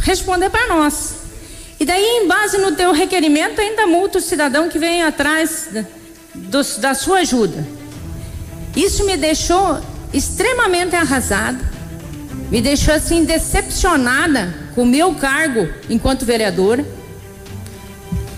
responder 0.00 0.50
para 0.50 0.66
nós. 0.66 1.14
E 1.78 1.84
daí, 1.84 2.02
em 2.02 2.26
base 2.26 2.58
no 2.58 2.72
teu 2.72 2.92
requerimento, 2.92 3.60
ainda 3.60 3.86
multa 3.86 4.18
o 4.18 4.20
cidadão 4.20 4.68
que 4.68 4.78
vem 4.78 5.02
atrás 5.02 5.68
do, 6.34 6.80
da 6.80 6.92
sua 6.92 7.18
ajuda. 7.18 7.64
Isso 8.74 9.04
me 9.04 9.16
deixou 9.16 9.80
extremamente 10.12 10.96
arrasada, 10.96 11.58
me 12.50 12.60
deixou 12.60 12.94
assim 12.94 13.24
decepcionada 13.24 14.52
com 14.74 14.82
o 14.82 14.86
meu 14.86 15.14
cargo 15.14 15.68
enquanto 15.88 16.24
vereadora. 16.24 16.84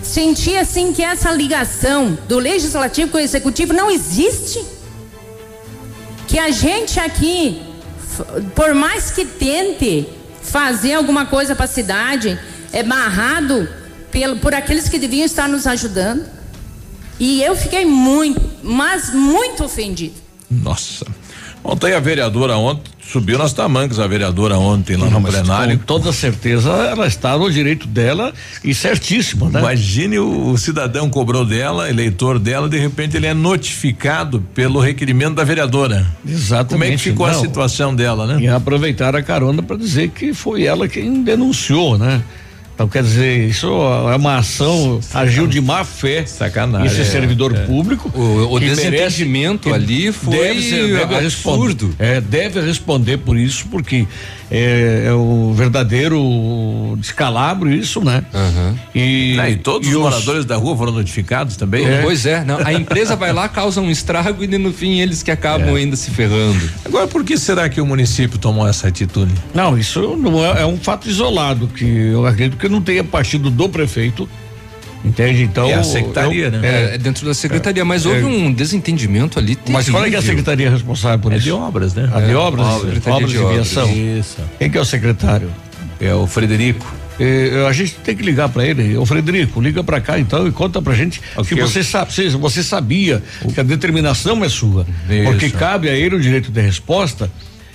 Senti 0.03 0.55
assim 0.55 0.93
que 0.93 1.03
essa 1.03 1.31
ligação 1.31 2.17
do 2.27 2.39
legislativo 2.39 3.11
com 3.11 3.17
o 3.17 3.21
executivo 3.21 3.73
não 3.73 3.89
existe. 3.89 4.63
Que 6.27 6.39
a 6.39 6.49
gente 6.49 6.99
aqui, 6.99 7.61
por 8.55 8.73
mais 8.73 9.11
que 9.11 9.25
tente 9.25 10.07
fazer 10.41 10.93
alguma 10.93 11.25
coisa 11.25 11.55
para 11.55 11.65
a 11.65 11.67
cidade, 11.67 12.39
é 12.73 12.83
barrado 12.83 13.67
pelo, 14.09 14.37
por 14.37 14.53
aqueles 14.53 14.89
que 14.89 14.97
deviam 14.97 15.25
estar 15.25 15.47
nos 15.47 15.67
ajudando. 15.67 16.25
E 17.19 17.43
eu 17.43 17.55
fiquei 17.55 17.85
muito, 17.85 18.41
mas 18.63 19.13
muito 19.13 19.63
ofendida. 19.63 20.15
Nossa. 20.49 21.05
Ontem 21.63 21.93
a 21.93 21.99
vereadora 21.99 22.57
ontem 22.57 22.91
subiu 23.11 23.37
nas 23.37 23.51
tamancas 23.51 23.99
a 23.99 24.07
vereadora 24.07 24.57
ontem 24.57 24.95
lá 24.95 25.09
Não, 25.09 25.19
no 25.19 25.27
plenário. 25.27 25.77
Com 25.77 25.85
toda 25.85 26.13
certeza 26.13 26.71
ela 26.71 27.05
está 27.05 27.37
no 27.37 27.51
direito 27.51 27.85
dela 27.85 28.33
e 28.63 28.73
certíssimo, 28.73 29.49
né? 29.49 29.59
Imagine 29.59 30.19
o, 30.19 30.51
o, 30.51 30.57
cidadão 30.57 31.09
cobrou 31.09 31.45
dela, 31.45 31.89
eleitor 31.89 32.39
dela, 32.39 32.69
de 32.69 32.77
repente 32.77 33.17
ele 33.17 33.27
é 33.27 33.33
notificado 33.33 34.39
pelo 34.53 34.79
requerimento 34.79 35.35
da 35.35 35.43
vereadora. 35.43 36.07
Exatamente. 36.25 36.69
Como 36.69 36.83
é 36.83 36.91
que 36.91 36.97
ficou 36.97 37.27
Não, 37.27 37.35
a 37.35 37.39
situação 37.39 37.93
dela, 37.93 38.25
né? 38.25 38.41
E 38.41 38.47
aproveitar 38.47 39.15
a 39.15 39.21
carona 39.21 39.61
para 39.61 39.75
dizer 39.75 40.09
que 40.09 40.33
foi 40.33 40.63
ela 40.63 40.87
quem 40.87 41.21
denunciou, 41.21 41.97
né? 41.97 42.21
Então, 42.81 42.89
quer 42.89 43.03
dizer, 43.03 43.47
isso 43.47 43.67
é 44.11 44.15
uma 44.15 44.37
ação, 44.37 44.99
agiu 45.13 45.45
de 45.45 45.61
má 45.61 45.83
fé. 45.85 46.25
Sacanagem. 46.25 46.87
Esse 46.87 47.01
é, 47.01 47.05
servidor 47.05 47.55
é. 47.55 47.59
público. 47.67 48.11
O, 48.19 48.55
o 48.55 48.59
desentendimento 48.59 49.69
merece- 49.69 49.85
ali 49.93 50.11
foi 50.11 50.35
deve 50.35 50.61
ser- 50.63 50.97
deve 50.97 51.15
absurdo. 51.15 51.85
responder- 51.89 51.95
é, 51.99 52.19
deve 52.19 52.59
responder 52.61 53.17
por 53.17 53.37
isso, 53.37 53.67
porque 53.69 54.07
é, 54.49 55.03
é 55.09 55.13
o 55.13 55.53
verdadeiro 55.53 56.97
descalabro 56.97 57.71
isso, 57.71 58.01
né? 58.03 58.23
E, 58.95 59.37
Ah, 59.39 59.47
e 59.47 59.57
todos 59.57 59.87
e 59.87 59.91
os 59.91 59.97
os- 59.97 60.01
moradores 60.01 60.43
da 60.43 60.55
rua 60.55 60.75
foram 60.75 60.91
notificados 60.93 61.55
também? 61.55 61.85
Pois 62.01 62.25
é, 62.25 62.43
não, 62.43 62.57
a 62.65 62.73
empresa 62.73 63.15
vai 63.15 63.31
lá, 63.31 63.47
causa 63.47 63.79
um 63.79 63.91
estrago 63.91 64.43
e 64.43 64.47
no 64.47 64.73
fim 64.73 64.99
eles 65.01 65.21
que 65.21 65.29
acabam 65.29 65.75
ainda 65.75 65.95
se 65.95 66.09
ferrando. 66.09 66.67
Agora, 66.83 67.07
por 67.07 67.23
que 67.23 67.37
será 67.37 67.69
que 67.69 67.79
o 67.79 67.85
município 67.85 68.39
tomou 68.39 68.67
essa 68.67 68.87
atitude? 68.87 69.31
Não, 69.53 69.77
isso 69.77 70.17
não 70.17 70.43
é, 70.43 70.63
é 70.63 70.65
um 70.65 70.77
fato 70.77 71.07
isolado, 71.07 71.67
que 71.67 71.85
eu 71.85 72.25
acredito 72.25 72.57
que 72.57 72.67
não 72.71 72.81
tenha 72.81 73.03
partido 73.03 73.49
do 73.51 73.69
prefeito. 73.69 74.27
Entende? 75.03 75.41
Então. 75.41 75.67
É 75.67 75.73
a 75.73 75.83
secretaria, 75.83 76.45
eu- 76.45 76.51
né? 76.51 76.59
É, 76.91 76.95
é 76.95 76.97
dentro 76.99 77.25
da 77.25 77.33
secretaria, 77.33 77.83
mas 77.83 78.05
É. 78.05 78.09
houve 78.09 78.23
um 78.23 78.53
desentendimento 78.53 79.39
ali 79.39 79.57
Mas 79.67 79.89
qual 79.89 80.05
é 80.05 80.09
que 80.09 80.15
é 80.15 80.19
a 80.19 80.21
terrível. 80.21 80.37
secretaria 80.37 80.69
responsável 80.69 81.17
por 81.19 81.33
É 81.33 81.37
isso? 81.37 81.45
de 81.45 81.51
obras, 81.51 81.95
né? 81.95 82.07
A 82.13 82.21
de 82.21 82.31
É, 82.31 82.35
obras? 82.35 82.67
obras, 82.67 82.81
Secretaria 82.93 83.15
obras 83.17 83.31
de, 83.31 83.37
de 83.37 83.43
obras. 83.43 83.77
aviação. 83.77 83.91
Isso. 84.19 84.37
Quem 84.59 84.69
que 84.69 84.77
é 84.77 84.81
o 84.81 84.85
secretário? 84.85 85.49
É 85.99 86.13
o 86.13 86.27
Frederico. 86.27 86.85
É, 87.19 87.65
a 87.67 87.71
gente 87.73 87.95
tem 87.95 88.15
que 88.15 88.21
ligar 88.23 88.49
para 88.49 88.63
ele. 88.65 88.95
Ô 88.95 89.05
Frederico, 89.05 89.59
liga 89.59 89.83
para 89.83 89.99
cá 90.01 90.19
então 90.19 90.47
e 90.47 90.51
conta 90.51 90.79
pra 90.81 90.93
gente 90.93 91.19
Ok. 91.35 91.55
que 91.57 91.61
você 91.63 91.83
sabe, 91.83 92.13
você, 92.13 92.29
você 92.29 92.63
sabia 92.63 93.21
que 93.53 93.59
a 93.59 93.63
determinação 93.63 94.43
é 94.43 94.49
sua. 94.49 94.85
Isso. 95.09 95.23
Porque 95.25 95.49
cabe 95.49 95.89
a 95.89 95.93
ele 95.95 96.15
o 96.15 96.19
direito 96.21 96.51
de 96.51 96.61
resposta. 96.61 97.29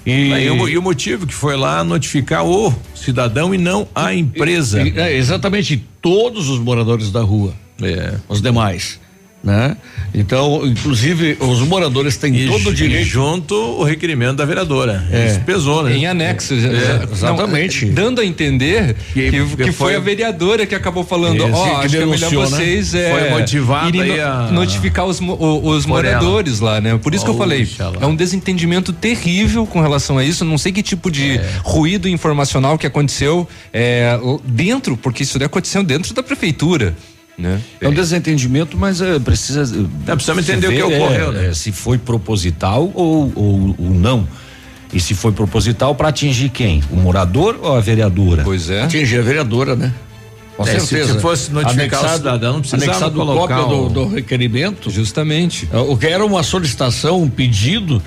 E, 0.06 0.10
E, 0.30 0.50
o, 0.50 0.68
e 0.68 0.78
o 0.78 0.82
motivo 0.82 1.26
que 1.26 1.34
foi 1.34 1.56
lá 1.56 1.82
notificar 1.82 2.44
o 2.46 2.72
cidadão 2.94 3.52
e 3.54 3.58
não 3.58 3.88
a 3.94 4.14
empresa. 4.14 4.82
E- 4.82 4.96
é, 4.98 5.16
exatamente 5.16 5.84
todos 6.00 6.48
os 6.48 6.58
moradores 6.60 7.10
da 7.10 7.20
rua. 7.22 7.52
É. 7.82 8.14
Os 8.28 8.40
demais. 8.40 9.00
Né? 9.46 9.76
Então, 10.12 10.66
inclusive, 10.66 11.36
os 11.38 11.60
moradores 11.60 12.16
têm 12.16 12.34
E, 12.34 12.48
todo 12.48 12.70
o 12.70 12.74
direito. 12.74 13.06
junto 13.06 13.54
o 13.54 13.84
requerimento 13.84 14.34
da 14.38 14.44
vereadora. 14.44 15.06
É. 15.08 15.28
Isso 15.28 15.40
pesou, 15.42 15.84
né? 15.84 15.96
Em 15.96 16.04
anexo, 16.04 16.58
já- 16.58 16.68
É, 16.68 16.72
já- 16.80 16.98
não, 17.06 17.12
exatamente. 17.12 17.86
dando 17.86 18.20
a 18.20 18.24
entender 18.24 18.96
que, 19.14 19.30
Que- 19.30 19.30
que, 19.30 19.46
foi, 19.64 19.72
foi- 19.72 19.94
a 19.94 20.00
vereadora 20.00 20.66
que 20.66 20.74
acabou 20.74 21.04
falando, 21.04 21.42
ó, 21.44 21.46
que 21.46 21.86
acho 21.86 21.88
que 21.90 22.02
é 22.02 22.06
melhor 22.06 22.30
né? 22.32 22.36
vocês 22.38 22.92
é, 22.92 23.10
Foi 23.12 23.30
motivada 23.38 23.96
irem 23.96 24.18
a- 24.18 24.48
notificar 24.50 25.06
os, 25.06 25.20
o- 25.20 25.68
os 25.68 25.86
moradores 25.86 26.58
lá, 26.58 26.80
né? 26.80 26.98
Por 27.00 27.14
isso 27.14 27.24
que 27.24 27.30
eu 27.30 27.36
falei, 27.38 27.68
é 28.00 28.04
um 28.06 28.16
desentendimento 28.16 28.92
terrível 28.92 29.64
com 29.64 29.80
relação 29.80 30.18
a 30.18 30.24
isso, 30.24 30.44
não 30.44 30.58
sei 30.58 30.72
que 30.72 30.82
tipo 30.82 31.08
de 31.08 31.36
É. 31.38 31.50
ruído 31.62 32.08
informacional 32.08 32.76
que 32.76 32.86
aconteceu 32.86 33.48
é, 33.72 34.18
dentro, 34.44 34.96
porque 34.96 35.22
isso 35.22 35.40
aconteceu 35.40 35.84
dentro 35.84 36.12
da 36.12 36.22
prefeitura, 36.22 36.96
né? 37.38 37.60
É 37.80 37.88
um 37.88 37.92
desentendimento, 37.92 38.76
mas 38.76 39.00
é, 39.00 39.18
precisa. 39.18 39.62
É, 40.06 40.12
precisamos 40.14 40.48
entender 40.48 40.68
o 40.68 40.72
que 40.72 40.82
ocorreu, 40.82 41.30
é, 41.30 41.32
né? 41.32 41.46
é, 41.48 41.54
se 41.54 41.70
foi 41.72 41.98
proposital 41.98 42.90
ou, 42.94 43.32
ou, 43.34 43.74
ou 43.78 43.90
não. 43.90 44.26
E 44.92 45.00
se 45.00 45.14
foi 45.14 45.32
proposital 45.32 45.94
para 45.94 46.08
atingir 46.08 46.48
quem? 46.48 46.82
O 46.90 46.96
morador 46.96 47.58
ou 47.60 47.76
a 47.76 47.80
vereadora? 47.80 48.42
Pois 48.44 48.70
é. 48.70 48.82
Atingir 48.82 49.18
a 49.18 49.22
vereadora, 49.22 49.74
né? 49.76 49.92
Com 50.56 50.62
É, 50.62 50.78
se- 50.78 50.86
certeza. 50.86 51.14
se 51.14 51.20
fosse 51.20 51.52
notificar 51.52 52.04
o 52.04 52.08
cidadão, 52.16 52.52
não 52.54 52.60
precisava 52.60 52.84
anexado 52.84 53.14
colocar 53.18 53.56
cópia 53.62 53.76
o- 53.76 53.88
do, 53.90 54.06
do 54.06 54.14
requerimento. 54.14 54.88
Justamente. 54.88 55.68
É, 55.72 55.76
O 55.76 55.96
que 55.98 56.06
era 56.06 56.24
uma 56.24 56.42
solicitação, 56.42 57.20
um 57.20 57.28
pedido, 57.28 58.00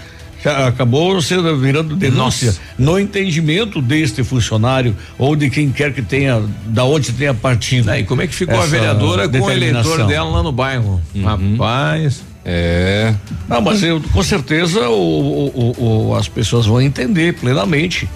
acabou 0.47 1.21
sendo 1.21 1.57
virando 1.57 1.95
denúncia 1.95 2.47
Nossa. 2.47 2.61
no 2.77 2.97
entendimento 2.99 3.81
deste 3.81 4.23
funcionário 4.23 4.95
ou 5.17 5.35
de 5.35 5.49
quem 5.49 5.69
quer 5.71 5.93
que 5.93 6.01
tenha, 6.01 6.41
da 6.65 6.83
onde 6.85 7.11
tenha 7.11 7.33
partido. 7.33 7.89
É, 7.91 7.99
e 7.99 8.03
como 8.03 8.21
é 8.21 8.27
que 8.27 8.33
ficou 8.35 8.59
a 8.61 8.65
vereadora 8.65 9.27
com 9.27 9.37
o 9.41 9.51
eleitor 9.51 10.05
dela 10.07 10.29
lá 10.29 10.43
no 10.43 10.51
bairro? 10.51 11.01
Rapaz. 11.23 12.21
É. 12.45 13.13
Não, 13.47 13.61
mas 13.61 13.83
eu, 13.83 14.01
com 14.13 14.23
certeza 14.23 14.87
o, 14.89 14.93
o- 14.93 15.75
o- 15.77 16.07
o- 16.09 16.15
as 16.15 16.27
pessoas 16.27 16.65
vão 16.65 16.81
entender 16.81 17.33
plenamente 17.33 18.09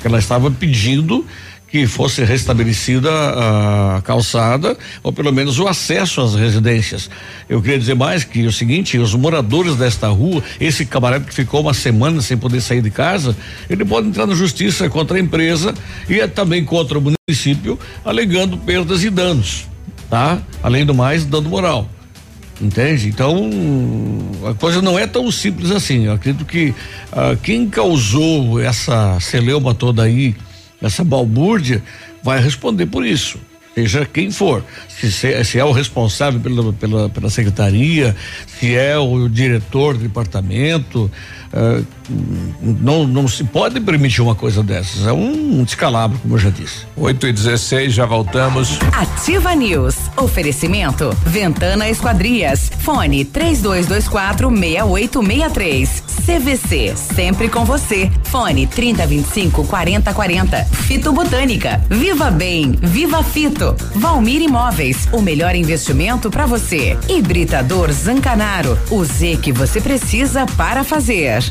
que 0.00 0.06
ela 0.06 0.18
estava 0.18 0.50
pedindo 0.50 1.26
que 1.76 1.86
fosse 1.86 2.24
restabelecida 2.24 3.10
a 3.10 4.00
calçada 4.02 4.78
ou 5.02 5.12
pelo 5.12 5.30
menos 5.30 5.58
o 5.58 5.68
acesso 5.68 6.22
às 6.22 6.34
residências. 6.34 7.10
Eu 7.50 7.60
queria 7.60 7.78
dizer 7.78 7.94
mais 7.94 8.24
que 8.24 8.46
o 8.46 8.52
seguinte, 8.52 8.96
os 8.96 9.14
moradores 9.14 9.76
desta 9.76 10.08
rua, 10.08 10.42
esse 10.58 10.86
camarada 10.86 11.26
que 11.26 11.34
ficou 11.34 11.60
uma 11.60 11.74
semana 11.74 12.22
sem 12.22 12.38
poder 12.38 12.62
sair 12.62 12.80
de 12.80 12.90
casa, 12.90 13.36
ele 13.68 13.84
pode 13.84 14.08
entrar 14.08 14.26
na 14.26 14.34
justiça 14.34 14.88
contra 14.88 15.18
a 15.18 15.20
empresa 15.20 15.74
e 16.08 16.18
é 16.18 16.26
também 16.26 16.64
contra 16.64 16.98
o 16.98 17.02
município, 17.02 17.78
alegando 18.02 18.56
perdas 18.56 19.04
e 19.04 19.10
danos, 19.10 19.66
tá? 20.08 20.40
Além 20.62 20.86
do 20.86 20.94
mais, 20.94 21.26
dano 21.26 21.50
moral. 21.50 21.90
Entende? 22.58 23.08
Então, 23.08 23.50
a 24.48 24.54
coisa 24.54 24.80
não 24.80 24.98
é 24.98 25.06
tão 25.06 25.30
simples 25.30 25.70
assim. 25.70 26.06
Eu 26.06 26.14
acredito 26.14 26.46
que 26.46 26.74
ah, 27.12 27.36
quem 27.42 27.68
causou 27.68 28.58
essa 28.58 29.20
celeuma 29.20 29.74
toda 29.74 30.02
aí, 30.04 30.34
essa 30.82 31.02
balbúrdia, 31.04 31.82
vai 32.22 32.40
responder 32.40 32.86
por 32.86 33.04
isso. 33.06 33.38
Seja 33.74 34.06
quem 34.06 34.30
for. 34.30 34.64
Se, 34.88 35.12
se- 35.12 35.44
se 35.44 35.58
é 35.58 35.64
o 35.64 35.70
responsável 35.70 36.40
pela, 36.40 36.72
pela, 36.72 37.08
pela 37.10 37.28
secretaria, 37.28 38.16
se 38.46 38.74
é 38.74 38.96
o 38.96 39.28
diretor 39.28 39.94
do 39.94 40.00
departamento. 40.04 41.10
ah, 41.52 41.82
não, 42.10 43.06
não 43.06 43.28
se 43.28 43.44
pode 43.44 43.80
permitir 43.80 44.22
uma 44.22 44.34
coisa 44.34 44.62
dessas. 44.62 45.06
É 45.06 45.12
um 45.12 45.62
descalabro, 45.64 46.18
como 46.18 46.34
eu 46.34 46.38
já 46.38 46.50
disse. 46.50 46.86
8 46.96 47.26
e 47.26 47.32
16 47.32 47.92
já 47.94 48.06
voltamos. 48.06 48.78
Ativa 48.92 49.54
News. 49.54 49.96
Oferecimento. 50.16 51.10
Ventana 51.24 51.88
Esquadrias. 51.88 52.70
Fone 52.80 53.24
3224 53.24 54.48
6863. 54.48 56.02
CVC. 56.26 56.94
Sempre 56.96 57.48
com 57.48 57.64
você. 57.64 58.10
Fone 58.24 58.66
3025 58.66 59.64
4040. 59.64 60.64
Fito 60.64 61.12
Botânica. 61.12 61.80
Viva 61.88 62.30
Bem. 62.30 62.72
Viva 62.82 63.22
Fito. 63.22 63.76
Valmir 63.94 64.42
Imóveis. 64.42 65.08
O 65.12 65.20
melhor 65.20 65.54
investimento 65.54 66.30
para 66.30 66.46
você. 66.46 66.98
Hibridador 67.08 67.92
Zancanaro. 67.92 68.78
O 68.90 69.04
Z 69.04 69.38
que 69.42 69.52
você 69.52 69.80
precisa 69.80 70.46
para 70.56 70.82
fazer. 70.82 71.44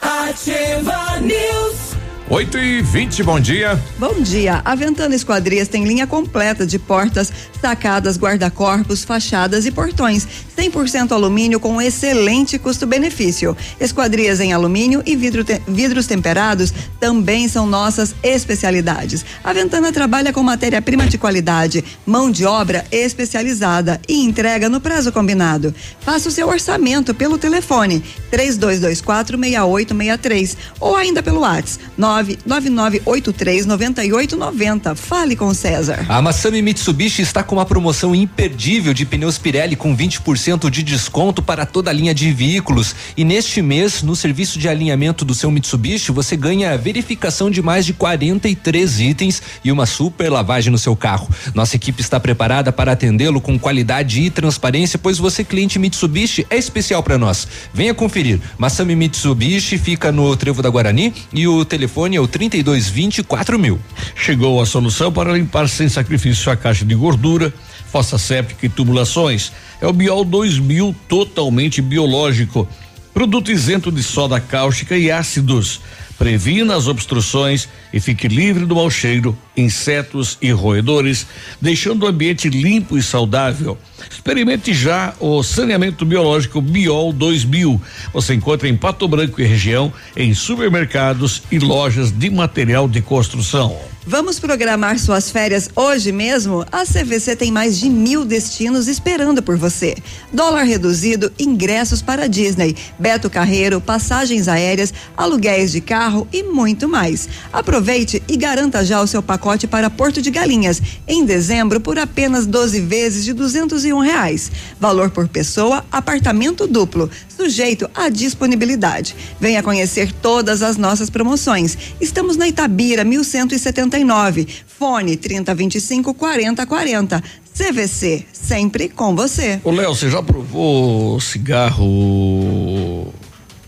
Ativa 0.00 1.20
News. 1.20 1.93
8 2.30 2.56
e 2.58 2.80
20 2.80 3.22
bom 3.22 3.38
dia. 3.38 3.78
Bom 3.98 4.14
dia. 4.22 4.62
A 4.64 4.74
Ventana 4.74 5.14
Esquadrias 5.14 5.68
tem 5.68 5.84
linha 5.84 6.06
completa 6.06 6.66
de 6.66 6.78
portas, 6.78 7.30
sacadas, 7.60 8.16
guarda-corpos, 8.18 9.04
fachadas 9.04 9.66
e 9.66 9.70
portões. 9.70 10.26
100% 10.56 11.12
alumínio 11.12 11.60
com 11.60 11.82
excelente 11.82 12.58
custo-benefício. 12.58 13.54
Esquadrias 13.78 14.40
em 14.40 14.54
alumínio 14.54 15.02
e 15.04 15.14
vidro 15.16 15.44
te- 15.44 15.60
vidros 15.68 16.06
temperados 16.06 16.72
também 16.98 17.46
são 17.46 17.66
nossas 17.66 18.14
especialidades. 18.22 19.22
A 19.42 19.52
Ventana 19.52 19.92
trabalha 19.92 20.32
com 20.32 20.42
matéria-prima 20.42 21.06
de 21.06 21.18
qualidade, 21.18 21.84
mão 22.06 22.30
de 22.30 22.46
obra 22.46 22.86
especializada 22.90 24.00
e 24.08 24.22
entrega 24.24 24.68
no 24.70 24.80
prazo 24.80 25.12
combinado. 25.12 25.74
Faça 26.00 26.30
o 26.30 26.32
seu 26.32 26.48
orçamento 26.48 27.12
pelo 27.12 27.36
telefone 27.36 28.02
3224 28.30 29.36
6863 29.36 30.56
ou 30.80 30.96
ainda 30.96 31.22
pelo 31.22 31.40
WhatsApp 31.40 31.84
99983 32.22 33.66
9890. 33.66 34.94
Fale 34.94 35.36
com 35.36 35.52
César. 35.52 36.04
A 36.08 36.22
Massami 36.22 36.62
Mitsubishi 36.62 37.22
está 37.22 37.42
com 37.42 37.56
uma 37.56 37.66
promoção 37.66 38.14
imperdível 38.14 38.94
de 38.94 39.04
pneus 39.04 39.38
Pirelli 39.38 39.76
com 39.76 39.96
20% 39.96 40.70
de 40.70 40.82
desconto 40.82 41.42
para 41.42 41.66
toda 41.66 41.90
a 41.90 41.92
linha 41.92 42.14
de 42.14 42.32
veículos. 42.32 42.94
E 43.16 43.24
neste 43.24 43.60
mês, 43.62 44.02
no 44.02 44.14
serviço 44.14 44.58
de 44.58 44.68
alinhamento 44.68 45.24
do 45.24 45.34
seu 45.34 45.50
Mitsubishi, 45.50 46.12
você 46.12 46.36
ganha 46.36 46.72
a 46.72 46.76
verificação 46.76 47.50
de 47.50 47.62
mais 47.62 47.86
de 47.86 47.92
43 47.92 49.00
itens 49.00 49.42
e 49.64 49.72
uma 49.72 49.86
super 49.86 50.30
lavagem 50.30 50.70
no 50.70 50.78
seu 50.78 50.94
carro. 50.94 51.28
Nossa 51.54 51.76
equipe 51.76 52.00
está 52.00 52.20
preparada 52.20 52.72
para 52.72 52.92
atendê-lo 52.92 53.40
com 53.40 53.58
qualidade 53.58 54.20
e 54.20 54.30
transparência, 54.30 54.98
pois 54.98 55.18
você, 55.18 55.42
cliente 55.42 55.78
Mitsubishi, 55.78 56.46
é 56.50 56.56
especial 56.56 57.02
para 57.02 57.18
nós. 57.18 57.48
Venha 57.72 57.94
conferir. 57.94 58.40
Massami 58.58 58.94
Mitsubishi 58.94 59.78
fica 59.78 60.12
no 60.12 60.36
Trevo 60.36 60.62
da 60.62 60.70
Guarani 60.70 61.12
e 61.32 61.48
o 61.48 61.64
telefone 61.64 62.03
é 62.12 62.20
o 62.20 62.28
3220 62.28 63.22
4000. 63.22 63.80
Chegou 64.14 64.60
a 64.60 64.66
solução 64.66 65.10
para 65.10 65.32
limpar 65.32 65.68
sem 65.68 65.88
sacrifício 65.88 66.52
a 66.52 66.56
caixa 66.56 66.84
de 66.84 66.94
gordura, 66.94 67.52
fossa 67.90 68.18
séptica 68.18 68.66
e 68.66 68.68
tubulações. 68.68 69.52
É 69.80 69.86
o 69.86 69.92
Biol 69.92 70.24
2000 70.24 70.94
totalmente 71.08 71.80
biológico. 71.80 72.68
Produto 73.14 73.50
isento 73.50 73.90
de 73.92 74.02
soda 74.02 74.40
cáustica 74.40 74.96
e 74.96 75.10
ácidos. 75.10 75.80
Previna 76.18 76.76
as 76.76 76.86
obstruções 76.86 77.68
e 77.92 78.00
fique 78.00 78.28
livre 78.28 78.66
do 78.66 78.76
mau 78.76 78.90
cheiro, 78.90 79.36
insetos 79.56 80.38
e 80.40 80.50
roedores, 80.50 81.26
deixando 81.60 82.04
o 82.04 82.06
ambiente 82.06 82.48
limpo 82.48 82.96
e 82.96 83.02
saudável. 83.02 83.78
Experimente 84.10 84.72
já 84.72 85.14
o 85.20 85.42
saneamento 85.42 86.04
biológico 86.04 86.60
Biol 86.60 87.12
2000. 87.12 87.80
Você 88.12 88.34
encontra 88.34 88.68
em 88.68 88.76
Pato 88.76 89.06
Branco 89.08 89.40
e 89.40 89.44
região, 89.44 89.92
em 90.16 90.34
supermercados 90.34 91.42
e 91.50 91.58
lojas 91.58 92.10
de 92.10 92.30
material 92.30 92.88
de 92.88 93.00
construção. 93.02 93.76
Vamos 94.06 94.38
programar 94.38 94.98
suas 94.98 95.30
férias 95.30 95.70
hoje 95.74 96.12
mesmo? 96.12 96.62
A 96.70 96.84
CVC 96.84 97.36
tem 97.36 97.50
mais 97.50 97.78
de 97.78 97.88
mil 97.88 98.22
destinos 98.22 98.86
esperando 98.86 99.42
por 99.42 99.56
você. 99.56 99.94
Dólar 100.30 100.64
reduzido, 100.64 101.32
ingressos 101.38 102.02
para 102.02 102.28
Disney, 102.28 102.76
Beto 102.98 103.30
Carreiro, 103.30 103.80
passagens 103.80 104.46
aéreas, 104.46 104.92
aluguéis 105.16 105.72
de 105.72 105.80
carro 105.80 106.28
e 106.30 106.42
muito 106.42 106.86
mais. 106.86 107.26
Aproveite 107.50 108.22
e 108.28 108.36
garanta 108.36 108.84
já 108.84 109.00
o 109.00 109.06
seu 109.06 109.22
pacote 109.22 109.66
para 109.66 109.88
Porto 109.88 110.20
de 110.20 110.30
Galinhas, 110.30 110.82
em 111.08 111.24
dezembro, 111.24 111.80
por 111.80 111.98
apenas 111.98 112.44
12 112.44 112.82
vezes 112.82 113.24
de 113.24 113.32
211 113.32 113.90
Reais. 114.00 114.50
Valor 114.80 115.10
por 115.10 115.28
pessoa, 115.28 115.84
apartamento 115.90 116.66
duplo, 116.66 117.10
sujeito 117.36 117.88
à 117.94 118.08
disponibilidade. 118.08 119.14
Venha 119.40 119.62
conhecer 119.62 120.12
todas 120.12 120.62
as 120.62 120.76
nossas 120.76 121.10
promoções. 121.10 121.76
Estamos 122.00 122.36
na 122.36 122.48
Itabira, 122.48 123.04
1179. 123.04 124.46
Fone 124.66 125.16
3025 125.16 126.14
4040. 126.14 127.22
CVC, 127.54 128.24
sempre 128.32 128.88
com 128.88 129.14
você. 129.14 129.60
Ô, 129.62 129.70
Léo, 129.70 129.94
você 129.94 130.10
já 130.10 130.20
provou 130.20 131.20
cigarro 131.20 133.12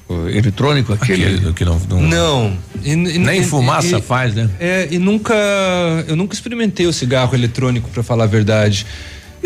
eh, 0.09 0.39
eletrônico 0.39 0.93
aquele, 0.93 1.25
aquele 1.25 1.53
que 1.53 1.65
não 1.65 1.81
não, 1.89 2.01
não 2.01 2.59
e, 2.85 2.93
e, 2.93 3.19
nem 3.19 3.41
e, 3.41 3.45
fumaça 3.45 4.01
faz 4.01 4.37
né 4.37 4.49
é 4.61 4.87
e 4.89 4.99
nunca 4.99 5.35
eu 6.07 6.15
nunca 6.15 6.33
experimentei 6.33 6.87
o 6.87 6.93
cigarro 6.93 7.35
eletrônico 7.35 7.91
para 7.91 8.05
falar 8.05 8.23
a 8.23 8.29
verdade 8.29 8.87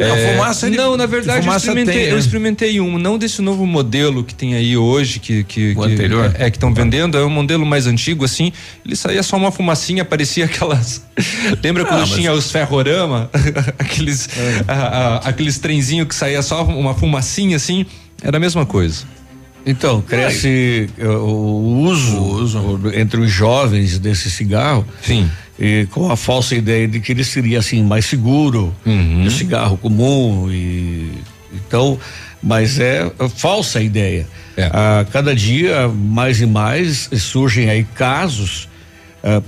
é, 0.03 0.32
fumaça 0.32 0.66
ele, 0.66 0.76
Não, 0.76 0.96
na 0.96 1.07
verdade 1.07 1.46
eu 1.46 1.55
experimentei, 1.55 1.94
tem, 1.94 2.07
né? 2.07 2.12
eu 2.12 2.18
experimentei 2.18 2.80
um, 2.80 2.98
não 2.98 3.18
desse 3.18 3.42
novo 3.42 3.66
modelo 3.66 4.24
que 4.24 4.34
tem 4.34 4.55
aí 4.55 4.76
hoje, 4.76 5.18
que. 5.18 5.44
que 5.44 5.72
o 5.72 5.82
que, 5.82 5.92
anterior? 5.92 6.34
É, 6.38 6.51
que 6.51 6.57
estão 6.57 6.72
vendendo, 6.72 7.18
é 7.18 7.24
um 7.24 7.30
modelo 7.30 7.66
mais 7.66 7.86
antigo, 7.86 8.24
assim. 8.24 8.53
Ele 8.84 8.96
saía 8.96 9.22
só 9.22 9.36
uma 9.36 9.53
fumacinha, 9.53 10.05
parecia 10.05 10.46
aquelas. 10.46 11.05
Lembra 11.62 11.82
ah, 11.82 11.86
quando 11.86 12.01
mas... 12.01 12.11
tinha 12.11 12.32
os 12.32 12.51
ferrorama? 12.51 13.30
aqueles, 13.78 14.28
é. 14.36 14.64
a, 14.66 14.74
a, 14.74 15.16
aqueles 15.28 15.59
trenzinhos 15.59 16.09
que 16.09 16.14
saía 16.14 16.42
só 16.42 16.64
uma 16.64 16.94
fumacinha, 16.94 17.57
assim. 17.57 17.84
Era 18.22 18.36
a 18.36 18.40
mesma 18.40 18.66
coisa. 18.66 19.05
Então, 19.64 20.00
cresce 20.00 20.88
o, 20.98 21.04
o 21.04 21.80
uso, 21.82 22.16
o 22.16 22.32
uso 22.36 22.82
entre 22.94 23.20
os 23.20 23.30
jovens 23.30 23.98
desse 23.98 24.30
cigarro. 24.30 24.86
Sim 25.02 25.28
e 25.61 25.86
com 25.90 26.11
a 26.11 26.16
falsa 26.16 26.54
ideia 26.54 26.88
de 26.88 26.98
que 27.00 27.12
ele 27.12 27.22
seria 27.22 27.58
assim 27.58 27.84
mais 27.84 28.06
seguro 28.06 28.74
uhum. 28.86 29.20
que 29.22 29.30
cigarro 29.30 29.76
comum 29.76 30.50
e 30.50 31.12
então 31.52 31.98
mas 32.42 32.80
é, 32.80 33.12
falsa 33.36 33.82
ideia 33.82 34.26
é. 34.56 34.64
a 34.72 35.04
cada 35.12 35.34
dia 35.34 35.86
mais 35.88 36.40
e 36.40 36.46
mais 36.46 37.11
surgem 37.18 37.68
aí 37.68 37.84
casos 37.94 38.69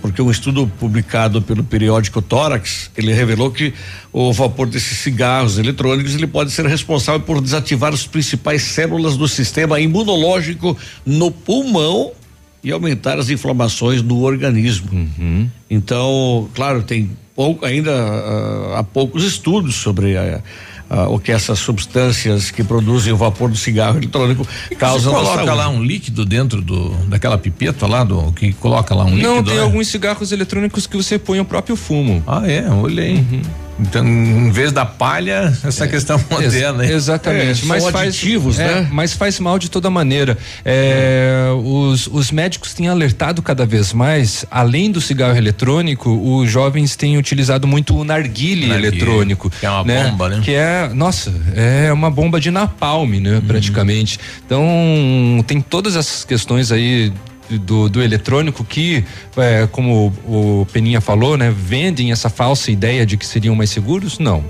porque 0.01 0.21
um 0.21 0.31
estudo 0.31 0.71
publicado 0.79 1.41
pelo 1.41 1.65
periódico 1.65 2.21
Tórax 2.21 2.91
ele 2.97 3.13
revelou 3.13 3.51
que 3.51 3.73
o 4.13 4.33
vapor 4.33 4.67
desses 4.67 4.99
cigarros 4.99 5.59
eletrônicos 5.59 6.15
ele 6.15 6.27
pode 6.27 6.51
ser 6.51 6.67
responsável 6.67 7.21
por 7.21 7.41
desativar 7.41 7.93
as 7.93 8.07
principais 8.07 8.63
células 8.63 9.17
do 9.17 9.27
sistema 9.27 9.81
imunológico 9.81 10.77
no 11.07 11.31
pulmão 11.31 12.13
e 12.63 12.71
aumentar 12.71 13.19
as 13.19 13.29
inflamações 13.29 14.03
no 14.03 14.21
organismo. 14.21 14.89
Uhum. 14.93 15.49
Então, 15.69 16.49
claro, 16.55 16.83
tem 16.83 17.11
pouco 17.35 17.65
ainda 17.65 17.91
uh, 17.91 18.75
há 18.77 18.85
poucos 18.85 19.25
estudos 19.25 19.75
sobre 19.75 20.17
a, 20.17 20.41
o 21.09 21.19
que 21.19 21.33
essas 21.33 21.59
substâncias 21.59 22.51
que 22.51 22.63
produzem 22.63 23.13
o 23.13 23.17
vapor 23.17 23.51
do 23.51 23.57
cigarro 23.57 23.99
eletrônico 23.99 24.47
causam. 24.79 25.13
Você 25.13 25.25
coloca 25.25 25.55
lá 25.55 25.69
um 25.69 25.83
líquido 25.83 26.25
dentro 26.25 26.61
do 26.61 26.91
daquela 27.09 27.39
pipeta 27.39 27.87
lá 27.87 28.05
do 28.05 28.33
que 28.33 28.53
coloca 28.55 28.95
lá 28.95 29.05
um 29.05 29.11
Não, 29.11 29.15
líquido. 29.17 29.35
Não, 29.35 29.43
tem 29.45 29.55
né? 29.57 29.63
alguns 29.63 29.89
cigarros 29.89 30.33
eletrônicos 30.33 30.87
que 30.87 30.97
você 30.97 31.19
põe 31.19 31.41
o 31.41 31.45
próprio 31.45 31.77
fumo. 31.77 32.23
Ah, 32.27 32.43
é, 32.47 32.69
olhei. 32.71 33.15
Uhum. 33.15 33.43
Então, 33.81 34.07
em 34.07 34.51
vez 34.51 34.71
da 34.71 34.85
palha, 34.85 35.53
essa 35.65 35.85
é, 35.85 35.89
questão 35.89 36.21
moderna. 36.31 36.85
Ex 36.85 36.93
exatamente. 36.93 37.63
É, 37.63 37.67
mas 37.67 37.85
faz, 37.89 38.09
aditivos, 38.09 38.59
é, 38.59 38.67
né? 38.67 38.89
Mas 38.93 39.13
faz 39.13 39.41
mal 39.41 39.59
de 39.59 39.71
toda 39.71 39.91
maneira. 39.91 40.37
É, 40.65 41.49
os, 41.65 42.07
os 42.07 42.31
médicos 42.31 42.75
têm 42.75 42.89
alertado 42.89 43.43
cada 43.43 43.65
vez 43.67 43.93
mais, 43.93 44.45
além 44.51 44.91
do 44.91 45.01
cigarro 45.01 45.37
eletrônico, 45.37 46.11
os 46.11 46.51
jovens 46.51 46.97
têm 46.97 47.17
utilizado 47.17 47.67
muito 47.67 47.97
o 47.97 48.05
narguile, 48.05 48.67
narguile 48.67 48.89
eletrônico. 48.89 49.51
Que 49.51 49.67
é 49.67 49.71
uma 49.71 49.85
né? 49.85 50.05
bomba, 50.05 50.29
né? 50.29 50.41
Que 50.45 50.55
é, 50.55 50.91
nossa, 50.95 51.33
é 51.55 51.93
uma 51.93 52.11
bomba 52.11 52.41
de 52.41 52.51
napalm, 52.51 53.21
né? 53.21 53.37
Uhum. 53.37 53.41
Praticamente. 53.43 54.19
Então, 54.45 54.65
tem 55.47 55.61
todas 55.61 55.97
essas 55.97 56.25
questões 56.25 56.71
aí 56.71 57.13
do, 57.51 57.89
do 57.89 58.03
eletrônico 58.03 58.65
que, 58.65 59.05
é, 59.37 59.67
como 59.71 60.13
o, 60.27 60.61
o 60.63 60.67
Peninha 60.67 61.01
falou, 61.01 61.37
né, 61.37 61.55
vendem 61.57 62.13
essa 62.13 62.29
falsa 62.29 62.71
ideia 62.71 63.05
de 63.05 63.17
que 63.17 63.27
seriam 63.27 63.55
mais 63.55 63.71
seguros? 63.71 64.19
Não. 64.19 64.45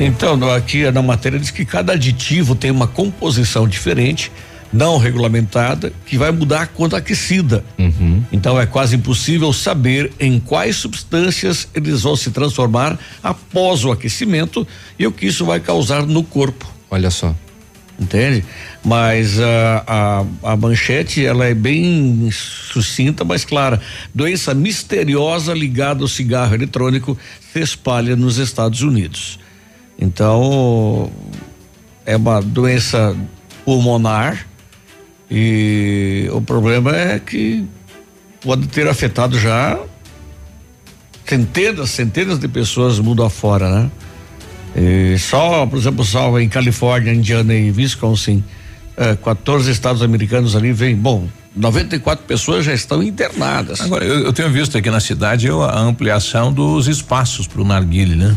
Então, 0.00 0.50
aqui 0.50 0.90
na 0.90 1.02
matéria 1.02 1.38
diz 1.38 1.50
que 1.50 1.64
cada 1.64 1.92
aditivo 1.92 2.54
tem 2.54 2.70
uma 2.70 2.86
composição 2.86 3.68
diferente, 3.68 4.32
não 4.72 4.96
regulamentada, 4.96 5.92
que 6.06 6.16
vai 6.16 6.32
mudar 6.32 6.68
quando 6.68 6.96
aquecida. 6.96 7.64
Uhum. 7.78 8.22
Então 8.32 8.58
é 8.58 8.66
quase 8.66 8.96
impossível 8.96 9.52
saber 9.52 10.10
em 10.18 10.40
quais 10.40 10.76
substâncias 10.76 11.68
eles 11.74 12.02
vão 12.02 12.16
se 12.16 12.30
transformar 12.30 12.98
após 13.22 13.84
o 13.84 13.92
aquecimento 13.92 14.66
e 14.98 15.06
o 15.06 15.12
que 15.12 15.26
isso 15.26 15.44
vai 15.44 15.60
causar 15.60 16.04
no 16.06 16.24
corpo. 16.24 16.66
Olha 16.90 17.10
só 17.10 17.34
entende? 17.98 18.44
Mas 18.84 19.38
a, 19.40 19.84
a, 19.86 20.52
a, 20.52 20.56
manchete 20.56 21.24
ela 21.24 21.46
é 21.46 21.54
bem 21.54 22.28
sucinta, 22.30 23.24
mas 23.24 23.44
clara. 23.44 23.80
Doença 24.14 24.54
misteriosa 24.54 25.54
ligada 25.54 26.02
ao 26.02 26.08
cigarro 26.08 26.54
eletrônico 26.54 27.16
se 27.52 27.60
espalha 27.60 28.16
nos 28.16 28.38
Estados 28.38 28.82
Unidos. 28.82 29.38
Então 29.98 31.10
é 32.04 32.16
uma 32.16 32.40
doença 32.40 33.16
pulmonar 33.64 34.46
e 35.30 36.28
o 36.32 36.42
problema 36.42 36.94
é 36.94 37.18
que 37.18 37.64
pode 38.42 38.66
ter 38.68 38.86
afetado 38.86 39.38
já 39.38 39.78
centenas, 41.24 41.90
centenas 41.90 42.38
de 42.38 42.46
pessoas 42.46 42.98
mundo 42.98 43.22
afora, 43.22 43.70
né? 43.70 43.90
E 44.76 45.18
só, 45.18 45.66
por 45.66 45.78
exemplo, 45.78 46.04
só 46.04 46.38
em 46.40 46.48
Califórnia, 46.48 47.12
Indiana 47.12 47.54
e 47.54 47.70
Wisconsin, 47.70 48.42
eh, 48.96 49.16
14 49.22 49.70
estados 49.70 50.02
americanos 50.02 50.56
ali 50.56 50.72
vem, 50.72 50.96
bom, 50.96 51.28
94 51.54 52.24
pessoas 52.26 52.64
já 52.64 52.74
estão 52.74 53.02
internadas. 53.02 53.80
Agora, 53.80 54.04
eu, 54.04 54.24
eu 54.24 54.32
tenho 54.32 54.50
visto 54.50 54.76
aqui 54.76 54.90
na 54.90 55.00
cidade 55.00 55.48
a 55.48 55.78
ampliação 55.78 56.52
dos 56.52 56.88
espaços 56.88 57.46
para 57.46 57.62
o 57.62 57.64
narguile, 57.64 58.16
né? 58.16 58.36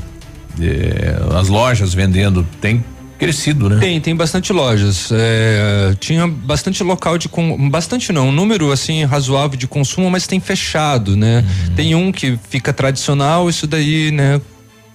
as 1.39 1.47
lojas 1.47 1.93
vendendo, 1.93 2.45
tem 2.59 2.83
crescido, 3.17 3.69
né? 3.69 3.77
Tem, 3.79 3.99
tem 3.99 4.15
bastante 4.15 4.53
lojas. 4.53 5.09
É, 5.11 5.95
tinha 5.99 6.27
bastante 6.27 6.83
local 6.83 7.17
de 7.17 7.27
com, 7.27 7.69
bastante 7.69 8.11
não, 8.11 8.29
um 8.29 8.31
número 8.31 8.71
assim 8.71 9.03
razoável 9.05 9.57
de 9.57 9.67
consumo, 9.67 10.09
mas 10.09 10.27
tem 10.27 10.39
fechado, 10.39 11.15
né? 11.15 11.43
Uhum. 11.67 11.75
Tem 11.75 11.95
um 11.95 12.11
que 12.11 12.37
fica 12.49 12.71
tradicional, 12.71 13.49
isso 13.49 13.65
daí, 13.65 14.11
né? 14.11 14.39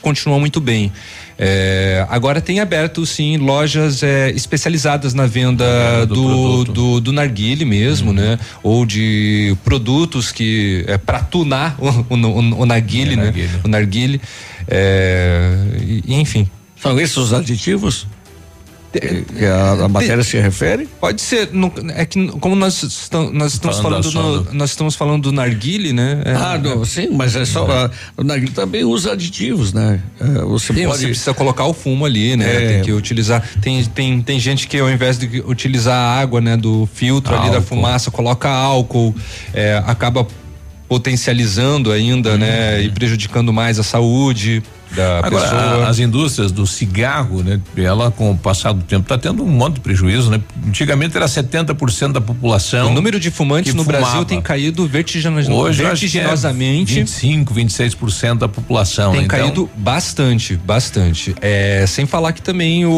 Continua 0.02 0.38
muito 0.38 0.60
bem. 0.60 0.92
É, 1.38 2.04
agora 2.10 2.40
tem 2.40 2.60
aberto 2.60 3.06
sim 3.06 3.36
lojas 3.36 4.02
é, 4.02 4.30
especializadas 4.30 5.14
na 5.14 5.26
venda 5.26 6.06
do, 6.06 6.14
do, 6.14 6.72
do, 6.72 7.00
do, 7.00 7.12
narguile 7.12 7.64
mesmo, 7.64 8.08
uhum. 8.08 8.16
né? 8.16 8.38
Ou 8.62 8.84
de 8.84 9.56
produtos 9.64 10.30
que 10.30 10.84
é 10.86 10.98
para 10.98 11.20
tunar 11.20 11.76
o, 11.78 11.88
o, 11.88 12.16
o, 12.16 12.60
o 12.62 12.66
narguile, 12.66 13.14
é, 13.14 13.16
né? 13.16 13.24
Narguile. 13.24 13.60
O 13.64 13.68
narguile, 13.68 14.20
é, 14.68 15.54
enfim. 16.06 16.48
São 16.80 17.00
esses 17.00 17.16
os 17.16 17.32
aditivos? 17.32 18.06
Que 19.00 19.44
a, 19.44 19.84
a 19.84 19.88
matéria 19.88 20.22
se 20.22 20.38
refere? 20.38 20.88
Pode 21.00 21.20
ser, 21.22 21.50
no, 21.52 21.72
é 21.94 22.04
que 22.04 22.28
como 22.38 22.54
nós, 22.54 22.82
estamos, 22.82 23.32
nós 23.32 23.54
estamos 23.54 23.78
falando, 23.78 24.12
falando 24.12 24.44
no, 24.44 24.54
nós 24.54 24.70
estamos 24.70 24.94
falando 24.94 25.22
do 25.22 25.32
narguile, 25.32 25.92
né? 25.92 26.22
É, 26.24 26.32
ah, 26.32 26.60
é, 26.62 26.84
sim, 26.84 27.08
mas 27.10 27.34
é 27.34 27.44
só 27.44 27.66
a, 27.70 27.90
o 28.16 28.24
narguile 28.24 28.52
também 28.52 28.84
usa 28.84 29.12
aditivos, 29.12 29.72
né? 29.72 30.00
É, 30.20 30.24
você 30.42 30.74
sim, 30.74 30.84
pode 30.86 30.98
você 30.98 31.06
precisa 31.06 31.34
colocar 31.34 31.64
o 31.64 31.72
fumo 31.72 32.04
ali, 32.04 32.36
né? 32.36 32.54
É, 32.54 32.68
tem 32.74 32.82
que 32.82 32.92
utilizar, 32.92 33.42
tem, 33.60 33.84
tem, 33.84 34.20
tem 34.20 34.38
gente 34.38 34.68
que 34.68 34.78
ao 34.78 34.90
invés 34.90 35.18
de 35.18 35.42
utilizar 35.46 35.96
a 35.96 36.20
água, 36.20 36.40
né, 36.40 36.56
do 36.56 36.88
filtro 36.92 37.34
álcool. 37.34 37.46
ali 37.46 37.54
da 37.54 37.62
fumaça, 37.62 38.10
coloca 38.10 38.48
álcool, 38.48 39.14
é, 39.54 39.82
acaba 39.86 40.26
potencializando 40.86 41.90
ainda, 41.90 42.32
uhum. 42.32 42.38
né? 42.38 42.82
E 42.82 42.90
prejudicando 42.90 43.50
mais 43.52 43.78
a 43.78 43.82
saúde. 43.82 44.62
Da 44.94 45.18
Agora, 45.24 45.42
pessoa. 45.44 45.60
a- 45.84 45.88
as 45.88 45.98
indústrias 45.98 46.52
do 46.52 46.66
cigarro, 46.66 47.42
né? 47.42 47.60
Ela, 47.76 48.10
com 48.10 48.30
o 48.30 48.36
passar 48.38 48.72
do 48.72 48.82
tempo, 48.84 49.02
está 49.02 49.16
tendo 49.18 49.42
um 49.42 49.48
monte 49.48 49.74
de 49.74 49.80
prejuízo, 49.80 50.30
né? 50.30 50.40
Antigamente 50.66 51.16
era 51.16 51.26
70% 51.26 52.12
da 52.12 52.20
população. 52.20 52.90
O 52.90 52.94
número 52.94 53.18
de 53.18 53.30
fumantes 53.30 53.74
no 53.74 53.84
Brasil 53.84 54.06
fumava. 54.06 54.24
tem 54.26 54.40
caído 54.40 54.86
vertiginos- 54.86 55.48
Hoje 55.48 55.82
eu 55.82 55.88
acho 55.90 56.00
que 56.00 56.18
é 56.18 56.20
vertiginosamente. 56.22 56.94
25, 56.94 57.54
26% 57.54 58.38
da 58.40 58.48
população. 58.48 59.12
Tem? 59.12 59.22
Então, 59.24 59.38
caído 59.38 59.70
bastante, 59.76 60.56
bastante. 60.56 61.34
É, 61.40 61.84
sem 61.86 62.06
falar 62.06 62.32
que 62.32 62.42
também 62.42 62.84
o, 62.86 62.90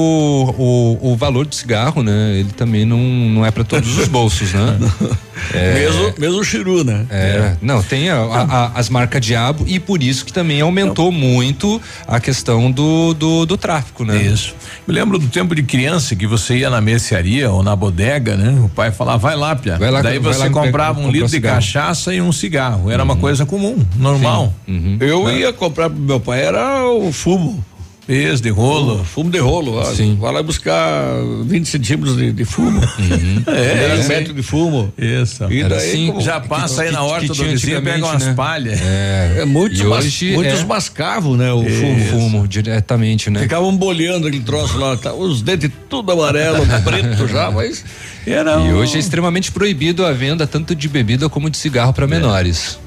o, 0.59 1.13
o 1.13 1.17
valor 1.17 1.47
do 1.47 1.55
cigarro, 1.55 2.03
né? 2.03 2.37
Ele 2.39 2.51
também 2.51 2.85
não, 2.85 2.99
não 2.99 3.47
é 3.47 3.51
para 3.51 3.65
todos 3.65 3.97
os 3.99 4.09
bolsos, 4.09 4.53
né? 4.53 4.79
É, 5.53 5.75
Mesmo, 5.75 6.15
mesmo 6.17 6.39
o 6.41 6.45
Chiru, 6.45 6.85
né? 6.85 7.05
É, 7.11 7.57
não, 7.61 7.83
tem 7.83 8.09
a- 8.09 8.17
a- 8.17 8.43
a- 8.43 8.73
as 8.77 8.89
marcas 8.89 9.21
diabo 9.21 9.65
e 9.67 9.79
por 9.81 10.01
isso 10.03 10.25
que 10.25 10.33
também 10.33 10.61
aumentou 10.61 11.11
muito 11.11 11.83
a 12.07 12.21
questão 12.21 12.71
do, 12.71 13.15
do, 13.15 13.47
do 13.47 13.57
tráfico, 13.57 14.05
né? 14.05 14.17
Isso. 14.23 14.55
Me 14.87 14.95
lembro 14.95 15.19
do 15.19 15.29
tempo 15.29 15.55
de 15.55 15.63
criança 15.63 16.15
que 16.17 16.27
você 16.27 16.59
ia 16.59 16.71
na 16.71 16.81
mercearia 16.81 17.51
ou 17.51 17.63
na 17.63 17.75
bodega, 17.75 18.37
né? 18.37 18.59
O 18.65 18.69
pai 18.69 18.91
falava, 18.93 19.19
vai 19.19 19.37
lá, 19.37 19.55
Pia. 19.57 19.77
Vai 19.79 19.91
lá, 19.91 20.03
Daí 20.03 20.19
vai 20.19 20.33
você 20.33 20.41
lá 20.45 20.51
comprava 20.51 21.01
um 21.01 21.11
litro 21.11 21.27
de 21.27 21.33
cigarro. 21.33 21.55
cachaça 21.57 22.15
e 22.15 22.21
um 22.21 22.33
cigarro. 22.33 22.91
Era 22.91 23.03
uma 23.03 23.17
coisa 23.17 23.45
comum, 23.47 23.85
normal. 23.97 24.53
Eu 25.01 25.25
Né? 25.27 25.39
ia 25.41 25.53
comprar 25.53 25.89
pro 25.91 25.99
meu 25.99 26.21
pai, 26.21 26.43
era 26.45 26.85
o 26.87 27.13
fumo. 27.13 27.65
Esse 28.09 28.43
de 28.43 28.51
rolo. 28.51 29.03
fumo 29.05 29.31
de 29.31 29.39
rolo. 29.39 29.77
ó. 29.79 29.85
Sim. 29.85 30.17
Vai 30.21 30.33
lá 30.33 30.43
buscar 30.43 31.05
20 31.47 31.67
centímetros 31.67 32.17
de, 32.17 32.33
de 32.33 32.45
fumo. 32.45 32.81
É, 33.47 33.89
10 33.89 34.03
sim. 34.03 34.09
metros 34.09 34.37
de 34.37 34.43
fumo. 34.43 34.93
Isso. 34.99 35.45
E 35.51 35.65
daí, 35.65 35.79
assim, 35.79 36.21
já 36.21 36.41
passa 36.41 36.83
aí 36.83 36.91
na 36.91 37.03
horta 37.03 37.27
do 37.29 37.35
vizinho, 37.45 37.81
pega 37.83 38.05
umas 38.05 38.27
né? 38.27 38.35
palhas. 38.35 38.81
É, 38.83 39.37
É, 39.41 39.45
muitos, 39.45 39.81
mas- 39.83 40.05
hoje 40.05 40.33
muitos 40.35 40.61
é- 40.61 40.65
mascavam, 40.65 41.37
né? 41.37 41.53
O 41.53 41.63
Fumo, 41.65 42.05
fumo. 42.05 42.21
fumo, 42.31 42.49
diretamente, 42.49 43.31
né? 43.31 43.41
Ficavam 43.41 43.75
bolhando 43.77 44.27
aquele 44.29 44.43
troço 44.43 44.77
lá, 44.79 44.97
tá, 44.97 45.13
os 45.13 45.43
dentes 45.43 45.71
tudo 45.89 46.13
amarelo, 46.13 46.59
preto 46.85 47.27
já, 47.29 47.51
mas. 47.51 47.85
Era 48.27 48.53
E 48.53 48.73
um- 48.73 48.77
hoje 48.77 48.97
é 48.97 48.99
extremamente 49.01 49.53
proibido 49.53 50.05
a 50.05 50.13
venda 50.13 50.47
tanto 50.47 50.75
de 50.75 50.89
bebida 50.89 51.29
como 51.29 51.49
de 51.51 51.57
cigarro 51.59 51.91
É. 51.91 51.93
para 51.93 52.07
menores. 52.07 52.79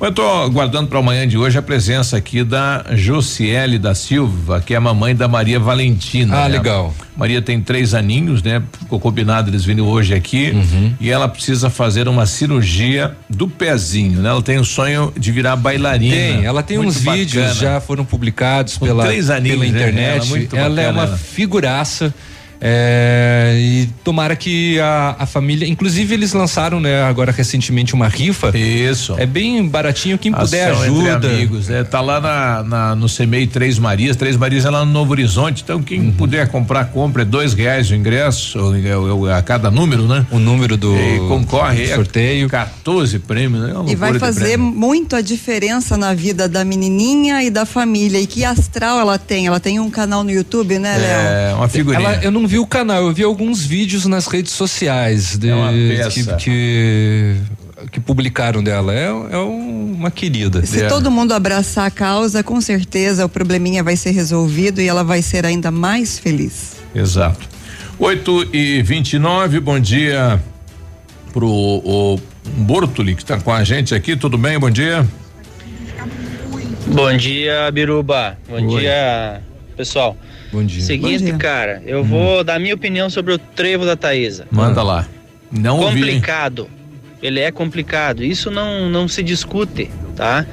Eu 0.00 0.10
tô 0.12 0.22
aguardando 0.26 0.88
para 0.88 0.98
amanhã 0.98 1.28
de 1.28 1.36
hoje 1.36 1.58
a 1.58 1.62
presença 1.62 2.16
aqui 2.16 2.42
da 2.42 2.86
Josiele 2.94 3.78
da 3.78 3.94
Silva, 3.94 4.58
que 4.64 4.72
é 4.72 4.76
a 4.78 4.80
mamãe 4.80 5.14
da 5.14 5.28
Maria 5.28 5.60
Valentina. 5.60 6.36
Ah, 6.38 6.48
né? 6.48 6.56
legal. 6.56 6.94
Maria 7.14 7.42
tem 7.42 7.60
três 7.60 7.92
aninhos, 7.92 8.42
né? 8.42 8.62
Ficou 8.78 8.98
combinado 8.98 9.50
eles 9.50 9.62
virem 9.62 9.82
hoje 9.84 10.14
aqui 10.14 10.52
Uhum. 10.52 10.94
e 10.98 11.10
ela 11.10 11.28
precisa 11.28 11.68
fazer 11.68 12.08
uma 12.08 12.24
cirurgia 12.24 13.14
do 13.28 13.46
pezinho, 13.46 14.22
né? 14.22 14.30
Ela 14.30 14.40
tem 14.42 14.58
o 14.58 14.64
sonho 14.64 15.12
de 15.18 15.30
virar 15.30 15.54
bailarina. 15.56 16.14
Tem, 16.16 16.44
ela 16.46 16.62
tem 16.62 16.78
Muito 16.78 16.88
uns 16.88 17.00
vídeos 17.02 17.44
bacana. 17.48 17.54
já 17.60 17.80
foram 17.80 18.02
publicados 18.04 18.78
Com 18.78 18.86
pela, 18.86 19.04
três 19.04 19.28
aninhos, 19.28 19.58
pela 19.60 19.70
né? 19.70 19.78
internet. 19.78 20.16
Ela 20.16 20.24
é 20.24 20.28
muito 20.30 20.56
Ela 20.56 20.80
é 20.80 20.90
uma 20.90 21.02
ela. 21.02 21.16
figuraça. 21.18 22.14
É, 22.60 23.54
e 23.58 23.88
tomara 24.04 24.36
que 24.36 24.78
a, 24.80 25.16
a 25.18 25.26
família, 25.26 25.66
inclusive 25.66 26.12
eles 26.14 26.32
lançaram, 26.32 26.78
né, 26.80 27.02
agora 27.02 27.32
recentemente 27.32 27.94
uma 27.94 28.06
rifa. 28.08 28.56
Isso. 28.56 29.14
É 29.18 29.26
bem 29.26 29.66
baratinho, 29.66 30.18
quem 30.18 30.32
puder 30.32 30.70
Ação 30.72 30.84
entre 30.86 31.08
ajuda. 31.10 31.26
amigos, 31.28 31.68
né? 31.68 31.84
Tá 31.84 32.00
lá 32.00 32.20
na, 32.20 32.62
na- 32.62 32.94
no 32.94 33.08
CEMEI 33.08 33.46
Três 33.46 33.78
Marias, 33.78 34.16
Três 34.16 34.36
Marias 34.36 34.64
é 34.64 34.70
lá 34.70 34.84
no 34.84 34.92
Novo 34.92 35.12
Horizonte, 35.12 35.62
então 35.62 35.82
quem 35.82 36.00
Uhum. 36.00 36.12
puder 36.12 36.48
comprar, 36.48 36.86
compra, 36.86 37.22
é 37.22 37.24
dois 37.24 37.54
reais 37.54 37.90
o 37.90 37.94
ingresso, 37.94 38.58
o- 38.58 39.20
o- 39.20 39.30
a 39.32 39.42
cada 39.42 39.70
número, 39.70 40.06
né? 40.06 40.26
O 40.30 40.38
número 40.38 40.76
do 40.76 40.94
E 40.96 41.18
concorre 41.28 41.90
a 41.92 41.96
sorteio. 41.96 42.48
14 42.48 43.18
prêmios, 43.18 43.62
né? 43.66 43.72
Uma 43.74 43.90
E 43.90 43.94
vai 43.94 44.18
fazer 44.18 44.56
prêmio. 44.56 44.66
muito 44.66 45.16
a 45.16 45.20
diferença 45.20 45.96
na 45.96 46.12
vida 46.14 46.48
da 46.48 46.64
menininha 46.64 47.42
e 47.42 47.50
da 47.50 47.64
família. 47.64 48.18
E 48.20 48.26
que 48.26 48.44
astral 48.44 48.98
ela 49.00 49.18
tem? 49.18 49.46
Ela 49.46 49.60
tem 49.60 49.78
um 49.80 49.90
canal 49.90 50.22
no 50.24 50.30
YouTube, 50.30 50.78
né, 50.78 50.96
Léo? 50.98 51.52
É, 51.52 51.54
uma 51.54 51.68
figurinha. 51.68 52.08
Ela, 52.08 52.22
eu 52.24 52.30
não 52.30 52.46
vi 52.50 52.58
o 52.58 52.66
canal, 52.66 53.04
eu 53.04 53.12
vi 53.12 53.22
alguns 53.22 53.64
vídeos 53.64 54.06
nas 54.06 54.26
redes 54.26 54.50
sociais 54.52 55.36
de, 55.38 55.50
É 55.50 56.08
que, 56.10 56.36
que, 56.36 57.36
que 57.92 58.00
publicaram 58.00 58.60
dela. 58.60 58.92
É, 58.92 59.04
é 59.06 59.36
uma 59.36 60.10
querida. 60.10 60.66
Se 60.66 60.82
É. 60.82 60.88
todo 60.88 61.12
mundo 61.12 61.32
abraçar 61.32 61.86
a 61.86 61.90
causa, 61.92 62.42
com 62.42 62.60
certeza 62.60 63.24
o 63.24 63.28
probleminha 63.28 63.84
vai 63.84 63.96
ser 63.96 64.10
resolvido 64.10 64.80
e 64.80 64.88
ela 64.88 65.04
vai 65.04 65.22
ser 65.22 65.46
ainda 65.46 65.70
mais 65.70 66.18
feliz. 66.18 66.72
Exato. 66.92 67.48
8 68.00 68.48
e 68.52 68.82
29 68.82 69.60
bom 69.60 69.78
dia 69.78 70.42
pro 71.32 71.46
o 71.48 72.20
Bortoli 72.56 73.14
que 73.14 73.22
está 73.22 73.38
com 73.38 73.52
a 73.52 73.62
gente 73.62 73.94
aqui, 73.94 74.16
tudo 74.16 74.36
bem? 74.36 74.58
Bom 74.58 74.70
dia. 74.70 75.06
Bom 76.88 77.16
dia, 77.16 77.70
Biruba. 77.70 78.36
Bom 78.48 78.66
Oi. 78.66 78.80
dia, 78.80 79.40
pessoal. 79.76 80.16
Bom 80.52 80.64
dia. 80.64 80.82
Seguinte, 80.82 81.18
Bom 81.20 81.24
dia. 81.26 81.36
cara, 81.36 81.82
eu 81.86 82.02
vou 82.02 82.42
dar 82.42 82.58
minha 82.58 82.74
opinião 82.74 83.08
sobre 83.08 83.32
o 83.32 83.38
trevo 83.38 83.84
da 83.84 83.96
Taísa. 83.96 84.46
Manda 84.50 84.82
lá. 84.82 85.06
Não 85.50 85.78
ouvi. 85.80 86.00
complicado. 86.00 86.68
Ele 87.22 87.40
é 87.40 87.50
complicado. 87.52 88.24
Isso 88.24 88.50
não, 88.50 88.88
não 88.88 89.06
se 89.06 89.22
discute, 89.22 89.90
tá? 90.16 90.46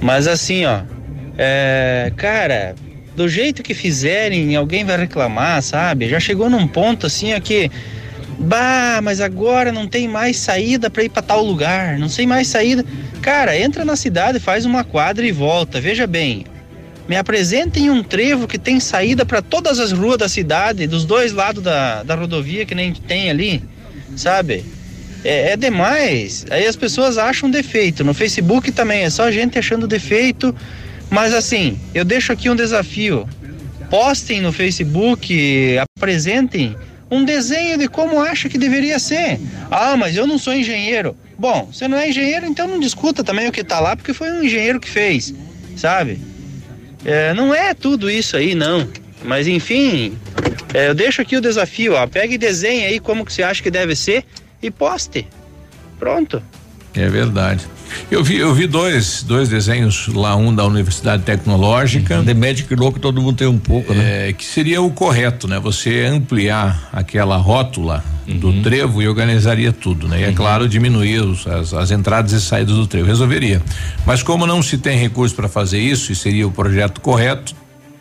Mas 0.00 0.26
assim, 0.26 0.64
ó. 0.64 0.80
É, 1.38 2.12
cara, 2.16 2.74
do 3.14 3.28
jeito 3.28 3.62
que 3.62 3.74
fizerem, 3.74 4.56
alguém 4.56 4.84
vai 4.84 4.96
reclamar, 4.96 5.62
sabe? 5.62 6.08
Já 6.08 6.18
chegou 6.18 6.48
num 6.50 6.66
ponto 6.66 7.06
assim, 7.06 7.34
ó, 7.34 7.40
que. 7.40 7.70
Bah, 8.38 9.00
mas 9.02 9.20
agora 9.20 9.70
não 9.70 9.86
tem 9.86 10.08
mais 10.08 10.38
saída 10.38 10.88
pra 10.88 11.04
ir 11.04 11.10
pra 11.10 11.20
tal 11.20 11.44
lugar. 11.44 11.98
Não 11.98 12.08
sei 12.08 12.26
mais 12.26 12.48
saída. 12.48 12.84
Cara, 13.20 13.58
entra 13.58 13.84
na 13.84 13.96
cidade, 13.96 14.40
faz 14.40 14.64
uma 14.64 14.82
quadra 14.82 15.26
e 15.26 15.30
volta. 15.30 15.78
Veja 15.78 16.06
bem. 16.06 16.46
Me 17.10 17.16
apresentem 17.16 17.90
um 17.90 18.04
trevo 18.04 18.46
que 18.46 18.56
tem 18.56 18.78
saída 18.78 19.26
para 19.26 19.42
todas 19.42 19.80
as 19.80 19.90
ruas 19.90 20.16
da 20.16 20.28
cidade, 20.28 20.86
dos 20.86 21.04
dois 21.04 21.32
lados 21.32 21.60
da, 21.60 22.04
da 22.04 22.14
rodovia 22.14 22.64
que 22.64 22.72
nem 22.72 22.92
tem 22.92 23.28
ali, 23.28 23.64
sabe? 24.14 24.64
É, 25.24 25.50
é 25.50 25.56
demais. 25.56 26.46
Aí 26.50 26.64
as 26.64 26.76
pessoas 26.76 27.18
acham 27.18 27.50
defeito. 27.50 28.04
No 28.04 28.14
Facebook 28.14 28.70
também 28.70 29.02
é 29.02 29.10
só 29.10 29.28
gente 29.28 29.58
achando 29.58 29.88
defeito. 29.88 30.54
Mas 31.10 31.34
assim, 31.34 31.80
eu 31.92 32.04
deixo 32.04 32.30
aqui 32.30 32.48
um 32.48 32.54
desafio. 32.54 33.28
Postem 33.90 34.40
no 34.40 34.52
Facebook, 34.52 35.76
apresentem 35.98 36.76
um 37.10 37.24
desenho 37.24 37.76
de 37.76 37.88
como 37.88 38.20
acha 38.20 38.48
que 38.48 38.56
deveria 38.56 39.00
ser. 39.00 39.40
Ah, 39.68 39.96
mas 39.96 40.14
eu 40.14 40.28
não 40.28 40.38
sou 40.38 40.54
engenheiro. 40.54 41.16
Bom, 41.36 41.70
você 41.72 41.88
não 41.88 41.98
é 41.98 42.08
engenheiro, 42.08 42.46
então 42.46 42.68
não 42.68 42.78
discuta 42.78 43.24
também 43.24 43.48
o 43.48 43.52
que 43.52 43.64
tá 43.64 43.80
lá, 43.80 43.96
porque 43.96 44.14
foi 44.14 44.30
um 44.30 44.44
engenheiro 44.44 44.78
que 44.78 44.88
fez, 44.88 45.34
sabe? 45.76 46.29
É, 47.04 47.32
não 47.34 47.54
é 47.54 47.74
tudo 47.74 48.10
isso 48.10 48.36
aí, 48.36 48.54
não. 48.54 48.88
Mas 49.22 49.46
enfim, 49.46 50.18
é, 50.72 50.88
eu 50.88 50.94
deixo 50.94 51.20
aqui 51.20 51.36
o 51.36 51.40
desafio, 51.40 51.94
ó. 51.94 52.06
Pegue 52.06 52.34
e 52.34 52.38
desenhe 52.38 52.84
aí 52.84 53.00
como 53.00 53.24
que 53.24 53.32
você 53.32 53.42
acha 53.42 53.62
que 53.62 53.70
deve 53.70 53.94
ser 53.94 54.24
e 54.62 54.70
poste. 54.70 55.26
Pronto. 55.98 56.42
É 56.94 57.08
verdade. 57.08 57.64
Eu 58.10 58.22
vi, 58.22 58.36
eu 58.36 58.54
vi 58.54 58.66
dois, 58.66 59.22
dois 59.24 59.48
desenhos 59.48 60.06
lá, 60.08 60.36
um 60.36 60.54
da 60.54 60.64
Universidade 60.64 61.22
Tecnológica. 61.24 62.22
De 62.22 62.34
médico 62.34 62.72
e 62.72 62.76
louco 62.76 62.98
todo 63.00 63.20
mundo 63.20 63.36
tem 63.36 63.46
um 63.48 63.58
pouco, 63.58 63.92
né? 63.94 64.28
É, 64.28 64.32
que 64.32 64.44
seria 64.44 64.80
o 64.82 64.90
correto, 64.90 65.46
né? 65.48 65.58
Você 65.60 66.04
ampliar 66.06 66.88
aquela 66.92 67.36
rótula 67.36 68.04
do 68.26 68.48
Uhum. 68.48 68.62
trevo 68.62 69.02
e 69.02 69.08
organizaria 69.08 69.72
tudo, 69.72 70.06
né? 70.08 70.20
E 70.20 70.24
é 70.24 70.32
claro, 70.32 70.68
diminuir 70.68 71.20
os- 71.20 71.46
as, 71.46 71.74
as 71.74 71.90
entradas 71.90 72.32
e 72.32 72.40
saídas 72.40 72.74
do 72.76 72.86
trevo. 72.86 73.06
Resolveria. 73.08 73.60
Mas 74.06 74.22
como 74.22 74.46
não 74.46 74.62
se 74.62 74.78
tem 74.78 74.96
recurso 74.96 75.34
para 75.34 75.48
fazer 75.48 75.80
isso, 75.80 76.12
e 76.12 76.14
seria 76.16 76.46
o 76.46 76.50
projeto 76.52 77.00
correto, 77.00 77.54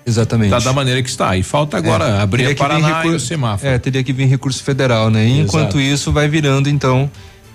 Exatamente. 0.05 0.49
tá 0.51 0.59
da 0.59 0.73
maneira 0.73 1.01
que 1.01 1.09
está. 1.09 1.35
E 1.35 1.41
falta 1.43 1.77
agora 1.77 2.05
É, 2.05 2.21
abrir 2.21 2.45
a 2.47 2.55
Paraná 2.55 2.89
e 2.89 2.93
recurso- 2.93 3.17
o 3.17 3.19
semáforo. 3.19 3.69
É, 3.71 3.77
teria 3.79 4.03
que 4.03 4.13
vir 4.13 4.25
recurso 4.27 4.63
federal, 4.63 5.09
né? 5.09 5.25
E 5.27 5.39
Enquanto 5.39 5.79
isso, 5.79 6.11
vai 6.11 6.27
virando, 6.27 6.69
então, 6.69 7.09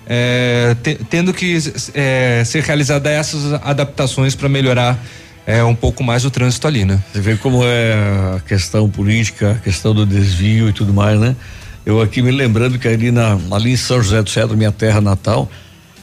é, 0.07 0.75
te- 0.83 0.99
tendo 1.09 1.33
que 1.33 1.57
é, 1.93 2.43
ser 2.45 2.63
realizadas 2.63 3.11
essas 3.11 3.53
adaptações 3.63 4.35
para 4.35 4.47
melhorar 4.49 4.97
é, 5.47 5.63
um 5.63 5.75
pouco 5.75 6.03
mais 6.03 6.25
o 6.25 6.31
trânsito 6.31 6.67
ali, 6.67 6.85
né? 6.85 6.99
Você 7.13 7.21
vê 7.21 7.35
como 7.37 7.61
é 7.63 7.93
a 8.37 8.39
questão 8.47 8.89
política, 8.89 9.51
a 9.51 9.55
questão 9.55 9.93
do 9.93 10.05
desvio 10.05 10.69
e 10.69 10.73
tudo 10.73 10.93
mais, 10.93 11.19
né? 11.19 11.35
Eu 11.85 12.01
aqui 12.01 12.21
me 12.21 12.31
lembrando 12.31 12.79
que 12.79 12.87
ali, 12.87 13.11
na, 13.11 13.37
ali 13.51 13.71
em 13.73 13.77
São 13.77 14.01
José 14.01 14.21
do 14.23 14.29
Cedro, 14.29 14.57
minha 14.57 14.71
terra 14.71 14.99
natal, 14.99 15.49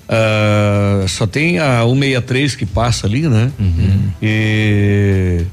ah, 0.08 1.04
só 1.08 1.26
tem 1.26 1.58
a 1.58 1.80
163 1.82 2.54
que 2.54 2.66
passa 2.66 3.06
ali, 3.06 3.22
né? 3.28 3.50
E 4.20 5.44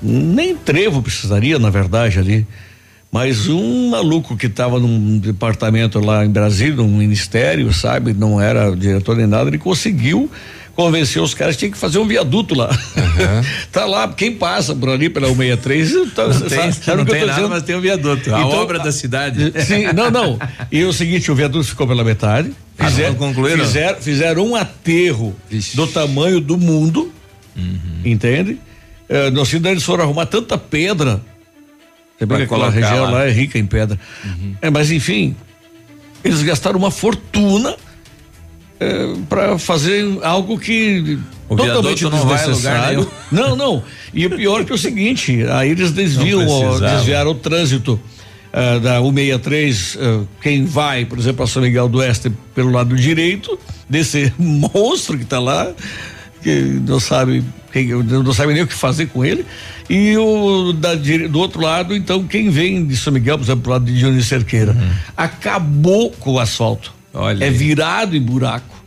nem 0.00 0.54
trevo 0.56 1.02
precisaria, 1.02 1.58
na 1.58 1.70
verdade, 1.70 2.18
ali. 2.18 2.46
Mas 3.12 3.46
um 3.46 3.90
maluco 3.90 4.36
que 4.38 4.46
estava 4.46 4.80
num 4.80 5.18
departamento 5.18 6.00
lá 6.00 6.24
em 6.24 6.30
Brasília, 6.30 6.76
num 6.76 6.88
ministério, 6.96 7.70
sabe? 7.72 8.14
Não 8.14 8.40
era 8.40 8.74
diretor 8.74 9.14
nem 9.16 9.26
nada, 9.26 9.50
ele 9.50 9.58
conseguiu 9.58 10.30
convencer 10.74 11.20
os 11.20 11.34
caras 11.34 11.54
que 11.54 11.60
tinha 11.60 11.70
que 11.70 11.76
fazer 11.76 11.98
um 11.98 12.06
viaduto 12.06 12.54
lá. 12.54 12.70
tá 13.70 13.84
lá, 13.84 14.08
quem 14.08 14.32
passa 14.32 14.74
por 14.74 14.88
ali 14.88 15.10
pela 15.10 15.26
163, 15.28 16.12
tá, 16.14 16.26
Não 16.26 16.32
sabe- 16.32 16.48
tem, 16.48 16.72
sabe 16.72 16.96
não 16.96 17.04
tem 17.04 17.20
nada, 17.20 17.32
dizendo? 17.34 17.48
mas 17.50 17.62
tem 17.64 17.76
o 17.76 17.80
viaduto. 17.82 18.34
A 18.34 18.38
Então, 18.38 18.50
obra 18.52 18.78
da 18.78 18.90
cidade. 18.90 19.52
Sim, 19.62 19.92
não, 19.94 20.10
não. 20.10 20.38
E 20.70 20.82
o 20.82 20.92
seguinte, 20.94 21.30
o 21.30 21.34
viaduto 21.34 21.64
ficou 21.66 21.86
pela 21.86 22.02
metade. 22.02 22.50
Ah, 22.78 22.88
não 22.88 23.14
concluíram? 23.16 23.62
Fizeram, 23.66 24.00
fizeram 24.00 24.46
um 24.46 24.56
aterro 24.56 25.36
do 25.74 25.86
tamanho 25.86 26.40
do 26.40 26.56
mundo, 26.56 27.12
Uhum. 27.54 28.00
entende? 28.06 28.58
É, 29.06 29.30
no 29.30 29.44
cidade 29.44 29.74
eles 29.74 29.82
foram 29.84 30.04
arrumar 30.04 30.24
tanta 30.24 30.56
pedra. 30.56 31.20
Você 32.22 32.26
vê 32.26 32.36
que 32.36 32.42
aquela 32.42 32.70
região 32.70 33.04
lá. 33.04 33.10
lá. 33.10 33.26
é 33.26 33.30
rica 33.30 33.58
em 33.58 33.66
pedra. 33.66 33.98
Uhum. 34.24 34.54
É, 34.62 34.70
mas 34.70 34.90
enfim, 34.90 35.34
eles 36.22 36.42
gastaram 36.42 36.78
uma 36.78 36.90
fortuna 36.90 37.74
é, 38.78 39.14
para 39.28 39.58
fazer 39.58 40.04
algo 40.22 40.58
que 40.58 41.18
o 41.48 41.56
totalmente 41.56 42.04
lugar 42.04 42.94
Não, 43.30 43.56
não. 43.56 43.82
E 44.14 44.26
o 44.26 44.30
pior 44.30 44.64
que 44.64 44.72
é 44.72 44.74
o 44.74 44.78
seguinte, 44.78 45.44
aí 45.50 45.70
eles 45.70 45.90
desviam, 45.90 46.46
desviaram 46.78 47.32
o 47.32 47.34
trânsito 47.34 48.00
uh, 48.52 48.80
da 48.80 49.00
163, 49.00 49.94
uh, 49.94 50.28
quem 50.40 50.64
vai, 50.64 51.04
por 51.04 51.18
exemplo, 51.18 51.44
a 51.44 51.46
São 51.46 51.62
Miguel 51.62 51.88
do 51.88 51.98
Oeste 51.98 52.32
pelo 52.54 52.70
lado 52.70 52.94
direito, 52.96 53.58
desse 53.88 54.32
monstro 54.38 55.16
que 55.16 55.24
está 55.24 55.38
lá, 55.38 55.72
que 56.42 56.80
não 56.86 57.00
sabe 57.00 57.44
quem, 57.72 57.88
não 57.88 58.32
sabe 58.32 58.52
nem 58.52 58.62
o 58.62 58.66
que 58.66 58.74
fazer 58.74 59.06
com 59.06 59.24
ele. 59.24 59.44
E 59.88 60.16
o 60.16 60.72
da, 60.72 60.94
do 60.94 61.38
outro 61.38 61.60
lado, 61.60 61.94
então, 61.94 62.24
quem 62.24 62.50
vem 62.50 62.84
de 62.84 62.96
São 62.96 63.12
Miguel, 63.12 63.38
por 63.38 63.44
exemplo, 63.44 63.62
pro 63.62 63.72
lado 63.72 63.84
de 63.84 63.98
Júnior 63.98 64.22
Cerqueira, 64.22 64.72
uhum. 64.72 64.90
acabou 65.16 66.10
com 66.10 66.32
o 66.32 66.38
asfalto. 66.38 66.92
Olha 67.14 67.44
é 67.44 67.48
aí. 67.48 67.54
virado 67.54 68.16
em 68.16 68.20
buraco. 68.20 68.82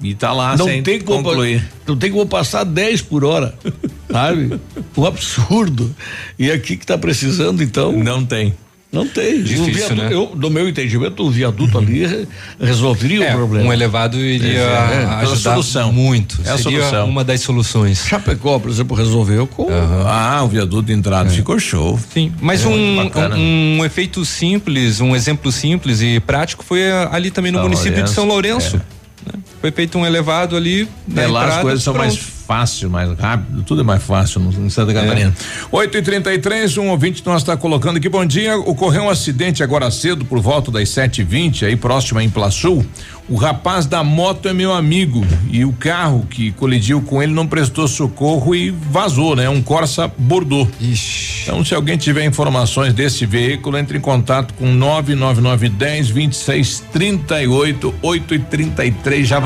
E 0.00 0.14
tá 0.14 0.32
lá 0.32 0.56
não 0.56 0.66
sem 0.66 0.82
tem 0.82 1.00
como, 1.00 1.24
concluir. 1.24 1.64
Não 1.86 1.96
tem 1.96 2.10
como 2.10 2.24
passar 2.26 2.64
10 2.64 3.02
por 3.02 3.24
hora, 3.24 3.54
sabe? 4.10 4.60
um 4.96 5.04
absurdo. 5.04 5.94
E 6.38 6.50
aqui 6.52 6.76
que 6.76 6.86
tá 6.86 6.96
precisando, 6.96 7.62
então. 7.62 7.92
Não 7.92 8.24
tem. 8.24 8.54
Não 8.90 9.06
tem. 9.06 9.42
Difícil, 9.42 9.74
viaduto, 9.74 9.94
né? 10.02 10.08
eu, 10.10 10.26
do 10.34 10.50
meu 10.50 10.66
entendimento, 10.66 11.22
o 11.22 11.30
viaduto 11.30 11.76
uhum. 11.76 11.84
ali 11.84 12.28
resolveria 12.58 13.26
é, 13.26 13.34
o 13.34 13.36
problema. 13.36 13.68
Um 13.68 13.72
elevado 13.72 14.16
iria 14.18 14.60
é, 14.60 14.62
é, 14.62 15.04
ajudar 15.22 15.52
solução. 15.52 15.92
muito. 15.92 16.40
É 16.40 16.56
Seria 16.56 16.80
solução. 16.80 17.06
uma 17.06 17.22
das 17.22 17.40
soluções. 17.42 18.06
Chapecó, 18.06 18.58
por 18.58 18.70
exemplo, 18.70 18.96
resolveu 18.96 19.46
com. 19.46 19.64
Uhum. 19.64 20.06
Ah, 20.06 20.42
o 20.42 20.48
viaduto 20.48 20.84
de 20.84 20.94
entrada 20.94 21.28
é. 21.28 21.32
ficou 21.32 21.58
show. 21.58 22.00
Sim, 22.12 22.32
mas 22.40 22.64
é, 22.64 22.68
um, 22.68 23.00
um, 23.02 23.78
um, 23.78 23.84
efeito 23.84 24.24
simples, 24.24 25.02
um 25.02 25.14
exemplo 25.14 25.52
simples 25.52 26.00
e 26.00 26.18
prático 26.20 26.64
foi 26.64 26.90
ali 26.90 27.30
também 27.30 27.52
no 27.52 27.58
São 27.58 27.64
município 27.64 27.92
Lourenço. 27.92 28.10
de 28.10 28.14
São 28.14 28.24
Lourenço. 28.24 28.76
É. 28.76 29.32
Né? 29.32 29.42
Foi 29.60 29.70
feito 29.70 29.98
um 29.98 30.06
elevado 30.06 30.56
ali. 30.56 30.88
É, 31.16 31.26
lá 31.26 31.42
entrada, 31.42 31.56
as 31.56 31.62
coisas 31.62 31.82
são 31.82 31.94
mais 31.94 32.16
fácil, 32.16 32.88
mais 32.88 33.12
rápido, 33.18 33.62
tudo 33.62 33.82
é 33.82 33.84
mais 33.84 34.02
fácil 34.02 34.40
no, 34.40 34.50
em 34.64 34.70
Santa 34.70 34.94
Catarina. 34.94 35.34
É. 35.38 35.66
8 35.70 35.98
e 35.98 36.02
33 36.02 36.78
um 36.78 36.88
ouvinte 36.88 37.22
nós 37.26 37.42
está 37.42 37.58
colocando 37.58 37.98
aqui, 37.98 38.08
bom 38.08 38.24
dia, 38.24 38.56
ocorreu 38.56 39.02
um 39.02 39.10
acidente 39.10 39.62
agora 39.62 39.90
cedo 39.90 40.24
por 40.24 40.40
volta 40.40 40.70
das 40.70 40.88
7h20 40.88 41.66
aí 41.66 41.76
próximo 41.76 42.18
a 42.18 42.24
Implaçul. 42.24 42.82
O 43.28 43.36
rapaz 43.36 43.84
da 43.84 44.02
moto 44.02 44.48
é 44.48 44.54
meu 44.54 44.72
amigo 44.72 45.22
e 45.50 45.62
o 45.62 45.72
carro 45.74 46.26
que 46.30 46.50
colidiu 46.52 47.02
com 47.02 47.22
ele 47.22 47.34
não 47.34 47.46
prestou 47.46 47.86
socorro 47.86 48.54
e 48.54 48.70
vazou, 48.70 49.36
né? 49.36 49.46
Um 49.50 49.60
Corsa 49.60 50.10
Bordeaux. 50.16 50.66
Ixi. 50.80 51.42
Então, 51.42 51.62
se 51.62 51.74
alguém 51.74 51.98
tiver 51.98 52.24
informações 52.24 52.94
desse 52.94 53.26
veículo, 53.26 53.76
entre 53.76 53.98
em 53.98 54.00
contato 54.00 54.54
com 54.54 54.72
99910 54.72 56.08
2638 56.08 57.94
8 58.00 58.34
e 58.34 58.38
33 58.38 59.28
Já 59.28 59.38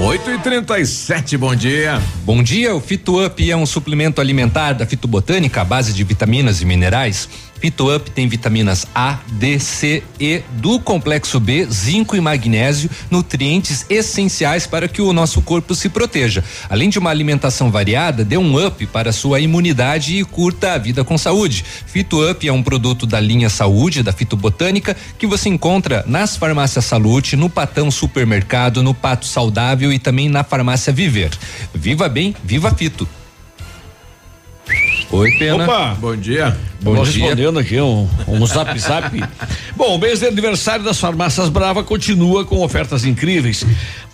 8 0.00 0.30
e 0.30 0.38
37 0.38 1.36
bom 1.36 1.52
dia. 1.56 2.00
Bom 2.24 2.40
dia, 2.40 2.72
o 2.72 2.80
Fito 2.80 3.20
Up 3.20 3.50
é 3.50 3.56
um 3.56 3.66
suplemento 3.66 4.20
alimentar 4.20 4.72
da 4.72 4.86
fitobotânica 4.86 5.60
à 5.60 5.64
base 5.64 5.92
de 5.92 6.04
vitaminas 6.04 6.62
e 6.62 6.64
minerais 6.64 7.28
Fito 7.60 7.88
tem 8.14 8.28
vitaminas 8.28 8.86
A, 8.94 9.18
D, 9.32 9.58
C, 9.58 10.02
E 10.20 10.42
do 10.52 10.78
complexo 10.78 11.40
B, 11.40 11.66
zinco 11.66 12.16
e 12.16 12.20
magnésio, 12.20 12.90
nutrientes 13.10 13.86
essenciais 13.88 14.66
para 14.66 14.88
que 14.88 15.00
o 15.00 15.12
nosso 15.12 15.40
corpo 15.42 15.74
se 15.74 15.88
proteja. 15.88 16.44
Além 16.68 16.88
de 16.88 16.98
uma 16.98 17.10
alimentação 17.10 17.70
variada, 17.70 18.24
dê 18.24 18.36
um 18.36 18.64
up 18.64 18.86
para 18.86 19.12
sua 19.12 19.40
imunidade 19.40 20.16
e 20.16 20.24
curta 20.24 20.72
a 20.74 20.78
vida 20.78 21.02
com 21.04 21.18
saúde. 21.18 21.64
Fito 21.86 22.18
é 22.42 22.52
um 22.52 22.62
produto 22.62 23.06
da 23.06 23.18
linha 23.18 23.48
Saúde 23.48 24.02
da 24.02 24.12
Fitobotânica 24.12 24.96
que 25.18 25.26
você 25.26 25.48
encontra 25.48 26.04
nas 26.06 26.36
farmácias 26.36 26.84
Salute, 26.84 27.36
no 27.36 27.50
Patão 27.50 27.90
Supermercado, 27.90 28.82
no 28.82 28.94
Pato 28.94 29.26
Saudável 29.26 29.92
e 29.92 29.98
também 29.98 30.28
na 30.28 30.44
farmácia 30.44 30.92
Viver. 30.92 31.30
Viva 31.74 32.08
bem, 32.08 32.34
viva 32.44 32.70
Fito. 32.74 33.17
Oi, 35.10 35.30
Pena. 35.38 35.64
Opa! 35.64 35.96
Bom 35.98 36.14
dia. 36.14 36.56
Bom 36.82 36.94
Vou 36.94 37.04
dia. 37.04 37.22
respondendo 37.22 37.58
aqui 37.58 37.80
um, 37.80 38.08
um 38.26 38.46
zap 38.46 38.78
zap. 38.78 39.10
Bom, 39.74 39.94
o 39.94 39.98
mês 39.98 40.20
de 40.20 40.26
aniversário 40.26 40.84
das 40.84 41.00
farmácias 41.00 41.48
Brava 41.48 41.82
continua 41.82 42.44
com 42.44 42.62
ofertas 42.62 43.04
incríveis. 43.04 43.64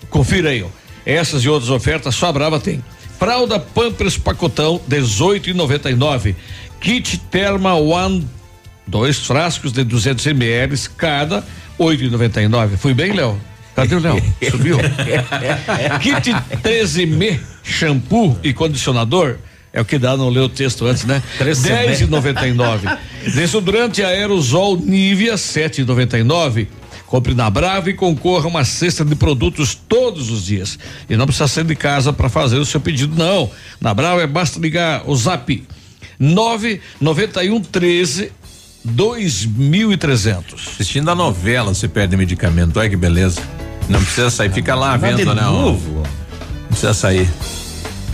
Confira 0.08 0.50
aí, 0.50 0.62
ó. 0.62 0.68
Essas 1.04 1.42
e 1.42 1.48
outras 1.48 1.70
ofertas 1.70 2.14
só 2.14 2.28
a 2.28 2.32
Brava 2.32 2.60
tem. 2.60 2.82
Fralda 3.18 3.58
Pampers 3.58 4.16
pacotão 4.16 4.80
18,99. 4.88 6.34
Kit 6.80 7.18
Therma 7.30 7.74
One 7.74 8.26
dois 8.86 9.18
frascos 9.18 9.72
de 9.72 9.82
200 9.82 10.26
ml 10.26 10.76
cada 10.96 11.42
8,99. 11.78 12.76
Fui 12.76 12.94
bem, 12.94 13.12
Léo? 13.12 13.40
Cadê 13.74 13.96
o 13.96 13.98
Léo? 13.98 14.22
Subiu. 14.50 14.78
Kit 16.00 16.30
13M 16.62 17.40
shampoo 17.64 18.38
e 18.42 18.52
condicionador 18.52 19.38
é 19.74 19.80
o 19.80 19.84
que 19.84 19.98
dá, 19.98 20.16
não 20.16 20.28
leu 20.28 20.44
o 20.44 20.48
texto 20.48 20.86
antes, 20.86 21.04
né? 21.04 21.20
Dez 21.36 22.00
e 22.00 22.06
noventa 22.06 22.46
e 22.46 22.52
nove. 22.52 22.86
Desodorante 23.34 24.04
aerosol 24.04 24.76
Nivea, 24.76 25.36
sete 25.36 25.82
e 25.82 25.84
noventa 25.84 26.16
e 26.16 26.22
nove. 26.22 26.68
Compre 27.06 27.34
na 27.34 27.50
Brava 27.50 27.90
e 27.90 27.94
concorra 27.94 28.44
a 28.44 28.48
uma 28.48 28.64
cesta 28.64 29.04
de 29.04 29.16
produtos 29.16 29.74
todos 29.74 30.30
os 30.30 30.46
dias. 30.46 30.78
E 31.10 31.16
não 31.16 31.26
precisa 31.26 31.48
sair 31.48 31.64
de 31.64 31.74
casa 31.74 32.12
para 32.12 32.28
fazer 32.28 32.56
o 32.56 32.64
seu 32.64 32.80
pedido, 32.80 33.16
não. 33.16 33.50
Na 33.80 33.92
Brava 33.92 34.22
é 34.22 34.26
basta 34.28 34.60
ligar 34.60 35.02
o 35.06 35.16
zap 35.16 35.66
nove 36.18 36.80
noventa 37.00 37.42
e 37.42 37.50
um 37.50 37.60
treze 37.60 38.30
dois 38.84 39.44
mil 39.44 39.92
e 39.92 39.96
trezentos. 39.96 40.68
Assistindo 40.74 41.10
a 41.10 41.16
novela, 41.16 41.74
você 41.74 41.88
perde 41.88 42.16
medicamento, 42.16 42.78
olha 42.78 42.88
que 42.88 42.96
beleza. 42.96 43.42
Não 43.88 44.00
precisa 44.00 44.30
sair, 44.30 44.52
fica 44.52 44.76
lá 44.76 44.96
vendo, 44.96 45.34
né? 45.34 45.42
Não 45.42 46.68
precisa 46.68 46.94
sair. 46.94 47.28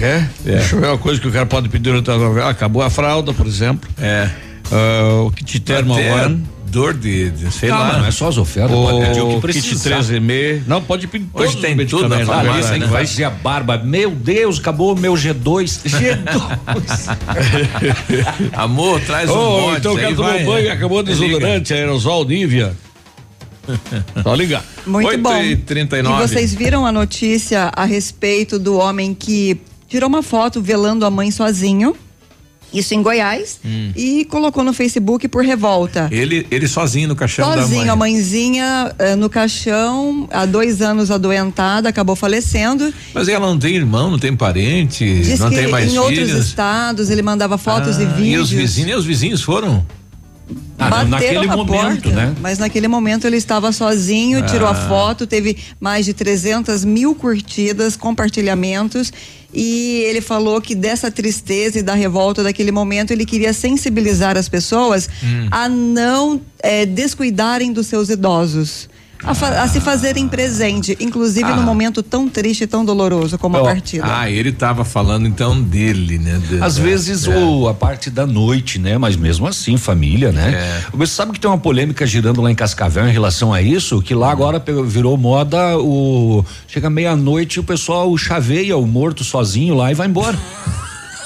É? 0.00 0.24
é? 0.46 0.56
Deixa 0.56 0.76
eu 0.76 0.80
ver 0.80 0.86
uma 0.88 0.98
coisa 0.98 1.20
que 1.20 1.28
o 1.28 1.32
cara 1.32 1.46
pode 1.46 1.68
pedir 1.68 1.94
outra 1.94 2.16
novela. 2.16 2.50
Acabou 2.50 2.82
a 2.82 2.90
fralda, 2.90 3.32
por 3.32 3.46
exemplo. 3.46 3.88
É. 4.00 4.30
Uh, 4.70 5.26
o 5.26 5.30
kit 5.30 5.60
termo 5.60 5.94
one. 5.94 6.44
Dor 6.70 6.94
de, 6.94 7.30
de 7.30 7.50
sei 7.50 7.68
Calma, 7.68 7.92
lá. 7.92 7.98
Não 7.98 8.06
é 8.06 8.12
só 8.12 8.28
as 8.28 8.38
ofertas, 8.38 8.76
o, 8.76 8.84
pode 8.84 9.06
pedir 9.06 9.20
o 9.20 9.34
que 9.34 9.40
precisa. 9.40 9.90
Kit 9.90 10.04
13M. 10.04 10.62
Não, 10.68 10.80
pode 10.80 11.08
pedir 11.08 11.26
Hoje 11.34 11.56
tem 11.56 11.76
tudo 11.84 12.08
na 12.08 12.24
farmácia, 12.24 12.78
né? 12.78 12.86
Vai 12.86 13.06
ser 13.06 13.24
a 13.24 13.30
barba. 13.30 13.76
Meu 13.78 14.12
Deus, 14.12 14.60
acabou 14.60 14.94
o 14.94 14.98
meu 14.98 15.14
G2. 15.14 15.80
G2. 15.82 17.16
Amor, 18.54 19.00
traz 19.00 19.28
um 19.28 19.32
oh, 19.32 19.60
monte. 19.62 19.78
Então 19.78 19.94
o 19.94 19.96
cara 19.96 20.14
tomou 20.14 20.44
banho 20.44 20.66
e 20.66 20.70
acabou 20.70 20.98
o 21.00 21.02
desodorante, 21.02 21.74
aerosol, 21.74 22.24
Nivea. 22.24 22.72
Só 24.22 24.34
ligar. 24.34 24.64
Muito 24.86 25.08
8 25.08 25.20
bom. 25.20 25.42
E, 25.42 25.56
39. 25.56 26.22
e 26.22 26.28
vocês 26.28 26.54
viram 26.54 26.86
a 26.86 26.92
notícia 26.92 27.70
a 27.74 27.84
respeito 27.84 28.58
do 28.58 28.76
homem 28.76 29.12
que 29.14 29.60
tirou 29.90 30.08
uma 30.08 30.22
foto 30.22 30.62
velando 30.62 31.04
a 31.04 31.10
mãe 31.10 31.30
sozinho. 31.30 31.94
Isso 32.72 32.94
em 32.94 33.02
Goiás 33.02 33.58
hum. 33.64 33.90
e 33.96 34.24
colocou 34.26 34.62
no 34.62 34.72
Facebook 34.72 35.26
por 35.26 35.44
revolta. 35.44 36.08
Ele, 36.12 36.46
ele 36.52 36.68
sozinho 36.68 37.08
no 37.08 37.16
caixão 37.16 37.44
sozinho, 37.52 37.68
da 37.68 37.76
mãe. 37.76 37.88
a 37.88 37.96
mãezinha 37.96 38.94
uh, 38.96 39.16
no 39.16 39.28
caixão, 39.28 40.28
há 40.30 40.46
dois 40.46 40.80
anos 40.80 41.10
adoentada, 41.10 41.88
acabou 41.88 42.14
falecendo. 42.14 42.94
Mas 43.12 43.26
ela 43.26 43.44
não 43.44 43.58
tem 43.58 43.74
irmão, 43.74 44.12
não 44.12 44.20
tem 44.20 44.36
parente, 44.36 45.04
Diz 45.04 45.40
não 45.40 45.50
tem 45.50 45.66
mais 45.66 45.86
em 45.86 45.88
filhos. 45.88 46.04
outros 46.04 46.46
estados 46.46 47.10
ele 47.10 47.22
mandava 47.22 47.58
fotos 47.58 47.98
ah, 47.98 48.02
e 48.04 48.06
vídeos. 48.06 48.28
E 48.28 48.36
os 48.38 48.50
vizinhos, 48.50 48.90
e 48.90 48.94
os 48.94 49.04
vizinhos 49.04 49.42
foram? 49.42 49.84
Ah, 50.78 51.04
naquele 51.04 51.46
momento, 51.46 52.02
porta, 52.02 52.10
né? 52.10 52.34
Mas 52.40 52.58
naquele 52.58 52.88
momento 52.88 53.26
ele 53.26 53.36
estava 53.36 53.70
sozinho, 53.70 54.38
ah. 54.38 54.42
tirou 54.42 54.66
a 54.66 54.74
foto, 54.74 55.26
teve 55.26 55.56
mais 55.78 56.06
de 56.06 56.14
300 56.14 56.84
mil 56.84 57.14
curtidas, 57.14 57.96
compartilhamentos 57.96 59.12
e 59.52 60.04
ele 60.06 60.20
falou 60.20 60.60
que 60.60 60.74
dessa 60.74 61.10
tristeza 61.10 61.80
e 61.80 61.82
da 61.82 61.94
revolta 61.94 62.42
daquele 62.42 62.70
momento 62.70 63.10
ele 63.10 63.26
queria 63.26 63.52
sensibilizar 63.52 64.36
as 64.36 64.48
pessoas 64.48 65.08
hum. 65.22 65.48
a 65.50 65.68
não 65.68 66.40
é, 66.62 66.86
descuidarem 66.86 67.72
dos 67.72 67.86
seus 67.86 68.08
idosos 68.08 68.88
a, 69.24 69.34
fa 69.34 69.62
a, 69.62 69.68
se 69.68 69.80
fazerem 69.80 70.28
presente, 70.28 70.96
inclusive 71.00 71.50
ah. 71.50 71.56
num 71.56 71.62
momento 71.62 72.02
tão 72.02 72.28
triste 72.28 72.64
e 72.64 72.66
tão 72.66 72.84
doloroso 72.84 73.38
como 73.38 73.56
oh, 73.56 73.60
a 73.60 73.64
partida. 73.64 74.04
Ah, 74.06 74.30
ele 74.30 74.50
estava 74.50 74.84
falando 74.84 75.26
então 75.26 75.60
dele, 75.60 76.18
né? 76.18 76.40
De, 76.48 76.62
Às 76.62 76.78
é, 76.78 76.82
vezes 76.82 77.26
é. 77.26 77.36
o, 77.36 77.68
a 77.68 77.74
parte 77.74 78.10
da 78.10 78.26
noite, 78.26 78.78
né? 78.78 78.98
Mas 78.98 79.16
mesmo 79.16 79.46
assim, 79.46 79.76
família, 79.76 80.32
né? 80.32 80.54
É. 80.54 80.96
Você 80.96 81.14
sabe 81.14 81.32
que 81.32 81.40
tem 81.40 81.50
uma 81.50 81.58
polêmica 81.58 82.06
girando 82.06 82.40
lá 82.40 82.50
em 82.50 82.54
Cascavel 82.54 83.08
em 83.08 83.12
relação 83.12 83.52
a 83.52 83.60
isso, 83.60 84.00
que 84.02 84.14
lá 84.14 84.30
agora 84.30 84.62
virou 84.86 85.16
moda 85.16 85.78
o 85.78 86.44
chega 86.66 86.88
meia-noite 86.88 87.60
o 87.60 87.64
pessoal 87.64 88.16
chaveia 88.16 88.76
o 88.76 88.86
morto 88.86 89.24
sozinho 89.24 89.74
lá 89.74 89.90
e 89.90 89.94
vai 89.94 90.06
embora. 90.06 90.38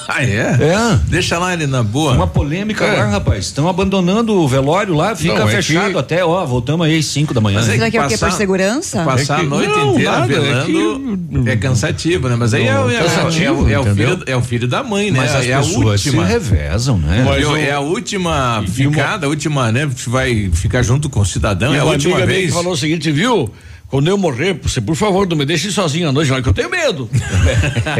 Ah, 0.07 0.23
é? 0.23 0.27
É. 0.27 0.99
Deixa 1.07 1.37
lá 1.37 1.53
ele 1.53 1.65
na 1.67 1.81
boa. 1.81 2.13
Uma 2.13 2.27
polêmica 2.27 2.85
é. 2.85 2.97
lá, 2.97 3.05
rapaz. 3.09 3.45
Estão 3.45 3.67
abandonando 3.67 4.33
o 4.33 4.47
velório 4.47 4.93
lá, 4.93 5.15
fica 5.15 5.39
não, 5.39 5.49
é 5.49 5.51
fechado 5.51 5.93
que... 5.93 5.97
até, 5.97 6.23
ó, 6.23 6.45
voltamos 6.45 6.85
aí 6.85 6.97
às 6.97 7.05
5 7.05 7.33
da 7.33 7.41
manhã. 7.41 7.57
Mas 7.57 7.65
Será 7.65 7.89
que 7.89 7.97
é 7.97 8.05
o 8.05 8.07
quê? 8.07 8.17
Por 8.17 8.31
segurança? 8.31 9.03
Passar 9.03 9.35
é 9.35 9.39
que... 9.39 9.45
a 9.45 9.49
noite 9.49 9.69
não, 9.69 9.93
inteira 9.93 10.11
nada, 10.11 10.27
velando 10.27 11.49
é, 11.49 11.51
é, 11.51 11.55
cansativo, 11.55 12.29
né? 12.29 12.35
Mas 12.35 12.53
aí 12.53 12.65
não, 12.65 12.89
é, 12.89 12.97
cansativo, 12.99 13.69
é, 13.69 13.79
o 13.79 13.83
filho, 13.83 14.23
é 14.25 14.35
o 14.35 14.41
filho 14.41 14.67
da 14.67 14.83
mãe, 14.83 15.11
né? 15.11 15.19
Mas 15.19 15.35
as 15.35 15.45
é 15.45 15.57
pessoas 15.57 15.75
a 15.75 15.89
última. 15.89 16.25
se 16.25 16.31
revezam, 16.31 16.97
né? 16.97 17.25
é 17.67 17.71
a 17.71 17.79
última 17.79 18.63
ficada, 18.67 19.25
a 19.25 19.29
última, 19.29 19.71
né? 19.71 19.89
Vai 20.07 20.49
ficar 20.53 20.83
junto 20.83 21.09
com 21.09 21.19
o 21.19 21.25
cidadão, 21.25 21.73
é 21.73 21.79
a 21.79 21.85
última 21.85 22.25
vez. 22.25 22.53
falou 22.53 22.73
o 22.73 22.77
seguinte, 22.77 23.11
viu? 23.11 23.51
Quando 23.89 24.07
eu 24.07 24.17
morrer, 24.17 24.59
você, 24.61 24.81
por 24.81 24.95
favor, 24.95 25.27
não 25.27 25.37
me 25.37 25.45
deixe 25.45 25.71
sozinho 25.71 26.09
à 26.09 26.11
noite, 26.11 26.31
não, 26.31 26.41
que 26.41 26.49
eu 26.49 26.53
tenho 26.53 26.69
medo. 26.69 27.09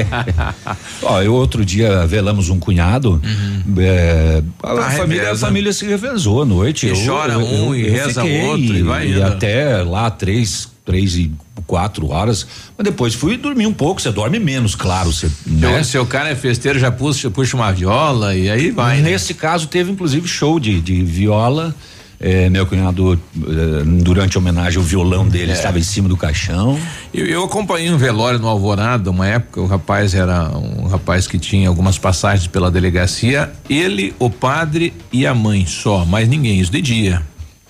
Ó, 1.03 1.21
eu 1.21 1.33
outro 1.33 1.63
dia 1.63 2.05
velamos 2.07 2.49
um 2.49 2.59
cunhado. 2.59 3.21
Uhum. 3.23 3.75
É, 3.77 4.41
a, 4.63 4.71
a, 4.71 4.91
família, 4.91 5.31
a, 5.31 5.37
família, 5.37 5.71
se 5.71 5.85
revezou 5.85 6.41
à 6.41 6.45
noite. 6.45 6.87
E 6.87 6.89
eu, 6.89 7.05
chora 7.05 7.37
um 7.37 7.73
eu, 7.73 7.75
e 7.75 7.89
reza 7.89 8.23
o 8.23 8.41
outro 8.47 8.75
e 8.75 8.81
vai 8.81 9.07
E 9.07 9.21
até 9.21 9.83
lá 9.83 10.09
três, 10.09 10.67
três 10.83 11.15
e 11.15 11.31
quatro 11.67 12.09
horas, 12.09 12.45
mas 12.77 12.85
depois 12.85 13.13
fui 13.13 13.37
dormir 13.37 13.67
um 13.67 13.73
pouco, 13.73 14.01
você 14.01 14.11
dorme 14.11 14.39
menos, 14.39 14.75
claro. 14.75 15.11
Você, 15.11 15.29
né? 15.45 15.83
Se 15.83 15.97
o 15.97 16.05
cara 16.05 16.29
é 16.29 16.35
festeiro, 16.35 16.79
já 16.79 16.91
puxa, 16.91 17.29
puxa 17.29 17.55
uma 17.55 17.71
viola 17.71 18.35
e 18.35 18.49
aí 18.49 18.71
vai. 18.71 18.97
Né? 18.97 19.11
Nesse 19.11 19.33
né? 19.33 19.39
caso, 19.39 19.67
teve 19.67 19.91
inclusive 19.91 20.27
show 20.27 20.59
de, 20.59 20.81
de 20.81 21.03
viola. 21.03 21.75
É, 22.19 22.49
meu 22.49 22.65
cunhado, 22.65 23.13
é, 23.13 23.83
durante 24.01 24.37
a 24.37 24.39
homenagem, 24.39 24.79
o 24.79 24.81
violão 24.81 25.27
dele 25.27 25.51
é. 25.51 25.53
estava 25.53 25.77
em 25.77 25.83
cima 25.83 26.07
do 26.07 26.15
caixão. 26.15 26.79
Eu, 27.13 27.25
eu, 27.25 27.43
acompanhei 27.43 27.91
um 27.91 27.97
velório 27.97 28.39
no 28.39 28.47
Alvorada, 28.47 29.11
uma 29.11 29.27
época, 29.27 29.61
o 29.61 29.67
rapaz 29.67 30.13
era 30.13 30.49
um 30.57 30.87
rapaz 30.87 31.27
que 31.27 31.37
tinha 31.37 31.67
algumas 31.67 31.97
passagens 31.97 32.47
pela 32.47 32.71
delegacia, 32.71 33.51
ele, 33.69 34.15
o 34.17 34.29
padre 34.29 34.93
e 35.11 35.27
a 35.27 35.33
mãe 35.33 35.65
só, 35.65 36.05
mais 36.05 36.27
ninguém, 36.27 36.59
isso 36.59 36.71
de 36.71 36.81
dia. 36.81 37.21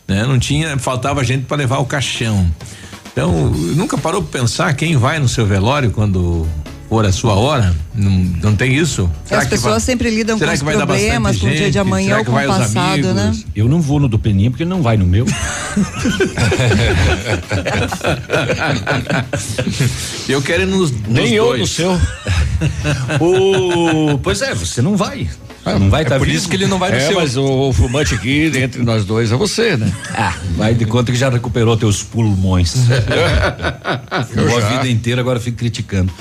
Né? 0.08 0.24
Não 0.26 0.38
tinha, 0.38 0.78
faltava 0.78 1.24
gente 1.24 1.46
para 1.46 1.58
levar 1.58 1.80
o 1.80 1.86
caixão. 1.86 2.50
Então, 3.12 3.32
nunca 3.50 3.98
parou 3.98 4.22
para 4.22 4.42
pensar 4.42 4.74
quem 4.74 4.98
vai 4.98 5.20
no 5.20 5.28
seu 5.28 5.46
velório 5.46 5.90
quando 5.90 6.46
a 6.90 7.12
sua 7.12 7.34
hora? 7.36 7.76
Não, 7.94 8.12
não 8.12 8.56
tem 8.56 8.76
isso? 8.76 9.10
Será 9.26 9.42
As 9.42 9.48
pessoas 9.48 9.74
vai, 9.74 9.82
sempre 9.82 10.10
lidam 10.10 10.40
com 10.40 10.46
os 10.46 10.62
problemas, 10.62 11.38
com 11.38 11.48
o 11.48 11.52
dia 11.52 11.72
de 11.72 11.80
amanhã 11.80 12.20
ou 12.20 12.26
com 12.26 12.32
o 12.32 12.48
passado, 12.48 13.14
né? 13.14 13.36
Eu 13.56 13.68
não 13.68 13.82
vou 13.82 14.00
no 14.00 14.08
do 14.08 14.20
Peninha 14.20 14.50
porque 14.52 14.64
ele 14.64 14.70
não 14.70 14.82
vai 14.82 14.96
no 14.98 15.06
meu. 15.06 15.26
eu 20.30 20.42
quero 20.42 20.64
ir 20.64 20.68
nos, 20.68 20.92
nos 20.92 21.08
Nem 21.08 21.34
eu 21.34 21.58
no 21.58 21.68
seu. 21.68 21.92
o, 23.20 24.18
pois 24.20 24.42
é, 24.42 24.54
você 24.54 24.82
não 24.82 24.96
vai. 24.96 25.28
Ah, 25.66 25.80
não 25.80 25.90
vai 25.90 26.04
estar 26.04 26.16
é 26.16 26.20
tá 26.20 26.24
por 26.24 26.32
isso 26.32 26.48
que 26.48 26.56
ele 26.56 26.68
não 26.68 26.78
vai 26.78 26.92
no 26.92 26.98
é, 26.98 27.08
seu. 27.08 27.16
Mas 27.16 27.36
o, 27.36 27.70
o 27.70 27.74
fumante 27.74 28.14
aqui, 28.14 28.52
entre 28.56 28.84
nós 28.84 29.04
dois, 29.04 29.32
é 29.32 29.36
você, 29.36 29.76
né? 29.76 29.92
Ah, 30.14 30.36
vai 30.56 30.76
de 30.76 30.86
conta 30.86 31.12
que 31.12 31.18
já 31.18 31.30
recuperou 31.30 31.76
teus 31.76 32.04
pulmões. 32.04 32.76
Eu 34.36 34.58
a 34.58 34.70
vida 34.70 34.88
inteira, 34.88 35.22
agora 35.22 35.40
fico 35.40 35.58
criticando. 35.58 36.14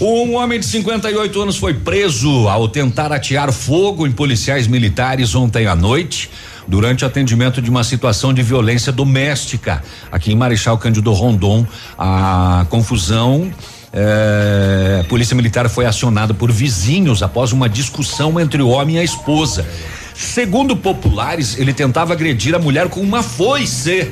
Um 0.00 0.34
homem 0.34 0.60
de 0.60 0.66
58 0.66 1.42
anos 1.42 1.56
foi 1.56 1.74
preso 1.74 2.48
ao 2.48 2.68
tentar 2.68 3.12
atear 3.12 3.52
fogo 3.52 4.06
em 4.06 4.12
policiais 4.12 4.66
militares 4.66 5.34
ontem 5.34 5.66
à 5.66 5.74
noite 5.74 6.30
durante 6.66 7.04
o 7.04 7.06
atendimento 7.06 7.60
de 7.60 7.70
uma 7.70 7.84
situação 7.84 8.32
de 8.32 8.42
violência 8.42 8.92
doméstica 8.92 9.82
aqui 10.10 10.32
em 10.32 10.36
Marechal 10.36 10.78
Cândido 10.78 11.12
Rondon. 11.12 11.66
A 11.98 12.66
confusão 12.70 13.50
é, 13.96 15.02
a 15.02 15.04
polícia 15.04 15.36
militar 15.36 15.68
foi 15.68 15.86
acionada 15.86 16.34
por 16.34 16.50
vizinhos 16.50 17.22
após 17.22 17.52
uma 17.52 17.68
discussão 17.68 18.40
entre 18.40 18.60
o 18.60 18.68
homem 18.68 18.96
e 18.96 18.98
a 18.98 19.04
esposa. 19.04 19.64
Segundo 20.12 20.76
populares, 20.76 21.56
ele 21.58 21.72
tentava 21.72 22.12
agredir 22.12 22.56
a 22.56 22.58
mulher 22.58 22.88
com 22.88 23.00
uma 23.00 23.22
foice, 23.22 24.10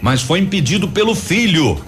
mas 0.00 0.22
foi 0.22 0.38
impedido 0.38 0.88
pelo 0.88 1.14
filho. 1.14 1.78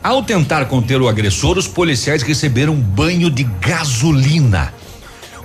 Ao 0.00 0.22
tentar 0.22 0.66
conter 0.66 1.00
o 1.00 1.08
agressor, 1.08 1.58
os 1.58 1.66
policiais 1.66 2.22
receberam 2.22 2.74
um 2.74 2.80
banho 2.80 3.28
de 3.28 3.42
gasolina. 3.42 4.72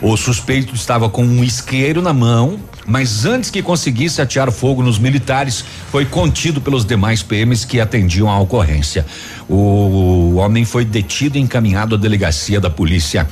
O 0.01 0.15
suspeito 0.15 0.73
estava 0.73 1.09
com 1.09 1.23
um 1.23 1.43
isqueiro 1.43 2.01
na 2.01 2.13
mão, 2.13 2.59
mas 2.87 3.25
antes 3.25 3.49
que 3.49 3.61
conseguisse 3.61 4.21
atear 4.21 4.51
fogo 4.51 4.81
nos 4.81 4.97
militares, 4.97 5.63
foi 5.91 6.05
contido 6.05 6.61
pelos 6.61 6.85
demais 6.85 7.21
PMs 7.21 7.65
que 7.65 7.81
atendiam 7.81 8.29
a 8.29 8.39
ocorrência. 8.39 9.05
O 9.49 10.35
homem 10.35 10.63
foi 10.63 10.85
detido 10.85 11.37
e 11.37 11.41
encaminhado 11.41 11.95
à 11.95 11.97
delegacia 11.97 12.61
da 12.61 12.69
polícia 12.69 13.27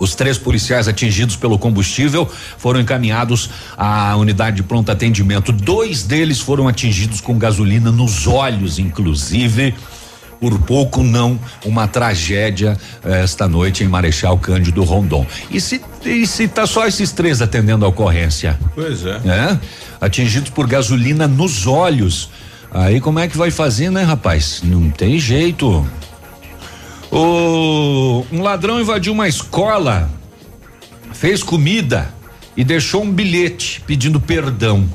os 0.00 0.14
três 0.14 0.38
policiais 0.38 0.88
atingidos 0.88 1.36
pelo 1.36 1.58
combustível 1.58 2.26
foram 2.56 2.80
encaminhados 2.80 3.50
à 3.76 4.16
unidade 4.16 4.56
de 4.56 4.62
pronto 4.62 4.90
atendimento. 4.90 5.52
Dois 5.52 6.02
deles 6.02 6.40
foram 6.40 6.66
atingidos 6.66 7.20
com 7.20 7.38
gasolina 7.38 7.92
nos 7.92 8.26
olhos, 8.26 8.78
inclusive 8.78 9.74
por 10.40 10.58
pouco 10.60 11.02
não 11.02 11.38
uma 11.66 11.86
tragédia 11.86 12.78
eh, 13.04 13.22
esta 13.22 13.46
noite 13.46 13.84
em 13.84 13.88
Marechal 13.88 14.38
Cândido 14.38 14.82
Rondon. 14.82 15.26
E 15.50 15.60
se, 15.60 15.82
e 16.04 16.26
se 16.26 16.48
tá 16.48 16.66
só 16.66 16.86
esses 16.86 17.12
três 17.12 17.42
atendendo 17.42 17.84
a 17.84 17.88
ocorrência? 17.88 18.58
Pois 18.74 19.04
é. 19.04 19.20
é? 19.24 19.58
Atingidos 20.00 20.50
por 20.50 20.66
gasolina 20.66 21.28
nos 21.28 21.66
olhos. 21.66 22.30
Aí 22.72 23.00
como 23.00 23.18
é 23.18 23.28
que 23.28 23.36
vai 23.36 23.50
fazer, 23.50 23.90
né, 23.90 24.02
rapaz? 24.02 24.62
Não 24.62 24.90
tem 24.90 25.18
jeito. 25.18 25.86
O, 27.10 28.24
um 28.32 28.40
ladrão 28.40 28.80
invadiu 28.80 29.12
uma 29.12 29.26
escola, 29.26 30.08
fez 31.12 31.42
comida 31.42 32.08
e 32.56 32.62
deixou 32.62 33.02
um 33.02 33.10
bilhete 33.10 33.82
pedindo 33.86 34.20
perdão. 34.20 34.88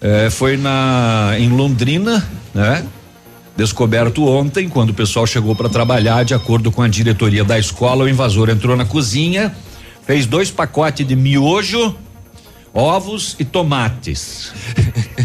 É, 0.00 0.30
foi 0.30 0.56
na 0.56 1.34
em 1.38 1.48
Londrina, 1.50 2.26
né? 2.54 2.86
Descoberto 3.56 4.26
ontem, 4.26 4.68
quando 4.68 4.90
o 4.90 4.94
pessoal 4.94 5.26
chegou 5.26 5.54
para 5.54 5.68
trabalhar, 5.68 6.24
de 6.24 6.32
acordo 6.32 6.72
com 6.72 6.80
a 6.80 6.88
diretoria 6.88 7.44
da 7.44 7.58
escola, 7.58 8.04
o 8.04 8.08
invasor 8.08 8.48
entrou 8.48 8.74
na 8.76 8.86
cozinha, 8.86 9.54
fez 10.10 10.26
dois 10.26 10.50
pacotes 10.50 11.06
de 11.06 11.14
miojo, 11.14 11.94
ovos 12.74 13.36
e 13.38 13.44
tomates. 13.44 14.52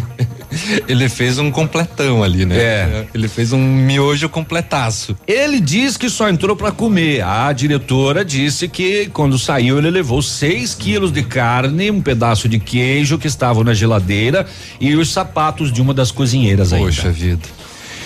Ele 0.87 1.09
fez 1.09 1.39
um 1.39 1.49
completão 1.49 2.23
ali, 2.23 2.45
né? 2.45 2.55
É. 2.55 3.07
Ele 3.11 3.27
fez 3.27 3.51
um 3.51 3.59
miojo 3.59 4.29
completaço. 4.29 5.17
Ele 5.27 5.59
diz 5.59 5.97
que 5.97 6.07
só 6.07 6.29
entrou 6.29 6.55
para 6.55 6.71
comer. 6.71 7.23
A 7.23 7.51
diretora 7.51 8.23
disse 8.23 8.67
que 8.67 9.07
quando 9.07 9.39
saiu 9.39 9.79
ele 9.79 9.89
levou 9.89 10.21
seis 10.21 10.75
quilos 10.75 11.11
de 11.11 11.23
carne, 11.23 11.89
um 11.89 11.99
pedaço 11.99 12.47
de 12.47 12.59
queijo 12.59 13.17
que 13.17 13.25
estavam 13.25 13.63
na 13.63 13.73
geladeira 13.73 14.45
e 14.79 14.95
os 14.95 15.11
sapatos 15.11 15.73
de 15.73 15.81
uma 15.81 15.95
das 15.95 16.11
cozinheiras 16.11 16.71
aí. 16.71 16.79
Poxa 16.79 17.11
vida. 17.11 17.41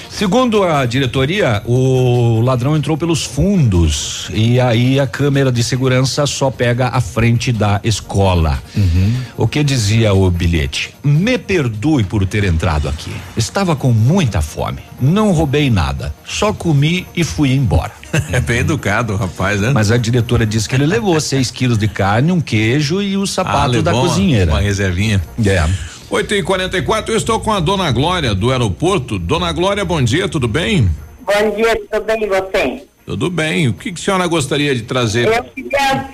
Segundo 0.09 0.63
a 0.63 0.85
diretoria, 0.85 1.61
o 1.65 2.41
ladrão 2.41 2.75
entrou 2.75 2.97
pelos 2.97 3.23
fundos 3.23 4.29
e 4.33 4.59
aí 4.59 4.99
a 4.99 5.07
câmera 5.07 5.51
de 5.51 5.63
segurança 5.63 6.25
só 6.25 6.51
pega 6.51 6.89
a 6.89 6.99
frente 6.99 7.51
da 7.51 7.79
escola. 7.83 8.61
Uhum. 8.75 9.13
O 9.37 9.47
que 9.47 9.63
dizia 9.63 10.13
o 10.13 10.29
bilhete? 10.29 10.93
Me 11.03 11.37
perdoe 11.37 12.03
por 12.03 12.25
ter 12.25 12.43
entrado 12.43 12.89
aqui. 12.89 13.11
Estava 13.37 13.75
com 13.75 13.91
muita 13.91 14.41
fome. 14.41 14.79
Não 14.99 15.31
roubei 15.31 15.69
nada. 15.69 16.13
Só 16.25 16.51
comi 16.51 17.07
e 17.15 17.23
fui 17.23 17.53
embora. 17.53 17.91
É 18.31 18.39
bem 18.39 18.59
educado, 18.59 19.15
rapaz, 19.15 19.61
né? 19.61 19.71
Mas 19.71 19.91
a 19.91 19.97
diretora 19.97 20.45
disse 20.45 20.67
que 20.67 20.75
ele 20.75 20.85
levou 20.85 21.17
seis 21.21 21.51
quilos 21.51 21.77
de 21.77 21.87
carne, 21.87 22.31
um 22.31 22.41
queijo 22.41 23.01
e 23.01 23.15
o 23.15 23.25
sapato 23.27 23.77
ah, 23.77 23.81
da 23.81 23.91
cozinheira. 23.91 24.51
Uma 24.51 24.59
reservinha. 24.59 25.21
É. 25.45 25.63
8 26.09 26.33
e 26.33 26.43
44 26.43 27.13
eu 27.13 27.17
estou 27.17 27.39
com 27.39 27.53
a 27.53 27.59
dona 27.59 27.91
Glória 27.91 28.33
do 28.33 28.51
aeroporto. 28.51 29.19
Dona 29.19 29.51
Glória, 29.51 29.85
bom 29.85 30.01
dia, 30.01 30.27
tudo 30.27 30.47
bem? 30.47 30.89
Bom 31.21 31.55
dia, 31.55 31.79
tudo 31.91 32.03
bem 32.03 32.23
e 32.23 32.27
você? 32.27 32.83
Tudo 33.05 33.29
bem. 33.29 33.67
O 33.67 33.73
que, 33.73 33.91
que 33.91 34.01
a 34.01 34.03
senhora 34.03 34.25
gostaria 34.25 34.73
de 34.73 34.81
trazer? 34.81 35.27
Eu 35.27 35.43
queria. 35.43 36.09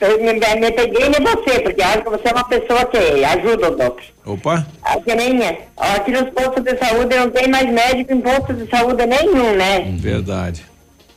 Eu 0.00 0.18
me, 0.18 0.32
me 0.32 0.72
peguei 0.72 1.06
em 1.06 1.22
você, 1.22 1.60
porque 1.60 1.80
acho 1.80 2.02
que 2.02 2.10
você 2.10 2.28
é 2.28 2.32
uma 2.32 2.48
pessoa 2.48 2.84
que 2.86 3.24
ajuda 3.24 3.70
o 3.70 3.76
doutor. 3.76 4.02
Opa. 4.26 4.66
Ah, 4.82 4.98
que 4.98 5.14
nem, 5.14 5.38
aqui 5.76 6.10
nos 6.10 6.30
postos 6.30 6.64
de 6.64 6.76
saúde 6.76 7.14
não 7.14 7.30
tem 7.30 7.48
mais 7.48 7.70
médico 7.70 8.12
em 8.12 8.20
posto 8.20 8.54
de 8.54 8.68
saúde 8.68 9.06
nenhum, 9.06 9.54
né? 9.54 9.94
Verdade. 9.98 10.64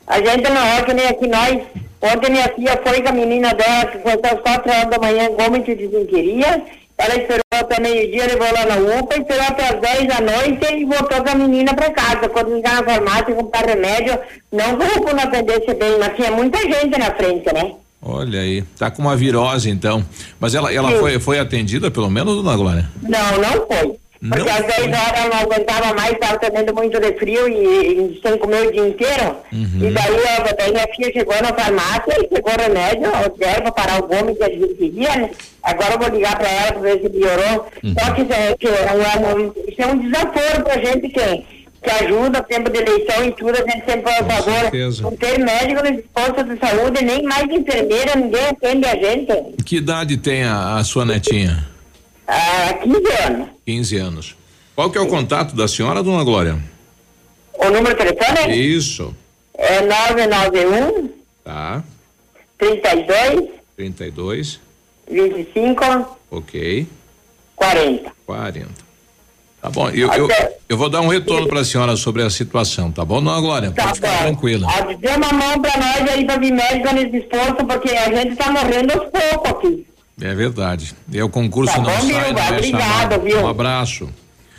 A 0.06 0.18
gente 0.18 0.48
não 0.48 0.62
é 0.62 0.82
que 0.84 0.94
nem 0.94 1.08
aqui 1.08 1.28
nós. 1.28 1.60
Ontem 2.02 2.32
minha 2.32 2.50
filha 2.50 2.80
foi 2.86 3.02
com 3.02 3.10
a 3.10 3.14
menina 3.14 3.54
dela, 3.54 3.86
que 3.86 3.98
foi 4.00 4.12
às 4.12 4.40
quatro 4.42 4.70
horas 4.70 4.90
da 4.90 5.00
manhã, 5.00 5.30
como 5.32 5.60
te 5.64 5.74
desinqueria, 5.74 6.62
Ela 6.98 7.16
esperou 7.18 7.44
até 7.52 7.82
meio-dia, 7.82 8.28
levou 8.28 8.48
lá 8.54 8.66
na 8.66 9.00
UPA, 9.00 9.18
esperou 9.18 9.44
até 9.44 9.70
as 9.70 9.82
10 9.82 10.08
da 10.08 10.22
noite 10.22 10.74
e 10.74 10.86
voltou 10.86 11.24
com 11.24 11.30
a 11.30 11.36
menina 11.36 11.74
para 11.74 11.92
casa. 11.92 12.30
Quando 12.30 12.56
ligar 12.56 12.76
na 12.76 12.84
farmácia 12.84 13.36
comprar 13.36 13.66
remédio, 13.66 14.18
não 14.52 14.78
colocou 14.78 15.14
na 15.14 15.24
atendesse 15.24 15.74
bem, 15.74 15.98
mas 16.00 16.16
tinha 16.16 16.32
muita 16.32 16.60
gente 16.60 16.98
na 16.98 17.12
frente, 17.16 17.52
né? 17.54 17.74
Olha 18.06 18.42
aí, 18.42 18.62
tá 18.78 18.92
com 18.92 19.02
uma 19.02 19.16
virose 19.16 19.70
então. 19.70 20.06
Mas 20.40 20.54
ela, 20.54 20.74
ela 20.74 20.92
foi, 20.92 21.20
foi 21.20 21.40
atendida 21.40 21.90
pelo 21.90 22.10
menos, 22.10 22.36
dona 22.36 22.56
Glória? 22.56 22.90
Não, 23.02 23.38
não 23.38 23.66
foi. 23.66 23.98
Porque 24.30 24.50
não 24.50 24.56
às 24.56 24.66
10 24.66 24.88
horas 24.88 25.20
ela 25.20 25.30
não 25.30 25.42
aguentava 25.42 25.94
mais, 25.94 26.14
estava 26.14 26.40
tendo 26.40 26.74
muito 26.74 26.98
de 26.98 27.14
frio 27.20 27.50
e, 27.50 28.16
e 28.16 28.22
sem 28.22 28.38
comer 28.38 28.68
o 28.68 28.72
dia 28.72 28.88
inteiro. 28.88 29.36
Uhum. 29.52 29.80
E 29.82 29.92
daí, 29.92 30.16
ó, 30.40 30.56
daí 30.58 30.72
minha 30.72 30.88
filha 30.96 31.12
chegou 31.12 31.36
na 31.42 31.54
farmácia 31.54 32.18
e 32.22 32.28
pegou 32.28 32.54
remédio, 32.58 33.12
deram 33.38 33.64
para 33.64 33.72
parar 33.74 34.02
o 34.02 34.08
vômito 34.08 34.38
que 34.38 34.44
a 34.44 34.50
gente 34.50 34.74
queria, 34.76 35.16
né? 35.18 35.30
Agora 35.62 35.94
eu 35.96 36.00
vou 36.00 36.08
ligar 36.08 36.38
para 36.38 36.50
ela 36.50 36.72
para 36.72 36.82
ver 36.82 37.02
se 37.02 37.10
melhorou. 37.10 37.68
Uhum. 37.84 37.96
Só 38.00 38.12
que, 38.14 38.22
isso 38.22 38.34
é, 38.34 38.56
que 38.56 38.68
um, 38.68 39.54
isso 39.68 39.82
é 39.82 39.88
um 39.88 39.98
desaforo 39.98 40.64
para 40.64 40.74
a 40.74 40.86
gente 40.86 41.10
que, 41.10 41.46
que 41.82 41.90
ajuda, 42.04 42.44
tempo 42.44 42.70
de 42.70 42.80
eleição 42.80 43.26
e 43.26 43.32
tudo, 43.34 43.52
a 43.52 43.72
gente 43.72 43.86
sempre 43.86 44.04
faz 44.04 44.26
favor. 44.26 44.72
Não 45.02 45.18
ter 45.18 45.38
médico 45.38 45.84
nos 45.84 46.02
postos 46.14 46.46
de 46.46 46.60
saúde, 46.60 47.04
nem 47.04 47.24
mais 47.24 47.44
enfermeira, 47.44 48.16
ninguém 48.16 48.46
atende 48.48 48.86
a 48.86 48.96
gente. 48.96 49.64
Que 49.66 49.78
idade 49.78 50.16
tem 50.16 50.46
a, 50.46 50.78
a 50.78 50.84
sua 50.86 51.04
netinha? 51.04 51.68
Ah, 52.26 52.74
15 52.82 52.98
anos. 53.28 53.53
15 53.66 53.98
anos. 53.98 54.36
Qual 54.76 54.90
que 54.90 54.98
é 54.98 55.02
o 55.02 55.08
contato 55.08 55.56
da 55.56 55.68
senhora, 55.68 56.02
dona 56.02 56.24
Glória? 56.24 56.60
O 57.54 57.66
número 57.66 57.96
de 57.96 57.96
telefone? 57.96 58.56
Isso. 58.56 59.16
É 59.54 59.82
991. 59.82 61.10
Tá. 61.44 61.84
32. 62.58 63.50
32. 63.78 64.60
25. 65.10 66.18
Ok. 66.32 66.88
40. 67.56 68.12
40. 68.26 68.84
Tá 69.62 69.70
bom, 69.70 69.90
eu, 69.92 70.12
eu, 70.12 70.28
eu 70.68 70.78
vou 70.78 70.90
dar 70.90 71.00
um 71.00 71.08
retorno 71.08 71.48
para 71.48 71.62
a 71.62 71.64
senhora 71.64 71.96
sobre 71.96 72.22
a 72.22 72.30
situação, 72.30 72.92
tá 72.92 73.06
bom, 73.06 73.24
dona 73.24 73.40
Glória? 73.40 73.72
Tá 73.72 73.84
Pode 73.84 73.96
ficar 73.96 74.24
tranquila. 74.24 74.68
Dê 75.00 75.08
uma 75.12 75.32
mão 75.32 75.62
para 75.62 75.78
nós 75.78 76.12
aí 76.12 76.26
para 76.26 76.38
vir 76.38 76.52
médico 76.52 76.94
nesse 76.94 77.18
esforço, 77.18 77.66
porque 77.66 77.92
a 77.92 78.14
gente 78.14 78.34
está 78.34 78.52
morrendo 78.52 78.92
aos 78.92 79.10
poucos 79.10 79.50
aqui. 79.50 79.88
É 80.22 80.34
verdade. 80.34 80.94
É 81.14 81.24
o 81.24 81.30
concurso 81.30 81.74
tá 81.74 81.80
não 81.80 81.86
bom, 81.86 81.92
sai, 81.92 82.34
não 82.34 82.40
é 82.40 82.52
Obrigado, 82.52 82.82
chamado. 82.84 83.22
viu? 83.22 83.42
Um 83.42 83.48
abraço. 83.48 84.10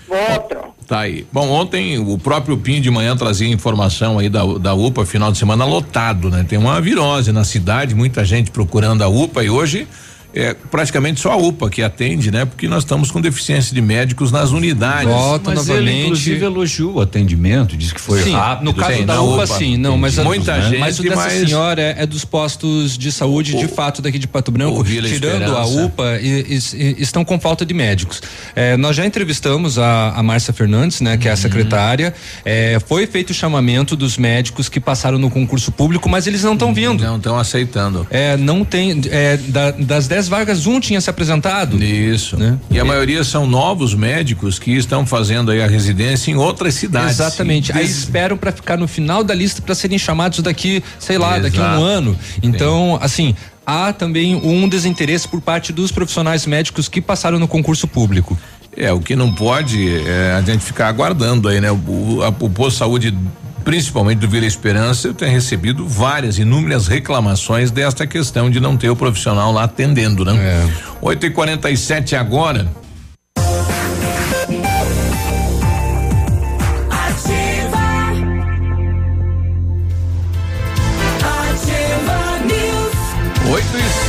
Outro. 0.09 0.75
Tá 0.87 1.01
aí. 1.01 1.27
Bom, 1.33 1.49
ontem 1.51 1.99
o 1.99 2.19
próprio 2.19 2.59
PIN 2.59 2.81
de 2.81 2.91
manhã 2.91 3.17
trazia 3.17 3.49
informação 3.49 4.19
aí 4.19 4.29
da, 4.29 4.45
da 4.59 4.75
UPA, 4.75 5.07
final 5.07 5.33
de 5.33 5.39
semana 5.39 5.65
lotado, 5.65 6.29
né? 6.29 6.45
Tem 6.47 6.59
uma 6.59 6.81
virose 6.81 7.33
na 7.33 7.43
cidade, 7.45 7.95
muita 7.95 8.25
gente 8.25 8.51
procurando 8.51 9.03
a 9.03 9.09
UPA 9.09 9.45
e 9.45 9.51
hoje 9.51 9.89
é 10.35 10.55
praticamente 10.71 11.21
só 11.21 11.33
a 11.33 11.37
UPA 11.37 11.71
que 11.71 11.83
atende, 11.83 12.31
né? 12.31 12.45
Porque 12.45 12.67
nós 12.67 12.83
estamos 12.83 13.11
com 13.11 13.21
deficiência 13.21 13.75
de 13.75 13.81
médicos 13.81 14.33
nas 14.33 14.51
unidades. 14.51 15.07
Volta 15.07 15.51
mas 15.51 15.67
novamente. 15.67 15.91
Ele, 15.91 16.03
inclusive 16.03 16.45
elogiou 16.45 16.95
o 16.95 17.01
atendimento, 17.01 17.77
disse 17.77 17.95
que 17.95 18.01
foi 18.01 18.23
sim, 18.23 18.33
rápido. 18.33 18.65
No 18.65 18.75
caso 18.75 18.97
sim, 18.97 19.07
da 19.07 19.23
UPA, 19.23 19.45
UPA, 19.45 19.47
sim, 19.47 19.77
não, 19.77 19.97
mas 19.97 20.19
muita 20.19 20.55
a, 20.55 20.61
gente, 20.61 20.79
mas 20.79 20.99
o 20.99 21.03
dessa 21.03 21.17
mas 21.17 21.33
senhora 21.33 21.81
é, 21.81 21.95
é, 21.99 22.07
dos 22.07 22.25
postos 22.25 22.99
de 22.99 23.13
saúde, 23.13 23.55
o, 23.55 23.59
de 23.61 23.69
fato, 23.69 24.03
daqui 24.03 24.19
de 24.19 24.27
Pato 24.27 24.51
Branco, 24.51 24.85
tirando 24.85 25.57
a 25.57 25.65
UPA, 25.67 26.19
e, 26.21 26.59
e, 26.75 27.03
estão 27.03 27.25
com 27.25 27.39
falta 27.39 27.65
de 27.65 27.73
médicos. 27.73 28.21
É, 28.57 28.77
nós 28.77 28.97
já 28.97 29.07
entrevistamos 29.07 29.79
a, 29.79 30.11
a 30.11 30.23
Márcia 30.23 30.53
Fernandes, 30.53 31.01
né, 31.01 31.17
que 31.17 31.29
é 31.29 31.31
a 31.31 31.35
uhum. 31.35 31.41
secretária. 31.41 32.13
É, 32.45 32.79
foi 32.87 33.07
feito 33.07 33.31
o 33.31 33.35
chamamento 33.35 33.95
dos 33.95 34.17
médicos 34.17 34.69
que 34.69 34.81
passaram 34.81 35.19
no 35.19 35.31
concurso 35.31 35.71
público, 35.71 36.09
mas 36.09 36.27
eles 36.27 36.43
não 36.43 36.55
estão 36.55 36.69
uhum, 36.69 36.75
vindo. 36.75 37.05
Não 37.05 37.17
estão 37.17 37.39
aceitando. 37.39 38.07
É, 38.11 38.37
não 38.37 38.65
tem, 38.65 39.01
é, 39.11 39.37
da, 39.37 39.71
das 39.71 40.09
dez 40.09 40.24
vagas, 40.29 40.67
um 40.67 40.81
tinha 40.81 41.01
se 41.01 41.09
apresentado. 41.11 41.83
Isso. 41.83 42.37
Né? 42.37 42.59
E 42.71 42.79
a 42.79 42.85
maioria 42.85 43.25
são 43.25 43.47
novos 43.47 43.95
médicos 43.95 44.59
que 44.59 44.73
estão 44.73 45.07
fazendo 45.07 45.51
aí 45.51 45.63
a 45.63 45.67
residência 45.67 46.31
em 46.31 46.37
outras 46.37 46.75
cidades. 46.75 47.13
Exatamente. 47.13 47.73
Aí 47.73 47.85
esperam 47.85 48.37
para 48.37 48.53
ficar 48.53 48.77
no 48.77 48.89
final 48.89 49.23
da 49.25 49.35
lista 49.35 49.63
para 49.63 49.75
serem 49.75 49.99
chamados 49.99 50.41
daqui, 50.41 50.83
sei 50.99 51.19
lá, 51.19 51.39
Exato. 51.39 51.43
daqui 51.43 51.59
a 51.59 51.79
um 51.79 51.83
ano. 51.83 52.19
Então, 52.43 52.99
Sim. 53.01 53.05
assim, 53.05 53.37
há 53.67 53.93
também 53.93 54.35
um 54.35 54.69
desinteresse 54.69 55.27
por 55.29 55.41
parte 55.41 55.73
dos 55.73 55.91
profissionais 55.91 56.47
médicos 56.47 56.89
que 56.89 57.01
passaram 57.01 57.39
no 57.39 57.49
concurso 57.49 57.87
público. 57.87 58.39
É, 58.77 58.93
o 58.93 59.01
que 59.01 59.15
não 59.15 59.33
pode 59.33 60.01
é 60.07 60.33
a 60.33 60.43
gente 60.43 60.65
ficar 60.65 60.89
aguardando 60.89 61.49
aí, 61.49 61.61
né? 61.61 61.71
O, 61.71 62.23
a, 62.23 62.29
o 62.29 62.51
posto 62.51 62.73
de 62.73 62.79
saúde 62.79 63.19
principalmente 63.65 64.19
do 64.19 64.29
Vila 64.29 64.47
Esperança, 64.47 65.09
eu 65.09 65.15
tenho 65.15 65.33
recebido 65.33 65.89
várias, 65.89 66.39
inúmeras 66.39 66.87
reclamações 66.87 67.71
desta 67.71 68.07
questão 68.07 68.51
de 68.51 68.61
não 68.61 68.77
ter 68.77 68.91
o 68.91 68.97
profissional 68.97 69.51
lá 69.51 69.65
atendendo, 69.65 70.25
né? 70.25 70.35
É. 70.37 70.69
8 71.01 71.27
e 71.27 71.31
47 71.31 72.15
agora. 72.15 72.84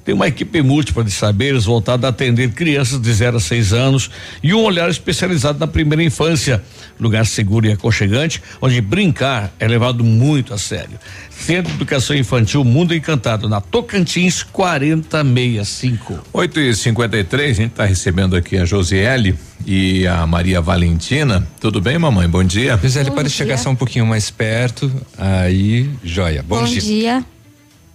Tem 0.06 0.14
uma 0.14 0.28
equipe 0.28 0.62
múltipla 0.62 1.02
de 1.02 1.10
saberes 1.10 1.64
voltada 1.64 2.06
a 2.06 2.10
atender 2.10 2.52
crianças 2.52 3.00
de 3.00 3.12
0 3.12 3.38
a 3.38 3.40
6 3.40 3.72
anos 3.72 4.08
e 4.40 4.54
um 4.54 4.62
olhar 4.62 4.88
especializado 4.88 5.58
na 5.58 5.66
primeira 5.66 6.00
infância. 6.00 6.62
Lugar 7.00 7.26
seguro 7.26 7.66
e 7.66 7.72
aconchegante, 7.72 8.40
onde 8.62 8.80
brincar 8.80 9.52
é 9.58 9.66
levado 9.66 10.04
muito 10.04 10.54
a 10.54 10.58
sério. 10.58 10.96
Centro 11.28 11.70
de 11.72 11.78
Educação 11.78 12.14
Infantil 12.14 12.62
Mundo 12.62 12.94
Encantado, 12.94 13.48
na 13.48 13.60
Tocantins 13.60 14.44
4065. 14.44 16.20
8 16.32 16.60
e 16.60 16.76
53 16.76 17.50
a 17.50 17.62
gente 17.62 17.72
está 17.72 17.84
recebendo 17.84 18.36
aqui 18.36 18.56
a 18.58 18.64
Josiele 18.64 19.34
e 19.66 20.06
a 20.06 20.24
Maria 20.24 20.60
Valentina. 20.60 21.44
Tudo 21.60 21.80
bem, 21.80 21.98
mamãe? 21.98 22.28
Bom 22.28 22.44
dia. 22.44 22.78
Josiele, 22.80 23.10
pode 23.10 23.28
dia. 23.28 23.36
chegar 23.36 23.56
só 23.58 23.70
um 23.70 23.76
pouquinho 23.76 24.06
mais 24.06 24.30
perto. 24.30 24.88
Aí, 25.18 25.90
joia. 26.04 26.44
Bom, 26.44 26.60
Bom 26.60 26.64
dia. 26.64 26.80
dia. 26.80 27.24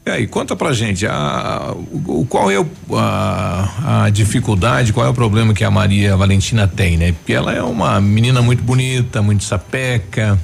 E 0.03 0.09
aí, 0.09 0.25
conta 0.25 0.55
pra 0.55 0.73
gente, 0.73 1.05
a, 1.05 1.75
o, 2.07 2.25
qual 2.27 2.49
é 2.49 2.59
o, 2.59 2.67
a, 2.95 4.05
a, 4.05 4.09
dificuldade, 4.09 4.91
qual 4.91 5.05
é 5.05 5.09
o 5.09 5.13
problema 5.13 5.53
que 5.53 5.63
a 5.63 5.69
Maria 5.69 6.17
Valentina 6.17 6.67
tem, 6.67 6.97
né? 6.97 7.11
Porque 7.11 7.33
ela 7.33 7.53
é 7.53 7.61
uma 7.61 8.01
menina 8.01 8.41
muito 8.41 8.63
bonita, 8.63 9.21
muito 9.21 9.43
sapeca. 9.43 10.39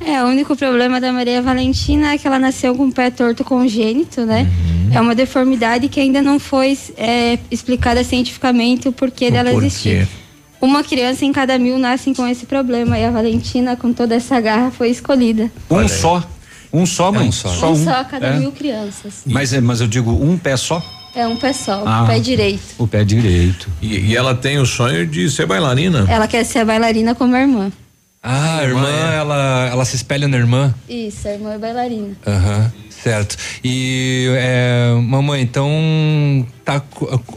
É, 0.00 0.22
o 0.24 0.28
único 0.28 0.56
problema 0.56 0.98
da 0.98 1.12
Maria 1.12 1.42
Valentina 1.42 2.12
é 2.12 2.18
que 2.18 2.26
ela 2.26 2.38
nasceu 2.38 2.74
com 2.74 2.86
o 2.86 2.92
pé 2.92 3.10
torto 3.10 3.44
congênito, 3.44 4.24
né? 4.24 4.48
Uhum. 4.88 4.90
É 4.94 5.00
uma 5.00 5.14
deformidade 5.14 5.88
que 5.88 6.00
ainda 6.00 6.22
não 6.22 6.38
foi 6.38 6.78
é, 6.96 7.38
explicada 7.50 8.02
cientificamente 8.02 8.88
o 8.88 8.92
porquê 8.92 9.28
o 9.28 9.30
dela 9.30 9.50
porquê. 9.50 9.66
existir. 9.66 10.08
Uma 10.58 10.82
criança 10.82 11.24
em 11.26 11.32
cada 11.32 11.58
mil 11.58 11.78
nascem 11.78 12.14
com 12.14 12.26
esse 12.26 12.46
problema 12.46 12.98
e 12.98 13.04
a 13.04 13.10
Valentina, 13.10 13.76
com 13.76 13.92
toda 13.92 14.14
essa 14.14 14.40
garra, 14.40 14.70
foi 14.70 14.88
escolhida. 14.88 15.50
Um 15.70 15.86
só? 15.86 16.26
Um 16.76 16.84
só, 16.84 17.10
mãe? 17.10 17.24
É 17.24 17.28
um 17.28 17.32
só, 17.32 17.48
só 17.48 17.68
um, 17.68 17.72
um 17.72 17.84
só 17.84 18.00
a 18.00 18.04
cada 18.04 18.26
é. 18.26 18.38
mil 18.38 18.52
crianças. 18.52 19.22
Mas, 19.24 19.52
é, 19.54 19.60
mas 19.62 19.80
eu 19.80 19.86
digo 19.86 20.10
um 20.10 20.36
pé 20.36 20.58
só? 20.58 20.82
É 21.14 21.26
um 21.26 21.34
pé 21.34 21.54
só, 21.54 21.82
ah, 21.86 22.02
o 22.02 22.06
pé 22.06 22.18
direito. 22.18 22.62
O 22.76 22.86
pé 22.86 23.02
direito. 23.02 23.70
E, 23.80 24.10
e, 24.10 24.16
ela 24.16 24.34
tem 24.34 24.58
o 24.58 24.66
sonho 24.66 25.06
de 25.06 25.30
ser 25.30 25.46
bailarina? 25.46 26.04
Ela 26.06 26.28
quer 26.28 26.44
ser 26.44 26.66
bailarina 26.66 27.14
como 27.14 27.34
a 27.34 27.40
irmã. 27.40 27.72
Ah, 28.22 28.58
a 28.58 28.64
irmã, 28.64 28.86
é. 28.86 29.16
ela, 29.16 29.68
ela 29.72 29.84
se 29.86 29.96
espelha 29.96 30.28
na 30.28 30.36
irmã? 30.36 30.74
Isso, 30.86 31.26
a 31.26 31.32
irmã 31.32 31.54
é 31.54 31.58
bailarina. 31.58 32.14
Aham. 32.26 32.58
Uhum. 32.58 32.86
Certo. 32.90 33.36
E, 33.64 34.28
é, 34.36 34.92
mamãe, 35.00 35.40
então 35.40 36.46
tá 36.66 36.82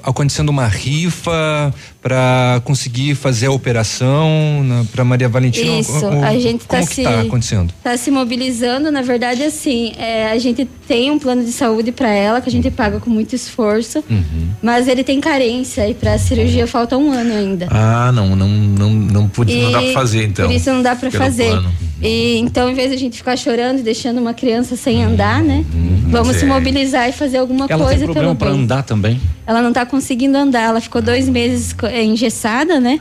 acontecendo 0.01 0.49
uma 0.49 0.65
rifa 0.65 1.71
para 2.01 2.59
conseguir 2.65 3.13
fazer 3.13 3.45
a 3.45 3.51
operação 3.51 4.87
para 4.91 5.05
Maria 5.05 5.29
Valentina? 5.29 5.79
Isso, 5.79 6.03
o, 6.03 6.25
a 6.25 6.33
gente 6.39 6.61
está 6.61 6.81
se 6.81 7.03
tá 7.03 7.21
acontecendo? 7.21 7.71
Tá 7.83 7.95
se 7.95 8.09
mobilizando, 8.09 8.91
na 8.91 9.03
verdade 9.03 9.43
assim, 9.43 9.93
é, 9.99 10.31
a 10.31 10.37
gente 10.39 10.67
tem 10.87 11.11
um 11.11 11.19
plano 11.19 11.43
de 11.43 11.51
saúde 11.51 11.91
para 11.91 12.09
ela 12.09 12.41
que 12.41 12.49
a 12.49 12.51
gente 12.51 12.71
paga 12.71 12.99
com 12.99 13.11
muito 13.11 13.35
esforço, 13.35 14.03
uhum. 14.09 14.49
mas 14.63 14.87
ele 14.87 15.03
tem 15.03 15.21
carência 15.21 15.87
e 15.87 15.93
para 15.93 16.15
a 16.15 16.17
cirurgia 16.17 16.65
falta 16.65 16.97
um 16.97 17.11
ano 17.11 17.31
ainda. 17.31 17.67
Ah, 17.69 18.11
não, 18.11 18.35
não, 18.35 18.47
não, 18.47 18.89
não, 18.89 19.29
pude, 19.29 19.55
não 19.55 19.71
dá 19.71 19.79
para 19.79 19.93
fazer 19.93 20.25
então. 20.25 20.47
Por 20.47 20.55
isso 20.55 20.71
não 20.71 20.81
dá 20.81 20.95
para 20.95 21.11
fazer. 21.11 21.49
Plano. 21.49 21.71
E 22.01 22.37
então, 22.37 22.69
em 22.69 22.73
vez 22.73 22.89
de 22.89 22.95
a 22.95 22.99
gente 22.99 23.17
ficar 23.17 23.35
chorando 23.35 23.79
e 23.79 23.83
deixando 23.83 24.19
uma 24.19 24.33
criança 24.33 24.75
sem 24.75 25.03
andar, 25.03 25.43
né? 25.43 25.65
Uhum, 25.73 26.03
vamos 26.09 26.35
é. 26.35 26.39
se 26.39 26.45
mobilizar 26.45 27.09
e 27.09 27.11
fazer 27.11 27.37
alguma 27.37 27.65
ela 27.67 27.83
coisa 27.83 28.05
tem 28.05 28.05
problema 28.05 28.35
para 28.35 28.51
andar 28.51 28.83
também. 28.83 29.18
Ela 29.45 29.61
não 29.61 29.69
está 29.69 29.85
conseguindo 29.85 30.37
andar, 30.37 30.61
ela 30.61 30.79
ficou 30.79 31.01
dois 31.01 31.27
meses 31.27 31.75
é, 31.83 32.03
engessada, 32.03 32.79
né? 32.79 32.99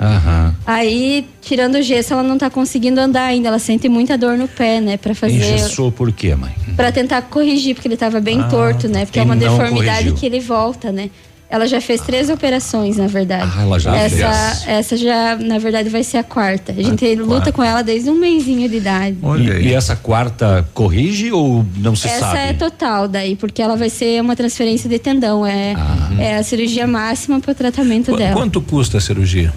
Aí, 0.66 1.26
tirando 1.42 1.74
o 1.74 1.82
gesso, 1.82 2.14
ela 2.14 2.22
não 2.22 2.34
está 2.34 2.48
conseguindo 2.48 3.00
andar 3.00 3.24
ainda. 3.24 3.48
Ela 3.48 3.58
sente 3.58 3.88
muita 3.88 4.16
dor 4.16 4.38
no 4.38 4.48
pé, 4.48 4.80
né? 4.80 4.96
Para 4.96 5.14
fazer. 5.14 5.36
Engessou 5.36 5.92
por 5.92 6.10
quê, 6.10 6.34
mãe? 6.34 6.54
Para 6.76 6.90
tentar 6.90 7.22
corrigir, 7.22 7.74
porque 7.74 7.88
ele 7.88 7.94
estava 7.94 8.20
bem 8.20 8.40
ah, 8.40 8.48
torto, 8.48 8.88
né? 8.88 9.04
Porque 9.04 9.18
é 9.18 9.22
uma 9.22 9.36
deformidade 9.36 9.98
corrigiu. 9.98 10.14
que 10.14 10.26
ele 10.26 10.40
volta, 10.40 10.90
né? 10.90 11.10
Ela 11.50 11.66
já 11.66 11.80
fez 11.80 12.02
três 12.02 12.28
operações, 12.28 12.98
na 12.98 13.06
verdade. 13.06 13.50
Ah, 13.56 13.62
ela 13.62 13.78
já 13.78 13.96
essa, 13.96 14.16
fez. 14.16 14.68
Essa 14.68 14.96
já, 14.98 15.36
na 15.36 15.58
verdade, 15.58 15.88
vai 15.88 16.04
ser 16.04 16.18
a 16.18 16.22
quarta. 16.22 16.72
A 16.72 16.82
gente 16.82 17.06
a 17.06 17.08
luta 17.16 17.26
quarta. 17.26 17.52
com 17.52 17.64
ela 17.64 17.82
desde 17.82 18.10
um 18.10 18.14
mêsinho 18.14 18.68
de 18.68 18.76
idade. 18.76 19.16
E, 19.38 19.68
e, 19.68 19.72
essa 19.72 19.96
quarta 19.96 20.68
corrige 20.74 21.32
ou 21.32 21.64
não 21.76 21.96
se 21.96 22.06
essa 22.06 22.20
sabe? 22.20 22.38
Essa 22.38 22.46
é 22.48 22.52
total 22.52 23.08
daí, 23.08 23.34
porque 23.34 23.62
ela 23.62 23.76
vai 23.76 23.88
ser 23.88 24.20
uma 24.20 24.36
transferência 24.36 24.90
de 24.90 24.98
tendão. 24.98 25.46
É, 25.46 25.74
ah. 25.74 26.10
é 26.18 26.36
a 26.36 26.42
cirurgia 26.42 26.86
máxima 26.86 27.40
para 27.40 27.52
o 27.52 27.54
tratamento 27.54 28.12
Qu 28.12 28.18
dela. 28.18 28.34
Quanto 28.34 28.60
custa 28.60 28.98
a 28.98 29.00
cirurgia? 29.00 29.52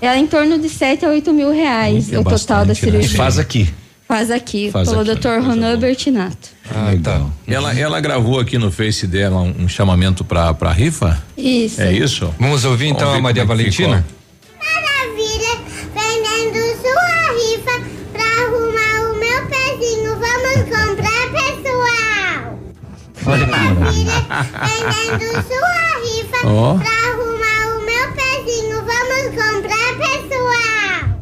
É 0.00 0.16
em 0.16 0.26
torno 0.26 0.58
de 0.58 0.68
7 0.68 1.06
a 1.06 1.10
8 1.10 1.32
mil 1.32 1.52
reais 1.52 2.12
é 2.12 2.18
o 2.18 2.24
total 2.24 2.66
da 2.66 2.74
cirurgia. 2.74 3.08
Né? 3.08 3.14
E 3.14 3.16
faz 3.16 3.38
aqui. 3.38 3.68
Faz 4.06 4.30
aqui, 4.30 4.70
Faz 4.70 4.88
pelo 4.88 5.04
Dr. 5.04 5.40
Ronan 5.44 5.76
Bertinato. 5.78 6.50
Ah, 6.70 6.94
tá. 7.02 7.26
Ela, 7.46 7.76
ela 7.76 8.00
gravou 8.00 8.38
aqui 8.38 8.56
no 8.56 8.70
Face 8.70 9.04
dela 9.04 9.40
um, 9.40 9.64
um 9.64 9.68
chamamento 9.68 10.24
pra, 10.24 10.54
pra 10.54 10.70
rifa? 10.70 11.20
Isso. 11.36 11.82
É 11.82 11.92
isso? 11.92 12.32
Vamos 12.38 12.64
ouvir 12.64 12.86
então 12.86 13.08
Vamos 13.08 13.18
a 13.18 13.22
Maria 13.22 13.42
é 13.42 13.44
Valentina? 13.44 14.06
Maravilha, 14.58 15.58
vendendo 15.92 16.58
sua 16.80 17.32
rifa 17.34 17.80
pra 18.12 18.22
arrumar 18.44 19.10
o 19.10 19.18
meu 19.18 19.46
pezinho. 19.48 20.12
Vamos 20.14 20.62
comprar, 20.70 21.22
pessoal. 21.32 22.58
Maravilha, 23.24 24.18
vendendo 24.62 25.32
sua 25.48 25.82
rifa 26.04 26.38
oh. 26.46 26.78
pra 26.78 26.94
arrumar 27.10 27.76
o 27.76 27.84
meu 27.84 28.06
pezinho. 28.12 28.76
Vamos 28.76 29.34
comprar, 29.34 29.76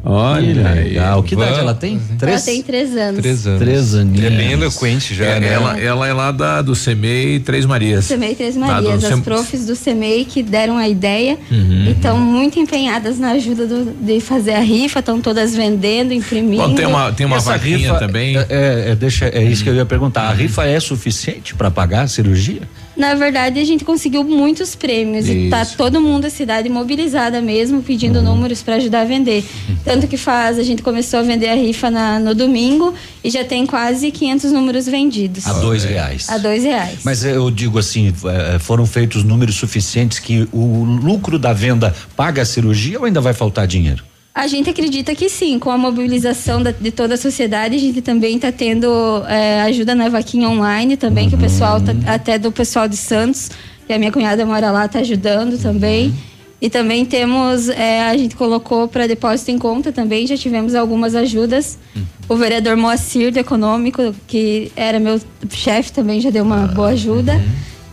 Olha, 0.07 0.71
legal. 0.73 1.23
Que 1.23 1.33
idade 1.33 1.59
ela 1.59 1.73
tem? 1.73 1.99
Três? 2.19 2.35
Ela 2.35 2.45
tem 2.45 2.61
três 2.61 2.95
anos. 2.95 3.21
Três 3.21 3.47
anos. 3.47 3.59
Três 3.59 3.95
aninhos. 3.95 4.23
É 4.23 4.29
bem 4.29 4.51
eloquente 4.51 5.15
já, 5.15 5.25
é, 5.25 5.39
né? 5.39 5.51
Ela, 5.51 5.79
ela 5.79 6.07
é 6.07 6.13
lá 6.13 6.31
da, 6.31 6.61
do 6.61 6.75
CEMEI 6.75 7.39
Três 7.39 7.65
Marias. 7.65 8.05
CEMEI 8.05 8.35
Três 8.35 8.55
Marias. 8.55 9.03
As 9.03 9.19
profs 9.21 9.65
do 9.65 9.75
CEMEI 9.75 10.25
que 10.25 10.43
deram 10.43 10.77
a 10.77 10.87
ideia 10.87 11.39
uhum. 11.51 11.85
e 11.87 11.91
estão 11.91 12.19
muito 12.19 12.59
empenhadas 12.59 13.17
na 13.17 13.31
ajuda 13.31 13.65
do, 13.65 13.85
de 13.99 14.19
fazer 14.19 14.53
a 14.53 14.59
rifa, 14.59 14.99
estão 14.99 15.19
todas 15.19 15.55
vendendo, 15.55 16.13
imprimindo. 16.13 16.61
Bom, 16.61 16.75
tem 16.75 16.85
uma, 16.85 17.11
tem 17.11 17.25
uma 17.25 17.39
vaquinha 17.39 17.77
rifa, 17.77 17.97
também. 17.97 18.37
É, 18.37 18.91
é, 18.91 18.95
deixa, 18.95 19.25
é 19.25 19.43
isso 19.43 19.63
que 19.63 19.69
eu 19.71 19.75
ia 19.75 19.85
perguntar. 19.85 20.29
A 20.29 20.33
rifa 20.33 20.65
é 20.65 20.79
suficiente 20.79 21.55
para 21.55 21.71
pagar 21.71 22.03
a 22.03 22.07
cirurgia? 22.07 22.61
Na 22.95 23.13
verdade, 23.13 23.59
a 23.59 23.63
gente 23.63 23.83
conseguiu 23.83 24.23
muitos 24.23 24.75
prêmios 24.75 25.25
Isso. 25.25 25.37
e 25.37 25.49
tá 25.49 25.65
todo 25.65 25.99
mundo 25.99 26.25
a 26.25 26.29
cidade 26.29 26.69
mobilizada 26.69 27.41
mesmo, 27.41 27.83
pedindo 27.83 28.19
uhum. 28.19 28.25
números 28.25 28.61
para 28.61 28.75
ajudar 28.75 29.01
a 29.01 29.05
vender. 29.05 29.43
Tanto 29.83 30.07
que 30.07 30.17
faz, 30.17 30.57
a 30.57 30.63
gente 30.63 30.81
começou 30.81 31.19
a 31.19 31.23
vender 31.23 31.49
a 31.49 31.55
rifa 31.55 31.91
na, 31.91 32.19
no 32.19 32.33
domingo 32.33 32.93
e 33.23 33.29
já 33.29 33.43
tem 33.43 33.65
quase 33.65 34.11
500 34.11 34.51
números 34.51 34.85
vendidos. 34.85 35.45
A 35.45 35.53
dois 35.53 35.83
reais. 35.83 36.29
A 36.29 36.37
dois 36.37 36.63
reais. 36.63 36.99
Mas 37.03 37.23
eu 37.23 37.51
digo 37.51 37.77
assim, 37.77 38.13
eh, 38.25 38.59
foram 38.59 38.85
feitos 38.85 39.23
números 39.23 39.55
suficientes 39.55 40.19
que 40.19 40.47
o 40.51 40.83
lucro 40.83 41.37
da 41.37 41.53
venda 41.53 41.93
paga 42.15 42.41
a 42.41 42.45
cirurgia 42.45 42.99
ou 42.99 43.05
ainda 43.05 43.21
vai 43.21 43.33
faltar 43.33 43.67
dinheiro? 43.67 44.03
A 44.35 44.47
gente 44.47 44.69
acredita 44.69 45.15
que 45.15 45.29
sim, 45.29 45.57
com 45.57 45.71
a 45.71 45.77
mobilização 45.77 46.61
da, 46.61 46.71
de 46.71 46.91
toda 46.91 47.13
a 47.13 47.17
sociedade, 47.17 47.73
a 47.73 47.79
gente 47.79 48.01
também 48.01 48.35
está 48.35 48.51
tendo 48.51 49.23
é, 49.29 49.61
ajuda 49.61 49.95
na 49.95 50.09
vaquinha 50.09 50.49
online 50.49 50.97
também, 50.97 51.23
uhum. 51.23 51.29
que 51.29 51.35
o 51.37 51.39
pessoal, 51.39 51.79
tá, 51.79 51.93
até 52.05 52.37
do 52.37 52.51
pessoal 52.51 52.85
de 52.85 52.97
Santos, 52.97 53.49
que 53.87 53.93
a 53.93 53.97
minha 53.97 54.11
cunhada 54.11 54.45
mora 54.45 54.71
lá, 54.71 54.87
está 54.87 54.99
ajudando 54.99 55.57
também. 55.57 56.07
Uhum. 56.07 56.13
E 56.59 56.69
também 56.69 57.05
temos, 57.05 57.69
é, 57.69 58.01
a 58.09 58.17
gente 58.17 58.35
colocou 58.35 58.89
para 58.89 59.07
depósito 59.07 59.51
em 59.51 59.57
conta 59.57 59.93
também, 59.93 60.27
já 60.27 60.35
tivemos 60.35 60.75
algumas 60.75 61.15
ajudas. 61.15 61.79
Uhum. 61.95 62.03
O 62.27 62.35
vereador 62.35 62.75
Moacir 62.75 63.31
do 63.31 63.39
Econômico, 63.39 64.13
que 64.27 64.69
era 64.75 64.99
meu 64.99 65.17
chefe, 65.49 65.93
também 65.93 66.19
já 66.19 66.29
deu 66.29 66.43
uma 66.43 66.67
boa 66.67 66.89
ajuda. 66.89 67.35
Uhum. 67.35 67.41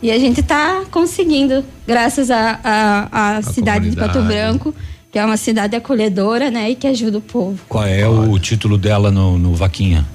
E 0.03 0.11
a 0.11 0.19
gente 0.19 0.41
está 0.41 0.83
conseguindo, 0.91 1.65
graças 1.87 2.33
à 2.33 3.41
cidade 3.45 3.91
de 3.91 3.97
Pato 3.97 4.21
Branco 4.23 4.75
que 5.13 5.19
é 5.19 5.25
uma 5.25 5.37
cidade 5.37 5.77
acolhedora, 5.77 6.51
né, 6.51 6.71
e 6.71 6.75
que 6.75 6.87
ajuda 6.87 7.19
o 7.19 7.21
povo. 7.21 7.59
Qual 7.69 7.85
é 7.87 8.09
o 8.09 8.39
título 8.39 8.79
dela 8.79 9.11
no, 9.11 9.39
no 9.39 9.55
Vaquinha? 9.55 10.07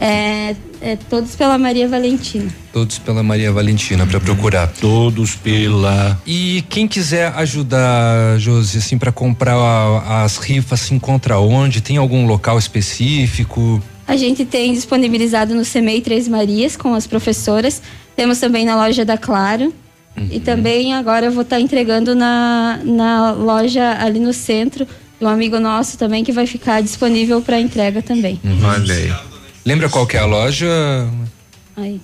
É, 0.00 0.54
é, 0.80 0.94
Todos 1.10 1.34
pela 1.34 1.58
Maria 1.58 1.88
Valentina. 1.88 2.48
Todos 2.72 3.00
pela 3.00 3.20
Maria 3.20 3.50
Valentina, 3.50 4.06
para 4.06 4.20
procurar. 4.20 4.68
Todos 4.68 5.34
pela. 5.34 6.22
E 6.24 6.62
quem 6.68 6.86
quiser 6.86 7.32
ajudar, 7.34 8.38
Josi, 8.38 8.78
assim, 8.78 8.96
para 8.96 9.10
comprar 9.10 9.56
a, 9.56 10.22
as 10.22 10.36
rifas, 10.36 10.80
se 10.82 10.94
encontra 10.94 11.40
onde? 11.40 11.80
Tem 11.80 11.96
algum 11.96 12.24
local 12.24 12.56
específico? 12.56 13.82
A 14.06 14.16
gente 14.16 14.44
tem 14.44 14.72
disponibilizado 14.72 15.52
no 15.52 15.64
CEMEI 15.64 16.00
Três 16.00 16.28
Marias 16.28 16.76
com 16.76 16.94
as 16.94 17.08
professoras. 17.08 17.82
Temos 18.14 18.38
também 18.38 18.64
na 18.64 18.76
loja 18.76 19.04
da 19.04 19.18
Claro. 19.18 19.74
Uhum. 20.18 20.28
E 20.30 20.40
também 20.40 20.94
agora 20.94 21.26
eu 21.26 21.32
vou 21.32 21.42
estar 21.42 21.56
tá 21.56 21.62
entregando 21.62 22.14
na, 22.14 22.80
na 22.84 23.32
loja 23.32 23.96
ali 24.00 24.18
no 24.18 24.32
centro 24.32 24.86
de 25.18 25.24
um 25.24 25.28
amigo 25.28 25.58
nosso 25.58 25.98
também 25.98 26.22
que 26.24 26.32
vai 26.32 26.46
ficar 26.46 26.82
disponível 26.82 27.40
para 27.40 27.60
entrega 27.60 28.02
também. 28.02 28.40
Uhum. 28.44 28.64
Olha 28.64 28.94
aí. 28.94 29.12
Lembra 29.64 29.88
qual 29.88 30.06
que 30.06 30.16
é 30.16 30.20
a 30.20 30.26
loja? 30.26 30.68
Aí. 31.76 32.00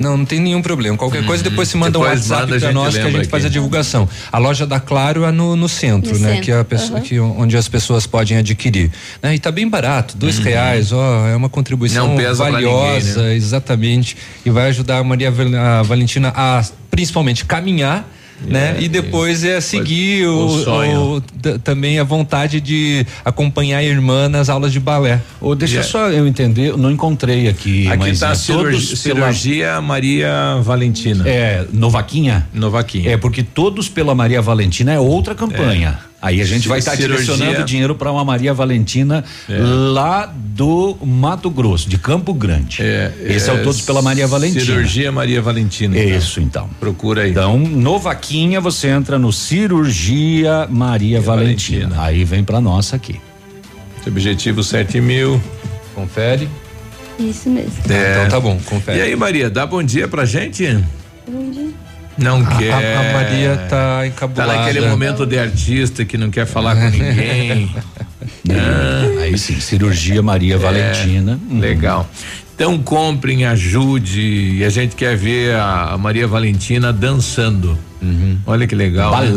Não, 0.00 0.16
não 0.16 0.24
tem 0.24 0.40
nenhum 0.40 0.60
problema. 0.60 0.96
Qualquer 0.96 1.24
coisa 1.24 1.44
uhum. 1.44 1.50
depois 1.50 1.68
se 1.68 1.76
manda 1.76 1.92
depois 1.92 2.10
um 2.10 2.32
WhatsApp 2.32 2.58
para 2.58 2.72
nós 2.72 2.94
que 2.94 3.00
a 3.00 3.04
gente 3.04 3.20
aqui. 3.20 3.28
faz 3.28 3.44
a 3.44 3.48
divulgação. 3.48 4.08
A 4.32 4.38
loja 4.38 4.66
da 4.66 4.80
Claro 4.80 5.24
é 5.24 5.30
no, 5.30 5.54
no 5.54 5.68
centro, 5.68 6.14
no 6.14 6.18
né? 6.18 6.28
Centro. 6.28 6.44
Que 6.44 6.52
é 6.52 6.58
a 6.58 6.64
pessoa, 6.64 6.98
uhum. 6.98 7.04
que, 7.04 7.20
onde 7.20 7.56
as 7.56 7.68
pessoas 7.68 8.06
podem 8.06 8.36
adquirir. 8.36 8.90
Né? 9.22 9.36
E 9.36 9.38
tá 9.38 9.52
bem 9.52 9.68
barato, 9.68 10.16
dois 10.16 10.38
uhum. 10.38 10.44
reais, 10.44 10.92
ó, 10.92 11.28
é 11.28 11.36
uma 11.36 11.48
contribuição 11.48 12.16
valiosa, 12.16 12.50
ninguém, 12.50 13.24
né? 13.24 13.34
exatamente. 13.36 14.16
E 14.44 14.50
vai 14.50 14.68
ajudar 14.68 14.98
a 14.98 15.04
Maria 15.04 15.28
a 15.28 15.82
Valentina 15.82 16.32
a 16.34 16.64
principalmente 16.90 17.44
caminhar 17.44 18.08
né? 18.40 18.76
É, 18.78 18.82
e 18.82 18.88
depois 18.88 19.44
é, 19.44 19.56
é 19.56 19.60
seguir 19.60 20.26
o, 20.26 20.46
o, 20.46 21.16
o, 21.16 21.20
também 21.62 21.98
a 21.98 22.04
vontade 22.04 22.60
de 22.60 23.06
acompanhar 23.24 23.78
a 23.78 23.84
irmã 23.84 24.28
nas 24.28 24.48
aulas 24.48 24.72
de 24.72 24.80
balé. 24.80 25.20
Ou 25.40 25.54
deixa 25.54 25.76
yeah. 25.76 25.90
só 25.90 26.10
eu 26.10 26.26
entender, 26.26 26.70
eu 26.70 26.76
não 26.76 26.90
encontrei 26.90 27.48
aqui. 27.48 27.88
Aqui 27.88 28.10
está 28.10 28.30
é 28.30 28.34
cirurgia, 28.34 28.96
cirurgia 28.96 29.80
Maria 29.80 30.58
Valentina. 30.62 31.28
É, 31.28 31.64
Novaquinha? 31.72 32.46
Novaquinha. 32.52 33.10
É, 33.10 33.16
porque 33.16 33.42
todos 33.42 33.88
pela 33.88 34.14
Maria 34.14 34.42
Valentina 34.42 34.92
é 34.92 35.00
outra 35.00 35.34
campanha. 35.34 35.98
É. 36.02 36.06
Aí 36.20 36.40
a 36.40 36.44
gente 36.44 36.66
vai 36.66 36.78
estar 36.78 36.92
tá 36.92 36.96
direcionando 36.96 37.62
dinheiro 37.64 37.94
para 37.94 38.10
uma 38.10 38.24
Maria 38.24 38.54
Valentina 38.54 39.24
é. 39.48 39.58
lá 39.58 40.26
do 40.34 40.96
Mato 41.04 41.50
Grosso, 41.50 41.88
de 41.88 41.98
Campo 41.98 42.32
Grande. 42.32 42.82
É, 42.82 43.12
Esse 43.22 43.50
é, 43.50 43.52
é 43.54 43.60
o 43.60 43.62
Todos 43.62 43.82
pela 43.82 44.00
Maria 44.00 44.26
Valentina. 44.26 44.64
Cirurgia 44.64 45.12
Maria 45.12 45.42
Valentina. 45.42 45.98
Então. 45.98 46.18
Isso, 46.18 46.40
então. 46.40 46.70
Procura 46.80 47.22
aí. 47.22 47.30
Então, 47.30 47.58
no 47.58 47.98
Vaquinha 47.98 48.60
você 48.60 48.88
entra 48.88 49.18
no 49.18 49.32
Cirurgia 49.32 50.66
Maria 50.70 51.20
Valentina. 51.20 51.88
Valentina. 51.88 52.02
Aí 52.02 52.24
vem 52.24 52.42
para 52.42 52.60
nossa 52.60 52.96
aqui. 52.96 53.20
Objetivo 54.06 54.62
sete 54.62 55.00
mil. 55.00 55.40
Confere. 55.94 56.48
Isso 57.18 57.48
mesmo. 57.48 57.72
É. 57.88 58.12
Então 58.12 58.28
tá 58.28 58.40
bom, 58.40 58.58
confere. 58.64 58.98
E 58.98 59.02
aí, 59.02 59.16
Maria, 59.16 59.50
dá 59.50 59.66
bom 59.66 59.82
dia 59.82 60.06
pra 60.06 60.24
gente? 60.24 60.66
Bom 61.26 61.50
dia. 61.50 61.85
Não 62.18 62.40
A- 62.40 62.56
quer. 62.56 62.96
a- 62.96 63.12
Maria 63.12 63.56
tá 63.68 64.06
encabulada. 64.06 64.52
Tá 64.52 64.58
naquele 64.60 64.86
momento 64.88 65.26
de 65.26 65.38
artista 65.38 66.04
que 66.04 66.16
não 66.16 66.30
quer 66.30 66.46
falar 66.46 66.74
com 66.76 66.88
ninguém. 66.88 67.74
Ah. 68.48 69.22
Aí 69.22 69.36
sim, 69.36 69.58
cirurgia 69.60 70.22
Maria 70.22 70.56
Valentina. 70.56 71.38
É, 71.50 71.54
Legal. 71.60 72.08
Então 72.54 72.78
comprem, 72.78 73.44
ajude. 73.44 74.20
E 74.58 74.64
a 74.64 74.68
gente 74.68 74.94
quer 74.94 75.16
ver 75.16 75.54
a, 75.56 75.90
a 75.94 75.98
Maria 75.98 76.26
Valentina 76.28 76.92
dançando. 76.92 77.76
Olha 78.46 78.66
que 78.66 78.74
legal. 78.74 79.10
né? 79.20 79.32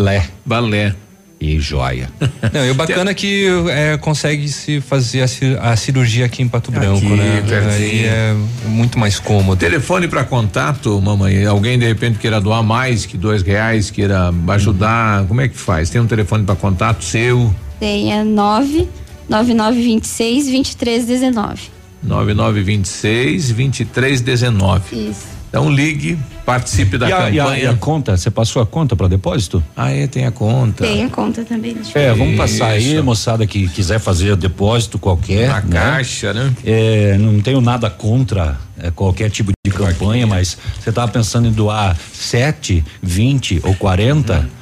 Balé. 0.46 0.96
E 1.42 1.58
joia. 1.60 2.10
Não, 2.54 2.66
e 2.66 2.72
o 2.72 2.76
bacana 2.76 3.12
é 3.12 3.14
que 3.14 3.48
é, 3.70 3.98
consegue 3.98 4.48
se 4.50 4.82
fazer 4.82 5.22
a, 5.22 5.72
a 5.72 5.76
cirurgia 5.78 6.26
aqui 6.26 6.44
em 6.44 6.48
Pato 6.50 6.70
Branco, 6.70 7.08
né? 7.16 7.42
pertinho. 7.48 7.72
Aí 7.72 8.06
é 8.06 8.36
muito 8.66 9.00
mais 9.00 9.20
cômodo. 9.20 9.58
Telefone 9.58 10.08
para 10.08 10.26
contato, 10.26 11.02
mamãe. 11.02 11.46
Alguém 11.46 11.80
de 11.80 11.88
repente 11.88 12.20
queira 12.20 12.42
doar 12.42 12.62
mais 12.62 13.06
que 13.06 13.18
dois 13.18 13.42
reais, 13.42 13.90
queira 13.90 14.34
ajudar. 14.50 15.26
Como 15.28 15.40
é 15.40 15.48
que 15.48 15.58
faz? 15.58 15.90
Tem 15.90 16.02
um 16.02 16.08
telefone 16.08 16.44
para 16.44 16.56
contato 16.56 17.06
seu? 17.06 17.54
Tem 17.80 18.14
é 18.14 18.24
9 18.24 18.90
9926 19.30 20.46
2319. 20.46 21.62
9926 22.04 23.52
2319. 23.52 25.10
Isso. 25.10 25.39
Então 25.50 25.68
ligue, 25.70 26.18
participe 26.46 26.96
da 26.98 27.10
e, 27.10 27.12
a, 27.14 27.30
e 27.32 27.40
a- 27.40 27.44
campanha. 27.44 27.64
e 27.64 27.68
a 27.68 27.74
conta? 27.76 28.16
Você 28.16 28.30
passou 28.30 28.62
a 28.62 28.66
conta 28.68 28.96
para 28.96 29.08
depósito? 29.08 29.64
Ah, 29.76 29.92
é, 29.92 30.06
tem 30.06 30.26
a 30.26 30.32
conta. 30.32 30.86
Tem 30.86 31.04
a 31.04 31.10
conta 31.10 31.44
também. 31.44 31.76
É, 31.96 32.14
vamos 32.14 32.38
passar 32.38 32.68
aí, 32.68 33.02
moçada 33.02 33.46
que 33.48 33.68
quiser 33.68 34.00
fazer 34.00 34.36
depósito 34.36 35.00
qualquer. 35.00 35.48
Na 35.48 35.62
né? 35.62 35.68
caixa, 35.72 36.34
né? 36.34 36.54
É, 36.64 37.18
não 37.18 37.40
tenho 37.42 37.62
nada 37.62 37.90
contra 37.90 38.58
é, 38.78 38.92
qualquer 38.92 39.32
tipo 39.32 39.52
de 39.66 39.72
campanha, 39.72 40.28
mas 40.28 40.56
você 40.80 40.90
estava 40.90 41.12
pensando 41.12 41.48
em 41.48 41.52
doar 41.52 41.98
7, 42.14 42.86
20 43.02 43.62
ou 43.64 43.74
40? 43.74 44.59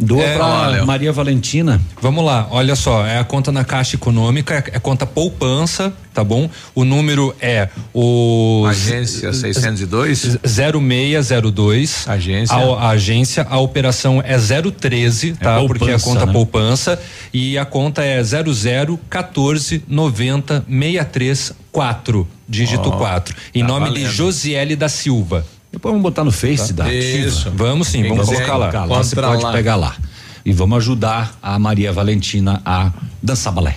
Doa 0.00 0.22
É, 0.22 0.34
pra 0.34 0.46
olha, 0.46 0.84
Maria 0.86 1.12
Valentina. 1.12 1.80
Vamos 2.00 2.24
lá, 2.24 2.48
olha 2.50 2.74
só, 2.74 3.06
é 3.06 3.18
a 3.18 3.24
conta 3.24 3.52
na 3.52 3.64
Caixa 3.64 3.96
Econômica, 3.96 4.54
é, 4.54 4.76
é 4.76 4.78
conta 4.78 5.04
poupança, 5.04 5.92
tá 6.14 6.24
bom? 6.24 6.48
O 6.74 6.84
número 6.84 7.34
é 7.40 7.68
o 7.92 8.64
Agência 8.66 9.32
602? 9.32 10.38
0602. 10.42 12.08
Agência. 12.08 12.56
A, 12.56 12.60
a 12.60 12.88
agência, 12.90 13.46
a 13.48 13.58
operação 13.58 14.22
é 14.24 14.36
013, 14.38 15.34
tá? 15.34 15.58
poupança, 15.58 15.68
Porque 15.68 15.90
é 15.90 15.94
a 15.94 16.00
conta 16.00 16.26
né? 16.26 16.32
poupança 16.32 17.00
e 17.32 17.58
a 17.58 17.64
conta 17.66 18.02
é 18.02 18.22
00 18.22 18.98
14 19.08 19.84
90 19.86 20.64
63 20.66 21.52
4, 21.70 22.26
dígito 22.48 22.88
Ó, 22.88 22.96
4. 22.98 23.36
Em 23.54 23.60
tá 23.60 23.66
nome 23.68 23.88
de 23.90 24.00
valendo. 24.00 24.12
Josiele 24.12 24.74
da 24.76 24.88
Silva. 24.88 25.44
Depois 25.72 25.92
vamos 25.92 26.02
botar 26.02 26.24
no 26.24 26.32
Face 26.32 26.72
da 26.72 26.92
Isso. 26.92 27.48
Ativa. 27.48 27.64
Vamos 27.64 27.88
sim, 27.88 28.02
Quem 28.02 28.10
vamos 28.10 28.26
colocar 28.26 28.56
lá. 28.56 28.70
Colocar 28.70 28.84
lá, 28.84 29.02
você 29.02 29.16
pode 29.16 29.42
lá. 29.42 29.52
pegar 29.52 29.76
lá. 29.76 29.96
E 30.44 30.52
vamos 30.52 30.78
ajudar 30.78 31.38
a 31.42 31.58
Maria 31.58 31.92
Valentina 31.92 32.60
a 32.64 32.90
dançar 33.22 33.52
balé. 33.52 33.76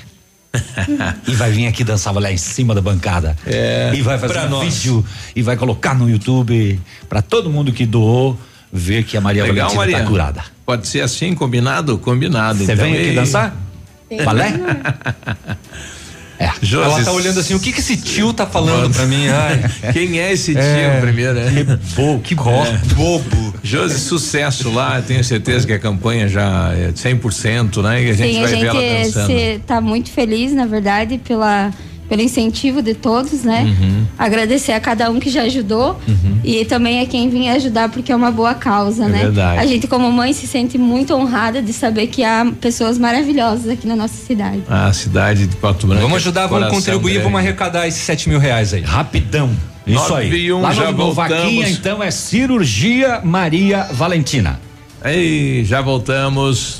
e 1.28 1.34
vai 1.34 1.52
vir 1.52 1.68
aqui 1.68 1.84
dançar 1.84 2.14
balé 2.14 2.34
em 2.34 2.38
cima 2.38 2.74
da 2.74 2.82
bancada. 2.82 3.36
É. 3.46 3.92
E 3.94 4.02
vai 4.02 4.18
fazer 4.18 4.40
um 4.40 4.50
nós. 4.50 4.76
vídeo 4.76 5.06
e 5.36 5.42
vai 5.42 5.56
colocar 5.56 5.94
no 5.94 6.10
YouTube 6.10 6.80
para 7.10 7.22
todo 7.22 7.50
mundo 7.50 7.72
que 7.72 7.86
doou 7.86 8.40
ver 8.72 9.04
que 9.04 9.16
a 9.16 9.22
Maria 9.22 9.44
Legal, 9.44 9.70
Valentina 9.70 9.80
Maria. 9.80 10.00
tá 10.00 10.10
curada. 10.10 10.44
Pode 10.66 10.88
ser 10.88 11.02
assim, 11.02 11.36
combinado? 11.36 11.98
Combinado. 12.00 12.60
Você 12.60 12.74
então. 12.74 12.86
vem 12.86 12.94
aqui 12.94 13.04
Ei, 13.04 13.16
dançar? 13.16 13.56
Tem. 14.10 14.24
Balé? 14.24 14.54
É. 16.44 16.52
Josi, 16.62 16.90
Ela 16.96 17.04
tá 17.06 17.12
olhando 17.12 17.40
assim, 17.40 17.54
o 17.54 17.60
que 17.60 17.72
que 17.72 17.80
esse 17.80 17.96
tio 17.98 18.34
tá 18.34 18.46
falando 18.46 18.94
pra 18.94 19.06
mim? 19.06 19.28
Ai, 19.30 19.94
Quem 19.94 20.20
é 20.20 20.34
esse 20.34 20.52
tio 20.54 20.62
É. 20.62 21.00
primeiro, 21.00 21.34
né? 21.36 21.80
Pô, 21.96 22.20
que 22.20 22.36
bom. 22.36 22.66
bobo. 22.96 23.54
Josi, 23.64 24.00
sucesso 24.00 24.70
lá. 24.72 25.02
Tenho 25.02 25.24
certeza 25.24 25.66
que 25.66 25.74
a 25.74 25.80
campanha 25.80 26.28
já 26.28 26.74
é 26.74 26.92
100%, 26.92 27.82
né? 27.82 28.04
E 28.04 28.10
a 28.10 28.14
gente 28.14 28.34
Sim, 28.34 28.40
a 28.44 28.48
vai 28.48 28.56
ver 28.56 28.66
ela 28.66 28.80
gente 28.82 29.06
dançando. 29.14 29.28
se, 29.28 29.62
tá 29.66 29.80
muito 29.80 30.12
feliz, 30.12 30.54
na 30.54 30.66
verdade, 30.66 31.18
pela, 31.18 31.72
pelo 32.14 32.22
incentivo 32.22 32.80
de 32.84 32.94
todos, 32.94 33.44
né? 33.44 33.64
Uhum. 33.64 34.06
Agradecer 34.20 34.72
a 34.74 34.80
cada 34.80 35.10
um 35.10 35.20
que 35.20 35.32
já 35.32 35.42
ajudou 35.42 36.00
e 36.44 36.64
também 36.64 37.02
a 37.02 37.08
quem 37.08 37.28
vinha 37.28 37.54
ajudar 37.54 37.90
porque 37.90 38.12
é 38.12 38.16
uma 38.16 38.30
boa 38.30 38.54
causa, 38.54 39.06
É 39.06 39.10
né? 39.10 39.18
verdade. 39.24 39.60
A 39.60 39.66
gente 39.66 39.88
como 39.88 40.12
mãe 40.12 40.32
se 40.32 40.46
sente 40.46 40.78
muito 40.78 41.16
honrada 41.16 41.60
de 41.60 41.74
saber 41.74 42.06
que 42.06 42.24
há 42.24 42.46
pessoas 42.62 43.00
maravilhosas 43.00 43.68
aqui 43.68 43.88
na 43.88 43.96
nossa 43.96 44.14
cidade. 44.14 44.62
A 44.70 44.94
cidade 44.94 45.48
de 45.48 45.56
Pato 45.56 45.88
Branco. 45.88 46.04
Vamos 46.04 46.18
ajudar, 46.18 46.46
vamos 46.46 46.70
contribuir, 46.70 47.14
grande. 47.14 47.24
vamos 47.24 47.40
arrecadar 47.40 47.88
esses 47.88 48.04
7 48.04 48.30
mil 48.30 48.38
reais 48.38 48.76
aí. 48.76 48.82
Rapidão. 48.82 49.50
Isso 49.88 50.10
Nove 50.10 50.22
aí. 50.22 50.46
e 50.46 50.54
um, 50.54 50.62
Lá 50.62 50.72
já 50.72 50.92
no. 50.92 51.14
Vaquinha, 51.14 51.68
então, 51.68 52.04
é 52.04 52.12
cirurgia 52.12 53.22
Maria 53.24 53.88
Valentina. 53.92 54.60
Ei, 55.04 55.66
já 55.66 55.82
voltamos. 55.82 56.80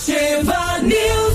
Ativa 0.00 0.80
News. 0.80 1.29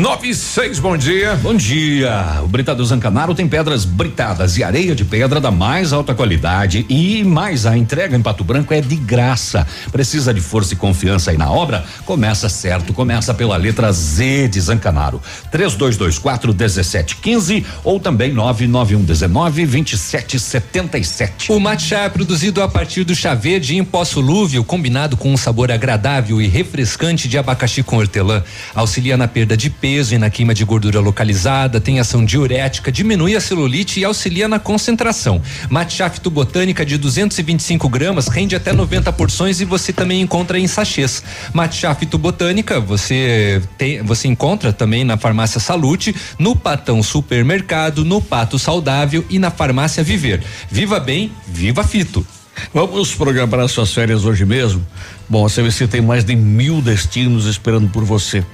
9 0.00 0.28
e 0.28 0.34
6, 0.34 0.78
bom 0.78 0.96
dia. 0.96 1.34
Bom 1.42 1.54
dia. 1.54 2.40
O 2.42 2.48
Britador 2.48 2.86
Zancanaro 2.86 3.34
tem 3.34 3.46
pedras 3.46 3.84
britadas 3.84 4.56
e 4.56 4.64
areia 4.64 4.94
de 4.94 5.04
pedra 5.04 5.38
da 5.38 5.50
mais 5.50 5.92
alta 5.92 6.14
qualidade 6.14 6.86
e 6.88 7.22
mais 7.22 7.66
a 7.66 7.76
entrega 7.76 8.16
em 8.16 8.22
Pato 8.22 8.42
Branco 8.42 8.72
é 8.72 8.80
de 8.80 8.96
graça. 8.96 9.66
Precisa 9.92 10.32
de 10.32 10.40
força 10.40 10.72
e 10.72 10.76
confiança 10.78 11.30
aí 11.30 11.36
na 11.36 11.50
obra? 11.50 11.84
Começa 12.06 12.48
certo, 12.48 12.94
começa 12.94 13.34
pela 13.34 13.58
letra 13.58 13.92
Z 13.92 14.48
de 14.48 14.58
Zancanaro. 14.58 15.20
3224 15.50 16.54
1715 16.54 17.66
ou 17.84 18.00
também 18.00 18.32
99119 18.32 19.66
2777. 19.66 21.52
O 21.52 21.60
matcha 21.60 21.98
é 21.98 22.08
produzido 22.08 22.62
a 22.62 22.68
partir 22.68 23.04
do 23.04 23.14
chá 23.14 23.34
verde 23.34 23.76
em 23.76 23.84
pó 23.84 24.02
solúvel, 24.02 24.64
combinado 24.64 25.14
com 25.14 25.30
um 25.30 25.36
sabor 25.36 25.70
agradável 25.70 26.40
e 26.40 26.48
refrescante 26.48 27.28
de 27.28 27.36
abacaxi 27.36 27.82
com 27.82 27.98
hortelã. 27.98 28.42
Auxilia 28.74 29.18
na 29.18 29.28
perda 29.28 29.54
de 29.54 29.68
peso 29.68 29.89
e 29.90 30.18
na 30.18 30.30
queima 30.30 30.54
de 30.54 30.64
gordura 30.64 31.00
localizada, 31.00 31.80
tem 31.80 31.98
ação 31.98 32.24
diurética, 32.24 32.92
diminui 32.92 33.34
a 33.34 33.40
celulite 33.40 33.98
e 33.98 34.04
auxilia 34.04 34.46
na 34.46 34.60
concentração. 34.60 35.42
Matcha 35.68 36.08
fitobotânica 36.08 36.86
de 36.86 36.96
225 36.96 37.88
gramas 37.88 38.28
rende 38.28 38.54
até 38.54 38.72
90 38.72 39.12
porções 39.12 39.60
e 39.60 39.64
você 39.64 39.92
também 39.92 40.20
encontra 40.20 40.60
em 40.60 40.68
sachês. 40.68 41.24
Matcha 41.52 41.92
fitobotânica 41.94 42.78
você 42.78 43.60
tem, 43.76 44.00
você 44.02 44.28
encontra 44.28 44.72
também 44.72 45.02
na 45.02 45.16
farmácia 45.16 45.58
Salute, 45.58 46.14
no 46.38 46.54
Patão 46.54 47.02
Supermercado, 47.02 48.04
no 48.04 48.20
Pato 48.20 48.60
Saudável 48.60 49.24
e 49.28 49.40
na 49.40 49.50
farmácia 49.50 50.04
Viver. 50.04 50.40
Viva 50.70 51.00
bem, 51.00 51.32
viva 51.48 51.82
fito. 51.82 52.24
Vamos 52.72 53.14
programar 53.14 53.60
as 53.60 53.72
suas 53.72 53.92
férias 53.92 54.24
hoje 54.24 54.44
mesmo? 54.44 54.86
Bom, 55.28 55.44
a 55.44 55.48
CVC 55.48 55.88
tem 55.88 56.00
mais 56.00 56.24
de 56.24 56.36
mil 56.36 56.80
destinos 56.80 57.46
esperando 57.46 57.88
por 57.88 58.04
você. 58.04 58.44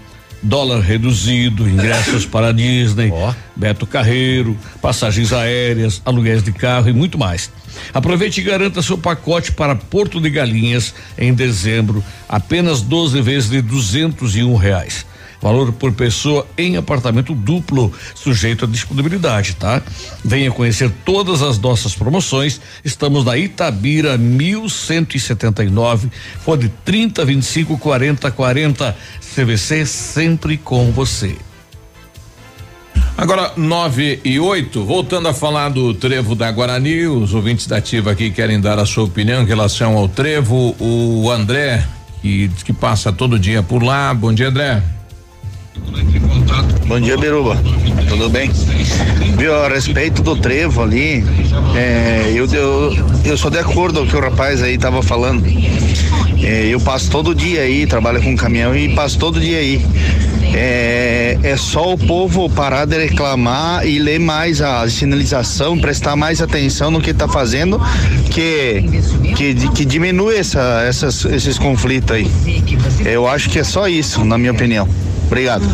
Dólar 0.43 0.81
reduzido, 0.81 1.69
ingressos 1.69 2.25
para 2.27 2.49
a 2.49 2.53
Disney, 2.53 3.13
Beto 3.55 3.87
Carreiro, 3.87 4.57
passagens 4.81 5.33
aéreas, 5.33 6.01
aluguéis 6.05 6.43
de 6.43 6.53
carro 6.53 6.89
e 6.89 6.93
muito 6.93 7.19
mais. 7.19 7.51
Aproveite 7.93 8.41
e 8.41 8.45
garanta 8.45 8.83
seu 8.83 8.97
pacote 8.97 9.53
para 9.53 9.75
Porto 9.75 10.21
de 10.21 10.31
Galinhas 10.31 10.95
em 11.19 11.35
dezembro, 11.35 12.03
apenas 12.29 12.81
12 12.81 13.21
vezes 13.21 13.51
de 13.51 13.61
duzentos 13.61 14.37
e 14.37 14.43
um 14.43 14.55
reais. 14.55 15.05
Valor 15.41 15.73
por 15.73 15.93
pessoa 15.93 16.47
em 16.57 16.77
apartamento 16.77 17.35
duplo, 17.35 17.93
sujeito 18.15 18.65
à 18.65 18.69
disponibilidade, 18.69 19.57
tá? 19.57 19.83
Venha 20.25 20.51
conhecer 20.51 20.91
todas 21.05 21.43
as 21.43 21.59
nossas 21.59 21.95
promoções. 21.95 22.61
Estamos 22.85 23.25
na 23.25 23.37
Itabira 23.37 24.17
1179, 24.17 26.11
fone 26.41 26.73
30 26.85 27.25
25 27.25 27.79
40 27.79 28.31
40. 28.31 28.97
CVC 29.35 29.85
sempre 29.85 30.57
com 30.57 30.91
você. 30.93 31.37
Agora, 33.19 33.53
9 33.57 34.21
e 34.25 34.39
8, 34.39 34.85
voltando 34.85 35.29
a 35.29 35.35
falar 35.35 35.71
do 35.71 35.95
trevo 35.95 36.35
da 36.35 36.51
Guarani, 36.51 37.07
os 37.07 37.33
ouvintes 37.33 37.67
da 37.67 37.79
Ativa 37.79 38.11
aqui 38.11 38.31
querem 38.31 38.61
dar 38.61 38.79
a 38.79 38.85
sua 38.85 39.05
opinião 39.05 39.43
em 39.43 39.47
relação 39.47 39.97
ao 39.97 40.07
trevo. 40.07 40.77
O 40.79 41.31
André, 41.31 41.87
que 42.21 42.51
que 42.63 42.75
passa 42.75 43.11
todo 43.11 43.39
dia 43.39 43.63
por 43.63 43.83
lá. 43.83 44.13
Bom 44.13 44.35
dia, 44.35 44.49
André. 44.49 44.96
Bom 46.87 47.01
dia, 47.01 47.17
Biruba. 47.17 47.57
tudo 48.09 48.29
bem? 48.31 48.51
Viu, 49.37 49.55
a 49.55 49.69
respeito 49.69 50.23
do 50.23 50.37
trevo 50.37 50.83
ali, 50.83 51.25
é, 51.75 52.33
eu, 52.35 52.47
eu, 52.47 52.97
eu 53.25 53.37
sou 53.37 53.51
de 53.51 53.59
acordo 53.59 54.01
com 54.01 54.07
o 54.07 54.09
que 54.09 54.17
o 54.17 54.21
rapaz 54.21 54.63
aí 54.63 54.79
tava 54.79 55.03
falando. 55.03 55.45
É, 56.43 56.67
eu 56.67 56.81
passo 56.81 57.11
todo 57.11 57.35
dia 57.35 57.63
aí, 57.63 57.87
trabalho 57.87 58.23
com 58.23 58.37
caminhão 58.37 58.77
e 58.77 58.95
passo 58.95 59.19
todo 59.19 59.41
dia 59.41 59.59
aí. 59.59 59.85
É, 60.55 61.39
é 61.43 61.57
só 61.57 61.93
o 61.93 61.99
povo 61.99 62.49
parar 62.49 62.87
de 62.87 62.97
reclamar 62.97 63.87
e 63.87 63.99
ler 63.99 64.21
mais 64.21 64.63
a 64.63 64.89
sinalização, 64.89 65.79
prestar 65.79 66.17
mais 66.17 66.41
atenção 66.41 66.91
no 66.91 67.01
que 67.01 67.11
está 67.11 67.29
fazendo, 67.29 67.81
que, 68.31 68.85
que, 69.37 69.55
que 69.71 69.85
diminui 69.85 70.37
essa, 70.37 70.85
essas, 70.87 71.25
esses 71.27 71.59
conflitos 71.59 72.17
aí. 72.17 72.31
Eu 73.05 73.29
acho 73.29 73.51
que 73.51 73.59
é 73.59 73.65
só 73.65 73.89
isso, 73.89 74.25
na 74.25 74.39
minha 74.39 74.53
opinião. 74.53 74.89
Obrigado. 75.27 75.65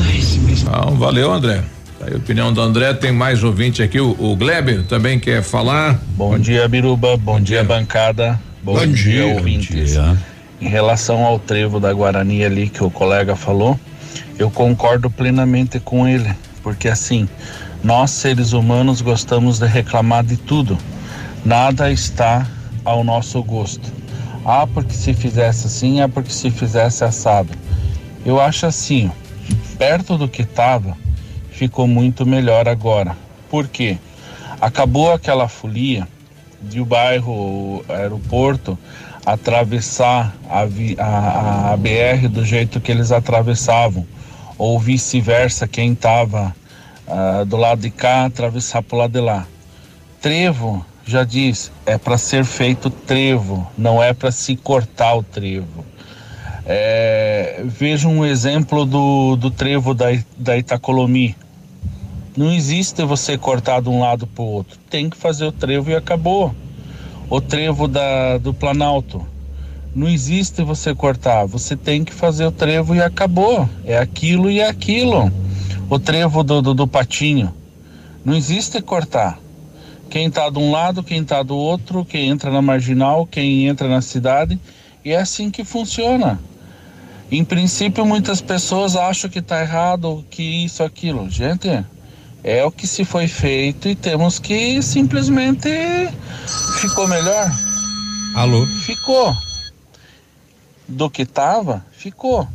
Então, 0.48 0.96
valeu, 0.96 1.32
André. 1.32 1.62
Tá 1.98 2.06
aí 2.06 2.14
a 2.14 2.16
opinião 2.16 2.52
do 2.52 2.60
André, 2.60 2.94
tem 2.94 3.12
mais 3.12 3.44
ouvinte 3.44 3.82
aqui, 3.82 4.00
o, 4.00 4.16
o 4.18 4.34
Gleber 4.34 4.82
também 4.84 5.20
quer 5.20 5.42
falar. 5.42 6.00
Bom 6.16 6.36
dia, 6.38 6.66
Biruba, 6.66 7.16
bom, 7.16 7.34
bom 7.34 7.40
dia, 7.40 7.58
dia, 7.58 7.64
bancada, 7.64 8.40
bom, 8.62 8.74
bom 8.74 8.86
dia, 8.86 8.94
dia, 8.94 9.26
ouvintes. 9.26 9.94
Bom 9.94 10.02
dia. 10.02 10.18
Em 10.60 10.68
relação 10.68 11.24
ao 11.24 11.38
trevo 11.38 11.78
da 11.78 11.92
Guarani 11.92 12.44
ali 12.44 12.68
que 12.68 12.82
o 12.82 12.90
colega 12.90 13.36
falou, 13.36 13.78
eu 14.38 14.50
concordo 14.50 15.08
plenamente 15.08 15.78
com 15.78 16.08
ele, 16.08 16.34
porque 16.62 16.88
assim, 16.88 17.28
nós 17.84 18.10
seres 18.10 18.52
humanos 18.52 19.00
gostamos 19.00 19.58
de 19.58 19.66
reclamar 19.66 20.24
de 20.24 20.36
tudo. 20.36 20.78
Nada 21.44 21.90
está 21.90 22.46
ao 22.84 23.04
nosso 23.04 23.42
gosto. 23.42 23.92
Ah, 24.44 24.66
porque 24.66 24.94
se 24.94 25.14
fizesse 25.14 25.66
assim, 25.66 26.00
ah, 26.00 26.08
porque 26.08 26.32
se 26.32 26.50
fizesse 26.50 27.04
assado. 27.04 27.50
Eu 28.24 28.40
acho 28.40 28.66
assim, 28.66 29.10
perto 29.82 30.16
do 30.16 30.28
que 30.28 30.42
estava, 30.42 30.96
ficou 31.50 31.88
muito 31.88 32.24
melhor 32.24 32.68
agora. 32.68 33.16
Por 33.50 33.66
quê? 33.66 33.98
Acabou 34.60 35.12
aquela 35.12 35.48
folia 35.48 36.06
de 36.60 36.80
o 36.80 36.84
bairro, 36.84 37.32
o 37.32 37.84
aeroporto, 37.88 38.78
atravessar 39.26 40.36
a, 40.48 40.60
a, 41.02 41.72
a 41.72 41.76
BR 41.76 42.28
do 42.30 42.44
jeito 42.44 42.80
que 42.80 42.92
eles 42.92 43.10
atravessavam, 43.10 44.06
ou 44.56 44.78
vice-versa, 44.78 45.66
quem 45.66 45.94
estava 45.94 46.54
uh, 47.08 47.40
ah, 47.40 47.44
do 47.44 47.56
lado 47.56 47.80
de 47.80 47.90
cá 47.90 48.26
atravessar 48.26 48.84
para 48.84 48.94
o 48.94 48.98
lado 49.00 49.10
de 49.10 49.20
lá. 49.20 49.48
Trevo, 50.20 50.86
já 51.04 51.24
diz, 51.24 51.72
é 51.84 51.98
para 51.98 52.16
ser 52.16 52.44
feito 52.44 52.88
trevo, 52.88 53.68
não 53.76 54.00
é 54.00 54.12
para 54.12 54.30
se 54.30 54.54
cortar 54.54 55.16
o 55.16 55.24
trevo. 55.24 55.84
É, 56.64 57.62
veja 57.64 58.08
um 58.08 58.24
exemplo 58.24 58.84
do, 58.84 59.36
do 59.36 59.50
trevo 59.50 59.94
da, 59.94 60.06
da 60.36 60.56
Itacolomi. 60.56 61.36
Não 62.36 62.52
existe 62.52 63.04
você 63.04 63.36
cortar 63.36 63.82
de 63.82 63.88
um 63.88 64.00
lado 64.00 64.26
para 64.26 64.42
o 64.42 64.46
outro. 64.46 64.78
Tem 64.88 65.10
que 65.10 65.16
fazer 65.16 65.44
o 65.44 65.52
trevo 65.52 65.90
e 65.90 65.94
acabou 65.94 66.54
o 67.28 67.40
trevo 67.40 67.88
da, 67.88 68.38
do 68.38 68.54
Planalto. 68.54 69.26
Não 69.94 70.08
existe 70.08 70.62
você 70.62 70.94
cortar, 70.94 71.46
você 71.46 71.76
tem 71.76 72.04
que 72.04 72.12
fazer 72.12 72.46
o 72.46 72.52
trevo 72.52 72.94
e 72.94 73.02
acabou. 73.02 73.68
É 73.84 73.98
aquilo 73.98 74.50
e 74.50 74.60
é 74.60 74.68
aquilo. 74.68 75.30
O 75.90 75.98
trevo 75.98 76.42
do, 76.42 76.62
do, 76.62 76.74
do 76.74 76.86
patinho. 76.86 77.52
Não 78.24 78.34
existe 78.34 78.80
cortar. 78.80 79.38
Quem 80.08 80.26
está 80.26 80.48
de 80.48 80.58
um 80.58 80.70
lado, 80.70 81.02
quem 81.02 81.22
está 81.22 81.42
do 81.42 81.56
outro, 81.56 82.04
quem 82.04 82.28
entra 82.28 82.50
na 82.50 82.62
marginal, 82.62 83.26
quem 83.26 83.66
entra 83.66 83.88
na 83.88 84.00
cidade. 84.00 84.58
E 85.04 85.10
é 85.12 85.18
assim 85.18 85.50
que 85.50 85.64
funciona. 85.64 86.38
Em 87.32 87.42
princípio, 87.46 88.04
muitas 88.04 88.42
pessoas 88.42 88.94
acham 88.94 89.30
que 89.30 89.38
está 89.38 89.62
errado, 89.62 90.22
que 90.28 90.66
isso, 90.66 90.82
aquilo. 90.82 91.30
Gente, 91.30 91.82
é 92.44 92.62
o 92.62 92.70
que 92.70 92.86
se 92.86 93.06
foi 93.06 93.26
feito 93.26 93.88
e 93.88 93.94
temos 93.94 94.38
que 94.38 94.82
simplesmente 94.82 95.70
ficou 96.78 97.08
melhor. 97.08 97.50
Alô? 98.34 98.66
Ficou. 98.84 99.34
Do 100.86 101.08
que 101.08 101.24
tava, 101.24 101.82
ficou. 101.90 102.46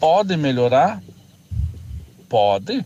Pode 0.00 0.36
melhorar? 0.36 1.00
Pode. 2.28 2.84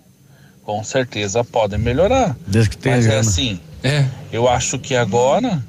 Com 0.64 0.84
certeza 0.84 1.42
pode 1.42 1.78
melhorar. 1.78 2.36
Desde 2.46 2.68
que 2.68 2.76
tenha 2.76 2.96
Mas 2.96 3.06
é 3.06 3.18
assim. 3.18 3.58
É. 3.82 4.04
Eu 4.30 4.46
acho 4.46 4.78
que 4.78 4.94
agora 4.94 5.64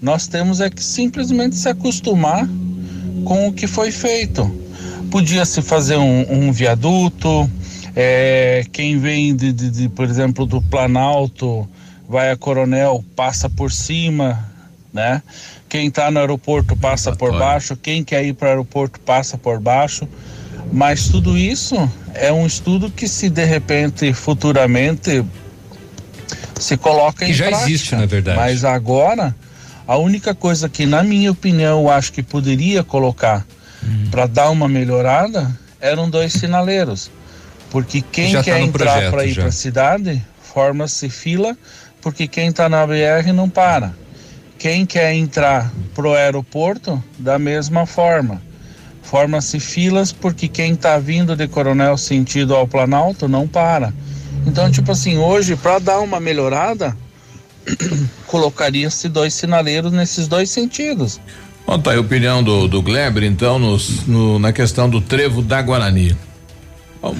nós 0.00 0.26
temos 0.26 0.62
é 0.62 0.70
que 0.70 0.82
simplesmente 0.82 1.56
se 1.56 1.68
acostumar 1.68 2.48
com 3.26 3.48
o 3.48 3.52
que 3.52 3.66
foi 3.66 3.90
feito. 3.90 4.66
Podia 5.10 5.44
se 5.44 5.62
fazer 5.62 5.96
um, 5.96 6.26
um 6.30 6.52
viaduto, 6.52 7.50
é, 7.96 8.64
quem 8.72 8.98
vem, 8.98 9.34
de, 9.34 9.52
de, 9.52 9.70
de, 9.70 9.88
por 9.88 10.06
exemplo, 10.06 10.46
do 10.46 10.60
Planalto, 10.62 11.68
vai 12.08 12.30
a 12.30 12.36
Coronel, 12.36 13.04
passa 13.16 13.50
por 13.50 13.72
cima, 13.72 14.48
né? 14.92 15.22
Quem 15.68 15.88
está 15.88 16.10
no 16.10 16.18
aeroporto 16.18 16.74
passa 16.76 17.14
por 17.14 17.36
baixo, 17.38 17.76
quem 17.76 18.02
quer 18.02 18.24
ir 18.24 18.34
para 18.34 18.48
o 18.48 18.50
aeroporto 18.50 18.98
passa 19.00 19.36
por 19.36 19.60
baixo. 19.60 20.08
Mas 20.72 21.08
tudo 21.08 21.36
isso 21.36 21.76
é 22.14 22.32
um 22.32 22.46
estudo 22.46 22.90
que 22.90 23.08
se 23.08 23.28
de 23.28 23.44
repente 23.44 24.12
futuramente 24.12 25.24
se 26.58 26.76
coloca 26.76 27.24
que 27.24 27.32
em 27.32 27.34
já 27.34 27.48
prática. 27.48 27.70
existe, 27.70 27.94
na 27.94 28.06
verdade. 28.06 28.36
Mas 28.36 28.64
agora 28.64 29.34
a 29.86 29.96
única 29.96 30.34
coisa 30.34 30.68
que 30.68 30.84
na 30.84 31.02
minha 31.02 31.30
opinião 31.30 31.80
eu 31.82 31.90
acho 31.90 32.12
que 32.12 32.22
poderia 32.22 32.82
colocar 32.84 33.46
uhum. 33.82 34.08
para 34.10 34.26
dar 34.26 34.50
uma 34.50 34.68
melhorada 34.68 35.50
eram 35.80 36.08
dois 36.08 36.32
sinaleiros. 36.32 37.10
Porque 37.70 38.00
quem 38.00 38.30
já 38.30 38.38
tá 38.38 38.44
quer 38.44 38.52
tá 38.52 38.60
entrar 38.60 39.10
para 39.10 39.24
ir 39.26 39.34
para 39.34 39.46
a 39.46 39.52
cidade, 39.52 40.24
forma-se 40.40 41.10
fila, 41.10 41.56
porque 42.00 42.26
quem 42.26 42.48
está 42.48 42.68
na 42.68 42.86
BR 42.86 43.32
não 43.34 43.48
para. 43.48 43.94
Quem 44.58 44.86
quer 44.86 45.12
entrar 45.12 45.70
pro 45.94 46.14
aeroporto, 46.14 47.02
da 47.18 47.38
mesma 47.38 47.86
forma. 47.86 48.42
Forma-se 49.02 49.60
filas 49.60 50.12
porque 50.12 50.48
quem 50.48 50.72
está 50.72 50.98
vindo 50.98 51.36
de 51.36 51.46
Coronel 51.46 51.96
sentido 51.96 52.54
ao 52.54 52.66
Planalto 52.66 53.28
não 53.28 53.46
para. 53.46 53.92
Então, 54.46 54.70
tipo 54.70 54.92
assim, 54.92 55.16
hoje, 55.16 55.56
para 55.56 55.78
dar 55.78 56.00
uma 56.00 56.18
melhorada, 56.18 56.96
colocaria-se 58.26 59.08
dois 59.08 59.34
sinaleiros 59.34 59.92
nesses 59.92 60.26
dois 60.26 60.50
sentidos. 60.50 61.20
Bom, 61.68 61.78
tá 61.78 61.90
aí 61.90 61.98
a 61.98 62.00
opinião 62.00 62.42
do, 62.42 62.66
do 62.66 62.80
Gleber, 62.80 63.22
então, 63.24 63.58
nos, 63.58 64.06
no, 64.06 64.38
na 64.38 64.54
questão 64.54 64.88
do 64.88 65.02
trevo 65.02 65.42
da 65.42 65.60
Guarani. 65.60 66.16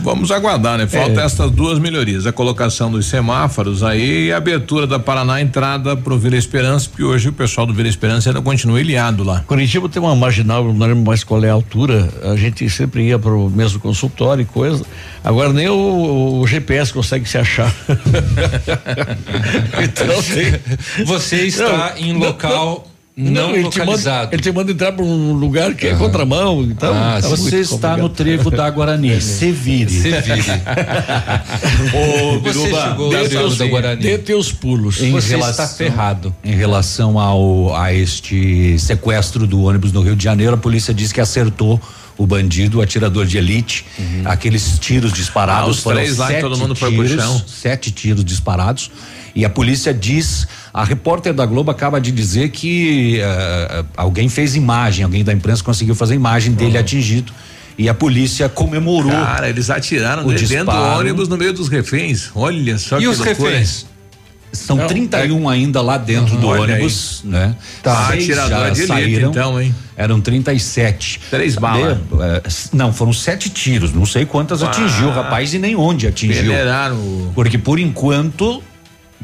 Vamos 0.03 0.31
aguardar, 0.31 0.79
né? 0.79 0.87
Falta 0.87 1.21
é. 1.21 1.25
essas 1.25 1.51
duas 1.51 1.79
melhorias, 1.79 2.27
a 2.27 2.33
colocação 2.33 2.91
dos 2.91 3.05
semáforos 3.05 3.83
aí 3.83 4.29
e 4.29 4.33
a 4.33 4.39
abertura 4.39 4.87
da 4.87 4.99
Paraná 4.99 5.43
entrada 5.43 5.95
para 5.95 6.15
o 6.15 6.19
Vila 6.19 6.35
Esperança, 6.35 6.89
porque 6.89 7.05
hoje 7.05 7.29
o 7.29 7.33
pessoal 7.33 7.67
do 7.67 7.75
Vila 7.75 7.91
Esperança 7.91 8.31
ainda 8.31 8.41
continua 8.41 8.81
ilhado 8.81 9.23
lá. 9.23 9.45
Curitiba 9.47 9.87
tem 9.87 10.01
uma 10.01 10.17
marginal, 10.17 10.65
não 10.65 10.87
lembro 10.87 11.05
mais 11.05 11.23
qual 11.23 11.45
é 11.45 11.51
a 11.51 11.53
altura, 11.53 12.09
a 12.23 12.35
gente 12.35 12.71
sempre 12.71 13.07
ia 13.07 13.19
para 13.19 13.31
o 13.31 13.51
mesmo 13.51 13.79
consultório 13.79 14.41
e 14.41 14.47
coisa, 14.47 14.83
agora 15.23 15.53
nem 15.53 15.69
o, 15.69 16.41
o 16.41 16.47
GPS 16.47 16.91
consegue 16.91 17.29
se 17.29 17.37
achar. 17.37 17.71
então 19.85 21.05
Você 21.05 21.43
está 21.43 21.95
não, 21.95 21.99
em 21.99 22.15
local 22.15 22.83
não, 22.83 22.98
não, 23.19 23.51
ele 23.51 23.65
localizado. 23.65 24.03
Te 24.03 24.23
manda, 24.23 24.35
ele 24.35 24.43
te 24.43 24.53
manda 24.53 24.73
entrar 24.73 24.93
para 24.93 25.05
um 25.05 25.33
lugar 25.33 25.75
que 25.75 25.89
uhum. 25.89 25.93
é 25.93 25.97
contramão, 25.97 26.63
então. 26.63 26.95
Ah, 26.95 27.19
tá 27.21 27.29
você 27.29 27.59
está 27.59 27.97
no 27.97 28.09
trevo 28.09 28.49
da 28.49 28.71
Guarani. 28.71 29.21
Se 29.21 29.51
vire. 29.51 29.91
Se 29.91 30.11
vire. 30.11 30.43
Ô, 31.93 32.39
Biruba, 32.39 32.97
dê 33.11 33.29
teus, 33.29 33.59
da 33.59 33.67
Guarani. 33.67 34.03
Dê 34.03 34.19
teus 34.19 34.53
pulos. 34.53 35.03
Em 35.03 35.11
você 35.11 35.31
relação, 35.31 35.65
está 35.65 35.77
ferrado. 35.77 36.35
Em 36.45 36.55
relação 36.55 37.19
ao 37.19 37.75
a 37.75 37.93
este 37.93 38.79
sequestro 38.79 39.49
do 39.49 39.63
ônibus 39.63 39.93
no 39.93 40.01
Rio 40.01 40.15
de 40.15 40.23
Janeiro, 40.23 40.55
a 40.55 40.59
polícia 40.59 40.95
diz 40.95 41.13
que 41.13 41.21
acertou 41.21 41.81
o 42.17 42.27
bandido, 42.27 42.79
o 42.79 42.83
atirador 42.83 43.27
de 43.27 43.39
elite, 43.39 43.85
uhum. 43.99 44.23
aqueles 44.27 44.79
tiros 44.79 45.13
disparados. 45.13 45.69
Ah, 45.69 45.71
os 45.71 45.83
três 45.83 46.19
lá 46.19 46.29
que 46.29 46.41
todo 46.41 46.57
mundo 46.57 46.75
foi 46.75 46.91
tiros, 46.91 47.13
pro 47.13 47.21
chão. 47.21 47.43
Sete 47.47 47.91
tiros 47.91 48.25
disparados. 48.25 48.91
E 49.39 49.45
a 49.45 49.49
polícia 49.49 49.95
diz, 49.95 50.49
a 50.75 50.83
repórter 50.83 51.33
da 51.33 51.47
Globo 51.47 51.71
acaba 51.71 52.01
de 52.01 52.11
dizer 52.11 52.49
que 52.49 53.21
uh, 53.21 53.87
alguém 53.97 54.29
fez 54.29 54.57
imagem, 54.57 55.05
alguém 55.05 55.23
da 55.23 55.33
imprensa 55.33 55.63
conseguiu 55.63 55.95
fazer 55.95 56.17
imagem 56.17 56.55
dele 56.55 56.75
uhum. 56.75 56.81
atingido 56.81 57.33
e 57.79 57.89
a 57.89 57.95
polícia 57.95 58.49
comemorou. 58.49 59.13
Cara, 59.13 59.49
eles 59.49 59.71
atiraram 59.71 60.27
o 60.27 60.33
dentro 60.33 60.65
do 60.65 60.73
ônibus 60.73 61.29
no 61.29 61.39
meio 61.39 61.53
dos 61.53 61.69
reféns. 61.69 62.33
Olha 62.35 62.77
só 62.79 62.97
e 62.97 63.03
que 63.03 63.07
os 63.07 63.21
loucura. 63.21 63.51
reféns? 63.51 63.87
São 64.51 64.75
não, 64.75 64.89
31 64.89 65.49
é... 65.49 65.55
ainda 65.55 65.81
lá 65.83 65.99
dentro 65.99 66.35
uhum, 66.35 66.41
do 66.41 66.49
ônibus, 66.49 67.21
aí. 67.23 67.31
né? 67.31 67.57
Tá. 67.81 68.09
Seis 68.09 68.37
atirador 68.37 68.73
de 68.73 68.83
elite, 68.83 69.25
então, 69.25 69.63
hein? 69.63 69.73
Eram 69.97 70.21
37. 70.21 71.21
Três 71.31 71.55
balas. 71.55 71.97
É, 72.21 72.43
não, 72.73 72.93
foram 72.93 73.13
sete 73.13 73.51
tiros. 73.51 73.93
Não 73.93 74.05
sei 74.05 74.27
quantas 74.27 74.65
ah, 74.65 74.67
atingiu 74.67 75.07
o 75.07 75.13
rapaz 75.13 75.55
e 75.55 75.61
nem 75.61 75.77
onde 75.77 76.09
atingiu. 76.09 76.43
Peneiraram. 76.43 77.31
Porque 77.37 77.57
por 77.57 77.79
enquanto 77.79 78.61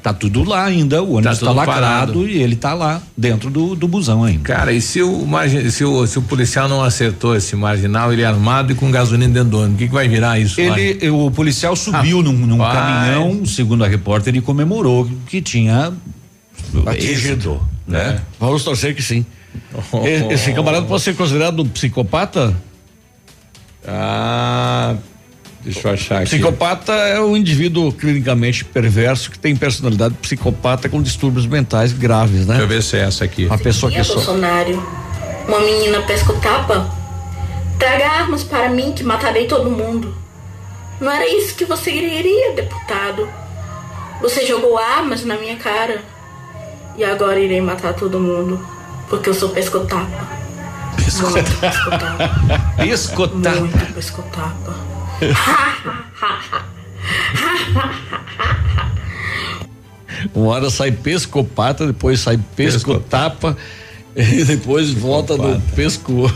Tá 0.03 0.13
tudo 0.13 0.45
lá 0.45 0.65
ainda, 0.67 1.03
o 1.03 1.15
ônibus 1.15 1.39
tá, 1.39 1.47
tudo 1.47 1.57
lacrado 1.57 1.81
parado. 2.13 2.29
e 2.29 2.43
ele 2.43 2.57
tá 2.57 2.75
lá 2.75 3.01
dentro 3.17 3.49
do, 3.49 3.75
do 3.75 3.89
busão 3.89 4.23
ainda. 4.23 4.43
Cara, 4.43 4.71
e 4.71 4.81
se 4.81 5.01
o, 5.01 5.25
margin- 5.25 5.71
se 5.71 5.83
o, 5.83 6.07
se 6.07 6.19
o 6.19 6.23
policial 6.23 6.69
não 6.69 6.83
acertou 6.85 7.35
esse 7.35 7.57
marginal, 7.57 8.13
ele 8.13 8.21
é 8.21 8.27
armado 8.27 8.71
e 8.73 8.75
com 8.75 8.91
gasolina 8.91 9.33
dentro 9.33 9.49
do 9.51 9.59
ônibus, 9.61 9.77
o 9.77 9.79
que, 9.79 9.87
que 9.89 9.95
vai 9.95 10.07
virar 10.07 10.39
isso? 10.39 10.61
Ele, 10.61 11.09
o 11.09 11.31
policial 11.31 11.75
subiu 11.75 12.23
num, 12.23 12.33
num 12.35 12.59
Rapaz. 12.59 12.79
caminhão, 12.79 13.47
segundo 13.47 13.83
a 13.83 13.89
repórter, 13.89 14.35
e 14.37 14.43
comemorou 14.43 15.09
que 15.27 15.41
tinha 15.41 15.95
Atingido. 16.85 17.63
né? 17.87 18.21
Vamos 18.39 18.63
torcer 18.63 18.95
que 18.95 19.03
sim. 19.03 19.25
E- 20.05 20.35
Esse 20.35 20.53
camarada 20.53 20.85
pode 20.85 21.03
ser 21.03 21.15
considerado 21.17 21.63
um 21.63 21.69
psicopata? 21.69 22.55
Ah, 23.87 24.97
deixa 25.65 25.89
eu 25.89 25.95
achar 25.95 26.17
aqui. 26.19 26.31
Psicopata 26.31 26.93
é 26.93 27.21
um 27.21 27.37
indivíduo 27.37 27.91
clinicamente 27.93 28.65
perverso 28.65 29.31
que 29.31 29.39
tem 29.39 29.57
personalidade 29.57 30.15
psicopata 30.15 30.89
com 30.89 31.03
distúrbios 31.03 31.47
mentais 31.47 31.93
graves, 31.93 32.47
né? 32.47 32.55
Deixa 32.55 32.63
eu 32.63 32.69
ver 32.69 32.83
se 32.83 32.97
é 32.97 33.01
essa 33.01 33.25
aqui. 33.25 33.47
Uma 33.47 33.59
pessoa 33.59 33.91
que 33.91 33.97
Minha 33.97 34.05
só. 34.05 34.15
Bolsonaro, 34.15 34.87
uma 35.49 35.61
menina 35.61 36.03
pesco-tapa. 36.03 36.93
Traga 37.79 38.07
armas 38.07 38.45
para 38.45 38.69
mim 38.69 38.93
que 38.93 39.03
matarei 39.03 39.47
todo 39.47 39.71
mundo. 39.71 40.15
Não 41.01 41.11
era 41.11 41.27
isso 41.29 41.55
que 41.55 41.65
você 41.65 41.91
queria, 41.91 42.53
deputado. 42.55 43.29
Você 44.21 44.47
jogou 44.47 44.79
armas 44.79 45.25
na 45.25 45.37
minha 45.37 45.57
cara. 45.57 46.03
E 46.97 47.03
agora 47.03 47.41
irei 47.41 47.61
matar 47.61 47.95
todo 47.95 48.21
mundo. 48.21 48.65
Porque 49.09 49.29
eu 49.29 49.35
sou 49.35 49.49
pesco-tapa. 49.49 50.35
Muito 51.31 51.61
pesco-tapa. 51.61 52.31
Pescotapa. 52.77 53.61
Muito 53.61 53.95
pesco-tapa. 53.95 54.94
Uma 60.35 60.53
hora 60.53 60.71
sai 60.71 60.91
pescopata, 60.91 61.87
depois 61.87 62.21
sai 62.21 62.39
pescotapa 62.57 63.57
e 64.17 64.45
depois 64.45 64.91
volta 64.93 65.37
no 65.37 65.61
pesco. 65.75 66.31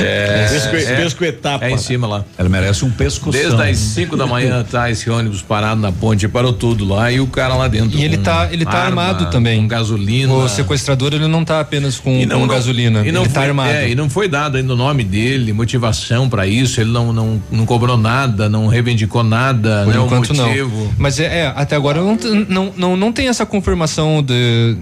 É, 0.00 0.48
pesco, 0.50 0.76
é. 0.76 0.96
pescoetapa. 0.96 1.64
É 1.64 1.70
em 1.70 1.78
cima 1.78 2.06
lá. 2.06 2.24
Ela 2.36 2.48
merece 2.48 2.84
um 2.84 2.90
pescoção. 2.90 3.32
Desde 3.32 3.62
as 3.62 3.78
5 3.78 4.16
da 4.16 4.26
manhã 4.26 4.64
tá 4.64 4.90
esse 4.90 5.08
ônibus 5.08 5.42
parado 5.42 5.80
na 5.80 5.92
ponte, 5.92 6.26
parou 6.28 6.52
tudo 6.52 6.84
lá 6.84 7.10
e 7.12 7.20
o 7.20 7.26
cara 7.26 7.54
lá 7.54 7.68
dentro. 7.68 7.98
E 7.98 8.04
ele 8.04 8.18
tá, 8.18 8.48
ele 8.50 8.64
tá 8.64 8.72
arma, 8.72 9.02
armado 9.02 9.30
também. 9.30 9.60
Com 9.60 9.68
gasolina. 9.68 10.32
O 10.32 10.48
sequestrador 10.48 11.14
ele 11.14 11.26
não 11.26 11.44
tá 11.44 11.60
apenas 11.60 11.98
com, 11.98 12.26
com 12.26 12.46
gasolina, 12.46 13.06
e 13.06 13.12
não 13.12 13.22
ele 13.22 13.30
foi, 13.30 13.34
tá 13.34 13.48
armado. 13.48 13.70
É, 13.70 13.90
e 13.90 13.94
não 13.94 14.10
foi 14.10 14.28
dado 14.28 14.56
ainda 14.56 14.72
o 14.72 14.76
nome 14.76 15.04
dele, 15.04 15.52
motivação 15.52 16.28
pra 16.28 16.46
isso, 16.46 16.80
ele 16.80 16.90
não, 16.90 17.12
não, 17.12 17.42
não 17.50 17.66
cobrou 17.66 17.96
nada, 17.96 18.48
não 18.48 18.66
reivindicou 18.66 19.22
nada, 19.22 19.82
Por 19.84 19.94
né, 19.94 20.00
o 20.00 20.06
enquanto 20.06 20.34
motivo. 20.34 20.84
não. 20.84 20.94
Mas 20.98 21.18
é, 21.20 21.40
é, 21.40 21.52
até 21.54 21.76
agora 21.76 22.00
não, 22.00 22.18
não, 22.48 22.72
não, 22.76 22.96
não 22.96 23.12
tem 23.12 23.28
essa 23.28 23.46
confirmação 23.46 24.22
de, 24.22 24.76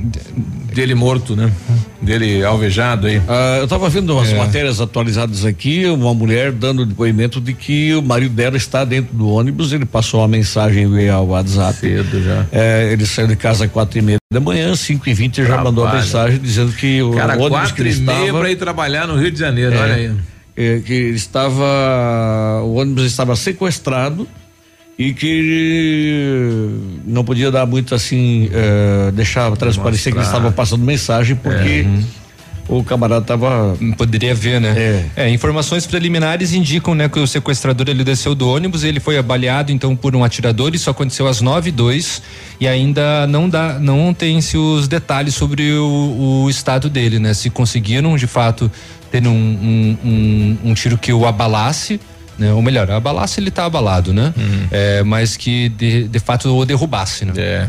Dele 0.75 0.95
morto, 0.95 1.37
né? 1.37 1.51
Dele 2.01 2.45
alvejado 2.45 3.07
aí. 3.07 3.21
Ah, 3.29 3.57
eu 3.59 3.65
estava 3.65 3.89
vendo 3.89 4.13
umas 4.15 4.31
É. 4.31 4.37
matérias 4.39 4.81
atualizadas 4.81 5.45
aqui, 5.45 5.87
uma 5.87 6.13
mulher 6.15 6.51
dando 6.53 6.85
depoimento 6.87 7.41
de 7.41 7.53
que 7.55 7.95
o 7.95 8.03
marido 8.03 8.35
dela 8.35 8.57
está 8.57 8.85
dentro 8.85 9.15
do 9.15 9.29
ônibus, 9.29 9.73
ele 9.73 9.85
passou 9.85 10.21
uma 10.21 10.29
mensagem 10.29 10.91
via 10.91 11.19
WhatsApp. 11.19 11.79
Cedo 11.79 12.23
já. 12.23 12.47
É, 12.51 12.93
ele 12.93 13.07
saiu 13.07 13.29
de 13.29 13.37
casa 13.37 13.65
às 13.67 13.71
quatro 13.71 13.99
e 13.99 14.03
meia 14.03 14.19
da 14.33 14.41
manhã, 14.41 14.75
cinco 14.75 15.09
e 15.09 15.15
vinte 15.15 15.41
ele 15.41 15.49
já 15.49 15.63
mandou 15.63 15.85
a 15.85 15.91
Trabalha. 15.91 16.05
mensagem 16.05 16.39
dizendo 16.41 16.73
que 16.73 17.03
o 17.03 17.13
Cara, 17.13 17.35
ônibus 17.35 17.49
que 17.49 17.51
quatro 17.51 17.83
ele 17.83 17.91
e 17.97 18.01
meia 18.01 18.21
estava 18.27 18.39
pra 18.41 18.51
ir 18.51 18.57
trabalhar 18.57 19.07
no 19.07 19.17
Rio 19.17 19.31
de 19.31 19.39
Janeiro, 19.39 19.75
É. 19.75 19.79
olha 19.79 19.95
aí. 19.95 20.13
é, 20.57 20.81
que 20.85 20.93
estava 20.93 22.63
o 22.65 22.75
ônibus 22.75 23.05
estava 23.05 23.35
sequestrado 23.37 24.27
e 24.99 25.13
que 25.15 25.27
ele 25.27 27.01
não 27.07 27.25
podia 27.25 27.51
dar 27.51 27.67
muito 27.67 27.95
assim 27.95 28.49
eh, 28.53 29.11
deixar 29.13 29.51
transparecer 29.57 30.13
que 30.13 30.19
ele 30.19 30.27
estava 30.27 30.53
passando 30.53 30.85
mensagem 30.85 31.35
porque 31.35 31.87
o 32.69 32.85
camarada 32.85 33.23
estava 33.23 33.77
Poderia 33.97 34.35
ver, 34.35 34.61
né? 34.61 35.11
É. 35.17 35.29
informações 35.31 35.87
preliminares 35.87 36.53
indicam, 36.53 36.95
né, 36.95 37.09
que 37.09 37.19
o 37.19 37.27
sequestrador 37.27 37.89
ele 37.89 38.05
desceu 38.05 38.35
do 38.35 38.49
ônibus, 38.49 38.85
ele 38.85 39.01
foi 39.01 39.19
abaleado 39.19 39.73
então 39.73 39.97
por 39.97 40.15
um 40.15 40.23
atirador, 40.23 40.75
isso 40.75 40.89
aconteceu 40.89 41.27
às 41.27 41.41
nove 41.41 41.71
e 41.71 41.73
dois 41.73 42.23
e 42.61 42.69
ainda 42.69 43.27
não 43.27 43.49
dá, 43.49 43.79
não 43.79 44.15
tem-se 44.15 44.57
os 44.57 44.87
detalhes 44.87 45.35
sobre 45.35 45.73
o, 45.73 46.45
o 46.45 46.51
estado 46.51 46.89
dele, 46.89 47.19
né? 47.19 47.35
Se 47.35 47.51
conseguiram 47.51 48.17
de 48.17 48.27
fato 48.27 48.71
ter 49.11 49.27
um, 49.27 49.31
um, 49.31 49.99
um, 50.05 50.59
um 50.71 50.75
tiro 50.75 50.97
que 50.97 51.13
o 51.13 51.27
abalasse, 51.27 52.01
né? 52.43 52.53
Ou 52.53 52.61
melhor, 52.61 52.91
abalasse 52.91 53.41
ele 53.41 53.51
tá 53.51 53.65
abalado, 53.65 54.13
né? 54.13 54.35
É, 54.71 55.03
mas 55.03 55.37
que 55.37 55.69
de, 55.71 56.09
de 56.09 56.19
fato 56.19 56.55
o 56.55 56.65
derrubasse, 56.65 57.25
né? 57.25 57.33
É. 57.37 57.69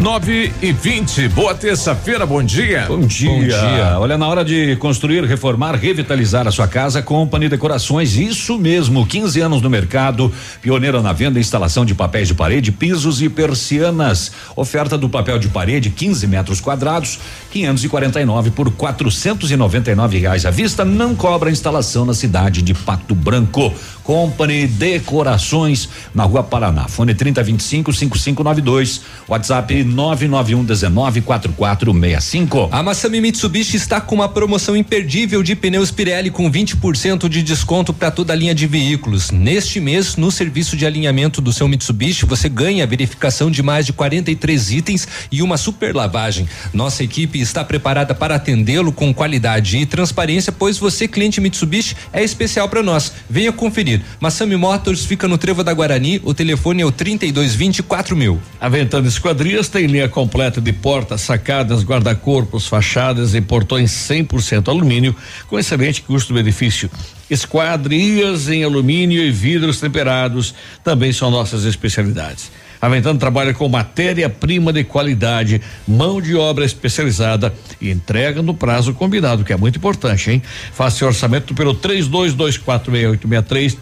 9 0.00 0.50
e 0.62 0.72
20, 0.72 1.28
boa 1.28 1.54
terça-feira, 1.54 2.24
bom 2.24 2.42
dia. 2.42 2.86
Bom 2.88 3.00
dia. 3.02 3.98
Olha, 3.98 4.16
na 4.16 4.26
hora 4.26 4.42
de 4.42 4.74
construir, 4.76 5.22
reformar, 5.24 5.74
revitalizar 5.74 6.48
a 6.48 6.50
sua 6.50 6.66
casa, 6.66 7.02
Company 7.02 7.50
Decorações, 7.50 8.16
isso 8.16 8.56
mesmo, 8.56 9.06
15 9.06 9.42
anos 9.42 9.60
no 9.60 9.68
mercado, 9.68 10.32
pioneira 10.62 11.02
na 11.02 11.12
venda 11.12 11.38
e 11.38 11.42
instalação 11.42 11.84
de 11.84 11.94
papéis 11.94 12.28
de 12.28 12.34
parede, 12.34 12.72
pisos 12.72 13.20
e 13.20 13.28
persianas. 13.28 14.32
Oferta 14.56 14.96
do 14.96 15.06
papel 15.06 15.38
de 15.38 15.48
parede, 15.48 15.90
15 15.90 16.26
metros 16.26 16.62
quadrados, 16.62 17.20
549 17.50 18.52
por 18.52 18.70
499 18.70 20.18
reais 20.18 20.46
à 20.46 20.50
vista, 20.50 20.82
não 20.82 21.14
cobra 21.14 21.50
instalação 21.50 22.06
na 22.06 22.14
cidade 22.14 22.62
de 22.62 22.72
Pato 22.72 23.14
Branco. 23.14 23.70
Company 24.02 24.66
Decorações, 24.66 25.88
na 26.14 26.24
Rua 26.24 26.42
Paraná, 26.42 26.88
fone 26.88 27.14
3025 27.14 27.92
5592, 27.92 29.00
WhatsApp 29.28 29.84
991 29.84 30.64
19 30.64 31.20
4465. 31.22 32.68
A 32.72 32.82
Massami 32.82 33.20
Mitsubishi 33.20 33.76
está 33.76 34.00
com 34.00 34.14
uma 34.14 34.28
promoção 34.28 34.76
imperdível 34.76 35.42
de 35.42 35.54
pneus 35.54 35.90
Pirelli 35.90 36.30
com 36.30 36.50
20% 36.50 37.28
de 37.28 37.42
desconto 37.42 37.92
para 37.92 38.10
toda 38.10 38.32
a 38.32 38.36
linha 38.36 38.54
de 38.54 38.66
veículos. 38.66 39.30
Neste 39.30 39.80
mês, 39.80 40.16
no 40.16 40.30
serviço 40.30 40.76
de 40.76 40.86
alinhamento 40.86 41.40
do 41.40 41.52
seu 41.52 41.68
Mitsubishi, 41.68 42.26
você 42.26 42.48
ganha 42.48 42.84
a 42.84 42.86
verificação 42.86 43.50
de 43.50 43.62
mais 43.62 43.86
de 43.86 43.92
43 43.92 44.70
itens 44.70 45.08
e 45.30 45.42
uma 45.42 45.56
super 45.56 45.94
lavagem. 45.94 46.48
Nossa 46.72 47.02
equipe 47.02 47.40
está 47.40 47.64
preparada 47.64 48.14
para 48.14 48.36
atendê-lo 48.36 48.92
com 48.92 49.12
qualidade 49.12 49.78
e 49.78 49.86
transparência, 49.86 50.52
pois 50.52 50.78
você, 50.78 51.08
cliente 51.08 51.40
Mitsubishi, 51.40 51.96
é 52.12 52.22
especial 52.22 52.68
para 52.68 52.82
nós. 52.82 53.12
Venha 53.28 53.52
conferir. 53.52 53.89
Massami 54.20 54.56
Motors 54.56 55.04
fica 55.04 55.26
no 55.26 55.38
Trevo 55.38 55.64
da 55.64 55.72
Guarani, 55.72 56.20
o 56.24 56.34
telefone 56.34 56.82
é 56.82 56.84
o 56.84 56.92
3220 56.92 57.82
4000. 57.82 58.40
A 58.60 58.68
Ventana 58.68 59.08
Esquadrias 59.08 59.68
tem 59.68 59.86
linha 59.86 60.08
completa 60.08 60.60
de 60.60 60.72
portas, 60.72 61.22
sacadas, 61.22 61.82
guarda-corpos, 61.82 62.66
fachadas 62.66 63.34
e 63.34 63.40
portões 63.40 63.90
100% 63.90 64.68
alumínio 64.68 65.16
com 65.46 65.58
excelente 65.58 66.02
custo-benefício. 66.02 66.90
Esquadrias 67.30 68.48
em 68.48 68.64
alumínio 68.64 69.22
e 69.22 69.30
vidros 69.30 69.80
temperados 69.80 70.54
também 70.84 71.12
são 71.12 71.30
nossas 71.30 71.64
especialidades. 71.64 72.50
A 72.80 72.88
Ventana 72.88 73.18
trabalha 73.18 73.52
com 73.52 73.68
matéria-prima 73.68 74.72
de 74.72 74.84
qualidade, 74.84 75.60
mão 75.86 76.20
de 76.20 76.34
obra 76.34 76.64
especializada 76.64 77.52
e 77.80 77.90
entrega 77.90 78.42
no 78.42 78.54
prazo 78.54 78.94
combinado, 78.94 79.44
que 79.44 79.52
é 79.52 79.56
muito 79.56 79.76
importante, 79.76 80.30
hein? 80.30 80.42
Faça 80.72 80.98
seu 80.98 81.08
orçamento 81.08 81.54
pelo 81.54 81.74
32246863 81.74 83.76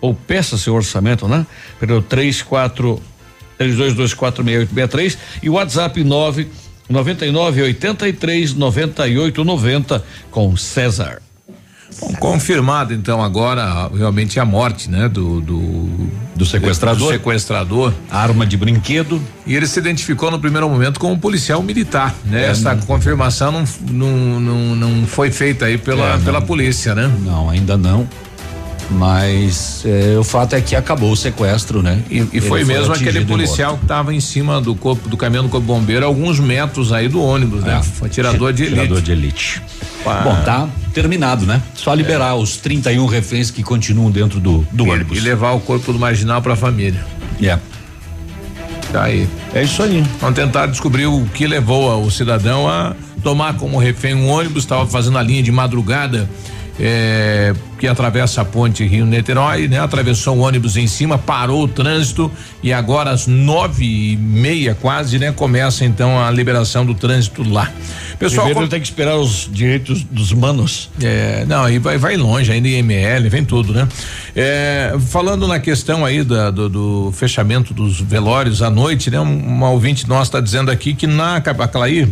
ou 0.00 0.14
peça 0.14 0.58
seu 0.58 0.74
orçamento, 0.74 1.28
né? 1.28 1.46
Pelo 1.78 2.02
34 2.02 3.00
32246863 3.58 5.16
e 5.42 5.48
WhatsApp 5.48 6.02
9 6.02 6.48
99 6.88 7.62
83 7.62 8.54
98 8.54 9.44
90 9.44 10.04
com 10.30 10.56
César. 10.56 11.22
Bom, 12.00 12.12
confirmado 12.14 12.92
então 12.94 13.22
agora 13.22 13.88
realmente 13.96 14.38
a 14.40 14.44
morte, 14.44 14.90
né, 14.90 15.08
do 15.08 15.40
do, 15.40 15.88
do 16.36 16.46
sequestrador. 16.46 17.08
do 17.08 17.12
sequestrador, 17.12 17.92
arma 18.10 18.46
de 18.46 18.56
brinquedo. 18.56 19.20
E 19.46 19.54
ele 19.54 19.66
se 19.66 19.78
identificou 19.78 20.30
no 20.30 20.38
primeiro 20.38 20.68
momento 20.68 20.98
como 21.00 21.14
um 21.14 21.18
policial 21.18 21.62
militar, 21.62 22.14
né? 22.24 22.44
É, 22.44 22.46
Essa 22.50 22.74
não- 22.74 22.82
confirmação 22.86 23.52
não, 23.52 23.64
não, 23.90 24.40
não, 24.40 24.76
não 24.76 25.06
foi 25.06 25.30
feita 25.30 25.66
aí 25.66 25.78
pela 25.78 26.14
É, 26.14 26.18
pela 26.18 26.40
polícia, 26.40 26.94
né? 26.94 27.10
Não, 27.24 27.48
ainda 27.50 27.76
não. 27.76 28.08
Mas 28.92 29.82
é, 29.84 30.16
o 30.18 30.22
fato 30.24 30.54
é 30.54 30.60
que 30.60 30.76
acabou 30.76 31.10
o 31.12 31.16
sequestro, 31.16 31.82
né? 31.82 32.02
E, 32.10 32.24
e 32.32 32.40
foi 32.40 32.60
Ele 32.60 32.72
mesmo 32.72 32.92
aquele 32.92 33.24
policial 33.24 33.70
morto. 33.70 33.80
que 33.80 33.84
estava 33.86 34.14
em 34.14 34.20
cima 34.20 34.60
do 34.60 34.74
corpo 34.74 35.08
do 35.08 35.16
caminhão 35.16 35.44
do 35.44 35.50
corpo 35.50 35.66
bombeiro, 35.66 36.04
alguns 36.06 36.38
metros 36.38 36.92
aí 36.92 37.08
do 37.08 37.20
ônibus, 37.22 37.62
né? 37.62 37.78
É. 37.78 37.82
Foi 37.82 38.08
tirador 38.08 38.52
de 38.52 38.62
elite. 38.64 38.76
Tirador 38.76 39.00
de 39.02 39.12
elite. 39.12 39.62
Pá. 40.04 40.20
Bom, 40.22 40.34
tá 40.44 40.68
terminado, 40.92 41.46
né? 41.46 41.62
Só 41.74 41.94
liberar 41.94 42.34
os 42.34 42.56
31 42.56 43.06
reféns 43.06 43.50
que 43.50 43.62
continuam 43.62 44.10
dentro 44.10 44.38
do, 44.38 44.66
do 44.70 44.86
E- 44.86 44.90
ônibus. 44.90 45.16
E 45.16 45.20
levar 45.20 45.52
o 45.52 45.60
corpo 45.60 45.92
do 45.92 45.98
marginal 45.98 46.42
para 46.42 46.52
a 46.52 46.56
família. 46.56 47.04
É. 47.42 47.58
Tá 48.92 49.04
aí. 49.04 49.26
É 49.54 49.62
isso 49.62 49.82
aí. 49.82 50.04
Vamos 50.20 50.36
tentar 50.36 50.66
descobrir 50.66 51.06
o 51.06 51.24
que 51.32 51.46
levou 51.46 52.04
o 52.04 52.10
cidadão 52.10 52.68
a 52.68 52.94
tomar 53.22 53.54
como 53.54 53.78
refém 53.78 54.14
um 54.14 54.28
ônibus, 54.28 54.64
estava 54.64 54.86
fazendo 54.86 55.16
a 55.16 55.22
linha 55.22 55.42
de 55.42 55.50
madrugada. 55.52 56.28
É, 56.80 57.54
que 57.78 57.86
atravessa 57.86 58.40
a 58.40 58.44
ponte 58.44 58.84
Rio-Niterói, 58.84 59.68
né? 59.68 59.78
Atravessou 59.80 60.36
o 60.36 60.40
ônibus 60.40 60.76
em 60.76 60.86
cima, 60.86 61.18
parou 61.18 61.64
o 61.64 61.68
trânsito 61.68 62.30
e 62.62 62.72
agora 62.72 63.10
às 63.10 63.26
nove 63.26 63.84
e 63.84 64.16
meia 64.16 64.74
quase, 64.74 65.18
né? 65.18 65.32
Começa 65.32 65.84
então 65.84 66.18
a 66.24 66.30
liberação 66.30 66.84
do 66.86 66.94
trânsito 66.94 67.42
lá. 67.48 67.70
Pessoal, 68.18 68.46
Primeiro 68.46 68.66
com- 68.66 68.70
tem 68.70 68.80
que 68.80 68.86
esperar 68.86 69.16
os 69.16 69.48
direitos 69.52 70.02
dos 70.04 70.32
manos. 70.32 70.88
é, 71.02 71.44
não, 71.46 71.64
aí 71.64 71.78
vai, 71.78 71.98
vai 71.98 72.16
longe, 72.16 72.50
ainda 72.52 72.68
IML, 72.68 73.28
vem 73.28 73.44
tudo, 73.44 73.72
né? 73.72 73.86
É, 74.34 74.94
falando 75.08 75.46
na 75.48 75.58
questão 75.58 76.04
aí 76.04 76.22
da- 76.24 76.50
do, 76.50 76.68
do 76.68 77.12
fechamento 77.12 77.74
dos 77.74 78.00
velórios 78.00 78.62
à 78.62 78.70
noite, 78.70 79.10
né? 79.10 79.20
Um, 79.20 79.38
uma 79.38 79.70
ouvinte 79.70 80.08
nossa 80.08 80.22
está 80.30 80.40
dizendo 80.40 80.70
aqui 80.70 80.94
que 80.94 81.06
na 81.06 81.40
Cabaclaí, 81.40 82.08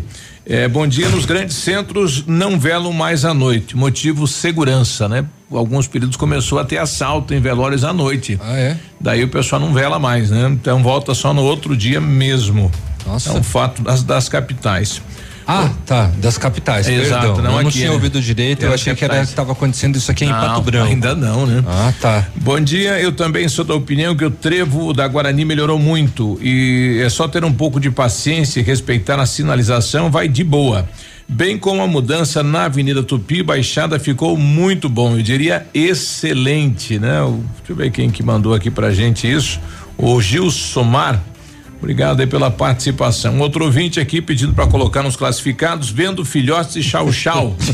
é, 0.51 0.67
bom 0.67 0.85
dia, 0.85 1.09
nos 1.09 1.25
grandes 1.25 1.55
centros 1.55 2.27
não 2.27 2.59
velam 2.59 2.93
mais 2.93 3.25
à 3.25 3.33
noite, 3.33 3.77
motivo 3.77 4.27
segurança, 4.27 5.09
né? 5.09 5.25
Alguns 5.49 5.87
períodos 5.87 6.17
começou 6.17 6.59
a 6.59 6.65
ter 6.65 6.79
assalto 6.79 7.33
em 7.33 7.41
velórios 7.41 7.85
à 7.85 7.93
noite. 7.93 8.37
Ah, 8.43 8.59
é? 8.59 8.77
Daí 9.01 9.23
o 9.23 9.29
pessoal 9.29 9.61
não 9.61 9.73
vela 9.73 10.01
mais, 10.01 10.29
né? 10.29 10.49
Então 10.51 10.83
volta 10.83 11.15
só 11.15 11.33
no 11.33 11.43
outro 11.43 11.77
dia 11.77 12.01
mesmo. 12.01 12.69
Nossa. 13.07 13.31
É 13.31 13.33
um 13.33 13.45
fato 13.45 13.81
das, 13.81 14.03
das 14.03 14.29
capitais. 14.29 15.01
Ah, 15.53 15.69
tá, 15.85 16.11
das 16.19 16.39
capitais, 16.39 16.87
Exato, 16.89 17.27
perdão. 17.27 17.37
não 17.43 17.45
eu 17.45 17.51
não 17.51 17.59
aqui, 17.69 17.71
tinha 17.79 17.89
né? 17.89 17.95
ouvido 17.95 18.21
direito, 18.21 18.63
eu 18.63 18.71
das 18.71 18.81
achei 18.81 18.95
que 18.95 19.03
era 19.05 19.15
capitais. 19.15 19.29
estava 19.31 19.51
acontecendo 19.53 19.97
isso 19.97 20.09
aqui 20.09 20.25
em 20.25 20.29
Não, 20.29 20.41
Pato 20.41 20.63
Branco. 20.63 20.87
Ainda 20.87 21.15
não, 21.17 21.45
né? 21.45 21.65
Ah, 21.67 21.93
tá. 22.01 22.29
Bom 22.37 22.61
dia, 22.61 23.01
eu 23.01 23.11
também 23.11 23.49
sou 23.49 23.65
da 23.65 23.75
opinião 23.75 24.15
que 24.15 24.25
o 24.25 24.31
trevo 24.31 24.93
da 24.93 25.09
Guarani 25.09 25.45
melhorou 25.45 25.77
muito 25.79 26.39
e 26.41 27.01
é 27.05 27.09
só 27.09 27.27
ter 27.27 27.45
um 27.45 27.53
pouco 27.53 27.81
de 27.81 27.91
paciência 27.91 28.61
e 28.61 28.63
respeitar 28.63 29.19
a 29.19 29.27
sinalização, 29.27 30.09
vai 30.09 30.29
de 30.29 30.45
boa. 30.45 30.89
Bem 31.29 31.59
como 31.59 31.81
a 31.83 31.87
mudança 31.87 32.43
na 32.43 32.65
Avenida 32.67 33.03
Tupi, 33.03 33.43
Baixada 33.43 33.99
ficou 33.99 34.37
muito 34.37 34.89
bom, 34.89 35.17
eu 35.17 35.23
diria 35.23 35.67
excelente, 35.75 36.99
né? 36.99 37.19
Deixa 37.59 37.71
eu 37.73 37.77
ver 37.77 37.91
quem 37.91 38.09
que 38.11 38.23
mandou 38.23 38.55
aqui 38.55 38.71
pra 38.71 38.93
gente 38.93 39.31
isso. 39.31 39.61
O 39.97 40.21
Gil 40.21 40.51
Somar. 40.51 41.21
Obrigado 41.81 42.21
aí 42.21 42.27
pela 42.27 42.51
participação. 42.51 43.39
Outro 43.41 43.65
ouvinte 43.65 43.99
aqui 43.99 44.21
pedindo 44.21 44.53
para 44.53 44.67
colocar 44.67 45.03
nos 45.03 45.17
classificados, 45.17 45.89
vendo 45.91 46.25
filhotes 46.25 46.75
de 46.75 46.83
chau-chau. 46.83 47.57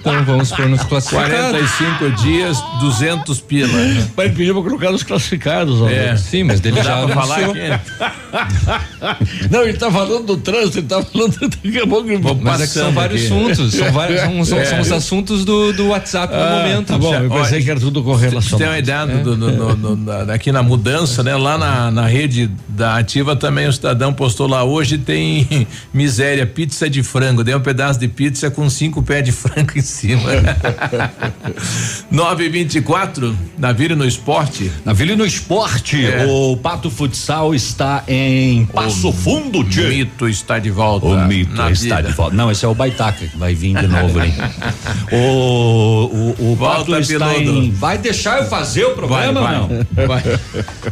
Então 0.00 0.24
vamos 0.24 0.50
pôr 0.50 0.68
nos 0.68 0.82
classificados. 0.82 1.30
45 1.50 2.10
dias, 2.22 2.58
200 2.80 3.40
pila. 3.40 3.68
Mas 4.16 4.26
ele 4.26 4.34
pediu 4.34 4.54
pra 4.54 4.62
colocar 4.64 4.90
nos 4.90 5.02
classificados, 5.04 5.80
ó. 5.80 5.88
É. 5.88 6.16
Sim, 6.16 6.42
mas 6.42 6.58
dele 6.60 6.76
Não 6.76 6.82
já 6.84 7.08
falar 7.08 7.36
aqui. 7.38 7.60
Não, 9.50 9.62
ele 9.62 9.74
tá 9.78 9.90
falando 9.90 10.26
do 10.26 10.36
trânsito, 10.38 10.78
ele 10.78 10.86
tá 10.88 11.02
falando 11.02 11.38
daqui 11.48 11.78
a 11.78 11.86
pouco. 11.86 12.10
ele- 12.10 12.20
Mas 12.42 12.60
é 12.62 12.66
que 12.66 12.72
são 12.72 12.90
vários 12.92 13.22
aqui. 13.24 13.32
assuntos, 13.32 13.74
são, 13.74 13.92
vários, 13.92 14.20
são, 14.20 14.44
são- 14.44 14.58
É. 14.58 14.64
são 14.64 14.80
os 14.80 14.92
assuntos 14.92 15.44
do, 15.44 15.72
do 15.72 15.88
WhatsApp 15.88 16.34
no 16.34 16.40
Ah, 16.42 16.50
momento. 16.62 16.86
tá 16.88 16.98
bom, 16.98 17.14
eu 17.14 17.30
Olha, 17.30 17.42
pensei 17.44 17.62
que 17.62 17.70
era 17.70 17.78
tudo 17.80 18.02
Você 18.02 18.10
tem 18.28 18.30
correlacionado. 18.30 18.64
uma 18.72 18.78
ideia 18.78 19.06
do, 19.06 19.36
do- 19.36 19.52
no- 19.52 19.76
no- 19.76 19.96
na- 20.24 20.34
aqui 20.34 20.50
na 20.50 20.62
mudança, 20.64 21.22
né? 21.22 21.36
Lá 21.36 21.56
na, 21.56 21.90
na 21.92 22.06
rede 22.12 22.50
da 22.68 22.96
Ativa 22.98 23.34
também 23.34 23.66
o 23.66 23.72
cidadão 23.72 24.12
postou 24.12 24.46
lá 24.46 24.62
hoje 24.64 24.98
tem 24.98 25.66
miséria, 25.92 26.46
pizza 26.46 26.88
de 26.88 27.02
frango, 27.02 27.42
deu 27.42 27.58
um 27.58 27.60
pedaço 27.60 27.98
de 27.98 28.06
pizza 28.08 28.50
com 28.50 28.68
cinco 28.70 29.02
pés 29.02 29.24
de 29.24 29.32
frango 29.32 29.72
em 29.76 29.80
cima. 29.82 30.30
9 32.10 32.44
e 32.44 32.48
24 32.48 33.36
na 33.58 33.72
Vila 33.72 33.96
no 33.96 34.04
Esporte. 34.06 34.70
Na 34.84 34.92
Vila 34.92 35.12
e 35.12 35.16
no 35.16 35.24
Esporte, 35.26 36.04
É. 36.06 36.26
o 36.26 36.56
Pato 36.56 36.90
Futsal 36.90 37.54
está 37.54 38.04
em 38.06 38.64
Passo 38.66 39.12
Fundo, 39.12 39.60
O 39.60 39.64
tchê. 39.64 39.82
mito 39.88 40.28
está 40.28 40.58
de 40.58 40.70
volta. 40.70 41.06
O 41.06 41.26
mito 41.26 41.52
está 41.70 41.96
Vila. 41.96 42.02
de 42.10 42.12
volta. 42.12 42.36
Não, 42.36 42.50
esse 42.50 42.64
é 42.64 42.68
o 42.68 42.74
Baitaca 42.74 43.26
que 43.26 43.36
vai 43.36 43.54
vir 43.54 43.76
de 43.76 43.86
novo 43.86 44.18
ali. 44.20 44.32
o, 45.10 46.34
o, 46.38 46.52
o 46.52 46.56
Pato 46.56 46.94
está 46.96 47.34
em. 47.36 47.70
Vai 47.70 47.98
deixar 47.98 48.38
eu 48.38 48.44
fazer 48.48 48.84
o 48.84 48.90
programa 48.94 49.40
Vai, 49.40 49.52
vai. 49.52 49.58
não? 49.58 50.06
Vai. 50.06 50.22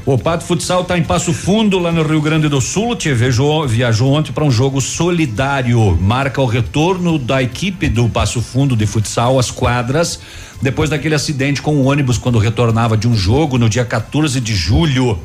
O 0.07 0.19
Pato 0.19 0.45
Futsal 0.45 0.83
está 0.83 0.97
em 0.99 1.03
Passo 1.11 1.33
Fundo, 1.33 1.81
lá 1.81 1.91
no 1.91 2.05
Rio 2.05 2.23
Grande 2.23 2.49
do 2.49 2.61
Sul. 2.61 2.95
Tchê, 2.95 3.13
viajou, 3.13 3.67
viajou 3.67 4.13
ontem 4.13 4.31
para 4.31 4.45
um 4.45 4.51
jogo 4.51 4.81
solidário. 4.81 5.99
Marca 6.01 6.41
o 6.41 6.47
retorno 6.47 7.19
da 7.19 7.43
equipe 7.43 7.89
do 7.89 8.09
Passo 8.09 8.41
Fundo 8.41 8.77
de 8.77 8.87
futsal 8.87 9.37
às 9.37 9.51
quadras, 9.51 10.21
depois 10.63 10.89
daquele 10.89 11.17
acidente 11.17 11.61
com 11.63 11.75
o 11.75 11.87
ônibus 11.87 12.17
quando 12.17 12.39
retornava 12.39 12.97
de 12.97 13.09
um 13.09 13.17
jogo 13.17 13.59
no 13.59 13.69
dia 13.69 13.85
14 13.85 14.41
de 14.41 14.55
julho. 14.55 15.19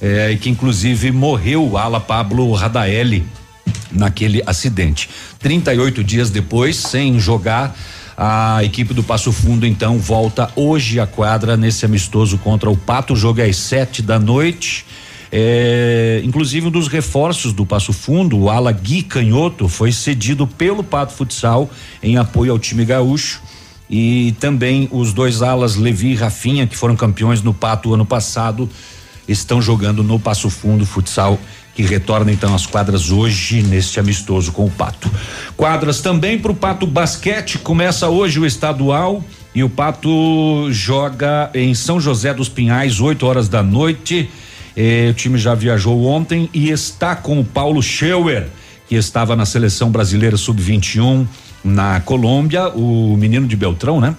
É, 0.00 0.30
e 0.30 0.36
que 0.36 0.48
inclusive 0.48 1.10
morreu 1.10 1.70
o 1.70 1.76
ala 1.76 1.98
Pablo 1.98 2.52
Radaeli 2.52 3.26
naquele 3.90 4.44
acidente. 4.46 5.10
38 5.40 6.04
dias 6.04 6.30
depois, 6.30 6.76
sem 6.76 7.18
jogar, 7.18 7.76
a 8.16 8.62
equipe 8.62 8.94
do 8.94 9.02
Passo 9.02 9.32
Fundo 9.32 9.66
então 9.66 9.98
volta 9.98 10.52
hoje 10.54 11.00
à 11.00 11.06
quadra 11.06 11.56
nesse 11.56 11.84
amistoso 11.84 12.38
contra 12.38 12.70
o 12.70 12.76
Pato. 12.76 13.14
O 13.14 13.16
jogo 13.16 13.40
é 13.40 13.46
às 13.46 13.56
sete 13.56 14.02
da 14.02 14.20
noite. 14.20 14.86
É, 15.38 16.22
inclusive 16.24 16.68
um 16.68 16.70
dos 16.70 16.88
reforços 16.88 17.52
do 17.52 17.66
Passo 17.66 17.92
Fundo, 17.92 18.38
o 18.38 18.48
ala 18.48 18.72
Gui 18.72 19.02
Canhoto, 19.02 19.68
foi 19.68 19.92
cedido 19.92 20.46
pelo 20.46 20.82
Pato 20.82 21.12
Futsal 21.12 21.68
em 22.02 22.16
apoio 22.16 22.52
ao 22.52 22.58
time 22.58 22.86
gaúcho. 22.86 23.42
E 23.88 24.34
também 24.40 24.88
os 24.90 25.12
dois 25.12 25.42
alas 25.42 25.76
Levi 25.76 26.12
e 26.12 26.14
Rafinha, 26.14 26.66
que 26.66 26.74
foram 26.74 26.96
campeões 26.96 27.42
no 27.42 27.52
Pato 27.52 27.92
ano 27.92 28.06
passado, 28.06 28.66
estão 29.28 29.60
jogando 29.60 30.02
no 30.02 30.18
Passo 30.18 30.48
Fundo 30.48 30.86
Futsal, 30.86 31.38
que 31.74 31.82
retorna 31.82 32.32
então 32.32 32.54
às 32.54 32.64
quadras 32.64 33.10
hoje 33.10 33.62
neste 33.62 34.00
amistoso 34.00 34.52
com 34.52 34.64
o 34.64 34.70
Pato. 34.70 35.10
Quadras 35.54 36.00
também 36.00 36.38
para 36.38 36.52
o 36.52 36.54
Pato 36.54 36.86
Basquete, 36.86 37.58
começa 37.58 38.08
hoje 38.08 38.40
o 38.40 38.46
estadual 38.46 39.22
e 39.54 39.62
o 39.62 39.68
Pato 39.68 40.68
joga 40.70 41.50
em 41.52 41.74
São 41.74 42.00
José 42.00 42.32
dos 42.32 42.48
Pinhais, 42.48 43.00
8 43.00 43.26
horas 43.26 43.50
da 43.50 43.62
noite. 43.62 44.30
Eh, 44.76 45.08
o 45.10 45.14
time 45.14 45.38
já 45.38 45.54
viajou 45.54 46.04
ontem 46.04 46.50
e 46.52 46.70
está 46.70 47.16
com 47.16 47.40
o 47.40 47.44
Paulo 47.44 47.82
Scheuer, 47.82 48.48
que 48.88 48.94
estava 48.94 49.34
na 49.34 49.46
seleção 49.46 49.90
brasileira 49.90 50.36
sub-21 50.36 51.26
na 51.64 52.00
Colômbia, 52.00 52.68
o 52.68 53.16
menino 53.16 53.46
de 53.46 53.56
Beltrão, 53.56 54.00
né? 54.00 54.14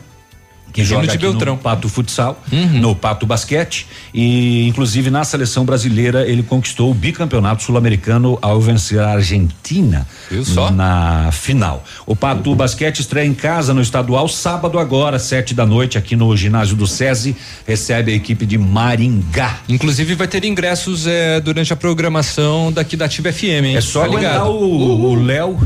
Que 0.73 0.83
joga 0.83 1.07
de 1.07 1.15
aqui 1.15 1.25
no 1.25 1.31
Beltrão. 1.31 1.57
Pato 1.57 1.89
Futsal, 1.89 2.39
no 2.73 2.95
Pato 2.95 3.25
Basquete 3.25 3.87
e 4.13 4.67
inclusive 4.67 5.09
na 5.09 5.23
seleção 5.23 5.65
brasileira 5.65 6.27
ele 6.27 6.43
conquistou 6.43 6.91
o 6.91 6.93
bicampeonato 6.93 7.63
sul-americano 7.63 8.37
ao 8.41 8.61
vencer 8.61 8.99
a 8.99 9.09
Argentina 9.13 10.07
Viu 10.29 10.45
só? 10.45 10.69
na 10.69 11.29
final. 11.31 11.83
O 12.05 12.15
Pato 12.15 12.53
Basquete 12.53 12.99
estreia 12.99 13.25
em 13.25 13.33
casa 13.33 13.73
no 13.73 13.81
estadual 13.81 14.27
sábado 14.27 14.77
agora, 14.77 15.17
sete 15.17 15.53
da 15.55 15.65
noite 15.65 15.97
aqui 15.97 16.15
no 16.15 16.35
ginásio 16.37 16.75
do 16.75 16.85
SESI, 16.85 17.35
recebe 17.65 18.11
a 18.11 18.15
equipe 18.15 18.45
de 18.45 18.57
Maringá. 18.57 19.57
Inclusive 19.67 20.13
vai 20.13 20.27
ter 20.27 20.45
ingressos 20.45 21.07
eh, 21.07 21.39
durante 21.39 21.73
a 21.73 21.75
programação 21.75 22.71
daqui 22.71 22.95
da 22.95 23.05
Ativa 23.05 23.31
FM, 23.33 23.43
hein? 23.65 23.75
É 23.77 23.81
só 23.81 24.01
Tá 24.01 24.07
ligado? 24.07 24.49
o 24.51 25.11
o 25.11 25.15
Léo, 25.15 25.59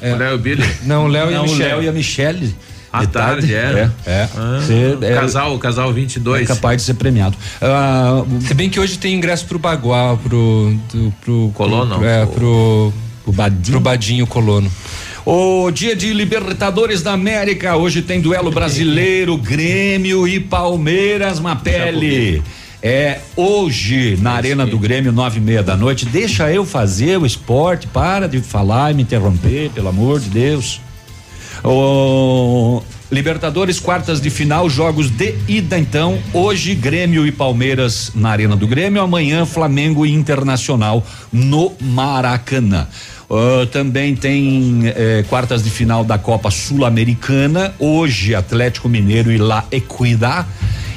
O 0.00 0.16
Léo 0.16 0.38
Billy. 0.38 0.64
Não, 0.84 1.04
o 1.04 1.08
Léo 1.08 1.30
e 1.30 1.34
a 1.34 1.38
não, 1.38 1.46
o. 1.46 1.54
Léo 1.54 1.82
e 1.82 1.88
a 1.88 1.92
Michelle. 1.92 2.54
À 2.92 3.00
de 3.00 3.06
tarde, 3.06 3.54
é. 3.54 3.90
É, 4.04 4.10
é. 4.10 4.28
Ah, 4.36 4.60
Cê 4.66 4.98
é- 5.00 5.14
casal, 5.14 5.58
casal 5.58 5.92
22. 5.92 6.42
é 6.42 6.54
capaz 6.54 6.76
de 6.76 6.82
ser 6.82 6.94
premiado. 6.94 7.36
Ah, 7.60 8.22
Se 8.46 8.52
bem 8.52 8.68
que 8.68 8.78
hoje 8.78 8.98
tem 8.98 9.14
ingresso 9.14 9.46
pro 9.46 9.58
Bagual, 9.58 10.18
pro. 10.18 10.76
Do, 10.92 11.14
pro 11.20 11.50
Colono? 11.54 11.96
Pro, 11.96 12.04
é, 12.06 12.26
pro. 12.26 12.92
o 13.24 13.32
Badinho. 13.32 13.70
Pro 13.70 13.80
Badinho 13.80 14.26
Colono. 14.26 14.70
O 15.24 15.70
dia 15.70 15.94
de 15.94 16.12
Libertadores 16.12 17.00
da 17.00 17.12
América, 17.12 17.76
hoje 17.76 18.02
tem 18.02 18.20
duelo 18.20 18.50
brasileiro, 18.50 19.36
Grêmio 19.38 20.26
e 20.28 20.38
Palmeiras, 20.40 21.38
Mapele. 21.40 22.42
É 22.82 23.20
hoje 23.36 24.18
na 24.20 24.32
Arena 24.32 24.66
do 24.66 24.76
Grêmio, 24.76 25.12
nove 25.12 25.38
e 25.38 25.40
meia 25.40 25.62
da 25.62 25.76
noite. 25.76 26.04
Deixa 26.04 26.52
eu 26.52 26.66
fazer 26.66 27.16
o 27.16 27.24
esporte, 27.24 27.86
para 27.86 28.28
de 28.28 28.40
falar 28.40 28.90
e 28.90 28.94
me 28.94 29.02
interromper, 29.02 29.70
pelo 29.70 29.88
amor 29.88 30.18
de 30.18 30.28
Deus. 30.28 30.80
O 31.64 32.82
Libertadores, 33.12 33.78
quartas 33.78 34.22
de 34.22 34.30
final, 34.30 34.70
jogos 34.70 35.10
de 35.10 35.34
ida 35.46 35.78
então. 35.78 36.18
Hoje, 36.32 36.74
Grêmio 36.74 37.26
e 37.26 37.30
Palmeiras 37.30 38.10
na 38.14 38.30
Arena 38.30 38.56
do 38.56 38.66
Grêmio. 38.66 39.02
Amanhã, 39.02 39.44
Flamengo 39.44 40.06
e 40.06 40.12
Internacional 40.14 41.06
no 41.30 41.74
Maracanã. 41.78 42.88
Uh, 43.28 43.66
também 43.66 44.16
tem 44.16 44.80
eh, 44.84 45.24
quartas 45.28 45.62
de 45.62 45.68
final 45.68 46.04
da 46.04 46.16
Copa 46.16 46.50
Sul-Americana. 46.50 47.74
Hoje, 47.78 48.34
Atlético 48.34 48.88
Mineiro 48.88 49.30
e 49.30 49.36
La 49.36 49.64
Equidad. 49.70 50.46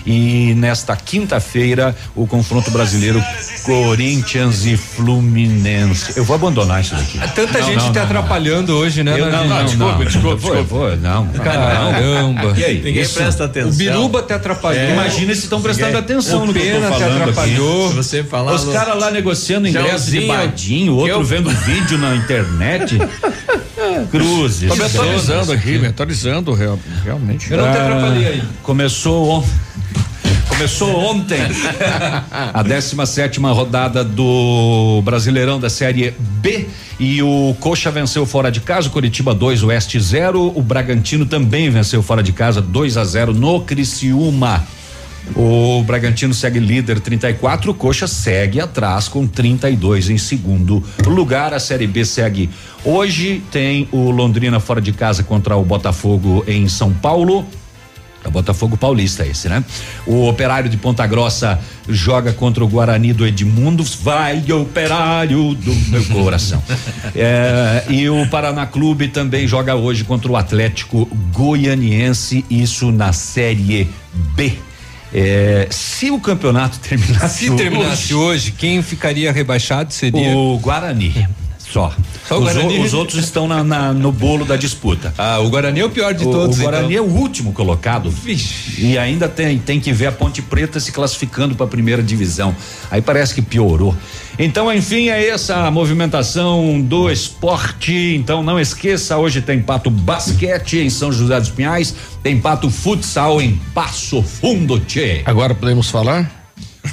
E 0.05 0.53
nesta 0.55 0.95
quinta-feira, 0.95 1.95
o 2.15 2.27
confronto 2.27 2.69
brasileiro 2.69 3.23
Corinthians 3.63 4.63
e 4.65 4.77
Fluminense. 4.77 6.13
Eu 6.15 6.23
vou 6.23 6.35
abandonar 6.35 6.81
isso 6.81 6.93
daqui. 6.95 7.17
Tanta 7.33 7.59
Não, 7.59 7.65
gente 7.65 7.77
não, 7.83 7.91
te 7.91 7.95
não, 7.97 8.03
atrapalhando 8.05 8.73
hoje, 8.75 9.03
né? 9.03 9.19
Eu, 9.19 9.31
não, 9.31 9.47
não, 9.47 9.65
desculpa, 9.65 10.05
desculpa, 10.05 10.35
desculpa. 10.35 10.63
Vou, 10.63 10.95
não. 10.97 11.27
Caramba. 11.29 12.53
E 12.55 12.63
aí? 12.63 12.81
Ninguém 12.83 13.01
Isso. 13.01 13.15
presta 13.15 13.45
atenção. 13.45 13.71
O 13.71 13.73
Biruba 13.73 14.21
te 14.21 14.33
atrapalhou. 14.33 14.79
É. 14.81 14.93
Imagina 14.93 15.33
se 15.33 15.41
estão 15.41 15.59
prestando 15.61 15.97
atenção 15.97 16.43
o 16.43 16.45
no 16.45 16.53
que 16.53 16.59
eu 16.59 16.65
tô 16.65 16.71
Pena 16.81 16.91
te 16.91 16.99
falando 16.99 17.13
aqui. 17.21 17.21
atrapalhou. 17.31 17.89
Se 17.89 17.95
você 17.95 18.23
falar 18.23 18.53
Os 18.53 18.65
caras 18.65 18.99
lá 18.99 19.09
negociando 19.09 19.67
ingresso 19.67 20.11
de 20.11 20.21
badinho, 20.21 20.93
outro 20.93 21.09
Eu- 21.15 21.23
vendo 21.23 21.49
vídeo 21.65 21.97
na 21.97 22.15
internet. 22.15 22.99
Cruzes. 24.11 24.69
Tô 24.69 24.75
me 24.75 24.83
atualizando 24.83 25.51
aqui, 25.51 25.77
me 25.79 25.87
atualizando 25.87 26.53
real- 26.53 26.79
realmente. 27.03 27.51
Eu 27.51 27.57
não 27.57 27.71
te 27.71 27.77
Ah, 27.77 27.83
atrapalhei 27.85 28.27
aí. 28.27 28.43
Começou 28.61 29.29
ontem. 29.29 29.49
Começou 30.55 30.97
ontem 30.97 31.41
a 32.53 32.63
17 32.63 33.41
rodada 33.41 34.05
do 34.05 35.01
Brasileirão 35.03 35.59
da 35.59 35.69
Série 35.69 36.11
B 36.17 36.69
e 36.97 37.21
o 37.21 37.53
Coxa 37.59 37.91
venceu 37.91 38.25
fora 38.25 38.49
de 38.49 38.61
casa, 38.61 38.89
Curitiba 38.89 39.35
2, 39.35 39.63
Oeste 39.63 39.99
0. 39.99 40.53
O 40.55 40.61
Bragantino 40.61 41.25
também 41.25 41.69
venceu 41.69 42.01
fora 42.01 42.23
de 42.23 42.31
casa 42.31 42.61
2 42.61 42.95
a 42.95 43.03
0 43.03 43.33
no 43.33 43.59
Criciúma. 43.61 44.65
O 45.35 45.83
Bragantino 45.83 46.33
segue 46.33 46.59
líder 46.59 47.01
34, 47.01 47.71
o 47.71 47.73
Coxa 47.73 48.07
segue 48.07 48.61
atrás 48.61 49.09
com 49.09 49.27
32 49.27 50.09
em 50.09 50.17
segundo 50.17 50.81
lugar. 51.05 51.53
A 51.53 51.59
Série 51.59 51.85
B 51.85 52.05
segue 52.05 52.49
hoje. 52.85 53.43
Tem 53.51 53.89
o 53.91 54.09
Londrina 54.09 54.61
fora 54.61 54.79
de 54.79 54.93
casa 54.93 55.21
contra 55.21 55.57
o 55.57 55.65
Botafogo 55.65 56.45
em 56.47 56.69
São 56.69 56.93
Paulo. 56.93 57.45
É 58.25 58.29
Botafogo 58.29 58.75
Paulista 58.75 59.25
esse, 59.25 59.47
né? 59.47 59.63
O 60.05 60.27
Operário 60.27 60.69
de 60.69 60.77
Ponta 60.77 61.05
Grossa 61.05 61.59
joga 61.87 62.33
contra 62.33 62.63
o 62.63 62.67
Guarani 62.67 63.13
do 63.13 63.25
Edmundo. 63.25 63.83
Vai, 64.01 64.43
Operário 64.51 65.53
do 65.53 65.73
meu 65.89 66.03
coração. 66.05 66.61
É, 67.17 67.85
e 67.89 68.09
o 68.09 68.27
Paraná 68.27 68.65
Clube 68.65 69.07
também 69.07 69.47
joga 69.47 69.75
hoje 69.75 70.03
contra 70.03 70.29
o 70.29 70.35
Atlético 70.35 71.07
Goianiense, 71.31 72.43
isso 72.49 72.91
na 72.91 73.13
Série 73.13 73.89
B. 74.35 74.53
É, 75.13 75.67
se 75.69 76.11
o 76.11 76.19
campeonato 76.19 76.77
terminasse 76.83 77.45
Se 77.45 77.55
terminasse 77.55 78.13
hoje, 78.13 78.51
quem 78.51 78.81
ficaria 78.81 79.31
rebaixado 79.31 79.93
seria. 79.93 80.35
o 80.35 80.59
Guarani. 80.59 81.25
Só. 81.75 81.93
Só 82.25 82.39
os, 82.39 82.55
o- 82.55 82.81
os 82.83 82.93
outros 82.93 83.21
estão 83.21 83.49
na- 83.49 83.61
na- 83.61 83.91
no 83.91 84.09
bolo 84.09 84.45
da 84.45 84.55
disputa. 84.55 85.13
Ah, 85.17 85.39
o 85.39 85.49
Guarani 85.49 85.81
é 85.81 85.85
o 85.85 85.89
pior 85.89 86.13
de 86.13 86.25
O- 86.25 86.31
todos. 86.31 86.57
O 86.57 86.61
Guarani 86.61 86.93
então. 86.95 87.05
é 87.05 87.07
o 87.09 87.13
último 87.19 87.51
colocado. 87.51 88.13
E 88.77 88.97
ainda 88.97 89.27
tem, 89.27 89.57
tem 89.59 89.77
que 89.81 89.91
ver 89.91 90.07
a 90.07 90.11
Ponte 90.13 90.41
Preta 90.41 90.79
se 90.79 90.93
classificando 90.93 91.53
para 91.53 91.65
a 91.65 91.69
primeira 91.69 92.01
divisão. 92.01 92.55
Aí 92.89 93.01
parece 93.01 93.35
que 93.35 93.41
piorou. 93.41 93.93
Então, 94.39 94.71
enfim, 94.73 95.09
é 95.09 95.27
essa 95.27 95.65
a 95.67 95.71
movimentação 95.71 96.81
do 96.81 97.11
esporte. 97.11 98.15
Então, 98.17 98.41
não 98.41 98.57
esqueça, 98.57 99.17
hoje 99.17 99.41
tem 99.41 99.61
Pato 99.61 99.89
Basquete 99.89 100.77
em 100.79 100.89
São 100.89 101.11
José 101.11 101.37
dos 101.41 101.49
Pinhais, 101.49 101.93
tem 102.23 102.39
Pato 102.39 102.69
Futsal 102.69 103.41
em 103.41 103.59
Passo 103.73 104.21
Fundo, 104.23 104.79
tchê. 104.79 105.21
Agora 105.25 105.53
podemos 105.53 105.89
falar? 105.89 106.34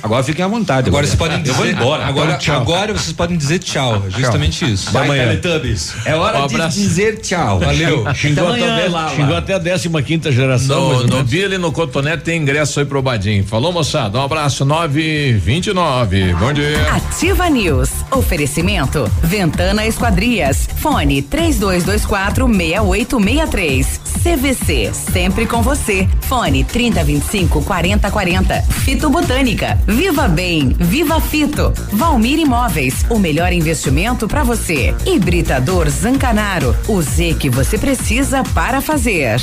Agora 0.03 0.23
fiquem 0.25 0.45
à 0.45 0.49
vontade. 0.49 0.89
Agora 0.89 1.07
vocês 1.07 1.19
podem 1.19 1.39
dizer. 1.41 1.51
Eu 1.53 1.55
vou 1.55 1.67
embora. 1.67 2.05
Agora, 2.07 2.35
Tchau. 2.37 2.61
agora 2.61 2.93
vocês 2.93 3.13
podem 3.13 3.37
dizer 3.37 3.61
tchau. 3.61 4.03
Justamente 4.09 4.71
isso. 4.71 4.91
Vai, 4.91 5.05
amanhã. 5.05 5.37
Teletubbies. 5.37 5.95
É 6.05 6.15
hora 6.15 6.43
Um 6.45 6.47
de 6.49 6.69
dizer 6.69 7.21
tchau. 7.21 7.61
Valeu. 7.61 8.05
Xingou, 8.15 8.49
Até 8.49 8.63
amanhã, 8.63 8.77
até, 8.77 8.89
lá, 8.89 9.03
lá. 9.05 9.11
xingou 9.15 9.37
até 9.37 9.55
a 9.55 9.61
15 9.61 10.03
quinta 10.03 10.33
geração. 10.33 10.93
No, 11.03 11.07
no. 11.07 11.25
Billy, 11.25 11.57
no 11.59 11.71
Cotonete 11.71 12.25
tem 12.25 12.41
ingresso 12.43 12.81
aí 12.81 12.87
pro 12.87 13.01
Badim. 13.01 13.43
Falou, 13.45 13.73
moçada? 13.73 14.19
Um 14.19 14.23
abraço, 14.25 14.65
929. 14.65 16.35
Bom 16.35 16.53
dia. 16.53 16.93
Ativa 16.93 17.49
News. 17.49 17.91
Oferecimento. 18.11 19.11
Ventana 19.23 19.87
Esquadrias. 19.87 20.69
Fone 20.79 21.23
3224 21.23 22.47
6863. 22.47 24.01
CVC. 24.23 24.91
Sempre 25.13 25.47
com 25.47 25.63
você. 25.63 26.09
Fone 26.23 26.65
3025 26.65 27.63
4040. 27.63 28.63
Fito 28.85 29.11
Botânica. 29.11 29.79
Viva 29.93 30.27
Bem. 30.27 30.71
Viva 30.79 31.21
Fito. 31.21 31.71
Valmir 31.93 32.39
Imóveis. 32.39 33.05
O 33.11 33.19
melhor 33.19 33.53
investimento 33.53 34.27
para 34.27 34.43
você. 34.43 34.95
Hibridador 35.05 35.91
Zancanaro. 35.91 36.75
O 36.89 37.03
Z 37.03 37.37
que 37.39 37.51
você 37.51 37.77
precisa 37.77 38.43
para 38.55 38.81
fazer. 38.81 39.39